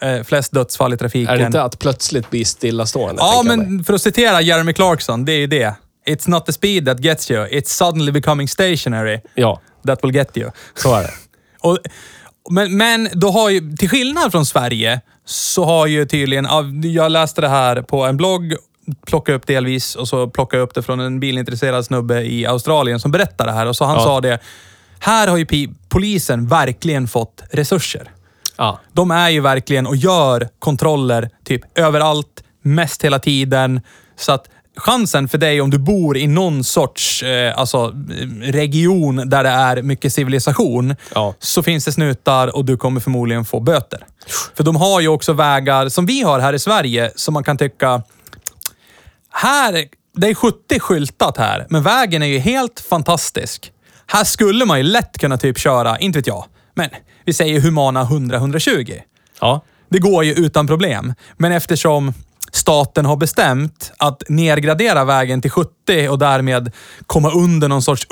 eh, 0.02 0.24
flest 0.24 0.52
dödsfall 0.52 0.94
i 0.94 0.98
trafiken. 0.98 1.34
Är 1.34 1.38
det 1.38 1.46
inte 1.46 1.62
att 1.62 1.80
plötsligt 1.80 2.30
bli 2.30 2.46
stillastående? 2.46 3.22
Ja, 3.22 3.44
mig? 3.44 3.58
men 3.58 3.84
för 3.84 3.94
att 3.94 4.02
citera 4.02 4.42
Jeremy 4.42 4.74
Clarkson, 4.74 5.26
det 5.26 5.32
är 5.32 5.38
ju 5.38 5.48
det. 5.48 5.76
It's 6.08 6.30
not 6.30 6.46
the 6.46 6.54
speed 6.54 6.86
that 6.86 7.00
gets 7.00 7.32
you, 7.32 7.48
it's 7.48 7.68
suddenly 7.70 8.12
becoming 8.12 8.48
stationary 8.48 9.22
Ja, 9.36 9.62
that 9.88 10.04
will 10.04 10.16
get 10.16 10.38
you. 10.38 10.52
så 10.76 10.96
är 10.96 11.02
det. 11.02 11.14
Och, 11.60 11.78
men, 12.50 12.78
men 12.78 13.10
då 13.14 13.30
har 13.30 13.50
ju, 13.50 13.76
till 13.78 13.90
skillnad 13.90 14.32
från 14.32 14.46
Sverige, 14.46 15.02
så 15.26 15.66
har 15.66 15.88
ju 15.88 16.06
tydligen, 16.06 16.46
ja, 16.46 16.64
jag 16.84 17.12
läste 17.12 17.42
det 17.42 17.48
här 17.48 17.82
på 17.82 18.06
en 18.06 18.18
blogg, 18.18 18.54
plockade 19.08 19.36
upp 19.38 19.48
delvis 19.48 19.96
och 19.96 20.08
så 20.08 20.28
plockade 20.30 20.62
jag 20.62 20.68
upp 20.68 20.74
det 20.76 20.82
från 20.84 21.00
en 21.00 21.20
bilintresserad 21.20 21.86
snubbe 21.86 22.22
i 22.22 22.46
Australien 22.46 23.00
som 23.00 23.12
berättar 23.12 23.46
det 23.46 23.52
här. 23.52 23.66
Och 23.66 23.76
så 23.76 23.86
han 23.86 23.96
Ja. 23.96 24.04
sa 24.04 24.22
det, 24.22 24.40
här 25.00 25.28
har 25.28 25.38
ju 25.38 25.46
polisen 25.90 26.48
verkligen 26.48 27.08
fått 27.08 27.44
resurser. 27.52 28.12
Ja. 28.58 28.80
De 28.94 29.12
är 29.12 29.30
ju 29.30 29.40
verkligen 29.42 29.88
och 29.88 29.96
gör 29.96 30.50
kontroller 30.60 31.30
typ 31.44 31.62
överallt, 31.76 32.44
mest 32.62 33.04
hela 33.04 33.20
tiden. 33.20 33.82
Så 34.16 34.32
att 34.32 34.50
chansen 34.78 35.28
för 35.28 35.38
dig 35.38 35.62
om 35.62 35.70
du 35.70 35.78
bor 35.78 36.18
i 36.18 36.28
någon 36.28 36.64
sorts 36.64 37.24
eh, 37.24 37.60
alltså, 37.60 37.94
region 38.42 39.30
där 39.30 39.44
det 39.44 39.50
är 39.50 39.82
mycket 39.82 40.14
civilisation, 40.14 40.96
Ja. 41.16 41.34
så 41.40 41.64
finns 41.64 41.86
det 41.86 41.92
snutar 41.92 42.56
och 42.56 42.66
du 42.66 42.78
kommer 42.78 43.02
förmodligen 43.02 43.46
få 43.46 43.60
böter. 43.60 44.06
För 44.58 44.64
de 44.64 44.76
har 44.76 45.02
ju 45.02 45.08
också 45.08 45.34
vägar, 45.34 45.90
som 45.90 46.06
vi 46.06 46.22
har 46.22 46.40
här 46.40 46.54
i 46.54 46.60
Sverige, 46.60 47.12
som 47.16 47.34
man 47.34 47.44
kan 47.44 47.58
tycka... 47.58 48.02
Här, 49.34 49.86
det 50.16 50.28
är 50.28 50.34
70 50.34 50.80
skyltat 50.80 51.38
här, 51.38 51.68
men 51.70 51.84
vägen 51.84 52.24
är 52.24 52.28
ju 52.28 52.40
helt 52.40 52.80
fantastisk. 52.80 53.72
Här 54.08 54.24
skulle 54.24 54.66
man 54.66 54.78
ju 54.78 54.84
lätt 54.84 55.18
kunna 55.18 55.38
typ 55.38 55.58
köra, 55.60 55.98
inte 55.98 56.20
vet 56.20 56.28
jag, 56.28 56.46
men 56.74 56.90
vi 57.26 57.34
säger 57.34 57.62
humana 57.62 58.04
100-120. 58.04 59.02
Ja. 59.42 59.62
Det 59.90 60.00
går 60.00 60.24
ju 60.24 60.34
utan 60.34 60.68
problem. 60.68 61.14
Men 61.38 61.52
eftersom 61.52 62.14
staten 62.52 63.06
har 63.06 63.16
bestämt 63.16 63.92
att 63.98 64.24
nedgradera 64.30 65.06
vägen 65.06 65.42
till 65.42 65.52
70 65.52 66.10
och 66.10 66.20
därmed 66.20 66.72
komma 67.08 67.32
under 67.32 67.68
någon 67.68 67.82
sorts 67.82 68.08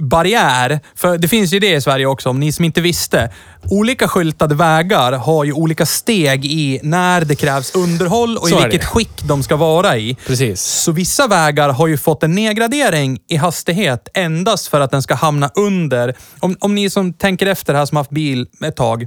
underhållsbarriär. 0.00 0.80
För 0.94 1.18
det 1.18 1.28
finns 1.28 1.52
ju 1.52 1.58
det 1.58 1.74
i 1.74 1.80
Sverige 1.80 2.06
också, 2.06 2.28
om 2.28 2.40
ni 2.40 2.52
som 2.52 2.64
inte 2.64 2.80
visste. 2.80 3.30
Olika 3.70 4.08
skyltade 4.08 4.54
vägar 4.54 5.12
har 5.12 5.44
ju 5.44 5.52
olika 5.52 5.86
steg 5.86 6.44
i 6.44 6.80
när 6.82 7.24
det 7.24 7.34
krävs 7.34 7.74
underhåll 7.74 8.36
och 8.36 8.48
Så 8.48 8.58
i 8.58 8.62
det. 8.62 8.68
vilket 8.68 8.88
skick 8.88 9.22
de 9.24 9.42
ska 9.42 9.56
vara 9.56 9.96
i. 9.96 10.16
Precis. 10.26 10.62
Så 10.62 10.92
vissa 10.92 11.26
vägar 11.26 11.68
har 11.68 11.86
ju 11.86 11.96
fått 11.98 12.22
en 12.22 12.34
nedgradering 12.34 13.18
i 13.28 13.36
hastighet 13.36 14.08
endast 14.14 14.68
för 14.68 14.80
att 14.80 14.90
den 14.90 15.02
ska 15.02 15.14
hamna 15.14 15.50
under. 15.54 16.14
Om, 16.40 16.56
om 16.60 16.74
ni 16.74 16.90
som 16.90 17.12
tänker 17.12 17.46
efter 17.46 17.74
här 17.74 17.86
som 17.86 17.96
haft 17.96 18.10
bil 18.10 18.46
ett 18.64 18.76
tag, 18.76 19.06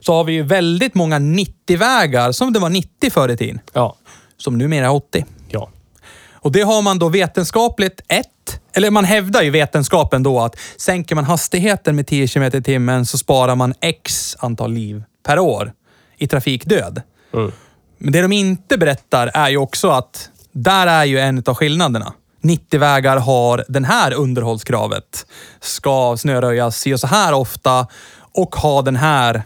så 0.00 0.14
har 0.14 0.24
vi 0.24 0.32
ju 0.32 0.42
väldigt 0.42 0.94
många 0.94 1.18
90-vägar 1.18 2.32
som 2.32 2.52
det 2.52 2.58
var 2.58 2.70
90 2.70 3.10
förr 3.10 3.28
i 3.28 3.36
tiden. 3.36 3.60
Ja. 3.72 3.96
Som 4.36 4.58
numera 4.58 4.86
är 4.86 4.90
80. 4.92 5.24
Ja. 5.48 5.70
Och 6.40 6.52
det 6.52 6.60
har 6.62 6.82
man 6.82 6.98
då 6.98 7.08
vetenskapligt 7.08 8.00
ett, 8.08 8.60
eller 8.78 8.90
man 8.90 9.04
hävdar 9.04 9.42
ju 9.42 9.50
vetenskapen 9.50 10.22
då 10.22 10.40
att 10.40 10.56
sänker 10.76 11.14
man 11.14 11.24
hastigheten 11.24 11.96
med 11.96 12.06
10 12.06 12.28
km 12.28 12.42
i 12.42 12.62
timmen 12.62 13.06
så 13.06 13.18
sparar 13.18 13.54
man 13.54 13.74
x 13.80 14.36
antal 14.38 14.72
liv 14.72 15.02
per 15.26 15.38
år 15.38 15.72
i 16.18 16.26
trafikdöd. 16.26 17.02
Mm. 17.34 17.52
Men 17.98 18.12
det 18.12 18.22
de 18.22 18.32
inte 18.32 18.78
berättar 18.78 19.30
är 19.34 19.48
ju 19.48 19.56
också 19.56 19.90
att 19.90 20.30
där 20.52 20.86
är 20.86 21.04
ju 21.04 21.18
en 21.18 21.42
av 21.46 21.54
skillnaderna. 21.54 22.12
90-vägar 22.42 23.16
har 23.16 23.64
den 23.68 23.84
här 23.84 24.12
underhållskravet. 24.14 25.26
Ska 25.60 26.16
snöröjas 26.16 26.76
si 26.78 26.94
och 26.94 27.00
så 27.00 27.06
här 27.06 27.32
ofta 27.32 27.86
och 28.32 28.56
ha 28.56 28.82
den 28.82 28.96
här 28.96 29.42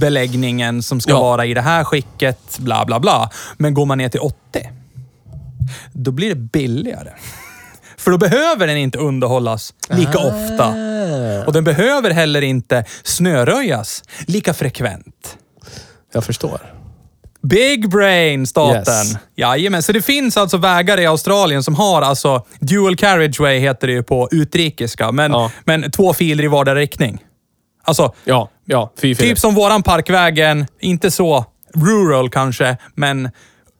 beläggningen 0.00 0.82
som 0.82 1.00
ska 1.00 1.12
Ja. 1.12 1.20
vara 1.20 1.46
i 1.46 1.54
det 1.54 1.60
här 1.60 1.84
skicket, 1.84 2.58
bla 2.58 2.84
bla 2.84 3.00
bla. 3.00 3.30
Men 3.56 3.74
går 3.74 3.86
man 3.86 3.98
ner 3.98 4.08
till 4.08 4.20
80, 4.20 4.34
då 5.92 6.10
blir 6.10 6.28
det 6.28 6.34
billigare. 6.34 7.10
För 7.98 8.10
då 8.10 8.18
behöver 8.18 8.66
den 8.66 8.76
inte 8.76 8.98
underhållas 8.98 9.74
lika 9.90 10.18
ofta. 10.18 10.74
Och 11.46 11.52
den 11.52 11.64
behöver 11.64 12.10
heller 12.10 12.42
inte 12.42 12.84
snöröjas 13.02 14.02
lika 14.26 14.54
frekvent. 14.54 15.38
Jag 16.12 16.24
förstår. 16.24 16.60
Big 17.42 17.90
brain, 17.90 18.46
staten. 18.46 18.76
Yes. 19.06 19.16
Jajamän, 19.36 19.82
så 19.82 19.92
det 19.92 20.02
finns 20.02 20.36
alltså 20.36 20.56
vägar 20.56 21.00
i 21.00 21.06
Australien 21.06 21.62
som 21.62 21.74
har 21.74 22.02
alltså 22.02 22.46
dual 22.60 22.96
carriageway 22.96 23.58
heter 23.58 23.86
det 23.86 23.92
ju 23.92 24.02
på 24.02 24.28
utrikiska, 24.30 25.12
men, 25.12 25.32
Ja. 25.32 25.50
men 25.64 25.90
två 25.90 26.12
filer 26.12 26.44
i 26.44 26.48
vardera 26.48 26.74
riktning. 26.78 27.18
Alltså, 27.84 28.14
Ja, 28.24 28.48
ja. 28.64 28.92
Fy 29.00 29.14
typ 29.14 29.38
som 29.38 29.54
våran 29.54 29.82
parkvägen, 29.82 30.66
inte 30.80 31.10
så 31.10 31.44
rural 31.74 32.30
kanske, 32.30 32.76
men 32.94 33.30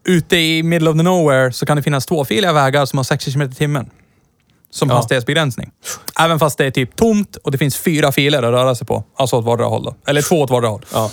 ute 0.08 0.36
i 0.36 0.62
middle 0.62 0.90
of 0.90 0.96
the 0.96 1.02
nowhere 1.02 1.52
så 1.52 1.66
kan 1.66 1.76
det 1.76 1.82
finnas 1.82 2.06
tvåfiliga 2.06 2.52
vägar 2.52 2.86
som 2.86 2.96
har 2.96 3.04
60 3.04 3.32
km 3.32 3.42
i 3.42 3.54
timmen. 3.54 3.90
Som 4.70 4.88
Ja. 4.90 4.96
hastighetsbegränsning. 4.96 5.70
Även 6.20 6.38
fast 6.38 6.58
det 6.58 6.64
är 6.66 6.70
typ 6.70 6.96
tomt 6.96 7.36
och 7.36 7.50
det 7.50 7.58
finns 7.58 7.76
fyra 7.76 8.12
filer 8.12 8.42
att 8.42 8.52
röra 8.52 8.74
sig 8.74 8.86
på. 8.86 9.04
Alltså 9.16 9.36
åt 9.36 9.44
vardera 9.44 9.66
håll 9.66 9.84
då. 9.84 9.94
Eller 10.06 10.22
två 10.22 10.40
åt 10.40 10.50
vardera 10.50 10.70
håll. 10.70 10.84
Ja. 10.92 11.10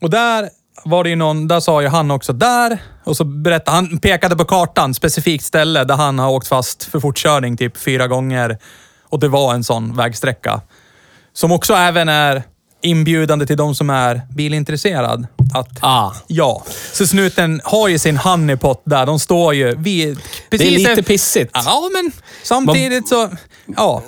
Och 0.00 0.10
där 0.10 0.48
var 0.84 1.04
det 1.04 1.10
ju 1.10 1.16
någon, 1.16 1.48
där 1.48 1.60
sa 1.60 1.82
ju 1.82 1.88
han 1.88 2.10
också 2.10 2.32
där. 2.32 2.78
Och 3.04 3.16
så 3.16 3.24
berättade 3.24 3.74
han, 3.76 3.98
pekade 3.98 4.36
på 4.36 4.44
kartan, 4.44 4.94
specifikt 4.94 5.44
ställe 5.44 5.84
där 5.84 5.94
han 5.96 6.18
har 6.18 6.30
åkt 6.30 6.48
fast 6.48 6.84
för 6.84 7.00
fortkörning 7.00 7.56
typ 7.56 7.76
fyra 7.76 8.06
gånger. 8.06 8.58
Och 9.08 9.20
det 9.20 9.28
var 9.28 9.54
en 9.54 9.64
sån 9.64 9.96
vägsträcka. 9.96 10.60
Som 11.32 11.52
också 11.52 11.74
även 11.74 12.08
är 12.08 12.42
inbjudande 12.86 13.46
till 13.46 13.56
de 13.56 13.74
som 13.74 13.90
är 13.90 14.20
bilintresserad. 14.34 15.26
Att, 15.54 15.68
Ah. 15.80 16.12
ja. 16.26 16.64
Så 16.92 17.06
snuten 17.06 17.60
har 17.64 17.88
ju 17.88 17.98
sin 17.98 18.16
honeypot 18.16 18.82
där. 18.84 19.06
De 19.06 19.18
står 19.18 19.54
ju 19.54 19.74
vid... 19.76 20.18
Det 20.50 20.56
är 20.56 20.58
precis 20.58 20.88
lite 20.88 21.02
pissigt. 21.02 21.50
Ja, 21.54 21.88
men 21.92 22.12
samtidigt 22.42 23.08
så... 23.08 23.28
Ja. 23.76 24.02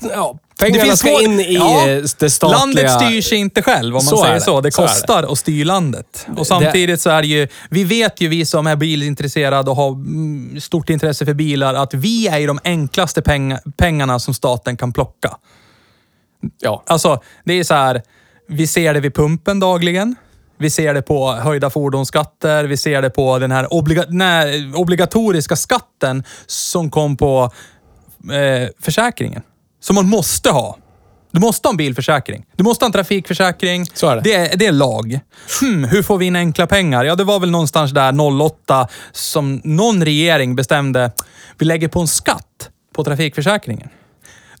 Ja. 0.00 0.38
Pengarna 0.58 0.96
ska 0.96 1.22
in 1.22 1.40
i 1.40 1.54
Ja, 1.54 1.88
eh, 1.88 2.02
det 2.18 2.30
statliga... 2.30 2.58
Landet 2.58 2.90
styrs 2.92 3.32
inte 3.32 3.62
själv, 3.62 3.96
om 3.96 4.04
man 4.04 4.16
Så 4.16 4.22
säger 4.22 4.34
det. 4.34 4.40
så. 4.40 4.60
Det 4.60 4.72
Så 4.72 4.82
är 4.82 4.86
det. 4.86 4.92
kostar 4.92 5.22
att 5.32 5.38
styra 5.38 5.64
landet. 5.66 6.26
Och 6.36 6.46
samtidigt 6.46 7.00
så 7.00 7.10
är 7.10 7.22
det 7.22 7.28
ju... 7.28 7.48
Vi 7.70 7.84
vet 7.84 8.20
ju, 8.20 8.28
vi 8.28 8.46
som 8.46 8.66
är 8.66 8.76
bilintresserade 8.76 9.70
och 9.70 9.76
har 9.76 9.88
mm, 9.88 10.60
stort 10.60 10.90
intresse 10.90 11.24
för 11.24 11.34
bilar, 11.34 11.74
att 11.74 11.94
vi 11.94 12.28
är 12.28 12.38
ju 12.38 12.46
de 12.46 12.58
enklaste 12.64 13.22
penga, 13.22 13.60
pengarna 13.76 14.18
som 14.18 14.34
staten 14.34 14.76
kan 14.76 14.92
plocka. 14.92 15.36
Ja. 16.58 16.82
Alltså, 16.86 17.22
det 17.44 17.52
är 17.52 17.64
så 17.64 17.74
här. 17.74 18.02
Vi 18.48 18.66
ser 18.66 18.94
det 18.94 19.00
vid 19.00 19.14
pumpen 19.14 19.60
dagligen. 19.60 20.16
Vi 20.58 20.70
ser 20.70 20.94
det 20.94 21.02
på 21.02 21.32
höjda 21.32 21.70
fordonsskatter. 21.70 22.64
Vi 22.64 22.76
ser 22.76 23.02
det 23.02 23.10
på 23.10 23.38
den 23.38 23.50
här 23.50 23.74
obliga, 23.74 24.04
nej, 24.08 24.72
obligatoriska 24.74 25.56
skatten 25.56 26.24
som 26.46 26.90
kom 26.90 27.16
på 27.16 27.50
eh, 28.32 28.68
försäkringen. 28.80 29.42
Som 29.80 29.94
man 29.94 30.08
måste 30.08 30.50
ha. 30.50 30.78
Du 31.30 31.40
måste 31.40 31.68
ha 31.68 31.70
en 31.70 31.76
bilförsäkring. 31.76 32.44
Du 32.56 32.64
måste 32.64 32.84
ha 32.84 32.86
en 32.86 32.92
trafikförsäkring. 32.92 33.86
Så 33.94 34.08
är 34.08 34.16
det. 34.16 34.22
Det 34.22 34.34
är, 34.34 34.56
det 34.56 34.66
är 34.66 34.72
lag. 34.72 35.20
Hmm, 35.60 35.84
hur 35.84 36.02
får 36.02 36.18
vi 36.18 36.26
in 36.26 36.36
enkla 36.36 36.66
pengar? 36.66 37.04
Ja, 37.04 37.14
det 37.14 37.24
var 37.24 37.40
väl 37.40 37.50
någonstans 37.50 37.90
där 37.90 38.40
08 38.42 38.88
som 39.12 39.60
någon 39.64 40.04
regering 40.04 40.56
bestämde. 40.56 41.12
Vi 41.58 41.66
lägger 41.66 41.88
på 41.88 42.00
en 42.00 42.08
skatt 42.08 42.70
på 42.94 43.04
trafikförsäkringen. 43.04 43.88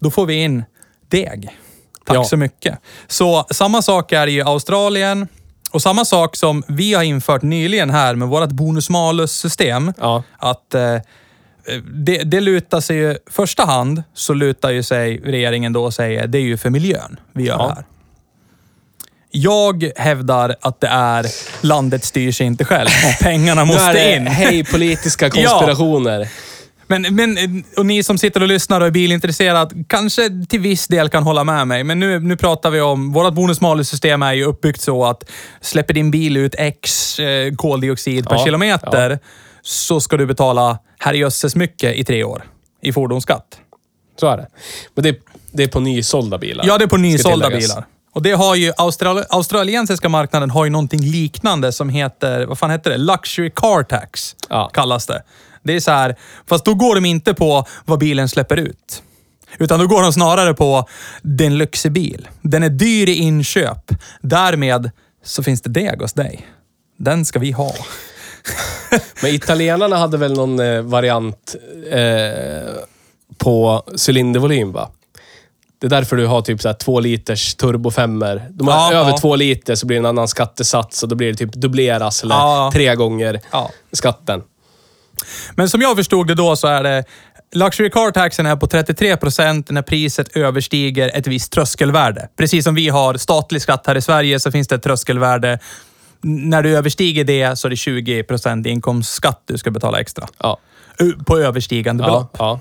Då 0.00 0.10
får 0.10 0.26
vi 0.26 0.34
in 0.34 0.64
deg. 1.08 1.58
Tack 2.04 2.16
Ja. 2.16 2.24
så 2.24 2.36
mycket. 2.36 2.78
Så 3.06 3.46
samma 3.50 3.82
sak 3.82 4.12
är 4.12 4.26
i 4.26 4.42
Australien. 4.42 5.28
Och 5.70 5.82
samma 5.82 6.04
sak 6.04 6.36
som 6.36 6.62
vi 6.68 6.94
har 6.94 7.02
infört 7.02 7.42
nyligen 7.42 7.90
här 7.90 8.14
med 8.14 8.28
vårt 8.28 8.48
bonus-malus-system. 8.50 9.92
Ja. 10.00 10.22
Att 10.38 10.74
eh, 10.74 10.96
det, 11.94 12.18
det 12.18 12.40
lutar 12.40 12.80
sig 12.80 12.96
ju, 12.96 13.16
första 13.30 13.64
hand 13.64 14.02
så 14.14 14.34
lutar 14.34 14.70
ju 14.70 14.82
sig 14.82 15.20
regeringen 15.24 15.72
då 15.72 15.84
och 15.84 15.94
säger 15.94 16.26
det 16.26 16.38
är 16.38 16.42
ju 16.42 16.56
för 16.56 16.70
miljön 16.70 17.20
vi 17.32 17.44
gör 17.44 17.54
Ja. 17.58 17.66
det 17.68 17.74
här. 17.74 17.84
Jag 19.30 19.90
hävdar 19.96 20.56
att 20.60 20.80
det 20.80 20.86
är 20.88 21.26
landet 21.60 22.04
styr 22.04 22.32
sig 22.32 22.46
inte 22.46 22.64
själv. 22.64 22.88
Pengarna 23.22 23.64
måste 23.64 24.14
in. 24.16 24.26
hej 24.26 24.64
politiska 24.64 25.30
konspirationer. 25.30 26.28
Men, 26.98 27.14
men, 27.14 27.64
och 27.76 27.86
ni 27.86 28.02
som 28.02 28.18
sitter 28.18 28.40
och 28.42 28.48
lyssnar 28.48 28.80
och 28.80 28.86
är 28.86 28.90
bilintresserad 28.90 29.84
kanske 29.88 30.30
till 30.48 30.60
viss 30.60 30.86
del 30.86 31.08
kan 31.08 31.22
hålla 31.22 31.44
med 31.44 31.66
mig. 31.68 31.84
Men 31.84 32.00
nu, 32.00 32.20
nu 32.20 32.36
pratar 32.36 32.70
vi 32.70 32.80
om, 32.80 33.12
vårt 33.12 33.34
bonus-malus-system 33.34 34.22
är 34.22 34.32
ju 34.32 34.44
uppbyggt 34.44 34.80
så 34.80 35.04
att 35.04 35.30
släpper 35.60 35.94
din 35.94 36.10
bil 36.10 36.36
ut 36.36 36.54
X 36.58 37.18
eh, 37.18 37.54
koldioxid 37.54 38.28
per 38.28 38.36
Ja, 38.36 38.44
kilometer 38.44 39.18
så 39.62 40.00
ska 40.00 40.16
du 40.16 40.26
betala 40.26 40.78
herrejösses 40.98 41.56
mycket 41.56 41.96
i 41.96 42.04
tre 42.04 42.24
år 42.24 42.44
i 42.82 42.92
fordonsskatt. 42.92 43.58
Så 44.20 44.26
är 44.26 44.36
det. 44.36 44.46
Men 44.94 45.02
det, 45.04 45.16
det 45.52 45.62
är 45.62 45.68
på 45.68 45.80
nysålda 45.80 46.38
bilar. 46.38 46.64
Ja, 46.66 46.78
det 46.78 46.84
är 46.84 46.88
på 46.88 46.96
nysålda 46.96 47.50
bilar. 47.50 47.84
Och 48.12 48.22
det 48.22 48.32
har 48.32 48.54
ju, 48.54 48.72
Austral 48.76 49.24
australiensiska 49.28 50.08
marknaden 50.08 50.50
har 50.50 50.64
ju 50.64 50.70
någonting 50.70 51.00
liknande 51.00 51.72
som 51.72 51.88
heter, 51.88 52.46
vad 52.46 52.58
fan 52.58 52.70
heter 52.70 52.90
det? 52.90 52.96
Luxury 52.96 53.50
car 53.50 53.82
tax 53.82 54.36
Ja. 54.48 54.70
kallas 54.74 55.06
det. 55.06 55.22
Det 55.64 55.72
är 55.76 55.80
så 55.80 55.90
här, 55.90 56.16
fast 56.46 56.64
då 56.64 56.74
går 56.74 56.94
de 56.94 57.04
inte 57.04 57.34
på 57.34 57.64
vad 57.84 57.98
bilen 57.98 58.28
släpper 58.28 58.56
ut. 58.56 59.02
Utan 59.58 59.80
då 59.80 59.86
går 59.86 60.02
de 60.02 60.12
snarare 60.12 60.54
på, 60.54 60.88
det 61.22 61.44
är 61.44 61.46
en 61.46 61.58
lyxig 61.58 61.92
Den 62.42 62.62
är 62.62 62.68
dyr 62.68 63.08
i 63.08 63.14
inköp. 63.14 63.90
Därmed 64.20 64.90
så 65.24 65.42
finns 65.42 65.62
det 65.62 65.70
deg 65.70 66.02
hos 66.02 66.12
dig. 66.12 66.46
Den 66.98 67.24
ska 67.24 67.38
vi 67.38 67.50
ha. 67.52 67.74
Men 69.22 69.34
italienarna 69.34 69.96
hade 69.96 70.16
väl 70.16 70.32
någon 70.34 70.60
eh, 70.60 70.80
variant 70.82 71.54
eh, 71.90 72.74
på 73.38 73.82
cylindervolym, 74.08 74.72
va? 74.72 74.90
Det 75.78 75.86
är 75.86 75.90
därför 75.90 76.16
du 76.16 76.26
har 76.26 76.42
typ 76.42 76.62
så 76.62 76.68
här 76.68 76.74
två 76.74 77.00
liters 77.00 77.54
turbofemmer. 77.54 78.46
De 78.50 78.68
har 78.68 78.74
Ja, 78.92 78.98
över 79.00 79.10
ja. 79.10 79.18
två 79.18 79.36
liter 79.36 79.74
så 79.74 79.86
blir 79.86 79.96
det 79.96 80.00
en 80.00 80.06
annan 80.06 80.28
skattesats 80.28 81.02
och 81.02 81.08
då 81.08 81.14
blir 81.14 81.28
det 81.32 81.38
typ 81.38 81.52
dubbleras 81.52 82.22
eller 82.22 82.34
Ja. 82.34 82.70
tre 82.74 82.94
gånger 82.94 83.40
skatten. 83.92 84.42
Men 85.54 85.68
som 85.68 85.80
jag 85.80 85.96
förstod 85.96 86.26
det 86.26 86.34
då 86.34 86.56
så 86.56 86.66
är 86.66 86.82
det 86.82 87.04
Luxury 87.54 87.90
car 87.90 88.10
taxen 88.10 88.46
är 88.46 88.56
på 88.56 88.66
33 88.66 89.16
procent 89.16 89.70
när 89.70 89.82
priset 89.82 90.36
överstiger 90.36 91.10
ett 91.14 91.26
visst 91.26 91.52
tröskelvärde. 91.52 92.28
Precis 92.36 92.64
som 92.64 92.74
vi 92.74 92.88
har 92.88 93.14
statlig 93.14 93.62
skatt 93.62 93.86
här 93.86 93.96
i 93.96 94.00
Sverige 94.02 94.40
så 94.40 94.50
finns 94.50 94.68
det 94.68 94.74
ett 94.74 94.82
tröskelvärde. 94.82 95.58
När 96.22 96.62
du 96.62 96.76
överstiger 96.76 97.24
det 97.24 97.56
så 97.58 97.68
är 97.68 97.70
det 97.70 97.76
20 97.76 98.22
procent 98.22 98.66
inkomstskatt 98.66 99.42
du 99.46 99.58
ska 99.58 99.70
betala 99.70 100.00
extra. 100.00 100.28
Ja. 100.38 100.58
På 101.26 101.38
överstigande 101.38 102.04
Ja, 102.04 102.06
belopp. 102.06 102.36
ja. 102.38 102.60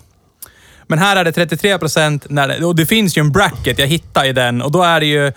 Men 0.88 0.99
här 0.99 1.16
är 1.16 1.24
det 1.26 1.32
33 1.32 1.78
procent. 1.80 2.26
Och 2.64 2.76
det 2.76 2.86
finns 2.86 3.18
ju 3.18 3.20
en 3.20 3.32
bracket, 3.32 3.80
jag 3.80 3.88
hittade 3.88 4.28
i 4.28 4.34
den. 4.34 4.62
Och 4.62 4.72
då 4.72 4.84
är 4.84 4.99
det 4.99 5.06
ju... 5.06 5.32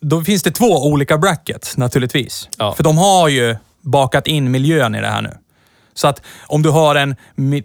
Då 0.00 0.24
finns 0.24 0.42
det 0.42 0.50
två 0.50 0.86
olika 0.86 1.18
brackets 1.18 1.76
naturligtvis. 1.76 2.48
Ja. 2.58 2.74
För 2.74 2.84
de 2.84 2.98
har 2.98 3.28
ju 3.28 3.56
bakat 3.80 4.26
in 4.26 4.50
miljön 4.50 4.94
i 4.94 5.00
det 5.00 5.06
här 5.08 5.22
nu. 5.22 5.30
Så 5.94 6.08
att 6.08 6.22
om 6.46 6.62
du 6.62 6.70
har 6.70 6.94
en 6.94 7.16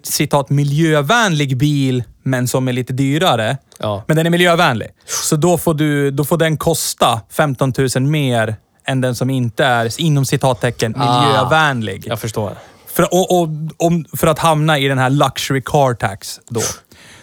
citat 0.02 0.50
miljövänlig 0.50 1.56
bil, 1.56 2.04
men 2.22 2.48
som 2.48 2.68
är 2.68 2.72
lite 2.72 2.92
dyrare, 2.92 3.58
Ja. 3.78 4.04
men 4.06 4.16
den 4.16 4.26
är 4.26 4.30
miljövänlig. 4.30 4.88
Så 5.06 5.36
då 5.36 5.58
får, 5.58 5.74
du, 5.74 6.10
då 6.10 6.24
får 6.24 6.36
den 6.36 6.56
kosta 6.56 7.20
15 7.30 7.72
000 7.96 8.02
mer 8.02 8.56
än 8.86 9.00
den 9.00 9.14
som 9.14 9.30
inte 9.30 9.64
är, 9.64 10.00
inom 10.00 10.24
citattecken, 10.24 10.94
Ah. 10.96 11.24
miljövänlig. 11.26 12.04
Jag 12.06 12.20
förstår. 12.20 12.52
För, 12.86 13.14
och, 13.14 13.40
och, 13.42 13.48
om, 13.76 14.04
för 14.16 14.26
att 14.26 14.38
hamna 14.38 14.78
i 14.78 14.88
den 14.88 14.98
här 14.98 15.10
luxury 15.10 15.62
car 15.64 15.94
tax 15.94 16.40
då. 16.48 16.60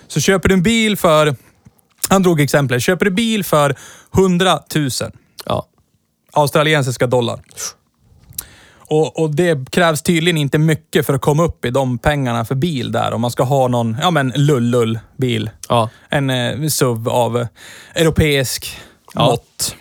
Så 0.07 0.19
köper 0.21 0.49
du 0.49 0.53
en 0.55 0.63
bil 0.63 0.97
för, 0.97 1.35
han 2.09 2.23
drog 2.23 2.41
exempel, 2.41 2.79
köper 2.79 3.05
du 3.05 3.11
bil 3.11 3.43
för 3.43 3.75
100 4.17 4.59
000 4.75 4.89
Ja. 5.45 5.65
australiensiska 6.33 7.07
dollar. 7.07 7.39
Och, 8.88 9.19
och 9.19 9.36
det 9.36 9.71
krävs 9.71 10.01
tydligen 10.01 10.38
inte 10.38 10.57
mycket 10.57 11.05
för 11.05 11.13
att 11.13 11.21
komma 11.21 11.43
upp 11.43 11.65
i 11.65 11.69
de 11.69 11.97
pengarna 11.97 12.45
för 12.45 12.55
bil 12.55 12.91
där. 12.91 13.13
Om 13.13 13.21
man 13.21 13.31
ska 13.31 13.43
ha 13.43 13.67
någon, 13.67 13.97
ja 14.01 14.11
men 14.11 14.33
lullull 14.36 14.99
bil. 15.17 15.49
Ja. 15.69 15.89
En 16.09 16.29
eh, 16.29 16.67
SUV 16.67 17.09
av 17.09 17.38
eh, 17.38 17.47
europeisk 17.95 18.77
Ja. 19.13 19.25
mått. 19.25 19.75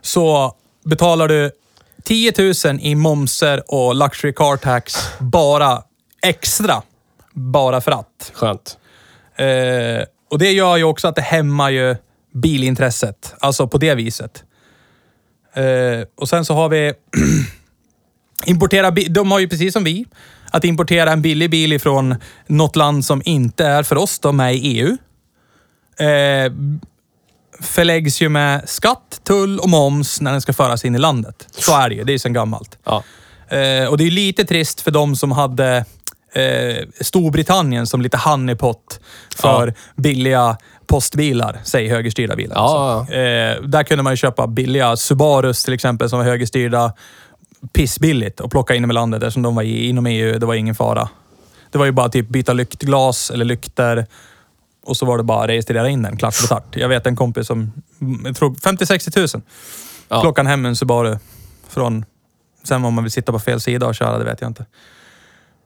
Så 0.00 0.54
betalar 0.84 1.28
du 1.28 1.50
10 2.04 2.32
000 2.38 2.52
i 2.80 2.94
momser 2.94 3.62
och 3.68 3.94
luxury 3.94 4.32
car 4.32 4.56
tax 4.56 4.96
bara 5.18 5.82
extra. 6.22 6.82
Bara 7.32 7.80
för 7.80 7.92
att. 7.92 8.30
Skönt. 8.34 8.78
Eh, 9.36 10.04
och 10.30 10.38
det 10.38 10.52
gör 10.52 10.76
ju 10.76 10.84
också 10.84 11.08
att 11.08 11.14
det 11.16 11.22
hämmar 11.22 11.70
ju 11.70 11.96
bilintresset. 12.34 13.34
Alltså 13.40 13.68
på 13.68 13.78
det 13.78 13.94
viset. 13.94 14.44
Eh, 15.54 16.06
och 16.16 16.28
sen 16.28 16.44
så 16.44 16.54
har 16.54 16.68
vi... 16.68 16.92
importera 18.46 18.90
De 18.90 19.30
har 19.30 19.38
ju 19.38 19.48
precis 19.48 19.72
som 19.72 19.84
vi, 19.84 20.04
att 20.50 20.64
importera 20.64 21.12
en 21.12 21.22
billig 21.22 21.50
bil 21.50 21.72
ifrån 21.72 22.14
något 22.46 22.76
land 22.76 23.04
som 23.04 23.22
inte 23.24 23.66
är 23.66 23.82
för 23.82 23.98
oss, 23.98 24.18
de 24.18 24.40
är 24.40 24.50
i 24.50 24.58
EU. 24.58 24.96
Eh, 26.06 26.52
förläggs 27.60 28.22
ju 28.22 28.28
med 28.28 28.68
skatt, 28.68 29.20
tull 29.24 29.58
och 29.58 29.68
moms 29.68 30.20
när 30.20 30.32
den 30.32 30.40
ska 30.40 30.52
föras 30.52 30.84
in 30.84 30.94
i 30.94 30.98
landet. 30.98 31.46
Så 31.50 31.76
är 31.76 31.88
det 31.88 31.94
ju. 31.94 32.04
Det 32.04 32.10
är 32.10 32.14
ju 32.14 32.18
sedan 32.18 32.32
gammalt. 32.32 32.78
Ja. 32.84 33.02
Eh, 33.48 33.86
och 33.88 33.98
det 33.98 34.04
är 34.04 34.10
lite 34.10 34.44
trist 34.44 34.80
för 34.80 34.90
de 34.90 35.16
som 35.16 35.32
hade 35.32 35.84
eh, 36.32 36.86
Storbritannien 37.00 37.86
som 37.86 38.00
lite 38.00 38.16
honeypot 38.16 39.00
för 39.36 39.74
billiga 39.96 40.56
postbilar, 40.90 41.60
säg 41.64 41.88
högerstyrda 41.88 42.36
bilar. 42.36 42.56
Ja, 42.56 42.98
alltså. 43.00 43.14
eh, 43.14 43.62
där 43.62 43.82
kunde 43.82 44.02
man 44.02 44.12
ju 44.12 44.16
köpa 44.16 44.46
billiga 44.46 44.96
Subarus 44.96 45.64
till 45.64 45.74
exempel 45.74 46.10
som 46.10 46.18
var 46.18 46.26
högerstyrda 46.26 46.92
pissbilligt 47.72 48.40
och 48.40 48.50
plocka 48.50 48.74
in 48.74 48.90
i 48.90 48.92
landet 48.92 49.22
eftersom 49.22 49.42
de 49.42 49.54
var 49.54 49.62
inom 49.62 50.06
EU. 50.06 50.38
Det 50.38 50.46
var 50.46 50.54
ingen 50.54 50.74
fara. 50.74 51.08
Det 51.70 51.78
var 51.78 51.86
ju 51.86 51.92
bara 51.92 52.08
typ 52.08 52.28
byta 52.28 52.52
lyktglas 52.52 53.30
eller 53.30 53.44
lykter 53.44 54.06
och 54.84 54.96
så 54.96 55.06
var 55.06 55.18
det 55.18 55.24
bara 55.24 55.42
att 55.42 55.48
registrera 55.48 55.88
in 55.88 56.02
den. 56.02 56.16
Klart 56.16 56.34
och 56.42 56.48
klart. 56.48 56.76
Jag 56.76 56.88
vet 56.88 57.06
en 57.06 57.16
kompis 57.16 57.46
som, 57.46 57.72
jag 58.24 58.36
tror 58.36 58.50
50-60 58.50 59.10
tusen. 59.10 59.42
Ja. 60.08 60.20
Plockade 60.20 60.48
han 60.48 60.50
hem 60.50 60.66
en 60.66 60.76
Subaru 60.76 61.18
från... 61.68 62.04
Sen 62.64 62.84
om 62.84 62.94
man 62.94 63.04
vill 63.04 63.12
sitta 63.12 63.32
på 63.32 63.38
fel 63.38 63.60
sida 63.60 63.86
och 63.86 63.94
köra, 63.94 64.18
det 64.18 64.24
vet 64.24 64.40
jag 64.40 64.50
inte. 64.50 64.66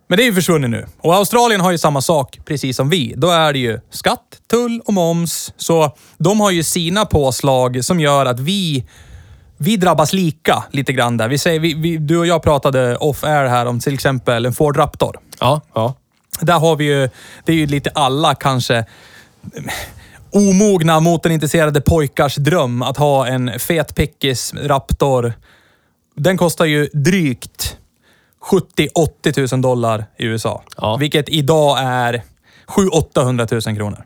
Men 0.06 0.16
det 0.16 0.22
är 0.22 0.26
ju 0.26 0.34
försvunnit 0.34 0.70
nu. 0.70 0.86
Och 1.00 1.14
Australien 1.14 1.60
har 1.60 1.70
ju 1.70 1.78
samma 1.78 2.00
sak, 2.00 2.40
precis 2.44 2.76
som 2.76 2.88
vi. 2.88 3.14
Då 3.16 3.30
är 3.30 3.52
det 3.52 3.58
ju 3.58 3.80
skatt, 3.90 4.40
tull 4.50 4.82
och 4.84 4.94
moms. 4.94 5.52
Så 5.56 5.96
de 6.18 6.40
har 6.40 6.50
ju 6.50 6.62
sina 6.62 7.04
påslag 7.04 7.84
som 7.84 8.00
gör 8.00 8.26
att 8.26 8.40
vi, 8.40 8.84
vi 9.56 9.76
drabbas 9.76 10.12
lika 10.12 10.64
lite 10.70 10.92
grann 10.92 11.16
där. 11.16 11.28
Vi 11.28 11.38
säger, 11.38 11.60
vi, 11.60 11.74
vi, 11.74 11.96
du 11.96 12.18
och 12.18 12.26
jag 12.26 12.42
pratade 12.42 12.96
off-air 12.96 13.46
här 13.46 13.66
om 13.66 13.80
till 13.80 13.94
exempel 13.94 14.46
en 14.46 14.52
Ford 14.52 14.76
Raptor. 14.76 15.18
Ja. 15.40 15.60
Ja. 15.74 15.94
Där 16.40 16.58
har 16.58 16.76
vi 16.76 16.84
ju, 16.84 17.08
det 17.44 17.52
är 17.52 17.56
ju 17.56 17.66
lite 17.66 17.90
alla 17.90 18.34
kanske 18.34 18.84
omogna 20.30 21.00
motorintresserade 21.00 21.80
pojkars 21.80 22.36
dröm 22.36 22.82
att 22.82 22.96
ha 22.96 23.26
en 23.26 23.60
fet 23.60 23.94
pickis 23.94 24.54
Raptor. 24.54 25.32
Den 26.16 26.38
kostar 26.38 26.64
ju 26.64 26.86
drygt 26.92 27.76
70-80 28.50 29.54
000 29.54 29.62
dollar 29.62 30.04
i 30.18 30.24
USA. 30.24 30.62
Ja. 30.76 30.96
Vilket 30.96 31.28
idag 31.28 31.78
är 31.80 32.22
700-800 32.66 33.68
000 33.68 33.76
kronor. 33.76 34.04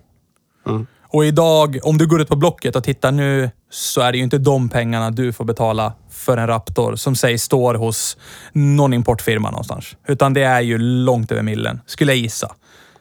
Och 1.10 1.24
idag, 1.24 1.78
om 1.82 1.98
du 1.98 2.06
går 2.06 2.20
ut 2.20 2.28
på 2.28 2.36
Blocket 2.36 2.76
och 2.76 2.84
tittar 2.84 3.12
nu, 3.12 3.50
så 3.70 4.00
är 4.00 4.12
det 4.12 4.18
ju 4.18 4.24
inte 4.24 4.38
de 4.38 4.68
pengarna 4.68 5.10
du 5.10 5.32
får 5.32 5.44
betala 5.44 5.92
för 6.10 6.36
en 6.36 6.46
Raptor 6.46 6.96
som 6.96 7.16
sägs 7.16 7.42
står 7.42 7.74
hos 7.74 8.16
någon 8.52 8.92
importfirma 8.94 9.50
någonstans. 9.50 9.96
Utan 10.06 10.34
det 10.34 10.42
är 10.42 10.60
ju 10.60 10.78
långt 10.78 11.32
över 11.32 11.42
millen, 11.42 11.80
skulle 11.86 12.12
jag 12.12 12.18
gissa. 12.18 12.54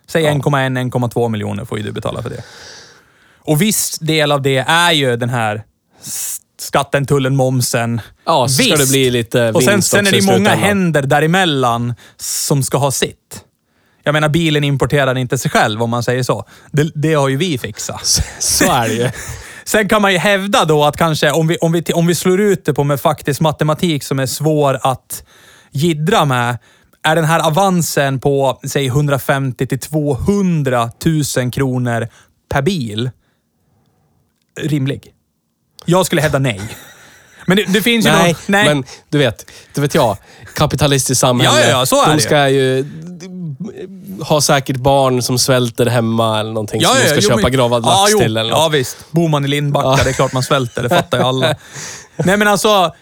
Säg 0.08 0.24
1,1-1,2 0.24 1.30
miljoner 1.30 1.66
får 1.66 1.78
ju 1.78 1.84
du 1.84 1.92
betala 1.92 2.22
för 2.22 2.30
det. 2.30 2.44
Och 3.40 3.62
viss 3.62 4.00
del 4.00 4.32
av 4.32 4.42
det 4.42 4.58
är 4.58 4.92
ju 4.92 5.16
den 5.16 5.30
här 5.30 5.64
skatten, 6.62 7.06
tullen, 7.06 7.36
momsen. 7.36 8.02
Ja, 8.26 8.48
så 8.48 8.54
ska 8.54 8.64
Visst. 8.64 8.78
det 8.78 8.88
bli 8.92 9.10
lite 9.10 9.52
Och 9.52 9.64
sen, 9.64 9.74
vinst 9.74 9.90
sen 9.90 10.00
är 10.00 10.10
också 10.10 10.12
det 10.12 10.18
i 10.18 10.26
många 10.26 10.38
slutändan. 10.38 10.60
händer 10.60 11.02
däremellan 11.02 11.94
som 12.18 12.64
ska 12.64 12.78
ha 12.78 12.92
sitt. 12.92 13.44
Jag 14.04 14.14
menar, 14.14 14.30
bilen 14.30 14.64
importerar 14.64 15.18
inte 15.18 15.38
sig 15.38 15.52
själv 15.52 15.84
om 15.84 15.90
man 15.90 16.04
säger 16.04 16.24
så. 16.24 16.46
Det, 16.72 16.92
det 16.96 17.14
har 17.14 17.30
ju 17.30 17.38
vi 17.38 17.58
fixat. 17.58 18.22
Så 18.40 18.72
är 18.72 18.88
det 18.88 18.94
ju. 18.94 19.10
Sen 19.66 19.90
kan 19.90 20.02
man 20.02 20.12
ju 20.12 20.18
hävda 20.18 20.66
då 20.66 20.84
att 20.84 20.98
kanske 20.98 21.32
om 21.32 21.48
vi, 21.48 21.58
om 21.58 21.72
vi, 21.72 21.84
om 21.94 22.08
vi 22.08 22.16
slår 22.16 22.40
ut 22.40 22.66
det 22.66 22.74
på 22.74 22.84
med 22.84 23.02
faktisk 23.02 23.40
matematik 23.42 24.04
som 24.04 24.20
är 24.20 24.26
svår 24.26 24.80
att 24.84 25.24
gidra 25.72 26.26
med, 26.26 26.58
är 27.04 27.16
den 27.16 27.26
här 27.26 27.48
avansen 27.48 28.20
på, 28.20 28.60
säg 28.68 28.86
150 28.86 29.68
till 29.68 29.80
200 29.80 30.92
000 31.38 31.52
kronor 31.52 32.08
per 32.50 32.62
bil 32.62 33.10
rimlig? 34.62 35.14
Jag 35.90 36.06
skulle 36.06 36.22
hävda 36.22 36.40
nej. 36.40 36.62
Men 37.46 37.58
det, 37.58 37.64
det 37.68 37.82
finns 37.82 38.06
ju 38.06 38.10
Nej, 38.12 38.28
någon, 38.32 38.42
nej. 38.46 38.66
men 38.66 38.84
du 39.10 39.18
vet, 39.18 39.52
det 39.74 39.82
vet 39.82 39.96
jag. 39.96 40.18
Kapitalistiskt 40.56 41.22
samhälle. 41.22 41.60
Ja, 41.60 41.66
ja, 41.66 41.70
ja, 41.80 41.86
så 41.86 42.04
är 42.04 42.08
de 42.08 42.16
det 42.16 42.22
ska 42.22 42.50
ju 42.50 42.86
ha 44.22 44.42
säkert 44.42 44.76
barn 44.78 45.22
som 45.22 45.40
svälter 45.40 45.86
hemma 45.86 46.40
eller 46.40 46.52
någonting 46.52 46.82
som 46.82 46.96
de 46.96 47.06
ska 47.08 47.16
jo, 47.16 47.22
köpa 47.22 47.42
men- 47.42 47.52
gravad 47.52 47.84
ja, 47.86 47.90
lax 48.02 48.12
jo, 48.12 48.20
till. 48.20 48.38
Eller 48.38 48.50
Ja 48.50 48.70
visst. 48.70 48.98
Bor 49.12 49.30
man 49.30 49.46
i 49.46 49.48
Lindbacka, 49.48 49.88
Ja. 49.88 50.00
det 50.04 50.10
är 50.10 50.14
klart 50.14 50.34
man 50.34 50.44
svälter. 50.44 50.84
Det 50.84 50.90
fattar 50.90 51.18
ju 51.18 51.24
alla. 51.24 51.56
Nej 52.16 52.38
men 52.38 52.48
alltså, 52.48 52.94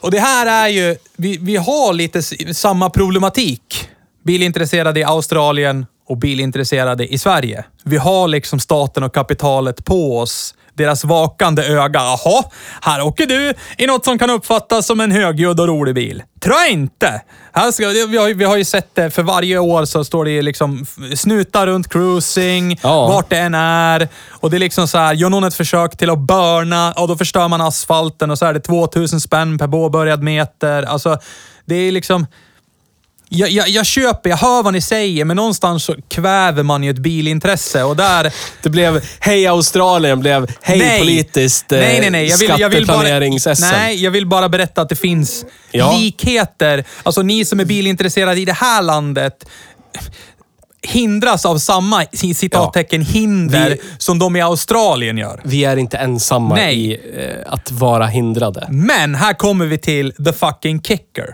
och 0.00 0.10
det 0.10 0.20
här 0.20 0.46
är 0.46 0.68
ju, 0.68 0.96
vi, 1.16 1.38
vi 1.40 1.56
har 1.56 1.92
lite 1.92 2.22
samma 2.54 2.90
problematik. 2.90 3.88
Bilintresserade 4.24 5.00
i 5.00 5.04
Australien 5.04 5.86
och 6.06 6.18
bilintresserade 6.18 7.14
i 7.14 7.18
Sverige. 7.18 7.64
Vi 7.84 7.96
har 7.96 8.28
liksom 8.28 8.60
staten 8.60 9.02
och 9.02 9.14
kapitalet 9.14 9.84
på 9.84 10.18
oss. 10.18 10.54
Deras 10.76 11.04
vakande 11.04 11.62
öga. 11.64 12.00
Jaha, 12.00 12.44
här 12.82 13.02
åker 13.02 13.26
du 13.26 13.54
i 13.78 13.86
något 13.86 14.04
som 14.04 14.18
kan 14.18 14.30
uppfattas 14.30 14.86
som 14.86 15.00
en 15.00 15.10
högljudd 15.10 15.60
och 15.60 15.68
rolig 15.68 15.94
bil. 15.94 16.22
Tror 16.40 16.56
jag 16.56 16.70
inte. 16.70 17.22
Här 17.52 17.70
ska, 17.70 17.88
vi, 17.88 18.16
har, 18.16 18.34
vi 18.34 18.44
har 18.44 18.56
ju 18.56 18.64
sett 18.64 18.94
det, 18.94 19.10
för 19.10 19.22
varje 19.22 19.58
år 19.58 19.84
så 19.84 20.04
står 20.04 20.24
det 20.24 20.42
liksom 20.42 20.86
snutar 21.16 21.66
runt 21.66 21.88
cruising, 21.88 22.80
Ja. 22.82 23.06
vart 23.08 23.30
det 23.30 23.38
än 23.38 23.54
är. 23.54 24.08
Och 24.30 24.50
det 24.50 24.56
är 24.56 24.58
liksom 24.58 24.88
så 24.88 24.98
här, 24.98 25.14
gör 25.14 25.30
någon 25.30 25.44
ett 25.44 25.54
försök 25.54 25.96
till 25.96 26.10
att 26.10 26.18
börna, 26.18 26.92
och 26.92 27.08
då 27.08 27.16
förstör 27.16 27.48
man 27.48 27.60
asfalten 27.60 28.30
och 28.30 28.38
så 28.38 28.46
är 28.46 28.54
det 28.54 28.60
2000 28.60 29.20
spänn 29.20 29.58
per 29.58 29.68
påbörjad 29.68 30.22
meter. 30.22 30.82
Alltså, 30.82 31.18
det 31.66 31.74
är 31.74 31.92
liksom... 31.92 32.26
Jag, 33.28 33.50
jag, 33.50 33.68
jag 33.68 33.86
köper, 33.86 34.30
jag 34.30 34.36
hör 34.36 34.62
vad 34.62 34.72
ni 34.72 34.80
säger, 34.80 35.24
men 35.24 35.36
någonstans 35.36 35.84
så 35.84 35.94
kväver 36.08 36.62
man 36.62 36.82
ju 36.82 36.90
ett 36.90 36.98
bilintresse 36.98 37.82
och 37.82 37.96
där... 37.96 38.32
Det 38.62 38.68
blev 38.68 39.04
Hej 39.20 39.46
Australien, 39.46 40.20
blev 40.20 40.46
Hej 40.62 40.78
Nej. 40.78 41.00
politiskt 41.00 41.72
eh, 41.72 41.78
nej, 41.78 42.00
nej, 42.00 42.10
nej. 42.10 42.26
Jag 42.26 42.38
vill, 42.38 42.52
jag 42.58 42.68
vill 42.68 42.86
bara, 42.86 43.02
nej, 43.72 44.02
jag 44.04 44.10
vill 44.10 44.26
bara 44.26 44.48
berätta 44.48 44.80
att 44.82 44.88
det 44.88 44.96
finns 44.96 45.44
Ja. 45.70 45.96
likheter. 45.98 46.84
Alltså 47.02 47.22
ni 47.22 47.44
som 47.44 47.60
är 47.60 47.64
bilintresserade 47.64 48.40
i 48.40 48.44
det 48.44 48.52
här 48.52 48.82
landet 48.82 49.44
hindras 50.82 51.46
av 51.46 51.58
samma 51.58 52.04
citattecken 52.34 53.02
hinder 53.02 53.70
Vi- 53.70 53.80
som 53.98 54.18
de 54.18 54.36
i 54.36 54.40
Australien 54.40 55.18
gör. 55.18 55.40
Vi 55.44 55.64
är 55.64 55.76
inte 55.76 55.96
ensamma 55.96 56.54
Nej. 56.54 56.90
i 56.92 56.92
eh, 56.94 57.52
att 57.52 57.70
vara 57.70 58.06
hindrade. 58.06 58.66
Men 58.70 59.14
här 59.14 59.32
kommer 59.34 59.66
vi 59.66 59.78
till 59.78 60.12
the 60.24 60.32
fucking 60.32 60.82
kicker. 60.82 61.26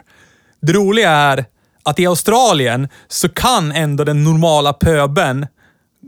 Det 0.62 0.72
roliga 0.72 1.10
är 1.10 1.44
att 1.82 1.98
i 1.98 2.06
Australien 2.06 2.88
så 3.08 3.28
kan 3.28 3.72
ändå 3.72 4.04
den 4.04 4.24
normala 4.24 4.72
pöben 4.72 5.46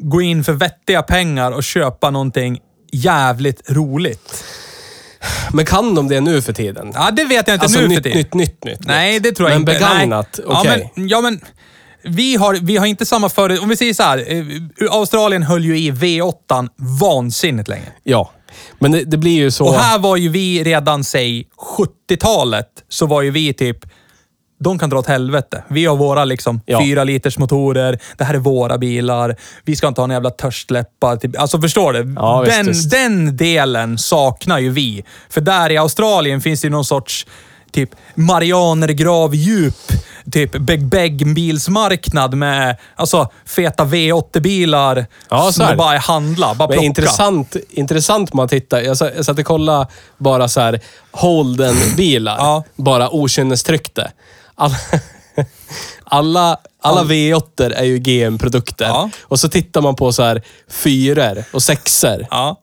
gå 0.03 0.23
in 0.23 0.45
för 0.45 0.53
vettiga 0.53 1.03
pengar 1.03 1.53
och 1.53 1.65
köpa 1.65 2.11
någonting 2.11 2.59
jävligt 2.93 3.71
roligt. 3.71 4.45
Men 5.53 5.65
kan 5.67 5.95
de 5.95 6.09
det 6.09 6.21
nu 6.21 6.43
för 6.43 6.53
tiden? 6.53 6.93
Ja, 6.95 7.11
det 7.11 7.25
vet 7.25 7.49
jag 7.49 7.55
inte 7.55 7.65
Alltså 7.65 7.81
nu 7.81 7.89
nytt, 7.89 7.97
för 7.97 8.03
tiden. 8.03 8.19
nytt, 8.19 8.35
nytt, 8.35 8.65
nytt. 8.65 8.87
Nej, 8.87 9.21
det 9.21 9.33
tror 9.33 9.51
jag 9.51 9.61
Men 9.61 9.75
inte. 9.75 9.85
begagnat, 9.85 10.41
Nej. 10.47 10.57
okej. 10.59 10.81
Ja, 10.85 10.91
men, 10.95 11.09
ja, 11.09 11.21
men 11.21 11.41
vi 12.05 12.37
har, 12.37 12.55
vi 12.55 12.77
har 12.77 12.87
inte 12.87 13.07
samma 13.07 13.29
före... 13.29 13.59
Om 13.59 13.69
vi 13.69 13.77
säger 13.77 13.95
så 13.95 14.03
här. 14.03 14.19
eh, 14.33 14.93
Australien 14.93 15.43
höll 15.43 15.65
ju 15.65 15.79
i 15.79 15.91
V8 15.91 16.69
vansinnigt 17.01 17.69
länge. 17.69 17.93
Ja. 18.03 18.31
Men 18.79 18.93
det, 18.93 19.05
det 19.05 19.17
blir 19.17 19.33
ju 19.37 19.51
så... 19.51 19.67
Och 19.67 19.75
här 19.75 19.99
var 19.99 20.17
ju 20.17 20.29
vi 20.29 20.65
redan, 20.65 21.05
säg 21.05 21.49
70-talet, 21.79 22.67
så 22.89 23.07
var 23.07 23.23
ju 23.23 23.31
vi 23.31 23.53
typ 23.55 23.79
de 24.63 24.79
kan 24.79 24.91
dra 24.91 24.99
åt 24.99 25.07
helvete. 25.07 25.63
Vi 25.69 25.85
har 25.87 25.97
våra 25.97 26.25
liksom 26.25 26.61
Ja. 26.67 26.81
fyra 26.83 27.05
liters 27.05 27.39
motorer. 27.39 27.99
Det 28.17 28.25
här 28.25 28.35
är 28.35 28.39
våra 28.39 28.79
bilar. 28.79 29.37
Vi 29.65 29.77
ska 29.77 29.89
inte 29.89 30.01
ha 30.01 30.07
några 30.07 30.17
jävla 30.17 30.31
törstläppar. 30.31 31.17
Typ. 31.17 31.41
Alltså 31.41 31.61
förstår 31.61 31.93
du? 31.93 32.13
Ja, 32.17 32.45
den, 32.47 32.67
visst. 32.67 32.91
den 32.91 33.37
delen 33.37 33.99
saknar 33.99 34.59
ju 34.59 34.71
vi. 34.71 35.05
För 35.31 35.41
där 35.41 35.71
i 35.73 35.77
Australien 35.77 36.41
finns 36.41 36.61
det 36.61 36.67
ju 36.67 36.71
någon 36.73 36.85
sorts 36.85 37.27
typ 37.73 37.91
Marianergravdjup. 38.15 39.75
Typ 40.33 40.53
beg-beg-bilsmarknad 40.59 42.35
med 42.35 42.77
alltså, 42.97 43.29
feta 43.47 43.85
V80-bilar 43.85 45.07
Ja, 45.31 45.53
som 45.53 45.77
bara 45.77 45.95
är 45.95 45.99
handla. 45.99 46.55
Bara 46.55 46.69
plocka. 46.69 46.85
intressant, 46.85 47.57
intressant 47.71 48.33
man 48.35 48.49
tittar. 48.49 48.81
Jag, 48.81 48.97
sa- 48.97 49.11
jag 49.17 49.25
satt 49.25 49.39
och 49.39 49.45
kollade 49.45 49.87
bara 50.19 50.49
så 50.49 50.61
här 50.61 50.81
Holden-bilar. 51.11 52.37
Ja. 52.39 52.65
Bara 52.77 53.09
okynnestryckte. 53.11 54.11
Alla, 54.57 54.77
alla, 56.05 56.57
alla 56.83 57.05
V8 57.05 57.73
är 57.75 57.85
ju 57.85 57.99
GM-produkter. 57.99 58.85
Ja. 58.85 59.11
Och 59.23 59.41
så 59.41 59.49
tittar 59.49 59.81
man 59.81 59.97
på 59.97 60.13
så 60.13 60.23
här 60.23 60.43
fyror 60.69 61.45
och 61.53 61.63
sexor. 61.63 62.27
Ja. 62.31 62.61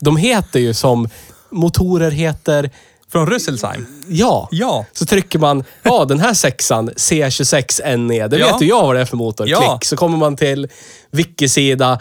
De 0.00 0.16
heter 0.16 0.60
ju 0.60 0.74
som 0.74 1.08
motorer 1.50 2.10
heter... 2.10 2.70
Från 3.12 3.26
Rüsselsheim. 3.30 3.84
Ja. 4.08 4.48
Ja. 4.50 4.84
Så 4.92 5.06
trycker 5.06 5.38
man, 5.38 5.64
ja 5.82 6.04
den 6.04 6.20
här 6.20 6.34
sexan, 6.34 6.90
C26NE, 6.90 8.12
E, 8.24 8.28
det 8.28 8.38
Ja. 8.38 8.52
vet 8.52 8.62
ju 8.62 8.66
jag 8.66 8.82
vad 8.82 8.94
det 8.96 9.00
är 9.00 9.04
för 9.04 9.16
motor. 9.16 9.48
Ja. 9.48 9.60
Klick. 9.78 9.84
Så 9.88 9.96
kommer 9.96 10.16
man 10.18 10.36
till 10.36 10.68
wiki-sida, 11.10 12.00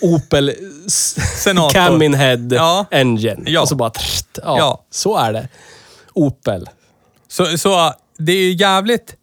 Opel 0.00 0.52
s- 0.86 1.42
Senator. 1.42 1.70
Camin 1.70 2.14
Head 2.14 2.48
Ja. 2.50 2.86
Engine. 2.90 3.42
Ja. 3.46 3.60
Och 3.60 3.68
så 3.68 3.74
bara... 3.74 3.90
Trrt, 3.90 4.28
ja, 4.44 4.58
Ja. 4.58 4.84
Så 4.90 5.16
är 5.16 5.32
det. 5.32 5.48
Opel. 6.14 6.68
Så, 7.28 7.58
så 7.58 7.92
det 8.18 8.32
är 8.32 8.42
ju 8.42 8.52
jävligt... 8.52 9.14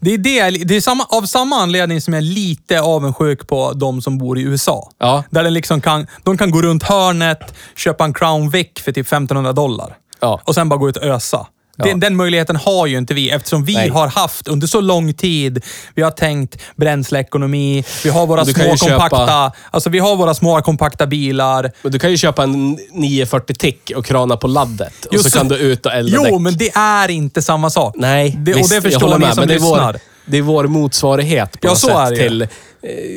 Det 0.00 0.14
är, 0.14 0.18
det, 0.18 0.50
det 0.50 0.76
är 0.76 0.80
samma, 0.80 1.04
av 1.04 1.22
samma 1.22 1.56
anledning 1.56 2.00
som 2.00 2.14
jag 2.14 2.22
är 2.22 2.26
lite 2.26 2.80
avundsjuk 2.80 3.46
på 3.46 3.72
de 3.72 4.02
som 4.02 4.18
bor 4.18 4.38
i 4.38 4.42
USA. 4.42 4.90
Ja. 4.98 5.24
Där 5.30 5.44
den 5.44 5.54
liksom 5.54 5.80
kan, 5.80 6.06
de 6.22 6.36
kan 6.36 6.50
gå 6.50 6.62
runt 6.62 6.82
hörnet, 6.82 7.54
köpa 7.76 8.04
en 8.04 8.14
Crown 8.14 8.50
Vic 8.50 8.68
för 8.76 8.92
typ 8.92 9.06
1500 9.06 9.52
dollar. 9.52 9.96
Ja. 10.20 10.40
Och 10.44 10.54
sen 10.54 10.68
bara 10.68 10.76
gå 10.76 10.88
ut 10.88 10.96
och 10.96 11.02
ösa. 11.02 11.46
Ja. 11.76 11.84
Den, 11.84 12.00
den 12.00 12.16
möjligheten 12.16 12.56
har 12.56 12.86
ju 12.86 12.98
inte 12.98 13.14
vi 13.14 13.30
eftersom 13.30 13.64
vi 13.64 13.74
Nej. 13.74 13.88
har 13.88 14.08
haft 14.08 14.48
under 14.48 14.66
så 14.66 14.80
lång 14.80 15.12
tid, 15.14 15.64
vi 15.94 16.02
har 16.02 16.10
tänkt 16.10 16.56
bränsleekonomi, 16.76 17.84
vi 18.04 18.10
har 18.10 18.26
våra 18.26 18.44
små 18.44 18.64
ju 18.64 18.76
köpa- 18.76 19.08
kompakta, 19.08 19.52
alltså 19.70 19.90
vi 19.90 19.98
har 19.98 20.16
våra 20.16 20.34
små 20.34 20.60
kompakta 20.62 21.06
bilar. 21.06 21.72
Men 21.82 21.92
du 21.92 21.98
kan 21.98 22.10
ju 22.10 22.16
köpa 22.16 22.42
en 22.42 22.78
940 22.92 23.54
tick 23.58 23.92
och 23.96 24.04
krana 24.06 24.36
på 24.36 24.46
laddet. 24.46 25.04
Och 25.04 25.14
Jo, 25.14 25.22
så, 25.22 25.30
så- 25.30 25.38
kan 25.38 25.48
du 25.48 25.56
ut 25.56 25.86
och 25.86 25.92
elda 25.92 26.12
Jo, 26.16 26.22
däck. 26.22 26.40
men 26.40 26.56
det 26.56 26.70
är 26.76 27.08
inte 27.10 27.42
samma 27.42 27.70
sak. 27.70 27.94
Nej, 27.96 28.36
det, 28.38 28.52
visst, 28.52 28.64
och 28.64 28.68
det 28.68 28.74
jag 28.74 28.82
förstår 28.82 29.00
håller 29.00 29.18
ni 29.18 29.24
med, 29.26 29.34
som 29.34 29.40
men 29.42 29.48
det 29.48 29.54
är 29.54 29.58
lyssnar. 29.58 29.92
Vår, 29.92 30.00
det 30.26 30.38
är 30.38 30.42
vår 30.42 30.64
motsvarighet 30.66 31.52
på 31.60 31.66
Ja, 31.66 31.70
något 31.70 31.78
så 31.78 31.86
sätt 31.86 31.96
är 31.96 32.10
det 32.10 32.16
till 32.16 32.42
eh, 32.42 32.48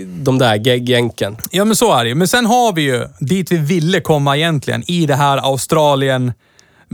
de 0.08 0.38
där 0.38 0.56
gegg-jänken. 0.56 1.38
Ja, 1.52 1.66
men 1.66 1.76
så 1.76 1.94
är 1.94 2.04
det 2.04 2.10
ju. 2.10 2.16
Men 2.16 2.28
sen 2.28 2.46
har 2.46 2.74
vi 2.74 2.82
ju 2.82 3.08
dit 3.20 3.52
vi 3.52 3.58
ville 3.58 4.00
komma 4.02 4.38
egentligen, 4.38 4.84
i 4.92 5.06
det 5.06 5.16
här 5.16 5.38
Australien, 5.38 6.34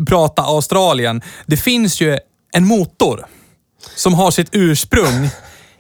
prata 0.08 0.42
Australien. 0.42 1.22
Det 1.46 1.58
finns 1.58 2.02
ju 2.02 2.18
en 2.54 2.68
motor 2.68 3.26
som 3.96 4.14
har 4.14 4.32
sitt 4.32 4.50
ursprung 4.52 5.30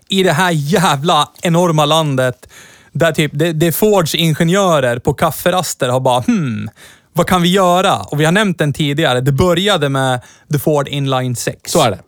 i 0.09 0.23
det 0.23 0.31
här 0.31 0.51
jävla 0.51 1.29
enorma 1.41 1.85
landet 1.85 2.47
där 2.91 3.11
typ 3.11 3.31
det, 3.33 3.53
det 3.53 3.67
är 3.67 3.71
Fords 3.71 4.15
ingenjörer 4.15 4.99
på 4.99 5.13
kafferaster 5.13 5.89
har 5.89 5.99
bara 5.99 6.21
hmm, 6.21 6.69
vad 7.13 7.27
kan 7.27 7.41
vi 7.41 7.49
göra? 7.49 7.99
Och 7.99 8.19
vi 8.19 8.25
har 8.25 8.31
nämnt 8.31 8.57
den 8.57 8.73
tidigare. 8.73 9.21
Det 9.21 9.31
började 9.31 9.89
med 9.89 10.21
The 10.53 10.59
Ford 10.59 10.87
Inline 10.87 11.35
6. 11.35 11.71
Så 11.71 11.81
är 11.81 11.91
det. 11.91 11.99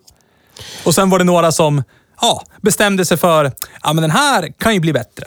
Och 0.84 0.96
sen 0.96 1.10
var 1.10 1.20
det 1.20 1.26
några 1.26 1.52
som 1.52 1.84
ja, 2.22 2.44
bestämde 2.62 3.06
sig 3.06 3.18
för, 3.18 3.52
ja 3.84 3.94
men 3.94 4.02
den 4.02 4.12
här 4.12 4.54
kan 4.60 4.74
ju 4.74 4.80
bli 4.80 4.94
bättre. 4.94 5.26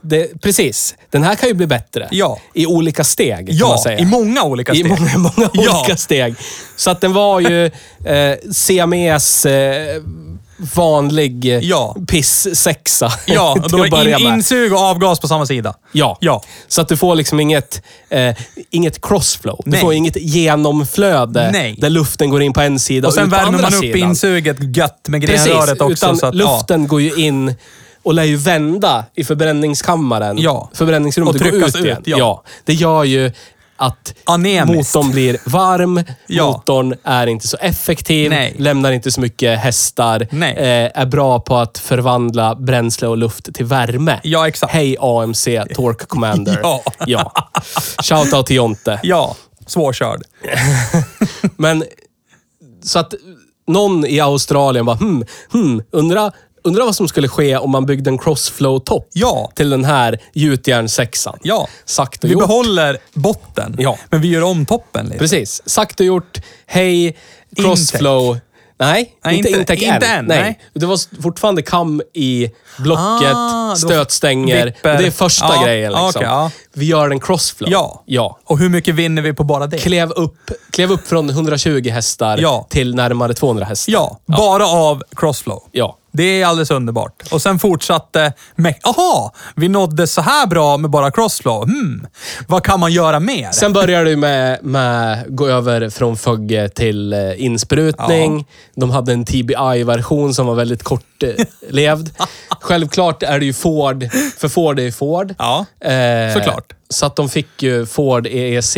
Det. 0.00 0.40
Precis. 0.40 0.94
Den 1.10 1.22
här 1.22 1.34
kan 1.34 1.48
ju 1.48 1.54
bli 1.54 1.66
bättre. 1.66 2.08
Ja. 2.10 2.38
I 2.54 2.66
olika 2.66 3.04
steg, 3.04 3.46
kan 3.46 3.56
Ja, 3.56 3.68
man 3.68 3.78
säga. 3.78 3.98
i 3.98 4.04
många 4.04 4.42
olika 4.42 4.72
I 4.72 4.76
steg. 4.76 4.88
många, 4.88 5.18
många 5.18 5.50
Ja. 5.52 5.80
olika 5.80 5.96
steg. 5.96 6.34
Så 6.76 6.90
att 6.90 7.00
den 7.00 7.12
var 7.12 7.40
ju 7.40 7.64
eh, 8.04 8.36
CMEs 8.52 9.46
eh, 9.46 10.02
vanlig 10.74 11.58
Ja. 11.62 11.96
piss-sexa. 12.08 13.12
Ja, 13.26 13.52
och 13.64 13.70
då 13.70 13.86
in, 13.86 14.18
insug 14.18 14.72
och 14.72 14.78
avgas 14.78 15.20
på 15.20 15.28
samma 15.28 15.46
sida. 15.46 15.74
Ja. 15.92 16.18
Ja. 16.20 16.42
Så 16.68 16.80
att 16.80 16.88
du 16.88 16.96
får 16.96 17.14
liksom 17.14 17.40
inget, 17.40 17.82
eh, 18.10 18.34
inget 18.70 19.02
crossflow. 19.06 19.60
Du 19.64 19.70
Nej. 19.70 19.80
får 19.80 19.94
inget 19.94 20.16
genomflöde 20.16 21.50
Nej. 21.52 21.74
där 21.78 21.90
luften 21.90 22.30
går 22.30 22.42
in 22.42 22.52
på 22.52 22.60
en 22.60 22.78
sida 22.78 23.08
Och 23.08 23.14
sen 23.14 23.24
ut 23.24 23.30
på 23.30 23.36
värmer 23.36 23.58
man 23.62 23.74
upp 23.74 23.80
sidan. 23.80 24.08
insuget 24.10 24.76
gött 24.76 25.08
med 25.08 25.20
grenröret 25.20 25.80
också. 25.80 25.92
utan 25.92 26.16
så 26.16 26.26
att, 26.26 26.34
luften 26.34 26.88
går 26.88 27.00
ju 27.00 27.14
in 27.14 27.54
och 28.08 28.14
lär 28.14 28.24
ju 28.24 28.36
vända 28.36 29.04
i 29.14 29.24
förbränningskammaren. 29.24 30.38
Ja. 30.38 30.70
Förbränningsrummet 30.74 31.34
Och 31.34 31.40
tryckas 31.40 31.76
ut 31.76 31.84
igen. 31.84 32.02
ja. 32.04 32.42
Det 32.64 32.74
gör 32.74 33.04
ju 33.04 33.32
att 33.76 34.14
Anemiskt. 34.24 34.94
motorn 34.94 35.10
blir 35.12 35.36
varm, 35.44 36.04
Ja. 36.26 36.46
motorn 36.46 36.94
är 37.04 37.26
inte 37.26 37.48
så 37.48 37.56
effektiv, 37.56 38.30
Nej. 38.30 38.54
lämnar 38.58 38.92
inte 38.92 39.10
så 39.10 39.20
mycket 39.20 39.58
hästar, 39.58 40.26
Nej. 40.30 40.54
eh, 40.56 41.00
är 41.02 41.06
bra 41.06 41.40
på 41.40 41.56
att 41.56 41.78
förvandla 41.78 42.54
bränsle 42.54 43.08
och 43.08 43.16
luft 43.18 43.54
till 43.54 43.64
värme. 43.66 44.20
Ja, 44.22 44.48
exakt. 44.48 44.72
Hej 44.72 44.96
AMC 45.00 45.44
Torque 45.74 46.06
Commander. 46.06 46.60
Ja. 46.62 46.82
ja. 47.06 47.32
Shoutout 48.02 48.46
till 48.46 48.56
Jonte. 48.56 49.00
Ja, 49.02 49.36
svårkörd. 49.66 50.22
Men 51.56 51.84
så 52.82 52.98
att 52.98 53.14
någon 53.66 54.06
i 54.06 54.20
Australien 54.20 54.86
bara, 54.86 54.96
hmm, 54.96 55.24
hmm, 55.52 55.82
undra, 55.90 56.32
undra 56.64 56.84
vad 56.84 56.96
som 56.96 57.08
skulle 57.08 57.28
ske 57.28 57.56
om 57.56 57.70
man 57.70 57.86
byggde 57.86 58.10
en 58.10 58.18
crossflow-topp 58.18 59.08
Ja. 59.12 59.50
till 59.54 59.70
den 59.70 59.84
här 59.84 60.18
gjutjärnssexan. 60.32 61.38
Ja. 61.42 61.68
Sagt 61.84 62.24
och 62.24 62.30
Vi 62.30 62.32
gjort. 62.34 62.42
behåller 62.48 62.98
botten, 63.14 63.76
Ja. 63.78 63.98
men 64.10 64.20
vi 64.20 64.28
gör 64.28 64.42
om 64.42 64.66
toppen 64.66 65.06
lite. 65.06 65.18
Precis. 65.18 65.62
Sagt 65.66 66.00
och 66.00 66.06
gjort. 66.06 66.38
Hej, 66.66 67.16
crossflow. 67.56 68.38
Nej, 68.80 69.14
Nej, 69.24 69.36
inte 69.36 69.48
inte- 69.48 69.60
Intec 69.60 69.82
inte 69.82 70.06
än. 70.06 70.24
Nej. 70.24 70.60
Det 70.74 70.86
var 70.86 71.22
fortfarande 71.22 71.62
kam 71.62 72.02
i 72.14 72.50
blocket, 72.78 73.02
Ah, 73.04 73.62
det 73.62 73.68
var 73.68 73.74
stötstänger. 73.76 74.66
vipper. 74.66 74.98
Det 74.98 75.06
är 75.06 75.10
första 75.10 75.54
Ja, 75.56 75.64
grejen. 75.64 75.92
Liksom. 75.92 76.08
okej, 76.08 76.22
ja. 76.22 76.50
Vi 76.72 76.84
gör 76.86 77.10
en 77.10 77.20
crossflow. 77.20 77.70
Ja. 77.72 78.02
ja. 78.06 78.38
Och 78.44 78.58
hur 78.58 78.68
mycket 78.68 78.94
vinner 78.94 79.22
vi 79.22 79.32
på 79.32 79.44
bara 79.44 79.66
det? 79.66 79.78
Klev, 79.78 80.10
upp, 80.10 80.50
klev 80.70 80.92
upp 80.92 81.06
från 81.08 81.30
120 81.30 81.88
hästar 81.90 82.38
Ja. 82.42 82.66
till 82.70 82.94
närmare 82.94 83.34
200 83.34 83.64
hästar. 83.64 83.92
Ja, 83.92 84.20
bara 84.26 84.66
av 84.66 85.02
crossflow. 85.16 85.62
Ja. 85.72 85.97
Det 86.18 86.42
är 86.42 86.46
alldeles 86.46 86.70
underbart. 86.70 87.22
Och 87.32 87.42
sen 87.42 87.58
fortsatte 87.58 88.32
med... 88.56 88.74
Aha! 88.82 89.32
Vi 89.56 89.68
nådde 89.68 90.06
så 90.06 90.20
här 90.20 90.46
bra 90.46 90.76
med 90.76 90.90
bara 90.90 91.10
crossflow. 91.10 91.64
Hmm. 91.64 92.06
Vad 92.48 92.64
kan 92.64 92.80
man 92.80 92.92
göra 92.92 93.20
mer? 93.20 93.50
Sen 93.50 93.72
började 93.72 94.10
det 94.10 94.16
med, 94.16 94.64
med 94.64 95.24
gå 95.28 95.48
över 95.48 95.90
från 95.90 96.16
Fögge 96.16 96.68
till 96.68 97.12
eh, 97.12 97.44
insprutning. 97.44 98.46
De 98.76 98.90
hade 98.90 99.12
en 99.12 99.24
TBI-version 99.24 100.34
som 100.34 100.46
var 100.46 100.54
väldigt 100.54 100.82
kortlevd. 100.82 102.10
Självklart 102.60 103.22
är 103.22 103.38
det 103.38 103.44
ju 103.44 103.52
Ford, 103.52 104.08
för 104.38 104.48
Ford 104.48 104.78
är 104.78 104.82
ju 104.82 104.92
Ford. 104.92 105.34
Ja, 105.38 105.66
Eh, 105.80 106.34
såklart. 106.34 106.72
Så 106.90 107.06
att 107.06 107.16
de 107.16 107.28
fick 107.28 107.62
ju 107.62 107.86
Ford 107.86 108.26
EEC 108.26 108.76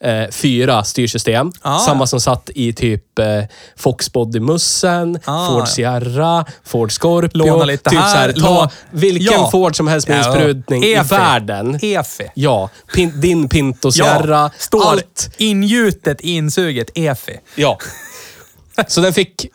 eh, 0.00 0.30
4 0.30 0.84
styrsystem. 0.84 1.52
Ah. 1.62 1.78
Samma 1.78 2.06
som 2.06 2.20
satt 2.20 2.50
i 2.54 2.72
typ 2.72 3.18
eh, 3.18 3.44
Foxbody-mussen, 3.76 5.18
Ah, 5.24 5.48
Ford 5.48 5.60
ja. 5.62 5.66
Sierra, 5.66 6.44
Ford 6.64 6.92
Scorpio. 6.92 7.38
Låna 7.46 7.64
lite 7.64 7.90
typ 7.90 7.98
här, 7.98 8.10
så 8.12 8.16
här, 8.18 8.32
ta 8.32 8.38
låna- 8.54 8.70
vilken 8.90 9.32
Ja. 9.40 9.50
Ford 9.50 9.76
som 9.76 9.88
helst 9.88 10.08
med 10.08 10.18
Ja, 10.18 10.26
insprutning 10.26 10.84
i 10.84 10.94
världen. 10.94 11.78
EFI. 11.82 12.24
Ja, 12.34 12.70
pin, 12.94 13.20
din 13.20 13.48
Pinto 13.48 13.92
Sierra. 13.92 14.50
står 14.58 14.90
allt. 14.90 15.30
ingjutet 15.38 16.20
insuget 16.20 16.90
EFI. 16.94 17.38
Ja. 17.54 17.78
Så 18.88 19.00
den 19.00 19.12
fick 19.14 19.46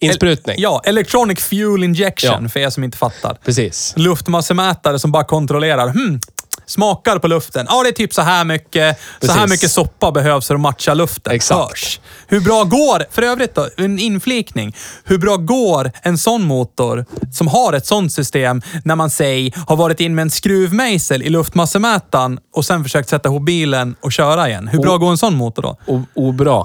insprutning. 0.00 0.56
Ja, 0.58 0.82
Electronic 0.84 1.40
Fuel 1.40 1.84
Injection, 1.84 2.42
Ja. 2.42 2.48
för 2.48 2.60
er 2.60 2.70
som 2.70 2.84
inte 2.84 2.98
fattar. 2.98 3.34
Precis. 3.44 3.92
Luftmassemätare 3.96 4.98
som 4.98 5.12
bara 5.12 5.24
kontrollerar. 5.24 5.88
Hmm, 5.88 6.20
smakar 6.66 7.18
på 7.18 7.28
luften. 7.28 7.66
Ja, 7.68 7.82
det 7.82 7.88
är 7.88 7.92
typ 7.92 8.14
så 8.14 8.22
här 8.22 8.44
mycket. 8.44 8.98
Så 9.20 9.26
här 9.26 9.34
Precis. 9.34 9.50
mycket 9.50 9.70
soppa 9.70 10.12
behövs 10.12 10.46
för 10.46 10.54
att 10.54 10.60
matcha 10.60 10.94
luften. 10.94 11.32
Exakt. 11.32 11.60
Hörs. 11.70 12.00
Hur 12.26 12.40
bra 12.40 12.64
går, 12.64 13.04
för 13.10 13.22
övrigt 13.22 13.54
då, 13.54 13.68
en 13.76 13.98
inflikning. 13.98 14.76
Hur 15.04 15.18
bra 15.18 15.36
går 15.36 15.92
en 16.02 16.18
sån 16.18 16.42
motor 16.42 17.04
som 17.32 17.48
har 17.48 17.72
ett 17.72 17.86
sånt 17.86 18.12
system 18.12 18.62
när 18.84 18.96
man 18.96 19.10
säg 19.10 19.54
har 19.66 19.76
varit 19.76 20.00
in 20.00 20.14
med 20.14 20.22
en 20.22 20.30
skruvmejsel 20.30 21.22
i 21.22 21.28
luftmassemätaren 21.28 22.38
och 22.54 22.64
sen 22.64 22.82
försökt 22.84 23.08
sätta 23.08 23.28
ihop 23.28 23.42
bilen 23.42 23.94
och 24.00 24.12
köra 24.12 24.48
igen? 24.48 24.68
Hur 24.68 24.78
bra 24.78 24.92
Och- 24.94 25.00
går 25.00 25.10
en 25.10 25.18
sån 25.18 25.34
motor 25.36 25.62
då? 25.62 25.76
O- 25.86 26.04
obra. 26.14 26.64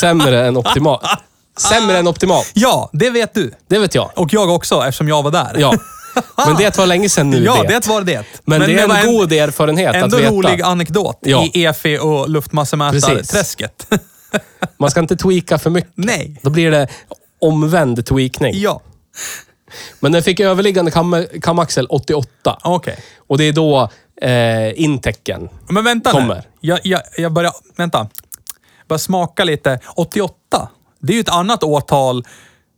Sämre 0.00 0.46
än 0.46 0.56
optimal. 0.56 1.00
Sämre 1.58 1.98
än 1.98 2.08
optimal. 2.08 2.44
Ja, 2.54 2.90
det 2.92 3.10
vet 3.10 3.34
du. 3.34 3.52
Det 3.68 3.78
vet 3.78 3.94
jag. 3.94 4.10
Och 4.16 4.32
jag 4.32 4.50
också, 4.50 4.74
eftersom 4.86 5.08
jag 5.08 5.22
var 5.22 5.30
där. 5.30 5.56
Ja. 5.58 5.74
Men 6.46 6.56
det 6.56 6.78
var 6.78 6.86
länge 6.86 7.08
sedan 7.08 7.30
nu 7.30 7.44
Ja, 7.44 7.62
det. 7.62 7.68
det 7.68 7.86
var 7.86 8.02
det. 8.02 8.24
Men, 8.44 8.60
det 8.60 8.80
är 8.80 8.88
var 8.88 8.96
en 8.96 9.06
god 9.06 9.32
erfarenhet 9.32 9.94
Ändå 9.94 10.16
att 10.16 10.22
veta. 10.22 10.32
rolig 10.32 10.62
anekdot 10.62 11.18
Ja. 11.20 11.44
i 11.52 11.64
EFI 11.64 11.98
och 11.98 12.28
luftmassemätarträsket. 12.30 13.86
Man 14.78 14.90
ska 14.90 15.00
inte 15.00 15.16
tweaka 15.16 15.58
för 15.58 15.70
mycket. 15.70 15.92
Nej. 15.94 16.40
Då 16.42 16.50
blir 16.50 16.70
det 16.70 16.88
omvänd 17.40 18.06
tweakning. 18.06 18.52
ja, 18.54 18.80
Men 20.00 20.12
den 20.12 20.22
fick 20.22 20.40
överliggande 20.40 20.90
kam 20.90 21.26
kamaxel 21.42 21.86
88. 21.90 22.58
okej. 22.64 22.98
Och 23.28 23.38
det 23.38 23.44
är 23.44 23.52
då 23.52 23.90
eh, 24.22 24.80
intecken. 24.82 25.48
Men 25.68 25.84
vänta 25.84 26.10
Kommer. 26.10 26.34
nu. 26.34 26.42
Jag, 26.60 26.80
jag, 26.84 27.00
jag 27.16 27.32
börjar... 27.32 27.52
Vänta. 27.76 28.08
Bara 28.88 28.98
smaka 28.98 29.44
lite. 29.44 29.78
88. 29.96 30.68
Det 31.00 31.12
är 31.12 31.14
ju 31.14 31.20
ett 31.20 31.28
annat 31.28 31.62
årtal 31.64 32.24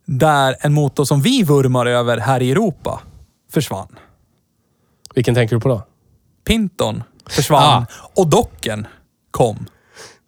där 0.05 0.55
en 0.59 0.73
motor 0.73 1.05
som 1.05 1.21
vi 1.21 1.43
vurmar 1.43 1.85
över 1.85 2.17
här 2.17 2.41
i 2.41 2.51
Europa 2.51 2.99
försvann. 3.53 3.99
Vilken 5.15 5.35
tänker 5.35 5.55
du 5.55 5.61
på 5.61 5.69
då? 5.69 5.83
Pinton 6.47 7.03
försvann 7.29 7.85
och 8.15 8.27
docken 8.27 8.87
kom. 9.31 9.65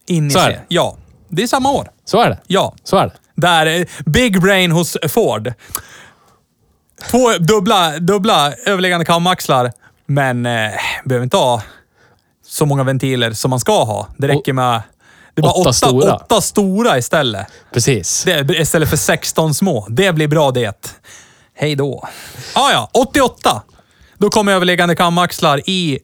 In 0.07 0.27
i 0.27 0.31
Så 0.31 0.39
är 0.39 0.49
det. 0.49 0.61
Ja, 0.67 0.95
det 1.29 1.43
är 1.43 1.47
samma 1.47 1.71
år. 1.71 1.91
Så 2.05 2.21
är 2.21 2.29
det. 2.29 2.39
Ja. 2.47 2.75
Så 2.83 2.97
är 2.97 3.05
det. 3.05 3.13
Där, 3.35 3.65
eh, 3.65 3.85
big 4.05 4.41
brain 4.41 4.71
hos 4.71 4.97
Ford. 5.09 5.53
Två 7.11 7.31
dubbla, 7.39 7.99
dubbla 7.99 8.53
överliggande 8.65 9.05
kamaxlar, 9.05 9.71
men 10.05 10.45
eh, 10.45 10.71
behöver 11.05 11.23
inte 11.23 11.37
ha 11.37 11.61
så 12.47 12.65
många 12.65 12.83
ventiler 12.83 13.31
som 13.31 13.49
man 13.49 13.59
ska 13.59 13.83
ha. 13.83 14.07
Det 14.17 14.27
räcker 14.27 14.53
med 14.53 14.81
det 15.33 15.41
var 15.41 15.49
Åtta 15.59 15.59
åtta, 15.69 15.73
stora. 15.73 16.41
stora 16.41 16.97
istället. 16.97 17.47
Precis. 17.73 18.23
Det, 18.23 18.49
istället 18.59 18.89
för 18.89 18.97
16 18.97 19.53
små. 19.53 19.87
Det 19.89 20.13
blir 20.13 20.27
bra 20.27 20.51
det. 20.51 20.97
Hej 21.57 21.75
då. 21.75 22.07
Ah, 22.53 22.71
ja, 22.71 22.89
88. 22.93 23.63
Då 24.17 24.29
kommer 24.29 24.51
överliggande 24.51 24.95
kamaxlar 24.95 25.69
i 25.69 25.99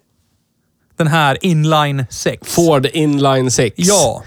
den 0.98 1.08
här 1.08 1.38
inline 1.42 2.06
6. 2.10 2.54
Ford 2.54 2.86
Inline 2.86 3.52
6. 3.52 3.76
Ja. 3.78 4.24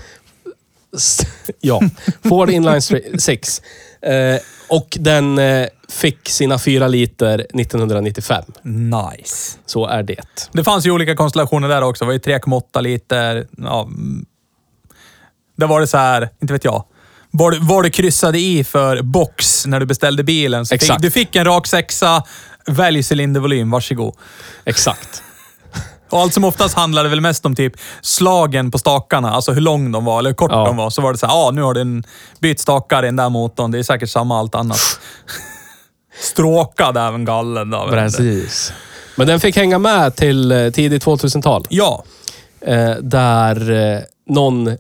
ja. 1.61 1.81
Ford 2.23 2.51
Inline 2.51 2.83
6. 3.19 3.63
Eh, 4.03 4.41
och 4.69 4.97
den 5.01 5.39
eh, 5.39 5.67
fick 5.89 6.29
sina 6.29 6.59
fyra 6.59 6.89
liter 6.89 7.39
1995. 7.39 8.45
Nice. 8.63 9.59
Så 9.67 9.87
är 9.87 10.03
det. 10.03 10.49
Det 10.53 10.65
fanns 10.65 10.87
ju 10.87 10.91
olika 10.91 11.17
konstellationer 11.17 11.69
där 11.69 11.83
också. 11.83 12.05
Det 12.05 12.07
var 12.07 12.13
ju 12.13 12.19
3,8 12.19 12.83
liter. 12.83 13.47
Ja, 13.59 13.83
mm. 13.83 14.27
där 15.57 15.67
var 15.67 15.81
det 15.81 15.87
så 15.87 15.97
här, 15.97 16.29
inte 16.41 16.53
vet 16.53 16.65
jag. 16.65 16.85
Vad 17.37 17.53
du, 17.53 17.59
vad 17.59 17.85
du 17.85 17.91
kryssade 17.91 18.39
i 18.39 18.65
för 18.65 19.03
box 19.03 19.67
när 19.67 19.81
du 19.81 19.87
beställde 19.87 20.25
bilen. 20.25 20.67
Så 20.67 20.75
fick, 20.75 20.83
Exakt. 20.83 21.03
du 21.03 21.11
fick 21.11 21.37
en 21.37 21.45
rak 21.45 21.67
sexa, 21.67 22.23
välj 22.67 23.03
cylindervolym, 23.13 23.71
varsågod. 23.71 24.15
Exakt. 24.65 25.23
Och 26.11 26.21
allt 26.21 26.35
som 26.35 26.45
oftast 26.45 26.75
handlade 26.75 27.09
väl 27.09 27.21
mest 27.21 27.47
om 27.47 27.55
typ 27.57 27.73
slagen 28.01 28.71
på 28.71 28.79
stakarna, 28.79 29.31
alltså 29.33 29.53
hur 29.53 29.61
lång 29.61 29.93
de 29.93 30.05
var 30.05 30.19
eller 30.19 30.31
hur 30.31 30.35
kort 30.35 30.51
Ja. 30.53 30.65
de 30.67 30.77
var. 30.77 30.91
Så 30.91 31.03
var 31.03 31.13
det 31.13 31.19
så 31.19 31.27
här, 31.27 31.35
ja 31.35 31.51
nu 31.51 31.63
har 31.63 31.75
du 31.75 31.81
en 31.81 32.05
bytt 32.41 32.61
stakar 32.61 33.03
i 33.03 33.07
den 33.07 33.17
där 33.17 33.29
motorn. 33.29 33.71
Det 33.71 33.79
är 33.79 33.83
säkert 33.83 34.11
samma 34.11 34.39
allt 34.39 34.55
annat. 34.55 34.79
Stråkad 36.21 36.97
även 36.97 37.25
gallen 37.25 37.71
då. 37.71 37.89
Precis. 37.91 38.73
Men 39.17 39.27
den 39.27 39.41
fick 39.41 39.57
hänga 39.57 39.79
med 39.79 40.17
till 40.17 40.53
eh, 40.53 40.71
tidigt 40.71 41.05
2000-tal. 41.05 41.67
Ja. 41.69 42.05
Eh, 42.61 42.91
där 42.91 43.71
eh, 43.73 44.01
någon, 44.29 44.77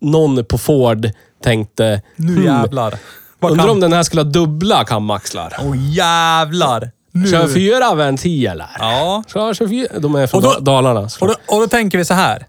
någon 0.00 0.44
på 0.44 0.58
Ford 0.58 1.10
tänkte... 1.42 2.02
Nu 2.16 2.32
"Hmm, 2.34 2.44
jävlar. 2.44 2.98
Vad 3.38 3.52
Undrar 3.52 3.68
om 3.68 3.80
den 3.80 3.92
här 3.92 4.02
skulle 4.02 4.22
ha 4.22 4.30
dubbla 4.30 4.84
kamaxlar. 4.84 5.56
Åh 5.62 5.74
jävlar. 5.94 6.90
Nu. 7.12 7.26
Kör 7.26 7.48
fyra 7.48 7.94
ventiler. 7.94 8.68
Ja. 8.78 9.22
Kör 9.32 9.54
24. 9.54 9.88
De 9.98 10.14
är 10.14 10.26
från 10.26 10.38
Och 10.38 10.42
då- 10.42 10.52
Da- 10.52 10.60
Dalarna. 10.60 11.00
Och 11.20 11.28
då, 11.28 11.34
och 11.46 11.60
då 11.60 11.68
tänker 11.68 11.98
vi 11.98 12.04
så 12.04 12.14
här. 12.14 12.46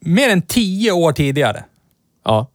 Mer 0.00 0.28
än 0.28 0.42
tio 0.42 0.92
år 0.92 1.12
tidigare 1.12 1.64
Ja. 2.24 2.46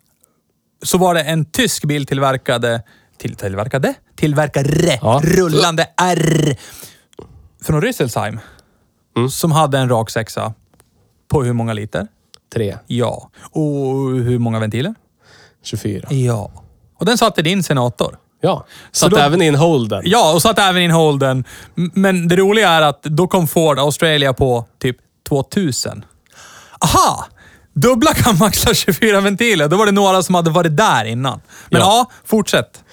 så 0.84 0.98
var 0.98 1.14
det 1.14 1.22
en 1.22 1.46
tysk 1.46 1.86
biltillverkade... 1.86 2.84
Till, 3.18 3.36
tillverkade? 3.36 3.94
Tillverkare. 4.16 5.00
Ja. 5.02 5.22
Rullande 5.24 5.88
R. 6.02 6.56
Från 7.64 7.82
Rüsselsheim. 7.82 8.40
Mm. 9.18 9.30
Som 9.30 9.52
hade 9.52 9.78
en 9.80 9.90
rak 9.90 10.10
sexa. 10.10 10.54
På 11.28 11.44
hur 11.44 11.54
många 11.54 11.74
liter? 11.74 12.08
Tre. 12.54 12.78
Ja. 12.88 13.30
Och 13.52 13.64
hur 14.10 14.40
många 14.40 14.60
ventiler? 14.60 14.96
24. 15.64 16.08
Ja. 16.10 16.52
Och 17.00 17.06
den 17.06 17.18
satte 17.18 17.42
din 17.42 17.64
senator. 17.64 18.18
Ja. 18.42 18.66
Så 18.92 19.08
då- 19.08 19.18
även 19.18 19.42
i 19.42 19.48
en 19.48 19.56
Holden. 19.56 20.02
Ja, 20.06 20.34
och 20.34 20.42
satt 20.42 20.60
även 20.60 20.82
in 20.82 20.92
Holden. 20.92 21.44
Men 21.76 22.28
det 22.28 22.36
roliga 22.36 22.70
är 22.70 22.82
att 22.82 23.04
då 23.04 23.28
kom 23.28 23.48
Ford 23.48 23.80
Australia 23.80 24.34
på 24.34 24.66
typ 24.82 24.98
2000. 25.30 26.06
Aha! 26.80 27.26
Dubbla 27.74 28.14
kamaxlar 28.14 28.74
24 28.74 29.22
ventiler. 29.22 29.68
Då 29.68 29.78
var 29.78 29.86
det 29.86 29.92
några 29.92 30.24
som 30.24 30.36
hade 30.36 30.50
varit 30.50 30.78
där 30.78 31.06
innan. 31.06 31.42
Men 31.70 31.82
ja, 31.82 31.88
Ja. 32.10 32.16
fortsätt. 32.26 32.84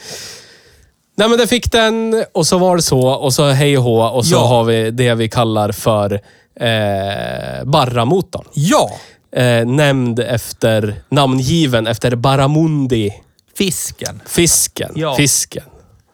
Nej, 1.17 1.29
men 1.29 1.39
det 1.39 1.47
fick 1.47 1.73
den 1.73 2.25
och 2.35 2.47
så 2.47 2.59
var 2.59 2.77
det 2.77 2.83
så 2.83 3.09
och 3.09 3.33
så 3.35 3.49
hej 3.51 3.79
och 3.79 3.85
hå 3.85 4.03
och 4.03 4.27
så 4.27 4.35
Ja. 4.35 4.47
har 4.47 4.65
vi 4.65 4.91
det 4.91 5.15
vi 5.15 5.29
kallar 5.29 5.73
för 5.73 6.13
eh, 6.61 7.65
Barramotorn. 7.65 8.45
Ja! 8.53 8.91
Eh, 9.37 9.67
nämnd 9.67 10.19
efter, 10.21 11.03
namngiven 11.09 11.87
efter 11.87 12.17
Barramundi. 12.17 13.11
Fisken. 13.59 14.21
Fisken. 14.27 14.93
Ja. 14.95 15.15
Fisken. 15.17 15.63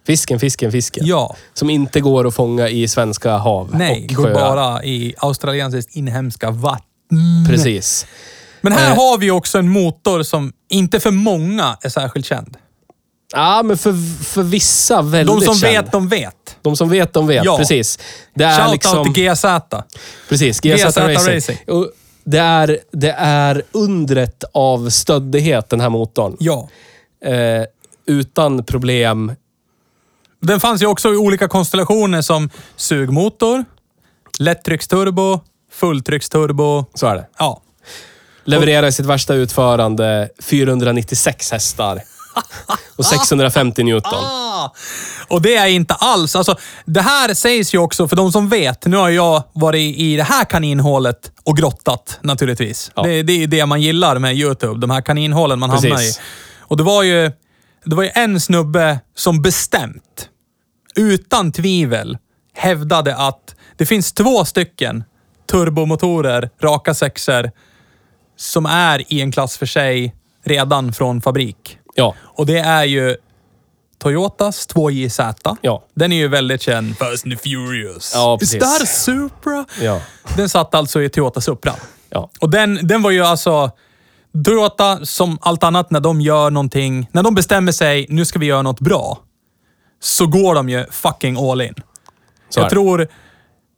Fisken, 0.06 0.40
fisken, 0.40 0.72
fisken. 0.72 1.06
Ja. 1.06 1.36
Som 1.54 1.70
inte 1.70 2.00
går 2.00 2.26
att 2.26 2.34
fånga 2.34 2.68
i 2.68 2.88
svenska 2.88 3.36
hav 3.36 3.70
Nej, 3.74 4.06
och 4.10 4.14
går 4.14 4.24
sjöar. 4.24 4.34
bara 4.34 4.84
i 4.84 5.14
australiensiskt 5.18 5.96
inhemska 5.96 6.50
vatten. 6.50 7.46
Precis. 7.48 8.06
Men 8.60 8.72
här 8.72 8.90
Eh. 8.90 8.96
har 8.96 9.18
vi 9.18 9.30
också 9.30 9.58
en 9.58 9.68
motor 9.68 10.22
som 10.22 10.52
inte 10.70 11.00
för 11.00 11.10
många 11.10 11.76
är 11.82 11.88
särskilt 11.88 12.26
känd. 12.26 12.56
Ja, 13.32 13.62
men 13.64 13.78
för, 13.78 14.24
för 14.24 14.42
vissa 14.42 14.96
De 14.96 15.10
väldigt 15.10 15.44
som 15.44 15.54
känd. 15.54 15.72
vet, 15.84 15.92
de 15.92 16.08
vet. 16.08 16.56
De 16.62 16.76
som 16.76 16.88
vet, 16.88 17.12
de 17.12 17.26
vet. 17.26 17.44
Ja. 17.44 17.56
Precis. 17.58 17.98
Det 18.34 18.44
är 18.44 18.56
Shoutout 18.58 18.72
liksom... 18.72 19.14
till 19.14 19.24
GZ. 19.32 19.44
Precis, 20.28 20.60
GZ, 20.60 20.84
GZ 20.84 20.96
Racing. 20.96 21.34
Racing. 21.34 21.58
Och 21.66 21.90
Det 22.26 22.38
är, 22.38 22.78
det 22.92 23.14
är 23.18 23.62
undret 23.72 24.44
av 24.52 24.90
stöddighet, 24.90 25.68
den 25.68 25.80
här 25.80 25.90
motorn. 25.90 26.36
Ja. 26.40 26.68
Eh, 27.24 27.64
utan 28.06 28.64
problem. 28.64 29.32
Den 30.40 30.60
fanns 30.60 30.82
ju 30.82 30.86
också 30.86 31.12
i 31.12 31.16
olika 31.16 31.48
konstellationer 31.48 32.22
som 32.22 32.50
sugmotor, 32.76 33.64
lättrycksturbo, 34.38 35.40
fulltrycksturbo. 35.72 36.84
Så 36.94 37.06
är 37.06 37.14
det. 37.14 37.26
Ja. 37.38 37.62
Levererar 38.44 38.86
i 38.86 38.92
sitt 38.92 39.06
värsta 39.06 39.34
utförande 39.34 40.28
496 40.42 41.52
hästar. 41.52 42.00
Och 42.96 43.06
650 43.06 43.82
Newton. 43.82 44.24
Ah! 44.24 44.72
Och 45.28 45.42
det 45.42 45.56
är 45.56 45.66
inte 45.66 45.94
alls... 45.94 46.36
Alltså, 46.36 46.56
det 46.84 47.00
här 47.00 47.34
sägs 47.34 47.74
ju 47.74 47.78
också, 47.78 48.08
för 48.08 48.16
de 48.16 48.32
som 48.32 48.48
vet, 48.48 48.86
nu 48.86 48.96
har 48.96 49.08
jag 49.08 49.42
varit 49.52 49.98
i 49.98 50.16
det 50.16 50.22
här 50.22 50.44
kaninhålet 50.44 51.32
och 51.44 51.56
grottat 51.56 52.18
naturligtvis. 52.22 52.90
Ja. 52.94 53.02
Det, 53.02 53.22
det 53.22 53.42
är 53.42 53.46
det 53.46 53.66
man 53.66 53.80
gillar 53.80 54.18
med 54.18 54.36
YouTube, 54.36 54.80
de 54.80 54.90
här 54.90 55.00
kaninhålen 55.00 55.58
man 55.58 55.70
hamnar 55.70 55.88
i. 55.88 55.92
Precis. 55.92 56.20
Och 56.60 56.76
det 56.76 56.82
var 56.82 57.02
ju 57.02 57.32
det 57.84 57.96
var 57.96 58.02
ju 58.02 58.10
en 58.14 58.40
snubbe 58.40 59.00
som 59.14 59.42
bestämt, 59.42 60.28
utan 60.96 61.52
tvivel, 61.52 62.18
hävdade 62.54 63.16
att 63.16 63.54
det 63.76 63.86
finns 63.86 64.12
två 64.12 64.44
stycken 64.44 65.04
turbomotorer, 65.50 66.50
raka 66.62 66.94
sexer, 66.94 67.52
som 68.36 68.66
är 68.66 69.12
i 69.12 69.20
en 69.20 69.32
klass 69.32 69.58
för 69.58 69.66
sig 69.66 70.14
redan 70.44 70.92
från 70.92 71.20
fabrik. 71.20 71.78
Ja. 71.96 72.14
Och 72.20 72.46
det 72.46 72.58
är 72.58 72.84
ju 72.84 73.16
Toyotas 73.98 74.68
2JZ. 74.68 75.56
Ja. 75.60 75.84
Den 75.94 76.12
är 76.12 76.16
ju 76.16 76.28
väldigt 76.28 76.62
känd. 76.62 76.98
Fast 76.98 77.24
and 77.24 77.40
Furious. 77.40 78.12
Ja, 78.14 78.34
Is 78.34 78.40
precis. 78.40 78.60
that 78.60 78.82
a 78.82 78.86
Supra? 78.86 79.64
Ja. 79.80 80.00
Den 80.36 80.48
satt 80.48 80.74
alltså 80.74 81.02
i 81.02 81.08
Toyota 81.08 81.40
Supra. 81.40 81.72
Ja. 82.10 82.30
Och 82.40 82.50
den, 82.50 82.78
den 82.82 83.02
var 83.02 83.10
ju 83.10 83.22
alltså... 83.22 83.70
Toyota, 84.44 85.06
som 85.06 85.38
allt 85.40 85.64
annat, 85.64 85.90
när 85.90 86.00
de 86.00 86.20
gör 86.20 86.50
någonting... 86.50 87.08
När 87.12 87.22
de 87.22 87.34
bestämmer 87.34 87.72
sig, 87.72 88.06
nu 88.08 88.24
ska 88.24 88.38
vi 88.38 88.46
göra 88.46 88.62
något 88.62 88.80
bra. 88.80 89.18
Så 90.00 90.26
går 90.26 90.54
de 90.54 90.68
ju 90.68 90.84
fucking 90.90 91.50
all 91.50 91.60
in. 91.60 91.74
Så 92.48 92.60
jag 92.60 92.70
tror 92.70 93.08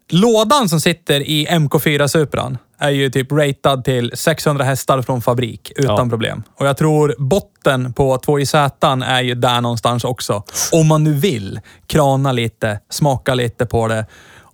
lådan 0.09 0.69
som 0.69 0.81
sitter 0.81 1.21
i 1.21 1.47
MK4 1.51 2.07
Supran 2.07 2.59
är 2.79 2.91
ju 2.91 3.11
typ 3.11 3.33
ratad 3.33 3.85
till 3.85 4.11
600 4.15 4.65
hästar 4.65 5.03
från 5.03 5.23
fabrik 5.23 5.73
utan 5.77 5.97
Ja. 5.97 6.09
problem. 6.11 6.43
Och 6.57 6.67
jag 6.67 6.77
tror 6.77 7.15
botten 7.19 7.93
på 7.93 8.17
2JZ 8.19 9.05
är 9.05 9.23
ju 9.23 9.35
där 9.35 9.61
någonstans 9.61 10.05
också. 10.05 10.43
Om 10.73 10.87
man 10.87 11.05
nu 11.05 11.13
vill 11.13 11.61
krana 11.87 12.33
lite, 12.33 12.81
smaka 12.91 13.35
lite 13.35 13.67
på 13.67 13.89
det. 13.89 14.07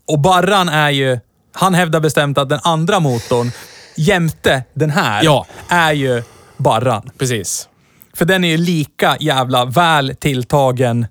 Och 0.07 0.19
Barran 0.21 0.69
är 0.69 0.91
ju... 0.91 1.19
Han 1.53 1.75
hävdar 1.75 2.01
bestämt 2.01 2.39
att 2.39 2.49
den 2.49 2.61
andra 2.63 3.01
motorn 3.01 3.51
jämte 3.97 4.65
den 4.75 4.91
här 4.91 5.25
Ja. 5.25 5.47
är 5.69 5.93
ju 5.93 6.23
Barran. 6.57 7.11
Precis. 7.19 7.69
För 8.15 8.25
den 8.25 8.45
är 8.45 8.49
ju 8.49 8.57
lika 8.57 9.17
jävla 9.21 9.65
väl 9.65 10.17
tilltagen 10.21 11.07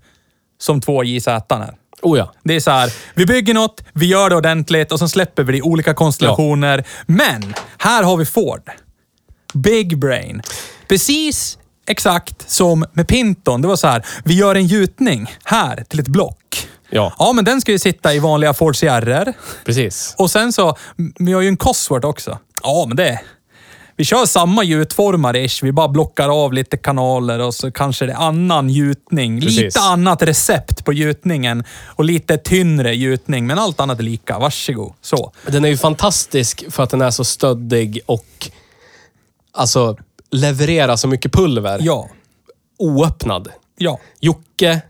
som 0.59 0.81
2JZ 0.81 1.27
är. 1.63 1.73
Oh 2.03 2.17
ja. 2.17 2.33
Det 2.43 2.55
är 2.55 2.59
så 2.59 2.71
här, 2.71 2.93
vi 3.13 3.25
bygger 3.25 3.53
något, 3.53 3.83
vi 3.93 4.05
gör 4.05 4.29
det 4.29 4.35
ordentligt 4.35 4.91
och 4.91 4.99
så 4.99 5.07
släpper 5.07 5.43
vi 5.43 5.51
det 5.51 5.57
i 5.57 5.61
olika 5.61 5.93
konstellationer. 5.93 6.83
Men 7.05 7.53
här 7.77 8.03
har 8.03 8.17
vi 8.17 8.25
Ford. 8.25 8.71
Big 9.53 9.99
brain. 9.99 10.41
Precis 10.87 11.57
exakt 11.87 12.49
som 12.49 12.85
med 12.93 13.07
Pinton. 13.07 13.61
Det 13.61 13.67
var 13.67 13.75
så 13.75 13.87
här, 13.87 14.05
vi 14.23 14.33
gör 14.33 14.55
en 14.55 14.67
gjutning 14.67 15.31
här 15.43 15.83
till 15.89 15.99
ett 15.99 16.07
block. 16.07 16.67
Ja. 16.89 17.13
Ja, 17.19 17.33
men 17.33 17.45
den 17.45 17.61
ska 17.61 17.71
ju 17.71 17.79
sitta 17.79 18.13
i 18.13 18.19
vanliga 18.19 18.53
Ford 18.53 18.75
CRR. 18.75 19.33
Precis. 19.65 20.15
Och 20.17 20.31
sen 20.31 20.53
så, 20.53 20.77
vi 21.19 21.33
har 21.33 21.41
ju 21.41 21.47
en 21.47 21.57
Cosworth 21.57 22.07
också. 22.07 22.39
Ja, 22.63 22.85
men 22.87 22.97
det... 22.97 23.19
Vi 23.95 24.03
kör 24.03 24.25
samma 24.25 24.63
gjutformar 24.63 25.35
ish. 25.35 25.63
Vi 25.63 25.71
bara 25.71 25.87
blockar 25.87 26.43
av 26.43 26.53
lite 26.53 26.77
kanaler 26.77 27.39
och 27.39 27.53
så 27.53 27.71
kanske 27.71 28.05
det 28.05 28.11
är 28.11 28.17
annan 28.17 28.69
gjutning. 28.69 29.41
Precis. 29.41 29.61
Lite 29.61 29.79
annat 29.79 30.21
recept 30.21 30.85
på 30.85 30.93
gjutningen 30.93 31.63
och 31.85 32.05
lite 32.05 32.37
tynnre 32.37 32.95
gjutning, 32.95 33.47
men 33.47 33.59
allt 33.59 33.79
annat 33.79 33.99
är 33.99 34.03
lika. 34.03 34.39
Varsågod. 34.39 34.93
Så. 35.01 35.31
Den 35.47 35.65
är 35.65 35.69
ju 35.69 35.77
fantastisk 35.77 36.63
för 36.69 36.83
att 36.83 36.89
den 36.89 37.01
är 37.01 37.11
så 37.11 37.23
stöddig 37.23 37.99
och 38.05 38.49
alltså 39.51 39.97
levererar 40.31 40.95
så 40.95 41.07
mycket 41.07 41.33
pulver. 41.33 41.79
Ja. 41.81 42.09
Oöppnad. 42.77 43.47
Ja. 43.77 43.99
Jocke, 44.19 44.81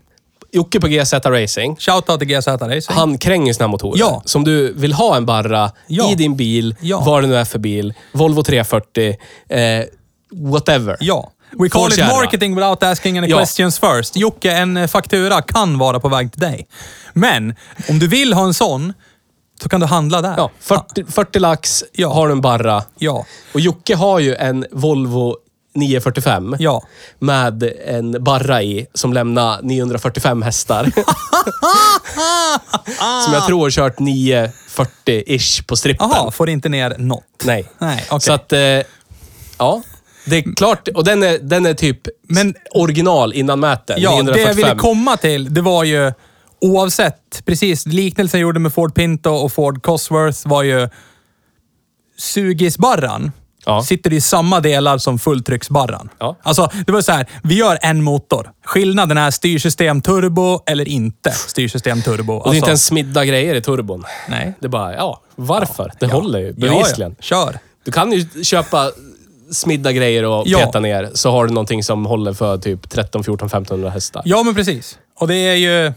Jocke 0.54 0.80
på 0.80 0.86
GZ 0.88 1.12
Racing. 1.12 1.76
Shoutout 1.80 2.18
till 2.20 2.28
GZ 2.28 2.46
Racing. 2.46 2.96
Han 2.96 3.18
kränger 3.18 3.52
sina 3.52 3.66
motorer. 3.68 3.98
Ja. 4.00 4.22
Som 4.24 4.44
du 4.44 4.72
vill 4.72 4.92
ha 4.92 5.16
en 5.16 5.26
barra 5.26 5.70
Ja. 5.86 6.10
i 6.12 6.14
din 6.14 6.36
bil, 6.36 6.76
Ja. 6.80 7.02
vad 7.06 7.22
det 7.22 7.26
nu 7.26 7.36
är 7.36 7.44
för 7.44 7.58
bil. 7.58 7.94
Volvo 8.12 8.42
340, 8.42 9.16
eh, 9.48 9.58
whatever. 10.32 10.96
Ja. 11.00 11.30
We 11.58 11.68
call 11.68 11.92
it 11.92 11.98
marketing 11.98 12.54
without 12.56 12.82
asking 12.82 13.18
any 13.18 13.26
Ja. 13.28 13.38
questions 13.38 13.78
first. 13.78 14.16
Jocke, 14.16 14.52
en 14.52 14.76
eh, 14.76 14.86
faktura 14.86 15.42
kan 15.42 15.78
vara 15.78 16.00
på 16.00 16.08
väg 16.08 16.32
till 16.32 16.40
dig. 16.40 16.66
Men 17.12 17.54
om 17.88 17.98
du 17.98 18.08
vill 18.08 18.32
ha 18.32 18.44
en 18.44 18.54
sån, 18.54 18.92
så 19.62 19.68
kan 19.68 19.80
du 19.80 19.86
handla 19.86 20.22
där. 20.22 20.34
Ja, 20.36 20.50
40, 20.60 21.04
40 21.08 21.38
lax 21.38 21.84
Ja. 21.92 22.12
har 22.14 22.26
du 22.26 22.32
en 22.32 22.40
barra. 22.40 22.82
Ja. 22.98 23.26
Och 23.54 23.60
Jocke 23.60 23.96
har 23.96 24.18
ju 24.18 24.34
en 24.34 24.66
Volvo 24.72 25.36
945 25.74 26.56
Ja. 26.58 26.82
med 27.18 27.72
en 27.86 28.24
barra 28.24 28.62
i 28.62 28.86
som 28.94 29.12
lämnar 29.12 29.62
945 29.62 30.42
hästar. 30.42 30.84
som 33.24 33.32
jag 33.32 33.46
tror 33.46 33.62
har 33.62 33.70
kört 33.70 33.98
940-ish 33.98 35.66
på 35.66 35.76
strippen. 35.76 36.08
Jaha, 36.12 36.30
får 36.30 36.48
inte 36.50 36.68
ner 36.68 36.94
något? 36.98 37.24
Nej. 37.44 37.66
Nej, 37.78 38.04
okej. 38.10 38.20
Så 38.20 38.32
att, 38.32 38.52
eh, 38.52 38.58
ja. 39.58 39.82
Det 40.26 40.36
är 40.36 40.54
klart, 40.56 40.88
och 40.88 41.04
den 41.04 41.22
är, 41.22 41.38
den 41.38 41.66
är 41.66 41.74
typ 41.74 42.00
Men- 42.28 42.54
original 42.74 43.32
innan 43.32 43.60
mäter. 43.60 43.96
Ja, 43.98 44.10
det 44.10 44.16
945. 44.16 44.46
jag 44.48 44.54
ville 44.54 44.74
komma 44.80 45.16
till, 45.16 45.54
det 45.54 45.60
var 45.60 45.84
ju 45.84 46.12
oavsett, 46.60 47.42
precis, 47.44 47.86
liknelsen 47.86 48.40
jag 48.40 48.46
gjorde 48.46 48.60
med 48.60 48.74
Ford 48.74 48.94
Pinto 48.94 49.30
och 49.30 49.52
Ford 49.52 49.82
Cosworth 49.82 50.48
var 50.48 50.62
ju 50.62 50.88
sugisbarran. 52.18 53.32
Ja. 53.66 53.82
Sitter 53.82 54.12
i 54.12 54.20
samma 54.20 54.60
delar 54.60 54.98
som 54.98 55.18
fulltrycksbarran. 55.18 56.08
Ja. 56.18 56.36
Alltså, 56.42 56.70
det 56.86 56.92
var 56.92 57.00
så 57.02 57.12
här, 57.12 57.26
vi 57.42 57.54
gör 57.54 57.78
en 57.82 58.02
motor. 58.02 58.50
Skillnaden 58.64 59.18
är 59.18 59.30
styrsystem 59.30 60.02
turbo 60.02 60.60
eller 60.66 60.88
inte 60.88 61.30
styrsystem 61.30 62.02
turbo. 62.02 62.32
Och 62.32 62.50
det 62.50 62.54
är 62.54 62.56
inte 62.56 62.68
ens 62.70 62.86
smidda 62.86 63.24
grejer 63.24 63.54
i 63.54 63.60
turbon. 63.60 64.04
Nej. 64.28 64.54
Det 64.60 64.66
är 64.66 64.70
bara, 64.70 64.94
ja, 64.94 65.20
varför? 65.34 65.92
Det 66.00 66.06
håller 66.06 66.38
ju 66.38 66.46
Ja, 66.46 66.52
bevisligen. 66.72 67.14
ja. 67.18 67.22
Kör. 67.22 67.58
Du 67.84 67.92
kan 67.92 68.12
ju 68.12 68.44
köpa 68.44 68.90
smidda 69.50 69.92
grejer 69.92 70.24
och 70.24 70.42
Ja. 70.46 70.58
peta 70.58 70.80
ner, 70.80 71.10
så 71.14 71.30
har 71.30 71.46
du 71.46 71.52
någonting 71.52 71.84
som 71.84 72.06
håller 72.06 72.32
för 72.32 72.58
typ 72.58 72.90
13, 72.90 73.24
14, 73.24 73.46
1500 73.48 73.90
hästar. 73.90 74.22
Ja, 74.24 74.42
men 74.42 74.54
precis. 74.54 74.98
Och 75.20 75.28
det 75.28 75.34
är 75.36 75.54
ju... 75.54 75.68
Ja, 75.68 75.92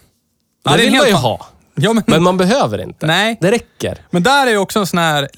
det 0.63 0.71
en 0.71 0.77
vill 0.79 0.97
man 0.97 1.07
ju 1.07 1.13
ha. 1.13 1.47
Ja, 1.75 1.93
men, 1.93 2.03
Men 2.07 2.23
man 2.23 2.37
behöver 2.37 2.81
inte. 2.81 3.07
Nej. 3.07 3.37
Det 3.41 3.51
räcker. 3.51 3.97
Men 4.11 4.23
där 4.23 4.47
är 4.47 4.51
ju 4.51 4.57
också 4.57 4.79
en 4.79 4.87
sån 4.87 4.99
här... 4.99 5.29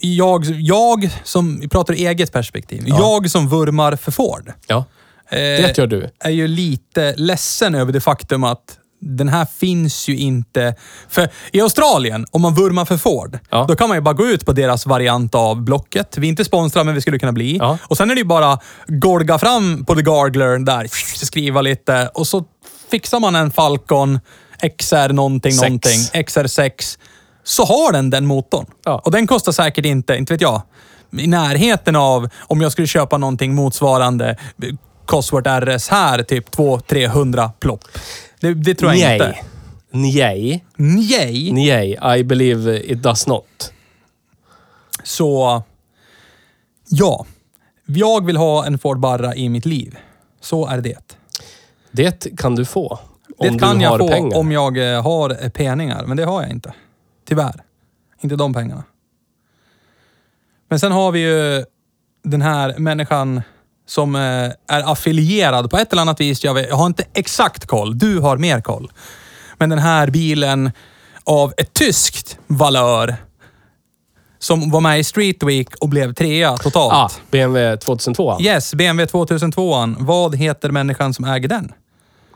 Jag, 0.00 0.44
jag 0.44 1.10
som, 1.24 1.60
vi 1.60 1.68
pratar 1.68 1.94
ur 1.94 1.98
eget 1.98 2.32
perspektiv. 2.32 2.82
Jag 2.86 3.30
som 3.30 3.48
vurmar 3.48 3.96
för 3.96 4.12
Ford. 4.12 4.52
Ja. 4.66 4.76
Eh, 5.30 5.36
Det 5.38 5.78
gör 5.78 5.86
du. 5.86 6.10
är 6.20 6.30
ju 6.30 6.48
lite 6.48 7.14
ledsen 7.16 7.74
över 7.74 7.92
det 7.92 8.00
faktum 8.00 8.44
att 8.44 8.78
den 9.00 9.28
här 9.28 9.46
finns 9.58 10.08
ju 10.08 10.16
inte... 10.16 10.74
För 11.08 11.28
i 11.52 11.60
Australien, 11.60 12.26
om 12.30 12.42
man 12.42 12.54
vurmar 12.54 12.84
för 12.84 12.96
Ford, 12.96 13.38
Ja. 13.50 13.64
då 13.68 13.76
kan 13.76 13.88
man 13.88 13.96
ju 13.96 14.00
bara 14.00 14.14
gå 14.14 14.26
ut 14.26 14.46
på 14.46 14.52
deras 14.52 14.86
variant 14.86 15.34
av 15.34 15.62
blocket. 15.62 16.18
Vi 16.18 16.26
är 16.26 16.28
inte 16.28 16.44
sponsrade, 16.44 16.84
men 16.84 16.94
vi 16.94 17.00
skulle 17.00 17.18
kunna 17.18 17.32
bli. 17.32 17.56
Ja. 17.56 17.78
Och 17.82 17.96
sen 17.96 18.10
är 18.10 18.14
det 18.14 18.18
ju 18.20 18.24
bara 18.24 18.58
golga 18.86 19.38
fram 19.38 19.84
på 19.84 19.94
The 19.94 20.02
Gargler 20.02 20.58
där, 20.58 20.86
skriva 21.26 21.62
lite 21.62 22.10
och 22.14 22.26
så 22.26 22.44
fixar 22.90 23.20
man 23.20 23.34
en 23.36 23.50
Falcon 23.50 24.20
XR 24.78 25.12
någonting, 25.12 25.52
Sex. 25.52 25.62
någonting, 25.62 26.00
XR6. 26.12 26.98
Så 27.48 27.64
har 27.64 27.92
den 27.92 28.10
den 28.10 28.26
motorn. 28.26 28.66
Ja. 28.84 29.02
Och 29.04 29.10
den 29.10 29.26
kostar 29.26 29.52
säkert 29.52 29.84
inte, 29.84 30.16
inte 30.16 30.32
vet 30.32 30.40
jag, 30.40 30.62
i 31.18 31.26
närheten 31.26 31.96
av 31.96 32.28
om 32.40 32.60
jag 32.60 32.72
skulle 32.72 32.86
köpa 32.86 33.18
någonting 33.18 33.54
motsvarande 33.54 34.36
Cosworth 35.06 35.50
RS 35.50 35.88
här 35.88 36.22
typ 36.22 36.50
200-300 36.56 37.50
plopp. 37.60 37.84
Det, 38.40 38.54
det 38.54 38.74
tror 38.74 38.94
jag 38.94 39.12
inte. 39.14 39.38
Nej. 39.90 40.64
Nej. 40.76 41.52
Nej. 41.52 42.18
I 42.18 42.24
believe 42.24 42.76
it 42.92 43.02
does 43.02 43.26
not. 43.26 43.72
Så, 45.04 45.62
ja. 46.88 47.26
Jag 47.86 48.26
vill 48.26 48.36
ha 48.36 48.66
en 48.66 48.78
Ford 48.78 49.00
Barra 49.00 49.34
i 49.34 49.48
mitt 49.48 49.66
liv. 49.66 49.98
Så 50.40 50.66
är 50.66 50.80
det. 50.80 51.16
Det 51.90 52.26
kan 52.36 52.54
du 52.54 52.64
få. 52.64 52.98
Om 53.38 53.52
Det 53.52 53.58
kan 53.58 53.78
du 53.78 53.82
jag 53.84 53.90
har 53.90 53.98
få 53.98 54.08
pengar. 54.08 54.38
om 54.38 54.52
jag 54.52 54.94
eh, 54.94 55.02
har 55.02 55.48
penningar, 55.50 56.04
men 56.06 56.16
det 56.16 56.24
har 56.24 56.42
jag 56.42 56.50
inte. 56.50 56.72
Tyvärr. 57.28 57.62
Inte 58.20 58.36
de 58.36 58.54
pengarna. 58.54 58.84
Men 60.68 60.80
sen 60.80 60.92
har 60.92 61.12
vi 61.12 61.20
ju 61.20 61.64
den 62.24 62.42
här 62.42 62.78
människan 62.78 63.42
som 63.86 64.14
eh, 64.14 64.20
är 64.68 64.92
affilierad 64.92 65.70
på 65.70 65.76
ett 65.76 65.92
eller 65.92 66.02
annat 66.02 66.20
vis. 66.20 66.44
Jag, 66.44 66.54
vet, 66.54 66.68
jag 66.68 66.76
har 66.76 66.86
inte 66.86 67.04
exakt 67.14 67.66
koll. 67.66 67.98
Du 67.98 68.18
har 68.18 68.36
mer 68.36 68.60
koll. 68.60 68.92
Men 69.58 69.70
den 69.70 69.78
här 69.78 70.10
bilen 70.10 70.70
av 71.24 71.52
ett 71.56 71.74
tyskt 71.74 72.38
valör 72.46 73.16
som 74.38 74.70
var 74.70 74.80
med 74.80 75.00
i 75.00 75.04
Street 75.04 75.42
Week 75.42 75.68
och 75.80 75.88
blev 75.88 76.14
trea 76.14 76.56
totalt. 76.56 76.92
Ah, 76.94 77.10
BMW 77.30 77.76
2002. 77.76 78.40
Yes, 78.40 78.74
BMW 78.74 79.06
2002. 79.10 79.94
Vad 79.98 80.36
heter 80.36 80.70
människan 80.70 81.14
som 81.14 81.24
äger 81.24 81.48
den? 81.48 81.72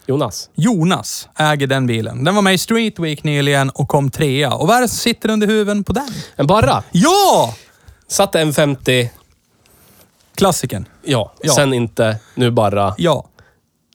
Jonas. 0.06 0.50
Jonas 0.54 1.28
äger 1.36 1.66
den 1.66 1.86
bilen. 1.86 2.24
Den 2.24 2.34
var 2.34 2.42
med 2.42 2.54
i 2.54 2.58
Street 2.58 2.98
Week 2.98 3.24
nyligen 3.24 3.70
och 3.70 3.88
kom 3.88 4.10
trea. 4.10 4.54
Och 4.54 4.68
vad 4.68 4.76
är 4.76 4.80
det 4.80 4.88
som 4.88 4.96
sitter 4.98 5.30
under 5.30 5.46
huven 5.46 5.84
på 5.84 5.92
den? 5.92 6.08
En 6.36 6.46
Barra. 6.46 6.82
Ja! 6.92 7.54
Satte 8.08 8.40
en 8.40 8.52
50. 8.52 9.10
Klassikern. 10.34 10.84
Ja. 11.04 11.32
Ja. 11.42 11.52
Sen 11.52 11.74
inte. 11.74 12.16
Nu 12.34 12.50
bara. 12.50 12.94
Ja. 12.98 13.28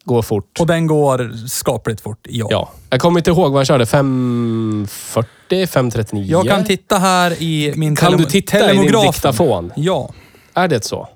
Går 0.03 0.21
fort. 0.21 0.59
Och 0.59 0.67
den 0.67 0.87
går 0.87 1.47
skapligt 1.47 2.01
fort. 2.01 2.27
Ja. 2.29 2.47
Ja. 2.49 2.71
Jag 2.89 2.99
kommer 3.01 3.19
inte 3.19 3.29
ihåg 3.29 3.51
vad 3.51 3.55
han 3.55 3.65
körde. 3.65 3.85
540? 3.85 5.67
539? 5.67 6.25
Jag 6.31 6.47
kan 6.47 6.65
titta 6.65 6.97
här 6.97 7.41
i 7.41 7.73
min 7.75 7.95
Kan 7.95 8.17
du 8.17 8.25
titta 8.25 8.73
i 8.73 8.77
din 8.77 9.01
diktafon? 9.01 9.73
Ja. 9.75 10.09
Är 10.53 10.67
det 10.67 10.83
så? 10.83 11.09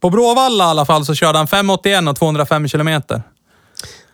På 0.00 0.10
Bråvalla 0.10 0.64
i 0.64 0.66
alla 0.66 0.84
fall 0.84 1.04
så 1.04 1.14
körde 1.14 1.38
han 1.38 1.46
581 1.46 2.08
och 2.08 2.16
205 2.16 2.68
kilometer 2.68 3.22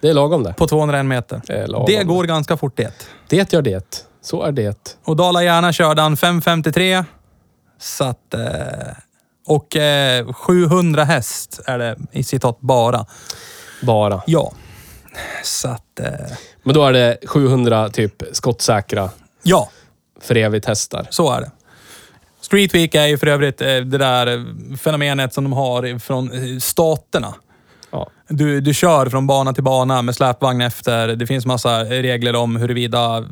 Det 0.01 0.09
är 0.09 0.15
lagom 0.15 0.43
det. 0.43 0.53
på 0.53 0.67
201 0.67 1.07
meter. 1.07 1.43
Det. 1.47 1.67
Det 1.87 2.05
går 2.05 2.25
ganska 2.25 2.57
fort 2.57 2.77
det. 2.77 2.93
Det 3.29 3.53
gör 3.53 3.63
det. 3.63 4.07
Så 4.23 4.43
är 4.43 4.53
det. 4.53 4.97
Och 5.05 5.17
Dala-Järna 5.17 5.73
körde 5.73 6.03
han 6.03 6.17
553. 6.17 7.05
Så 7.79 8.05
att... 8.05 8.35
Eh, 8.35 8.41
och 9.47 9.77
eh, 9.77 10.33
700 10.33 11.05
häst 11.05 11.61
är 11.67 11.79
det 11.79 11.97
i 12.13 12.25
citat 12.25 12.61
bara. 12.61 13.07
Bara. 13.83 14.23
Ja. 14.27 14.53
Så 15.45 15.69
att... 15.69 16.01
Eh, 16.01 16.09
Men 16.63 16.75
då 16.75 16.85
är 16.87 16.93
det 16.93 17.17
700 17.27 17.89
typ 17.91 18.23
skottsäkra 18.33 19.11
ja, 19.43 19.71
för 20.21 20.37
evigt 20.37 20.67
hästar. 20.67 21.07
så 21.11 21.33
är 21.33 21.41
det. 21.41 21.51
Street 22.45 22.75
Week 22.75 22.95
är 22.95 23.07
ju 23.07 23.19
för 23.19 23.27
övrigt 23.27 23.61
eh, 23.61 23.67
det 23.67 23.99
där 23.99 24.27
eh, 24.27 24.77
fenomenet 24.77 25.35
som 25.35 25.45
de 25.45 25.53
har 25.53 25.99
från 25.99 26.33
eh, 26.33 26.59
staterna. 26.59 27.35
Ja. 27.91 28.11
Du, 28.29 28.61
du 28.61 28.75
kör 28.75 29.07
från 29.11 29.27
bana 29.27 29.53
till 29.53 29.63
bana 29.65 30.03
med 30.03 30.15
släpvagn 30.15 30.61
efter. 30.61 31.09
Det 31.09 31.27
finns 31.27 31.47
massa 31.47 31.85
regler 31.85 32.37
om 32.37 32.57
huruvida 32.57 33.25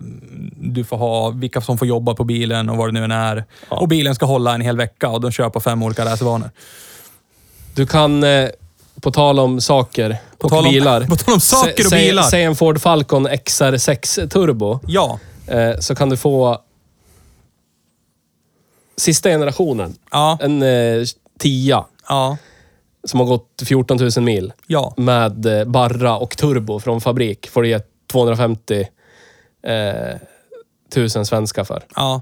du 0.60 0.84
får 0.84 0.96
ha, 0.96 1.30
vilka 1.30 1.60
som 1.60 1.78
får 1.78 1.88
jobba 1.88 2.14
på 2.14 2.24
bilen 2.24 2.68
och 2.68 2.76
vad 2.76 2.88
det 2.88 2.92
nu 2.92 3.04
än 3.04 3.10
är. 3.10 3.44
Ja. 3.70 3.76
Och 3.76 3.88
bilen 3.88 4.14
ska 4.14 4.26
hålla 4.26 4.54
en 4.54 4.60
hel 4.60 4.76
vecka 4.76 5.08
och 5.08 5.20
de 5.20 5.30
kör 5.30 5.50
på 5.50 5.60
fem 5.60 5.82
olika 5.82 6.04
racerbanor. 6.04 6.50
Du 7.74 7.86
kan, 7.86 8.24
eh, 8.24 8.48
på 9.00 9.10
tal 9.10 9.38
om 9.38 9.60
saker 9.60 10.16
På 10.38 10.44
och 10.44 10.50
tal 10.50 10.66
om- 10.66 10.72
bilar. 10.72 11.00
på 11.08 11.16
tal 11.16 11.34
om 11.34 11.40
saker 11.40 11.86
och 11.86 11.90
bilar. 11.90 12.22
Säg 12.22 12.42
en 12.44 12.56
Ford 12.56 12.80
Falcon 12.80 13.28
XR6 13.28 14.28
Turbo. 14.28 14.80
Ja, 14.86 15.18
Eh, 15.46 15.78
så 15.80 15.94
kan 15.94 16.08
du 16.10 16.16
få 16.16 16.58
sista 19.02 19.28
generationen. 19.28 19.94
ja, 20.10 20.38
En 20.40 20.62
eh, 20.62 21.02
tia 21.38 21.84
ja, 22.08 22.36
som 23.04 23.20
har 23.20 23.26
gått 23.26 23.62
14 23.66 23.98
000 24.16 24.24
mil. 24.24 24.52
ja. 24.66 24.94
Med 24.96 25.46
eh, 25.46 25.64
barra 25.64 26.16
och 26.18 26.36
turbo 26.36 26.80
från 26.80 27.00
fabrik. 27.00 27.48
Får 27.48 27.62
du 27.62 27.68
ge 27.68 27.80
250 28.12 28.80
eh, 29.66 30.16
tusen 30.94 31.26
svenska 31.26 31.64
för. 31.64 31.82
ja. 31.96 32.20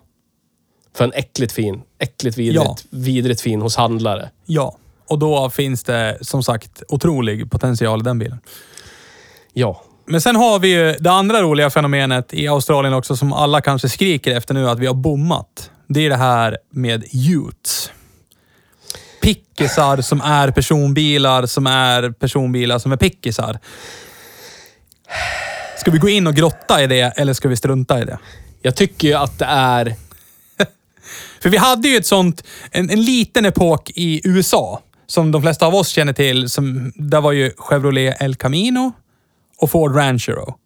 För 0.96 1.04
en 1.04 1.12
äckligt 1.12 1.52
fin, 1.52 1.82
äckligt 1.98 2.36
vidrigt, 2.38 2.64
Ja. 2.64 2.76
vidrigt 2.90 3.40
fin 3.40 3.60
hos 3.62 3.76
handlare. 3.76 4.30
Ja, 4.46 4.76
och 5.06 5.18
då 5.18 5.50
finns 5.50 5.82
det 5.84 6.18
som 6.20 6.42
sagt 6.42 6.82
otrolig 6.88 7.50
potential 7.50 8.00
i 8.00 8.02
den 8.02 8.18
bilen. 8.18 8.38
Ja. 9.52 9.82
Men 10.06 10.20
sen 10.20 10.36
har 10.36 10.58
vi 10.58 10.68
ju 10.68 10.92
det 11.00 11.10
andra 11.10 11.42
roliga 11.42 11.70
fenomenet 11.70 12.34
i 12.34 12.48
Australien 12.48 12.94
också 12.94 13.16
som 13.16 13.32
alla 13.32 13.60
kanske 13.60 13.88
skriker 13.88 14.36
efter 14.36 14.54
nu 14.54 14.68
att 14.68 14.78
vi 14.78 14.86
har 14.86 14.94
bommat. 14.94 15.70
Det 15.92 16.00
är 16.00 16.10
det 16.10 16.16
här 16.16 16.58
med 16.70 17.04
Utes. 17.12 17.90
Pickisar 19.22 20.00
som 20.00 20.20
är 20.20 20.50
personbilar 20.50 21.46
som 21.46 21.66
är 21.66 22.10
personbilar 22.10 22.78
som 22.78 22.92
är 22.92 22.96
pickisar. 22.96 23.58
Ska 25.78 25.90
vi 25.90 25.98
gå 25.98 26.08
in 26.08 26.26
och 26.26 26.34
grotta 26.34 26.82
i 26.82 26.86
det 26.86 27.00
eller 27.16 27.32
ska 27.32 27.48
vi 27.48 27.56
strunta 27.56 28.00
i 28.02 28.04
det? 28.04 28.18
Jag 28.62 28.76
tycker 28.76 29.08
ju 29.08 29.14
att 29.14 29.38
det 29.38 29.44
är... 29.44 29.94
För 31.42 31.48
vi 31.48 31.56
hade 31.56 31.88
ju 31.88 31.96
ett 31.96 32.06
sånt, 32.06 32.44
en, 32.70 32.90
en 32.90 33.02
liten 33.04 33.46
epok 33.46 33.90
i 33.94 34.20
USA, 34.24 34.82
som 35.06 35.32
de 35.32 35.42
flesta 35.42 35.66
av 35.66 35.74
oss 35.74 35.88
känner 35.88 36.12
till. 36.12 36.50
Som, 36.50 36.92
där 36.96 37.20
var 37.20 37.32
ju 37.32 37.52
Chevrolet 37.56 38.22
El 38.22 38.36
Camino 38.36 38.92
och 39.58 39.70
Ford 39.70 39.96
Ranchero. 39.96 40.59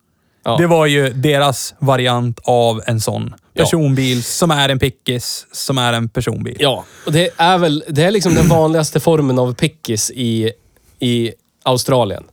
Ja. 0.45 0.57
Det 0.57 0.67
var 0.67 0.87
ju 0.87 1.11
deras 1.11 1.75
variant 1.79 2.41
av 2.45 2.81
en 2.87 3.01
sån 3.01 3.35
Ja. 3.57 3.63
personbil 3.65 4.25
som 4.25 4.51
är 4.51 4.69
en 4.69 4.79
pickis, 4.79 5.47
som 5.53 5.79
är 5.79 5.93
en 5.93 6.09
personbil. 6.09 6.57
Ja, 6.61 6.85
och 7.07 7.13
det 7.13 7.31
är 7.37 7.59
väl 7.59 7.85
det 7.89 8.03
är 8.05 8.11
liksom 8.11 8.35
den 8.35 8.49
vanligaste 8.49 9.01
formen 9.01 9.39
av 9.39 9.55
pickis 9.55 10.11
i, 10.11 10.51
i 10.99 11.33
Australien. 11.63 12.25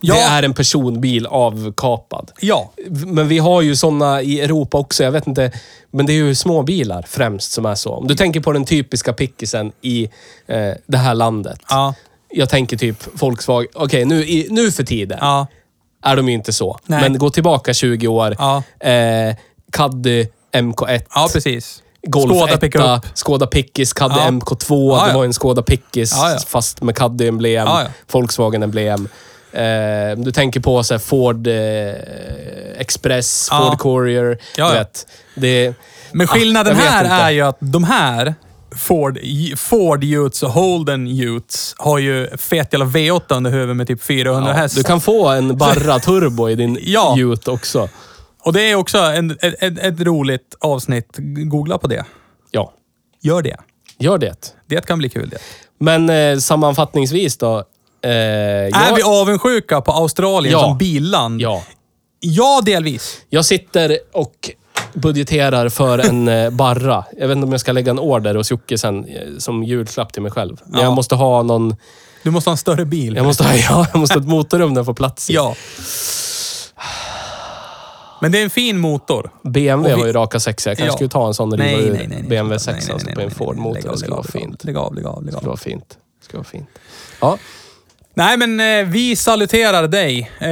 Ja. 0.00 0.14
Det 0.14 0.20
är 0.20 0.42
en 0.42 0.54
personbil 0.54 1.26
avkapad. 1.26 2.30
Ja, 2.40 2.72
Men 2.88 3.28
vi 3.28 3.38
har 3.38 3.62
ju 3.62 3.76
såna 3.76 4.22
i 4.22 4.40
Europa 4.40 4.78
också. 4.78 5.04
Jag 5.04 5.10
vet 5.12 5.26
inte. 5.26 5.52
Men 5.90 6.06
det 6.06 6.12
är 6.12 6.14
ju 6.14 6.34
småbilar 6.34 7.04
främst 7.08 7.52
som 7.52 7.66
är 7.66 7.74
så. 7.74 7.94
Om 7.94 8.06
du 8.08 8.14
tänker 8.14 8.40
på 8.40 8.52
den 8.52 8.64
typiska 8.64 9.12
pickisen 9.12 9.72
i 9.80 10.04
eh, 10.46 10.72
det 10.86 10.98
här 10.98 11.14
landet. 11.14 11.60
ja, 11.68 11.94
Jag 12.30 12.48
tänker 12.48 12.76
typ 12.76 12.96
Volkswagen. 13.22 13.70
Okej, 13.74 14.04
nu, 14.04 14.24
i- 14.24 14.46
nu 14.50 14.70
för 14.72 14.84
tiden 14.84 15.18
ja, 15.20 15.46
är 16.04 16.16
de 16.16 16.28
ju 16.28 16.34
inte 16.34 16.52
så. 16.52 16.78
Nej. 16.86 17.00
Men 17.02 17.18
gå 17.18 17.30
tillbaka 17.30 17.74
20 17.74 18.08
år. 18.08 18.36
ja. 18.38 18.62
Eh, 18.88 19.36
Caddy 19.72 20.26
MK1. 20.52 21.02
Ja, 21.14 21.28
precis. 21.32 21.82
Golf 22.02 22.50
1, 22.50 22.60
pickup. 22.60 22.82
Skoda 23.14 23.46
Pickis, 23.46 23.92
Caddy 23.92 24.14
Ja. 24.18 24.30
MK2. 24.30 24.96
Ja, 24.98 25.04
Det 25.04 25.10
ja. 25.10 25.16
var 25.16 25.24
en 25.24 25.32
Skoda 25.32 25.62
Pickis 25.62 26.14
fast 26.46 26.82
med 26.82 26.94
Caddy-emblem. 26.96 27.68
Volkswagen-emblem. 28.12 29.08
Eh, 29.52 30.16
du 30.16 30.32
tänker 30.32 30.60
på 30.60 30.82
så 30.82 30.98
Ford 30.98 31.46
eh, 31.46 31.54
Express. 32.78 33.48
Ford 33.48 33.78
Courier. 33.78 34.38
Du 34.56 34.62
vet. 34.62 35.06
Det, 35.34 35.74
Men 36.12 36.24
Ah, 36.30 36.30
skillnaden 36.30 36.76
vet 36.76 36.86
här 36.86 37.26
är 37.26 37.30
ju 37.30 37.40
att 37.42 37.56
de 37.60 37.84
här 37.84 38.34
Ford, 38.78 39.18
Ford 39.56 40.04
Utes 40.04 40.42
och 40.42 40.50
Holden 40.50 41.08
Utes 41.20 41.74
har 41.78 41.98
ju 41.98 42.36
fet 42.36 42.72
jävla 42.72 42.86
V8 42.86 43.36
under 43.36 43.50
huvudet 43.50 43.76
med 43.76 43.86
typ 43.86 44.02
400 44.02 44.50
ja, 44.50 44.56
hästar. 44.56 44.78
du 44.80 44.84
kan 44.84 45.00
få 45.00 45.28
en 45.28 45.56
Barra 45.58 45.98
Turbo 45.98 46.48
i 46.48 46.54
din 46.54 46.78
Ja. 46.82 47.16
Ute 47.18 47.50
också. 47.50 47.88
Och 48.42 48.52
det 48.52 48.62
är 48.70 48.74
också 48.74 48.98
en, 48.98 49.30
ett, 49.30 49.62
ett, 49.62 49.78
ett 49.78 50.00
roligt 50.00 50.56
avsnitt. 50.60 51.14
Googla 51.50 51.78
på 51.78 51.86
det. 51.86 52.04
Ja, 52.50 52.72
Gör 53.22 53.42
det. 53.42 53.56
gör 53.98 54.18
det. 54.18 54.54
Det 54.66 54.86
kan 54.86 54.98
bli 54.98 55.08
kul 55.08 55.28
det. 55.28 55.38
Men 55.80 56.10
eh, 56.10 56.38
sammanfattningsvis 56.38 57.36
då. 57.36 57.58
Eh, 58.04 58.10
Är 58.10 58.70
jag, 58.88 58.96
vi 58.96 59.02
avundsjuka 59.02 59.80
på 59.80 59.92
Australien 59.92 60.52
Ja. 60.52 60.60
som 60.60 60.78
billand? 60.78 61.40
Ja. 61.40 61.62
Ja, 62.20 62.62
delvis. 62.64 63.18
Jag 63.28 63.44
sitter 63.44 63.98
och 64.12 64.50
budgeterar 64.94 65.68
för 65.68 65.98
en 65.98 66.28
eh, 66.28 66.50
barra. 66.50 67.04
Jag 67.18 67.28
vet 67.28 67.36
inte 67.36 67.46
om 67.46 67.52
jag 67.52 67.60
ska 67.60 67.72
lägga 67.72 67.90
en 67.90 67.98
order 67.98 68.34
hos 68.34 68.50
Jocke 68.50 68.78
sen 68.78 69.04
eh, 69.04 69.20
som 69.38 69.62
julklapp 69.64 70.12
till 70.12 70.22
mig 70.22 70.30
själv. 70.32 70.56
Men 70.66 70.80
Ja. 70.80 70.86
jag 70.86 70.92
måste 70.92 71.14
ha 71.14 71.42
någon... 71.42 71.76
Du 72.22 72.30
måste 72.30 72.50
ha 72.50 72.52
en 72.52 72.58
större 72.58 72.84
bil. 72.84 73.16
Jag 73.16 73.24
måste 73.26 73.44
ha, 73.44 73.54
ja, 73.70 73.86
jag 73.92 74.00
måste 74.00 74.14
ha 74.14 74.20
ett 74.20 74.28
motorrum 74.28 74.74
där 74.74 74.78
jag 74.78 74.86
får 74.86 74.94
plats 74.94 75.30
i. 75.30 75.34
Ja. 75.34 75.54
Men 78.20 78.32
det 78.32 78.38
är 78.38 78.42
en 78.44 78.50
fin 78.50 78.78
motor. 78.78 79.30
BMW 79.44 79.94
vi- 79.94 80.00
har 80.00 80.06
ju 80.06 80.12
raka 80.12 80.40
sexor. 80.40 80.70
Jag 80.70 80.78
kanske 80.78 80.92
Ja. 80.92 80.96
skulle 80.96 81.08
ta 81.10 81.26
en 81.26 81.34
sån 81.34 81.52
och 81.52 81.58
riva 81.58 81.78
nej, 81.78 81.86
ur 81.88 81.92
nej, 81.92 82.06
nej. 82.08 82.22
BMW 82.22 82.48
Nej, 82.50 82.58
6 82.80 82.88
nej, 82.88 82.94
och 82.94 83.02
nej, 83.04 83.14
på 83.14 83.20
en 83.20 83.26
nej, 83.26 83.36
Ford 83.36 83.54
nej, 83.56 83.62
motor. 83.62 83.80
lägg 83.82 83.92
Det 83.92 83.98
skulle 83.98 84.14
vara 84.14 84.22
fint. 84.22 84.64
Lägg 84.64 84.76
av, 84.76 84.94
lägg 84.94 85.06
av, 85.06 85.24
Det 85.24 85.32
skulle 85.32 85.46
vara 85.48 85.56
fint. 85.56 85.88
Det 86.20 86.24
skulle 86.24 86.38
vara 86.38 86.44
fint. 86.48 86.68
Ja, 87.20 87.38
Nej, 88.14 88.36
men 88.36 88.60
eh, 88.60 88.92
vi 88.92 89.16
saluterar 89.16 89.88
dig. 89.88 90.30
Eh, 90.38 90.48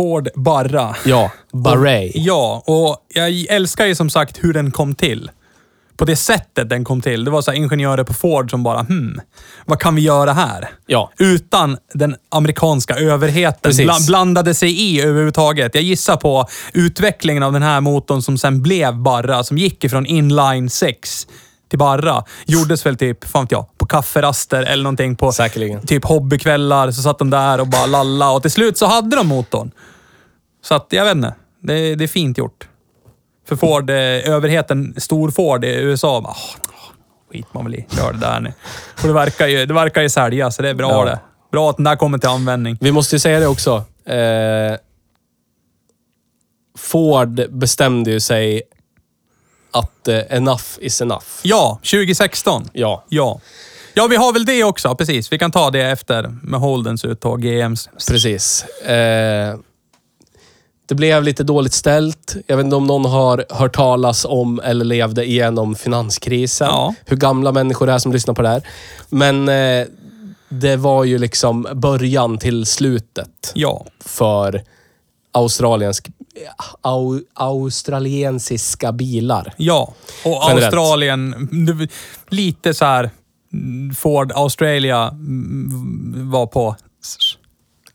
Ford 0.00 0.28
Barra. 0.34 0.96
ja. 1.04 1.30
Barray. 1.52 2.12
Ja, 2.14 2.62
och 2.66 2.96
jag 3.14 3.30
älskar 3.48 3.86
ju 3.86 3.94
som 3.94 4.10
sagt 4.10 4.38
hur 4.44 4.52
den 4.52 4.70
kom 4.70 4.94
till. 4.94 5.30
på 5.96 6.04
det 6.04 6.16
sättet 6.16 6.68
den 6.68 6.84
kom 6.84 7.00
till. 7.00 7.24
Det 7.24 7.30
var 7.30 7.42
så 7.42 7.50
här 7.50 7.58
ingenjörer 7.58 8.04
på 8.04 8.14
Ford 8.14 8.50
som 8.50 8.62
bara, 8.62 8.80
hmm, 8.82 9.20
vad 9.66 9.78
kan 9.80 9.94
vi 9.94 10.02
göra 10.02 10.32
här? 10.32 10.68
Ja. 10.86 11.10
Utan 11.18 11.76
den 11.94 12.16
amerikanska 12.30 12.94
överheten 12.94 13.60
Precis. 13.62 13.86
bla- 13.86 14.06
blandade 14.06 14.54
sig 14.54 14.80
i 14.80 15.00
överhuvudtaget. 15.02 15.74
Jag 15.74 15.84
gissar 15.84 16.16
på 16.16 16.46
utvecklingen 16.74 17.42
av 17.42 17.52
den 17.52 17.62
här 17.62 17.80
motorn 17.80 18.22
som 18.22 18.38
sen 18.38 18.62
blev 18.62 18.94
Barra, 18.94 19.44
som 19.44 19.58
gick 19.58 19.84
ifrån 19.84 20.06
inline 20.06 20.70
6 20.70 21.26
till 21.70 21.78
Barra. 21.78 22.24
Gjordes 22.46 22.86
väl 22.86 22.96
typ, 22.96 23.24
fan 23.24 23.44
vet 23.44 23.52
jag, 23.52 23.66
på 23.78 23.86
kafferaster 23.86 24.62
eller 24.62 24.82
någonting 24.82 25.16
på 25.16 25.32
Säkerligen. 25.32 25.86
typ 25.86 26.04
hobbykvällar. 26.04 26.90
Så 26.90 27.02
satt 27.02 27.18
de 27.18 27.30
där 27.30 27.60
och 27.60 27.66
bara 27.68 27.86
lalla 27.86 28.30
och 28.30 28.42
till 28.42 28.50
slut 28.50 28.78
så 28.78 28.86
hade 28.86 29.16
de 29.16 29.26
motorn. 29.26 29.70
Så 30.62 30.74
att, 30.74 30.86
jag 30.90 31.04
vet 31.04 31.14
inte. 31.16 31.34
Det, 31.62 31.94
det 31.94 32.04
är 32.04 32.08
fint 32.08 32.38
gjort. 32.38 32.68
För 33.48 33.56
Ford, 33.56 33.90
eh, 33.90 33.96
överheten, 33.96 34.94
stor 34.96 35.30
Ford 35.30 35.64
i 35.64 35.68
USA, 35.74 36.20
bara, 36.20 36.30
"Åh, 36.36 36.60
skit 37.32 37.46
man 37.52 37.64
väl 37.64 37.74
i. 37.74 37.86
Gör 37.90 38.12
det 38.12 38.18
där 38.18 38.40
nu. 38.40 38.52
Och 39.02 39.06
det 39.08 39.12
verkar 39.12 39.46
ju, 39.46 39.66
det 39.66 39.74
verkar 39.74 40.02
ju 40.02 40.08
sälja, 40.08 40.50
så 40.50 40.62
det 40.62 40.68
är 40.70 40.74
bra 40.74 40.90
Ja. 40.90 41.04
det. 41.04 41.18
Bra 41.52 41.70
att 41.70 41.76
den 41.76 41.84
där 41.84 41.96
kommer 41.96 42.18
till 42.18 42.28
användning. 42.28 42.78
Vi 42.80 42.92
måste 42.92 43.14
ju 43.16 43.20
säga 43.20 43.40
det 43.40 43.46
också. 43.46 43.84
Eh, 44.06 44.76
Ford 46.78 47.40
bestämde 47.50 48.10
ju 48.10 48.20
sig 48.20 48.62
att 49.70 50.08
eh, 50.08 50.18
enough 50.30 50.64
is 50.80 51.00
enough. 51.00 51.24
Ja, 51.42 51.78
2016. 51.90 52.68
Ja. 52.72 53.04
Ja. 53.08 53.40
Ja, 53.94 54.06
vi 54.06 54.16
har 54.16 54.32
väl 54.32 54.44
det 54.44 54.64
också. 54.64 54.94
Precis. 54.94 55.32
Vi 55.32 55.38
kan 55.38 55.50
ta 55.52 55.70
det 55.70 55.82
efter 55.82 56.34
med 56.42 56.60
Holdens 56.60 57.04
uttag, 57.04 57.42
GMs. 57.42 57.88
Precis. 58.08 58.64
Eh, 58.64 59.56
det 60.86 60.94
blev 60.94 61.22
lite 61.22 61.42
dåligt 61.44 61.72
ställt. 61.72 62.36
Jag 62.46 62.56
vet 62.56 62.64
inte 62.64 62.76
om 62.76 62.86
någon 62.86 63.04
har 63.04 63.44
hört 63.50 63.76
talas 63.76 64.24
om 64.24 64.60
eller 64.64 64.84
levde 64.84 65.24
igenom 65.24 65.74
finanskrisen. 65.74 66.66
Ja. 66.68 66.94
Hur 67.06 67.16
gamla 67.16 67.52
människor 67.52 67.90
är 67.90 67.98
som 67.98 68.12
lyssnar 68.12 68.34
på 68.34 68.42
det 68.42 68.48
här. 68.48 68.62
Men 69.08 69.48
eh, 69.48 69.86
det 70.48 70.76
var 70.76 71.04
ju 71.04 71.18
liksom 71.18 71.66
början 71.74 72.38
till 72.38 72.66
slutet 72.66 73.52
Ja. 73.54 73.86
för 74.04 74.62
australiensk, 75.32 76.08
au, 76.80 77.20
australiensiska 77.34 78.92
bilar. 78.92 79.54
Ja. 79.56 79.94
Och 80.24 80.42
Generellt. 80.48 80.64
Australien, 80.64 81.48
lite 82.28 82.74
så 82.74 82.84
här 82.84 83.10
Ford 83.96 84.32
Australia 84.34 85.08
mm, 85.08 86.30
var 86.30 86.46
på... 86.46 86.76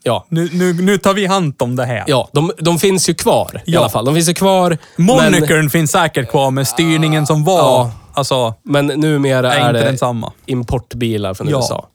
Ja. 0.03 0.25
Nu, 0.29 0.49
nu, 0.53 0.73
nu 0.73 0.97
tar 0.97 1.13
vi 1.13 1.25
hand 1.25 1.53
om 1.61 1.75
det 1.75 1.85
här. 1.85 2.03
Ja, 2.07 2.29
de, 2.33 2.51
de 2.57 2.79
finns 2.79 3.09
ju 3.09 3.13
kvar 3.13 3.61
i 3.65 3.71
Ja. 3.71 3.79
alla 3.79 3.89
fall. 3.89 4.05
De 4.05 4.15
finns 4.15 4.29
ju 4.29 4.33
kvar. 4.33 4.77
Men, 4.95 5.05
Monikern 5.05 5.69
finns 5.69 5.91
säkert 5.91 6.29
kvar, 6.29 6.51
men 6.51 6.65
styrningen 6.65 7.25
som 7.27 7.43
var, 7.43 7.57
Ja. 7.59 7.91
alltså, 8.13 8.53
men 8.63 8.85
numera 8.87 9.53
är 9.53 9.69
är 9.69 9.73
det 9.73 9.79
densamma. 9.83 10.33
importbilar 10.45 11.33
från 11.33 11.47
Ja. 11.49 11.57
USA. 11.57 11.87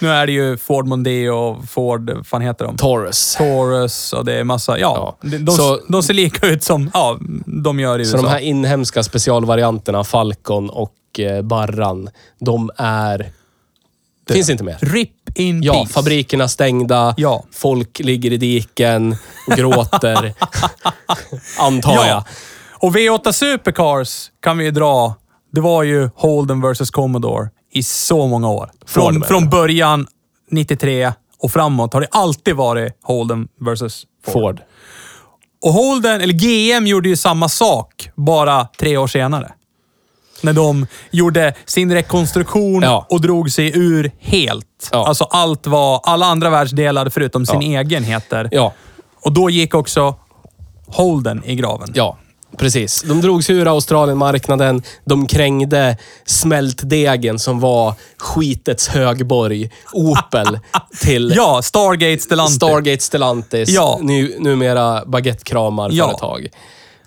Nu 0.00 0.08
är 0.08 0.26
det 0.26 0.32
ju 0.32 0.56
Ford 0.56 0.86
Mondeo 0.86 1.32
och 1.34 1.68
Ford, 1.68 2.10
vad 2.10 2.26
fan 2.26 2.40
heter 2.42 2.64
de? 2.64 2.76
Taurus. 2.76 3.34
Taurus 3.38 4.12
och 4.12 4.24
det 4.24 4.34
är 4.34 4.44
massa, 4.44 4.78
ja. 4.78 5.16
Ja. 5.22 5.28
De, 5.38 5.52
Så- 5.52 5.80
de 5.88 6.02
ser 6.02 6.14
lika 6.14 6.46
ut 6.46 6.62
som, 6.62 6.90
ja, 6.94 7.18
de 7.46 7.80
gör 7.80 7.98
i 7.98 8.04
Så 8.04 8.16
USA. 8.16 8.26
de 8.26 8.32
här 8.32 8.40
inhemska 8.40 9.02
specialvarianterna, 9.02 10.04
Falcon 10.04 10.70
och 10.70 10.92
eh, 11.18 11.42
Barran, 11.42 12.08
de 12.40 12.70
är... 12.76 13.32
Finns 14.30 14.50
inte 14.50 14.64
mer. 14.64 14.78
RIP 14.80 15.10
in 15.38 15.62
Ja, 15.62 15.72
peace. 15.74 15.92
fabrikerna 15.92 16.48
stängda. 16.48 17.14
Ja. 17.16 17.44
Folk 17.52 17.98
ligger 17.98 18.32
i 18.32 18.36
diken 18.36 19.16
och 19.46 19.56
gråter. 19.56 20.34
Antar 21.58 21.92
jag. 21.94 22.06
Ja. 22.06 22.24
Och 22.78 22.96
V8 22.96 23.32
Supercars 23.32 24.30
kan 24.42 24.58
vi 24.58 24.64
ju 24.64 24.70
dra. 24.70 25.14
Det 25.52 25.60
var 25.60 25.82
ju 25.82 26.10
Holden 26.14 26.60
vs 26.72 26.90
Commodore 26.90 27.48
i 27.76 27.82
så 27.82 28.26
många 28.26 28.48
år. 28.50 28.70
Från, 28.86 29.22
från 29.22 29.48
början, 29.50 30.06
93 30.50 31.12
och 31.38 31.50
framåt, 31.52 31.92
har 31.94 32.00
det 32.00 32.08
alltid 32.10 32.56
varit 32.56 32.92
Holden 33.02 33.48
vs 33.60 33.78
Ford. 33.80 34.32
Ford. 34.32 34.60
Och 35.62 35.72
Holden, 35.72 36.20
eller 36.20 36.34
GM, 36.34 36.86
gjorde 36.86 37.08
ju 37.08 37.16
samma 37.16 37.48
sak 37.48 38.10
bara 38.14 38.68
tre 38.78 38.96
år 38.96 39.06
senare. 39.06 39.52
När 40.42 40.52
de 40.52 40.86
gjorde 41.10 41.54
sin 41.66 41.92
rekonstruktion 41.92 42.82
Ja. 42.82 43.06
och 43.10 43.20
drog 43.20 43.50
sig 43.52 43.78
ur 43.78 44.10
helt. 44.20 44.88
Ja. 44.92 45.06
Alltså 45.08 45.24
allt 45.24 45.66
var, 45.66 46.00
alla 46.04 46.26
andra 46.26 46.50
världsdelar 46.50 47.08
förutom 47.08 47.46
sin 47.46 47.62
Ja. 47.72 47.80
egen 47.80 48.04
heter. 48.04 48.48
Ja, 48.52 48.72
Och 49.24 49.32
då 49.32 49.50
gick 49.50 49.74
också 49.74 50.14
Holden 50.86 51.42
i 51.44 51.54
graven. 51.54 51.92
ja. 51.94 52.18
Precis. 52.58 53.02
De 53.02 53.20
drog 53.20 53.44
sig 53.44 53.56
ur 53.56 53.66
Australienmarknaden. 53.68 54.82
De 55.04 55.26
krängde 55.26 55.96
smältdegen 56.24 57.38
som 57.38 57.60
var 57.60 57.94
skitets 58.18 58.88
högborg, 58.88 59.70
Opel, 59.92 60.58
till 61.02 61.32
Ja, 61.36 61.62
Stargate 61.62 62.22
Stellantis. 62.22 62.56
Stargate 62.56 63.02
Stellantis. 63.02 63.68
Ja. 63.68 63.98
Nu, 64.02 64.36
numera 64.38 65.04
baguettekramar-företag. 65.06 66.48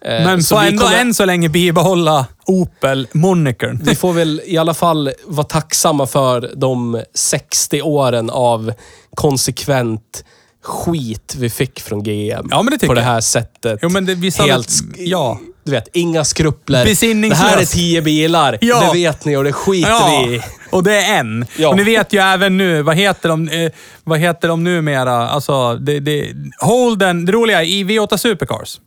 Eh, 0.01 0.11
Men 0.25 0.43
så 0.43 0.55
får 0.55 0.63
ändå 0.63 0.83
kommer- 0.83 0.97
än 0.97 1.13
så 1.13 1.25
länge 1.25 1.49
bibehålla 1.49 2.25
Opel-monikern. 2.45 3.79
Vi 3.83 3.95
får 3.95 4.13
väl 4.13 4.41
i 4.45 4.57
alla 4.57 4.73
fall 4.73 5.11
vara 5.25 5.47
tacksamma 5.47 6.07
för 6.07 6.51
de 6.55 7.01
60 7.13 7.81
åren 7.81 8.29
av 8.29 8.73
konsekvent 9.15 10.23
skit 10.69 11.35
vi 11.37 11.49
fick 11.49 11.79
från 11.81 12.03
GM. 12.03 12.47
Ja, 12.51 12.61
men 12.63 12.77
det 12.79 12.87
På 12.87 12.93
det 12.93 13.01
här 13.01 13.21
sättet. 13.21 13.79
Jo, 13.81 13.89
men 13.89 14.05
det- 14.05 14.15
vissa- 14.15 14.43
Helt... 14.43 14.69
ja. 14.97 15.39
Du 15.63 15.71
vet, 15.71 15.87
inga 15.93 16.23
skrupler. 16.23 16.85
Det 17.29 17.35
här 17.35 17.57
är 17.57 17.65
tio 17.65 18.01
bilar. 18.01 18.57
Ja. 18.61 18.81
Det 18.93 18.99
vet 18.99 19.25
ni 19.25 19.35
och 19.37 19.43
det 19.43 19.53
skiter 19.53 20.27
vi 20.27 20.35
i. 20.35 20.41
och 20.71 20.83
det 20.83 20.95
är 20.95 21.19
en. 21.19 21.45
Ja. 21.57 21.69
Och 21.69 21.77
ni 21.77 21.83
vet 21.83 22.13
ju 22.13 22.19
även 22.19 22.57
nu, 22.57 22.81
vad 22.81 22.95
heter 22.95 23.29
de, 23.29 23.47
eh, 23.49 23.71
vad 24.03 24.19
heter 24.19 24.47
de 24.47 24.63
numera? 24.63 25.29
Alltså, 25.29 25.75
det, 25.75 25.99
det, 25.99 26.33
Holden, 26.59 27.25
det 27.25 27.31
roliga 27.31 27.61
är, 27.61 27.65
i 27.67 27.83
V8 27.83 28.17
Supercars 28.17 28.79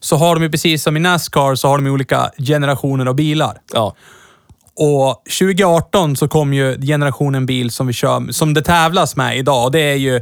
så 0.00 0.16
har 0.16 0.34
de 0.34 0.42
ju 0.42 0.50
precis 0.50 0.82
som 0.82 0.96
i 0.96 1.00
Nascar 1.00 1.54
så 1.54 1.68
har 1.68 1.78
de 1.78 1.86
olika 1.90 2.30
generationer 2.38 3.06
av 3.06 3.14
bilar. 3.14 3.56
Ja. 3.72 3.94
Och 4.76 5.22
2018 5.38 6.16
så 6.16 6.28
kom 6.28 6.54
ju 6.54 6.80
generationen 6.80 7.46
bil 7.46 7.70
som 7.70 7.86
vi 7.86 7.92
kör, 7.92 8.32
som 8.32 8.54
det 8.54 8.62
tävlas 8.62 9.16
med 9.16 9.38
idag. 9.38 9.72
Det 9.72 9.80
är 9.80 9.94
ju, 9.96 10.16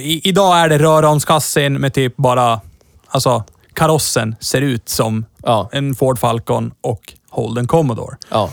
i, 0.00 0.28
idag 0.28 0.58
är 0.58 0.68
det 0.68 0.78
rörramskassin 0.78 1.74
med 1.74 1.94
typ 1.94 2.16
bara, 2.16 2.60
alltså 3.08 3.44
karossen 3.74 4.36
ser 4.40 4.60
ut 4.62 4.88
som 4.88 5.24
Ja. 5.42 5.68
en 5.72 5.94
Ford 5.94 6.18
Falcon 6.18 6.72
och 6.80 7.12
Holden 7.30 7.66
Commodore. 7.66 8.16
Ja. 8.30 8.52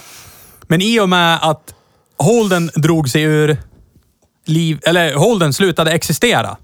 Men 0.67 0.81
i 0.81 0.99
och 0.99 1.09
med 1.09 1.39
att 1.41 1.73
Holden 2.17 2.71
drog 2.75 3.09
sig 3.09 3.21
ur 3.23 3.57
liv, 4.45 4.79
eller 4.83 5.13
Holden 5.15 5.53
slutade 5.53 5.91
existera 5.91 6.57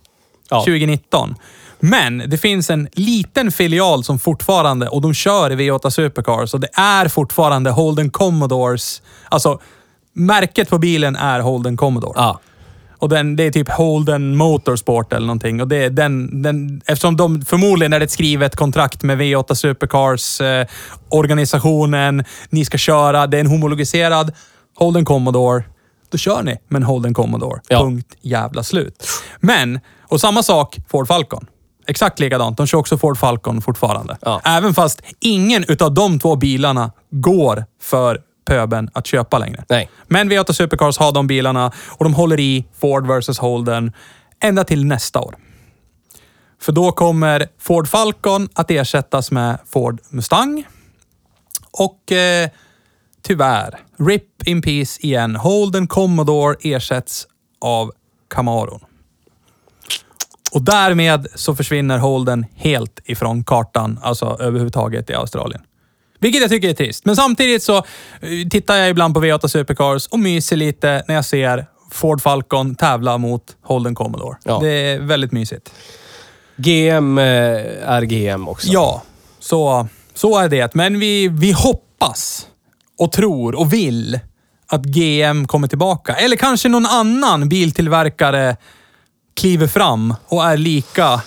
Ja. 0.49 0.59
2019. 0.59 1.35
Men 1.79 2.23
det 2.27 2.37
finns 2.37 2.69
en 2.69 2.87
liten 2.93 3.51
filial 3.51 4.03
som 4.03 4.19
fortfarande, 4.19 4.87
och 4.87 5.01
de 5.01 5.13
kör 5.13 5.51
i 5.51 5.55
V8 5.55 5.89
Supercars, 5.89 6.53
och 6.53 6.59
det 6.59 6.69
är 6.73 7.07
fortfarande 7.07 7.71
Holden 7.71 8.09
Commodores. 8.09 9.01
Alltså, 9.29 9.59
märket 10.13 10.69
på 10.69 10.77
bilen 10.77 11.15
är 11.15 11.39
Holden 11.39 11.77
Commodore. 11.77 12.13
Ja. 12.15 12.39
Och 12.99 13.09
den, 13.09 13.35
det 13.35 13.43
är 13.43 13.51
typ 13.51 13.69
Holden 13.69 14.35
Motorsport 14.35 15.13
eller 15.13 15.27
någonting. 15.27 15.61
Och 15.61 15.67
det 15.67 15.85
är 15.85 15.89
den, 15.89 16.41
den, 16.41 16.81
eftersom 16.85 17.17
de 17.17 17.41
förmodligen 17.41 17.93
är 17.93 17.99
det 17.99 18.05
ett 18.05 18.11
skrivet 18.11 18.55
kontrakt 18.55 19.03
med 19.03 19.21
V8 19.21 19.53
Supercars, 19.53 20.41
eh, 20.41 20.67
organisationen, 21.09 22.23
ni 22.49 22.65
ska 22.65 22.77
köra, 22.77 23.27
det 23.27 23.37
är 23.37 23.41
en 23.41 23.47
homologiserad 23.47 24.31
Holden 24.75 25.05
Commodore. 25.05 25.63
Då 26.09 26.17
kör 26.17 26.43
ni 26.43 26.57
med 26.67 26.79
en 26.79 26.83
Holden 26.83 27.13
Commodore. 27.13 27.61
Ja. 27.67 27.79
Punkt 27.79 28.15
jävla 28.21 28.63
slut. 28.63 29.07
Men, 29.39 29.79
och 30.01 30.21
samma 30.21 30.43
sak 30.43 30.77
Ford 30.89 31.07
Falcon. 31.07 31.47
Exakt 31.87 32.19
likadant. 32.19 32.57
De 32.57 32.67
kör 32.67 32.77
också 32.77 32.97
Ford 32.97 33.17
Falcon 33.17 33.61
fortfarande. 33.61 34.17
Ja. 34.21 34.41
Även 34.43 34.73
fast 34.73 35.01
ingen 35.19 35.65
utav 35.67 35.93
de 35.93 36.19
två 36.19 36.35
bilarna 36.35 36.91
går 37.11 37.65
för 37.81 38.21
pöben 38.45 38.89
att 38.93 39.07
köpa 39.07 39.37
längre. 39.37 39.63
Nej. 39.69 39.89
Men 40.07 40.31
V8 40.31 40.51
Supercars 40.51 40.97
har 40.97 41.11
de 41.11 41.27
bilarna 41.27 41.71
och 41.87 42.03
de 42.05 42.13
håller 42.13 42.39
i 42.39 42.65
Ford 42.79 43.07
vs 43.07 43.39
Holden 43.39 43.93
ända 44.39 44.63
till 44.63 44.85
nästa 44.85 45.19
år. 45.19 45.35
För 46.61 46.71
då 46.71 46.91
kommer 46.91 47.47
Ford 47.59 47.87
Falcon 47.87 48.49
att 48.53 48.71
ersättas 48.71 49.31
med 49.31 49.57
Ford 49.65 50.01
Mustang. 50.09 50.67
Och 51.71 52.11
eh, 52.11 52.49
tyvärr, 53.21 53.79
RIP 53.99 54.47
in 54.47 54.61
Peace 54.61 54.99
igen. 55.01 55.35
Holden 55.35 55.87
Commodore 55.87 56.55
ersätts 56.61 57.27
av 57.61 57.91
Camaron. 58.29 58.79
Och 60.51 60.61
därmed 60.61 61.27
så 61.35 61.55
försvinner 61.55 61.97
Holden 61.97 62.45
helt 62.55 62.99
ifrån 63.05 63.43
kartan, 63.43 63.99
alltså 64.03 64.37
överhuvudtaget 64.39 65.09
i 65.09 65.13
Australien. 65.13 65.61
Vilket 66.19 66.41
jag 66.41 66.49
tycker 66.49 66.69
är 66.69 66.73
trist. 66.73 67.05
Men 67.05 67.15
samtidigt 67.15 67.63
så 67.63 67.77
eh, 67.77 67.83
tittar 68.51 68.75
jag 68.75 68.89
ibland 68.89 69.13
på 69.13 69.21
V8 69.21 69.47
Supercars 69.47 70.07
och 70.07 70.19
myser 70.19 70.55
lite 70.55 71.03
när 71.07 71.15
jag 71.15 71.25
ser 71.25 71.65
Ford 71.91 72.21
Falcon 72.21 72.75
tävla 72.75 73.17
mot 73.17 73.43
Holden 73.63 73.95
Commodore. 73.95 74.37
Ja. 74.43 74.59
Det 74.61 74.69
är 74.69 74.99
väldigt 74.99 75.31
mysigt. 75.31 75.71
GM 76.55 77.17
eh, 77.17 77.25
är 77.89 78.01
GM 78.01 78.47
också. 78.47 78.67
Ja, 78.71 79.03
så, 79.39 79.87
så 80.13 80.39
är 80.39 80.49
det. 80.49 80.75
Men 80.75 80.99
vi, 80.99 81.27
vi 81.27 81.51
hoppas 81.51 82.47
och 82.99 83.11
tror 83.11 83.55
och 83.55 83.73
vill 83.73 84.19
att 84.67 84.83
GM 84.83 85.47
kommer 85.47 85.67
tillbaka. 85.67 86.15
Eller 86.15 86.35
kanske 86.35 86.69
någon 86.69 86.85
annan 86.85 87.49
biltillverkare 87.49 88.57
kliver 89.37 89.67
fram 89.67 90.15
och 90.27 90.43
är 90.45 90.57
lika 90.57 91.21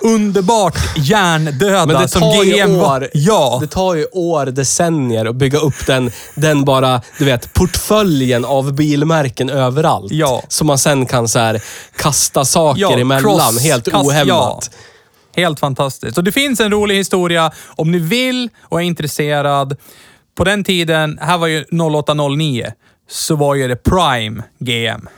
underbart 0.00 0.78
hjärndöda 0.96 1.86
Men 1.86 2.02
det 2.02 2.08
som 2.08 2.22
GM 2.44 2.78
var. 2.78 3.08
Ja. 3.14 3.58
Det 3.60 3.66
tar 3.66 3.94
ju 3.94 4.06
år, 4.12 4.46
decennier 4.46 5.24
att 5.26 5.36
bygga 5.36 5.58
upp 5.58 5.86
den, 5.86 6.10
den 6.34 6.64
bara, 6.64 7.02
du 7.18 7.24
vet, 7.24 7.54
portföljen 7.54 8.44
av 8.44 8.72
bilmärken 8.72 9.50
överallt. 9.50 10.12
Ja. 10.12 10.42
Som 10.48 10.66
man 10.66 10.78
sen 10.78 11.06
kan 11.06 11.28
så 11.28 11.38
här 11.38 11.62
kasta 11.96 12.44
saker 12.44 12.80
Ja, 12.80 12.98
emellan 12.98 13.22
cross- 13.38 13.60
helt 13.62 13.88
kast- 13.90 14.08
ohämmat. 14.08 14.70
ja. 14.72 15.42
Helt 15.42 15.60
fantastiskt. 15.60 16.18
Och 16.18 16.24
det 16.24 16.32
finns 16.32 16.60
en 16.60 16.70
rolig 16.70 16.96
historia 16.96 17.52
om 17.66 17.92
ni 17.92 17.98
vill 17.98 18.48
och 18.62 18.80
är 18.80 18.84
intresserad. 18.84 19.76
På 20.36 20.44
den 20.44 20.64
tiden, 20.64 21.18
här 21.22 21.38
var 21.38 21.46
ju 21.46 21.64
0809, 21.70 22.72
så 23.10 23.36
var 23.36 23.54
ju 23.54 23.68
det 23.68 23.76
Prime 23.76 24.42
GM. 24.58 25.08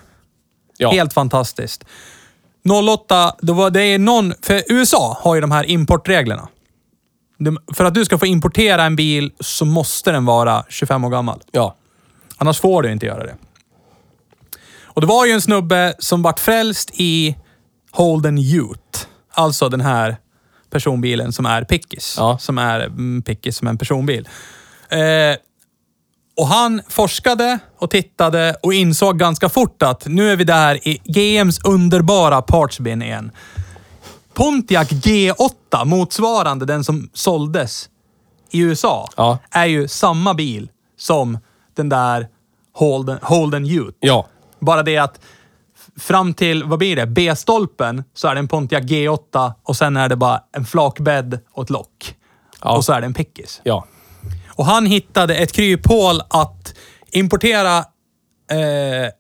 Ja. 0.78 0.90
Helt 0.90 1.12
fantastiskt. 1.12 1.84
08, 2.88 3.34
då 3.40 3.52
var 3.52 3.70
det 3.70 3.98
någon... 3.98 4.34
För 4.42 4.62
USA 4.68 5.18
har 5.20 5.34
ju 5.34 5.40
de 5.40 5.50
här 5.50 5.64
importreglerna. 5.64 6.48
De, 7.38 7.58
för 7.74 7.84
att 7.84 7.94
du 7.94 8.04
ska 8.04 8.18
få 8.18 8.26
importera 8.26 8.84
en 8.84 8.96
bil 8.96 9.32
så 9.40 9.64
måste 9.64 10.12
den 10.12 10.24
vara 10.24 10.64
25 10.68 11.04
år 11.04 11.10
gammal. 11.10 11.40
Ja. 11.50 11.76
Annars 12.36 12.60
får 12.60 12.82
du 12.82 12.92
inte 12.92 13.06
göra 13.06 13.24
det. 13.24 13.36
Och 14.82 15.00
det 15.00 15.06
var 15.06 15.26
ju 15.26 15.32
en 15.32 15.40
snubbe 15.40 15.94
som 15.98 16.22
vart 16.22 16.40
frälst 16.40 16.90
i 16.94 17.36
Holden 17.90 18.38
Youth. 18.38 19.06
Alltså 19.34 19.68
den 19.68 19.80
här 19.80 20.16
personbilen 20.70 21.32
som 21.32 21.46
är 21.46 21.64
pickis. 21.64 22.14
Ja. 22.18 22.38
Som 22.38 22.58
är 22.58 22.80
mm, 22.80 23.22
pickis 23.22 23.56
som 23.56 23.68
en 23.68 23.78
personbil. 23.78 24.28
Eh, 24.88 24.98
och 26.38 26.46
han 26.46 26.82
forskade 26.88 27.58
och 27.78 27.90
tittade 27.90 28.56
och 28.62 28.74
insåg 28.74 29.18
ganska 29.18 29.48
fort 29.48 29.82
att 29.82 30.06
nu 30.06 30.30
är 30.32 30.36
vi 30.36 30.44
där 30.44 30.88
i 30.88 31.00
GMs 31.04 31.60
underbara 31.64 32.42
partsbin 32.42 33.02
igen. 33.02 33.30
Pontiac 34.34 34.88
G8, 34.90 35.84
motsvarande 35.84 36.66
den 36.66 36.84
som 36.84 37.10
såldes 37.14 37.88
i 38.50 38.60
USA, 38.60 39.08
Ja. 39.16 39.38
är 39.50 39.66
ju 39.66 39.88
samma 39.88 40.34
bil 40.34 40.70
som 40.98 41.38
den 41.76 41.88
där 41.88 42.28
Holden, 42.74 43.18
Holden 43.22 43.66
Youth. 43.66 43.96
Ja. 44.00 44.26
Bara 44.60 44.82
det 44.82 44.98
att 44.98 45.20
fram 45.96 46.34
till, 46.34 46.64
vad 46.64 46.78
blir 46.78 46.96
det, 46.96 47.06
B-stolpen 47.06 48.04
så 48.14 48.28
är 48.28 48.34
det 48.34 48.38
en 48.38 48.48
Pontiac 48.48 48.82
G8 48.82 49.52
och 49.62 49.76
sen 49.76 49.96
är 49.96 50.08
det 50.08 50.16
bara 50.16 50.40
en 50.52 50.64
flakbädd 50.64 51.38
och 51.52 51.62
ett 51.62 51.70
lock. 51.70 52.14
Ja. 52.62 52.76
Och 52.76 52.84
så 52.84 52.92
är 52.92 53.00
det 53.00 53.06
en 53.06 53.14
pickis. 53.14 53.60
Ja. 53.64 53.84
Och 54.58 54.66
han 54.66 54.86
hittade 54.86 55.34
ett 55.36 55.52
kryphål 55.52 56.22
att 56.28 56.74
importera 57.10 57.78
eh, 58.50 59.10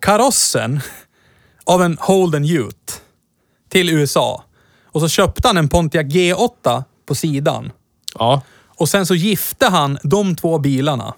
karossen 0.00 0.80
av 1.64 1.82
en 1.82 1.98
Holden 2.00 2.44
Youth 2.44 2.94
till 3.68 3.90
USA. 3.90 4.44
Och 4.84 5.00
så 5.00 5.08
köpte 5.08 5.48
han 5.48 5.56
en 5.56 5.68
Pontiac 5.68 6.06
G8 6.06 6.84
på 7.06 7.14
sidan. 7.14 7.72
Ja. 8.14 8.42
Och 8.66 8.88
sen 8.88 9.06
så 9.06 9.14
gifte 9.14 9.66
han 9.66 9.98
de 10.02 10.36
två 10.36 10.58
bilarna. 10.58 11.14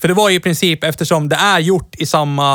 För 0.00 0.08
det 0.08 0.14
var 0.14 0.28
ju 0.28 0.36
i 0.36 0.40
princip, 0.40 0.84
eftersom 0.84 1.28
det 1.28 1.36
är 1.36 1.58
gjort 1.58 1.94
i 1.98 2.06
samma, 2.06 2.54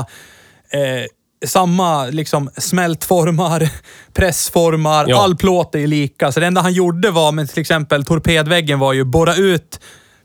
eh, 0.70 1.06
samma 1.48 2.06
liksom 2.06 2.50
smältformar, 2.58 3.70
pressformar, 4.14 5.06
Ja. 5.08 5.24
all 5.24 5.36
plåt 5.36 5.76
är 5.76 5.80
ju 5.80 5.88
lika. 5.88 6.32
Så 6.32 6.40
det 6.40 6.46
enda 6.46 6.62
han 6.62 6.74
gjorde 6.74 7.12
var 7.12 7.32
med 7.32 7.50
till 7.50 7.62
exempel 7.62 8.06
torpedväggen 8.06 8.80
var 8.80 8.94
ju 8.94 9.04
borra 9.04 9.36
ut 9.36 9.80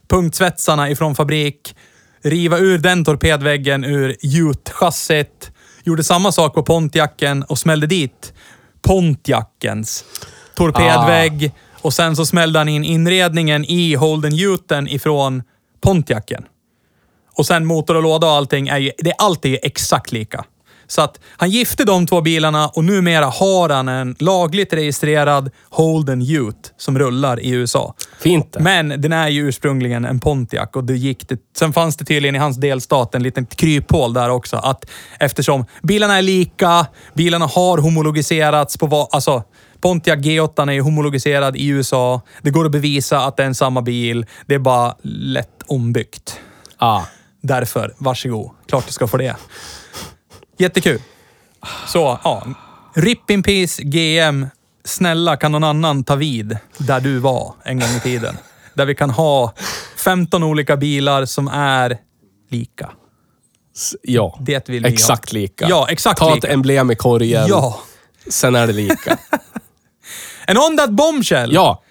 punktsvetsarna 0.08 0.90
ifrån 0.90 1.14
fabrik, 1.14 1.74
riva 2.22 2.58
ur 2.58 2.78
den 2.78 3.04
torpedväggen 3.04 3.84
ur 3.84 4.16
Ute-chassit. 4.22 5.50
Gjorde 5.84 6.04
samma 6.04 6.32
sak 6.32 6.54
på 6.54 6.62
Pontiacen 6.62 7.42
och 7.42 7.58
smällde 7.58 7.86
dit 7.86 8.32
Pontiacens 8.82 10.04
torpedvägg. 10.54 11.52
Och 11.82 11.94
sen 11.94 12.16
så 12.16 12.26
smällde 12.26 12.58
han 12.58 12.68
in 12.68 12.84
inredningen 12.84 13.64
i 13.64 13.94
Holden 13.94 14.32
Uten 14.40 14.88
ifrån 14.88 15.42
Pontiacen. 15.82 16.44
Och 17.36 17.46
sen 17.46 17.66
motor 17.66 17.96
och 17.96 18.02
låda 18.02 18.26
och 18.26 18.32
allting 18.32 18.68
är 18.68 18.78
ju, 18.78 18.90
det, 18.98 19.12
allt 19.18 19.44
är 19.44 19.48
ju 19.48 19.58
exakt 19.62 20.12
lika. 20.12 20.44
Så 20.90 21.02
att 21.02 21.20
han 21.36 21.50
gifte 21.50 21.84
de 21.84 22.06
två 22.06 22.20
bilarna 22.20 22.68
och 22.68 22.84
numera 22.84 23.26
har 23.26 23.68
han 23.68 23.88
en 23.88 24.16
lagligt 24.18 24.72
registrerad 24.72 25.50
Holden 25.68 26.22
Ute 26.22 26.68
som 26.76 26.98
rullar 26.98 27.40
i 27.40 27.50
USA. 27.50 27.94
Fint 28.20 28.52
det. 28.52 28.60
Men 28.60 28.88
den 28.88 29.12
är 29.12 29.28
ju 29.28 29.48
ursprungligen 29.48 30.04
en 30.04 30.20
Pontiac 30.20 30.68
och 30.72 30.84
det 30.84 30.96
gick 30.96 31.28
det, 31.28 31.38
sen 31.58 31.72
fanns 31.72 31.96
det 31.96 32.04
tydligen 32.04 32.36
i 32.36 32.38
hans 32.38 32.56
delstat 32.56 33.14
en 33.14 33.22
liten 33.22 33.46
kryphål 33.46 34.12
där 34.12 34.30
också. 34.30 34.56
Att 34.56 34.90
eftersom 35.20 35.64
bilarna 35.82 36.18
är 36.18 36.22
lika, 36.22 36.86
bilarna 37.14 37.46
har 37.46 37.78
homologiserats 37.78 38.78
på 38.78 38.86
vad, 38.86 39.08
alltså 39.12 39.42
Pontiac 39.80 40.18
G8 40.18 40.70
är 40.70 40.80
homologiserad 40.80 41.56
i 41.56 41.66
USA. 41.66 42.20
Det 42.42 42.50
går 42.50 42.64
att 42.64 42.72
bevisa 42.72 43.20
att 43.20 43.36
det 43.36 43.42
är 43.42 43.46
en 43.46 43.54
samma 43.54 43.82
bil. 43.82 44.26
Det 44.46 44.54
är 44.54 44.58
bara 44.58 44.94
lätt 45.02 45.62
ombyggt. 45.66 46.40
Ja. 46.78 47.06
Därför, 47.42 47.94
varsågod. 47.98 48.50
Klart 48.68 48.86
du 48.86 48.92
ska 48.92 49.06
få 49.06 49.16
det. 49.16 49.36
Jättekul. 50.60 50.98
Så, 51.86 52.18
ja. 52.24 52.46
Rip 52.94 53.30
in 53.30 53.42
peace, 53.42 53.82
GM. 53.82 54.46
Snälla, 54.84 55.36
kan 55.36 55.52
någon 55.52 55.64
annan 55.64 56.04
ta 56.04 56.14
vid 56.14 56.58
där 56.78 57.00
du 57.00 57.18
var 57.18 57.54
en 57.64 57.80
gång 57.80 57.88
i 57.88 58.00
tiden? 58.00 58.36
Där 58.74 58.86
vi 58.86 58.94
kan 58.94 59.10
ha 59.10 59.54
15 59.96 60.42
olika 60.42 60.76
bilar 60.76 61.24
som 61.24 61.48
är 61.48 61.98
lika. 62.50 62.90
Ja. 64.02 64.38
Det 64.40 64.68
vill 64.68 64.82
vi 64.82 64.88
ha. 64.88 64.92
Exakt 64.94 65.32
lika. 65.32 65.66
Ja, 65.68 65.86
exakt 65.90 66.18
Ta 66.18 66.34
lika. 66.34 66.48
ett 66.48 66.54
emblem 66.54 66.90
i 66.90 66.96
korgen. 66.96 67.46
Ja. 67.48 67.80
Sen 68.28 68.54
är 68.54 68.66
det 68.66 68.72
lika. 68.72 69.18
En 70.46 70.58
on 70.58 70.76
that 70.76 70.90
bombshell. 70.90 71.52
ja. 71.54 71.82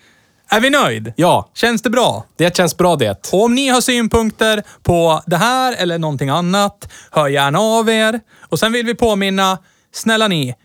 Är 0.52 0.60
vi 0.60 0.70
nöjd? 0.70 1.14
Ja. 1.16 1.50
Känns 1.56 1.82
det 1.82 1.90
bra? 1.90 2.26
Det 2.38 2.58
känns 2.58 2.78
bra 2.78 2.96
det. 2.96 3.30
Och 3.34 3.44
om 3.44 3.56
ni 3.56 3.68
har 3.68 3.82
synpunkter 3.82 4.64
på 4.84 5.22
det 5.26 5.38
här 5.38 5.76
eller 5.78 5.98
någonting 6.00 6.30
annat, 6.30 6.90
hör 7.12 7.28
gärna 7.28 7.60
av 7.60 7.90
er. 7.90 8.20
Och 8.50 8.60
sen 8.60 8.72
vill 8.72 8.86
vi 8.86 8.96
påminna, 8.96 9.58
snälla 9.94 10.28
ni, 10.28 10.56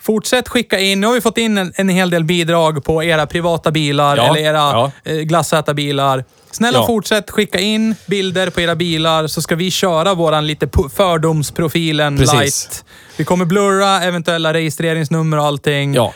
fortsätt 0.00 0.48
skicka 0.48 0.78
in. 0.78 1.00
Nu 1.00 1.06
har 1.06 1.14
vi 1.14 1.20
fått 1.20 1.38
in 1.38 1.58
en, 1.58 1.72
en 1.76 1.88
hel 1.88 2.10
del 2.10 2.24
bidrag 2.24 2.84
på 2.84 3.04
era 3.04 3.26
privata 3.26 3.70
bilar 3.70 4.16
Ja, 4.16 4.22
eller 4.28 4.40
era 4.40 4.56
ja. 4.58 4.90
eh, 5.04 5.16
glassätarbilar. 5.16 6.24
Snälla 6.50 6.78
Ja. 6.78 6.86
fortsätt 6.86 7.30
skicka 7.30 7.58
in 7.60 7.94
bilder 8.06 8.50
på 8.50 8.60
era 8.60 8.74
bilar 8.76 9.26
så 9.26 9.42
ska 9.42 9.54
vi 9.56 9.70
köra 9.70 10.14
våran 10.14 10.46
lite 10.46 10.68
fördomsprofilen 10.96 12.18
Precis. 12.18 12.34
light. 12.40 12.84
Vi 13.16 13.24
kommer 13.24 13.44
blurra 13.44 14.02
eventuella 14.02 14.52
registreringsnummer 14.54 15.38
och 15.38 15.44
allting. 15.44 15.94
Ja. 15.94 16.12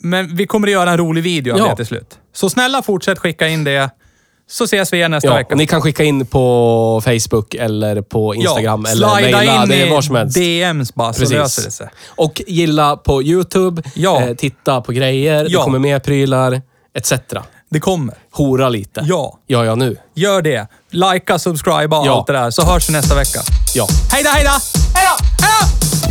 Men 0.00 0.36
vi 0.36 0.46
kommer 0.46 0.68
att 0.68 0.72
göra 0.72 0.90
en 0.90 0.96
rolig 0.98 1.22
video 1.22 1.52
av 1.62 1.68
det 1.70 1.76
till 1.76 1.86
slut. 1.86 2.18
Så 2.40 2.50
snälla 2.50 2.82
fortsätt 2.82 3.18
skicka 3.18 3.48
in 3.48 3.64
det. 3.64 3.90
Så 4.50 4.64
ses 4.64 4.92
vi 4.92 4.96
igen 4.96 5.10
nästa 5.10 5.28
Ja, 5.28 5.34
vecka. 5.34 5.54
ni 5.54 5.66
kan 5.66 5.82
skicka 5.82 6.04
in 6.04 6.26
på 6.26 7.02
Facebook 7.04 7.54
eller 7.54 8.02
på 8.02 8.34
Instagram 8.34 8.84
ja, 8.86 8.92
eller 8.92 9.08
mejla. 9.22 9.62
in 9.62 9.68
Det 9.68 9.82
är 9.82 9.90
var 9.90 10.02
som 10.02 10.14
helst. 10.16 10.36
DMs 10.36 10.94
bara, 10.94 11.12
så 11.12 11.20
Precis. 11.20 11.36
löser 11.36 11.62
det 11.62 11.70
sig. 11.70 11.88
Och 12.16 12.42
gilla 12.46 12.96
på 12.96 13.22
YouTube, 13.22 13.82
Ja. 13.94 14.20
eh, 14.22 14.34
titta 14.34 14.80
på 14.80 14.92
grejer, 14.92 15.46
Ja. 15.48 15.58
det 15.58 15.64
kommer 15.64 15.78
mer 15.78 15.98
prylar, 15.98 16.62
etc. 16.98 17.12
Det 17.70 17.80
kommer. 17.80 18.14
Hora 18.32 18.68
lite. 18.68 19.00
Ja. 19.04 19.38
Ja, 19.46 19.64
ja 19.64 19.74
nu. 19.74 19.96
Gör 20.14 20.42
det. 20.42 20.66
Likea, 20.90 21.38
subscriba 21.38 21.98
och 21.98 22.06
Ja. 22.06 22.16
allt 22.18 22.26
det 22.26 22.32
där, 22.32 22.50
så 22.50 22.62
hörs 22.62 22.88
vi 22.88 22.92
nästa 22.92 23.14
vecka. 23.14 23.40
Ja. 23.74 23.86
Hej 24.12 24.22
då, 24.24 24.30
hej 24.30 24.44
då! 24.44 24.50
Hej 24.94 25.06
då! 25.18 25.44
Hej 25.44 25.52
då! 26.02 26.07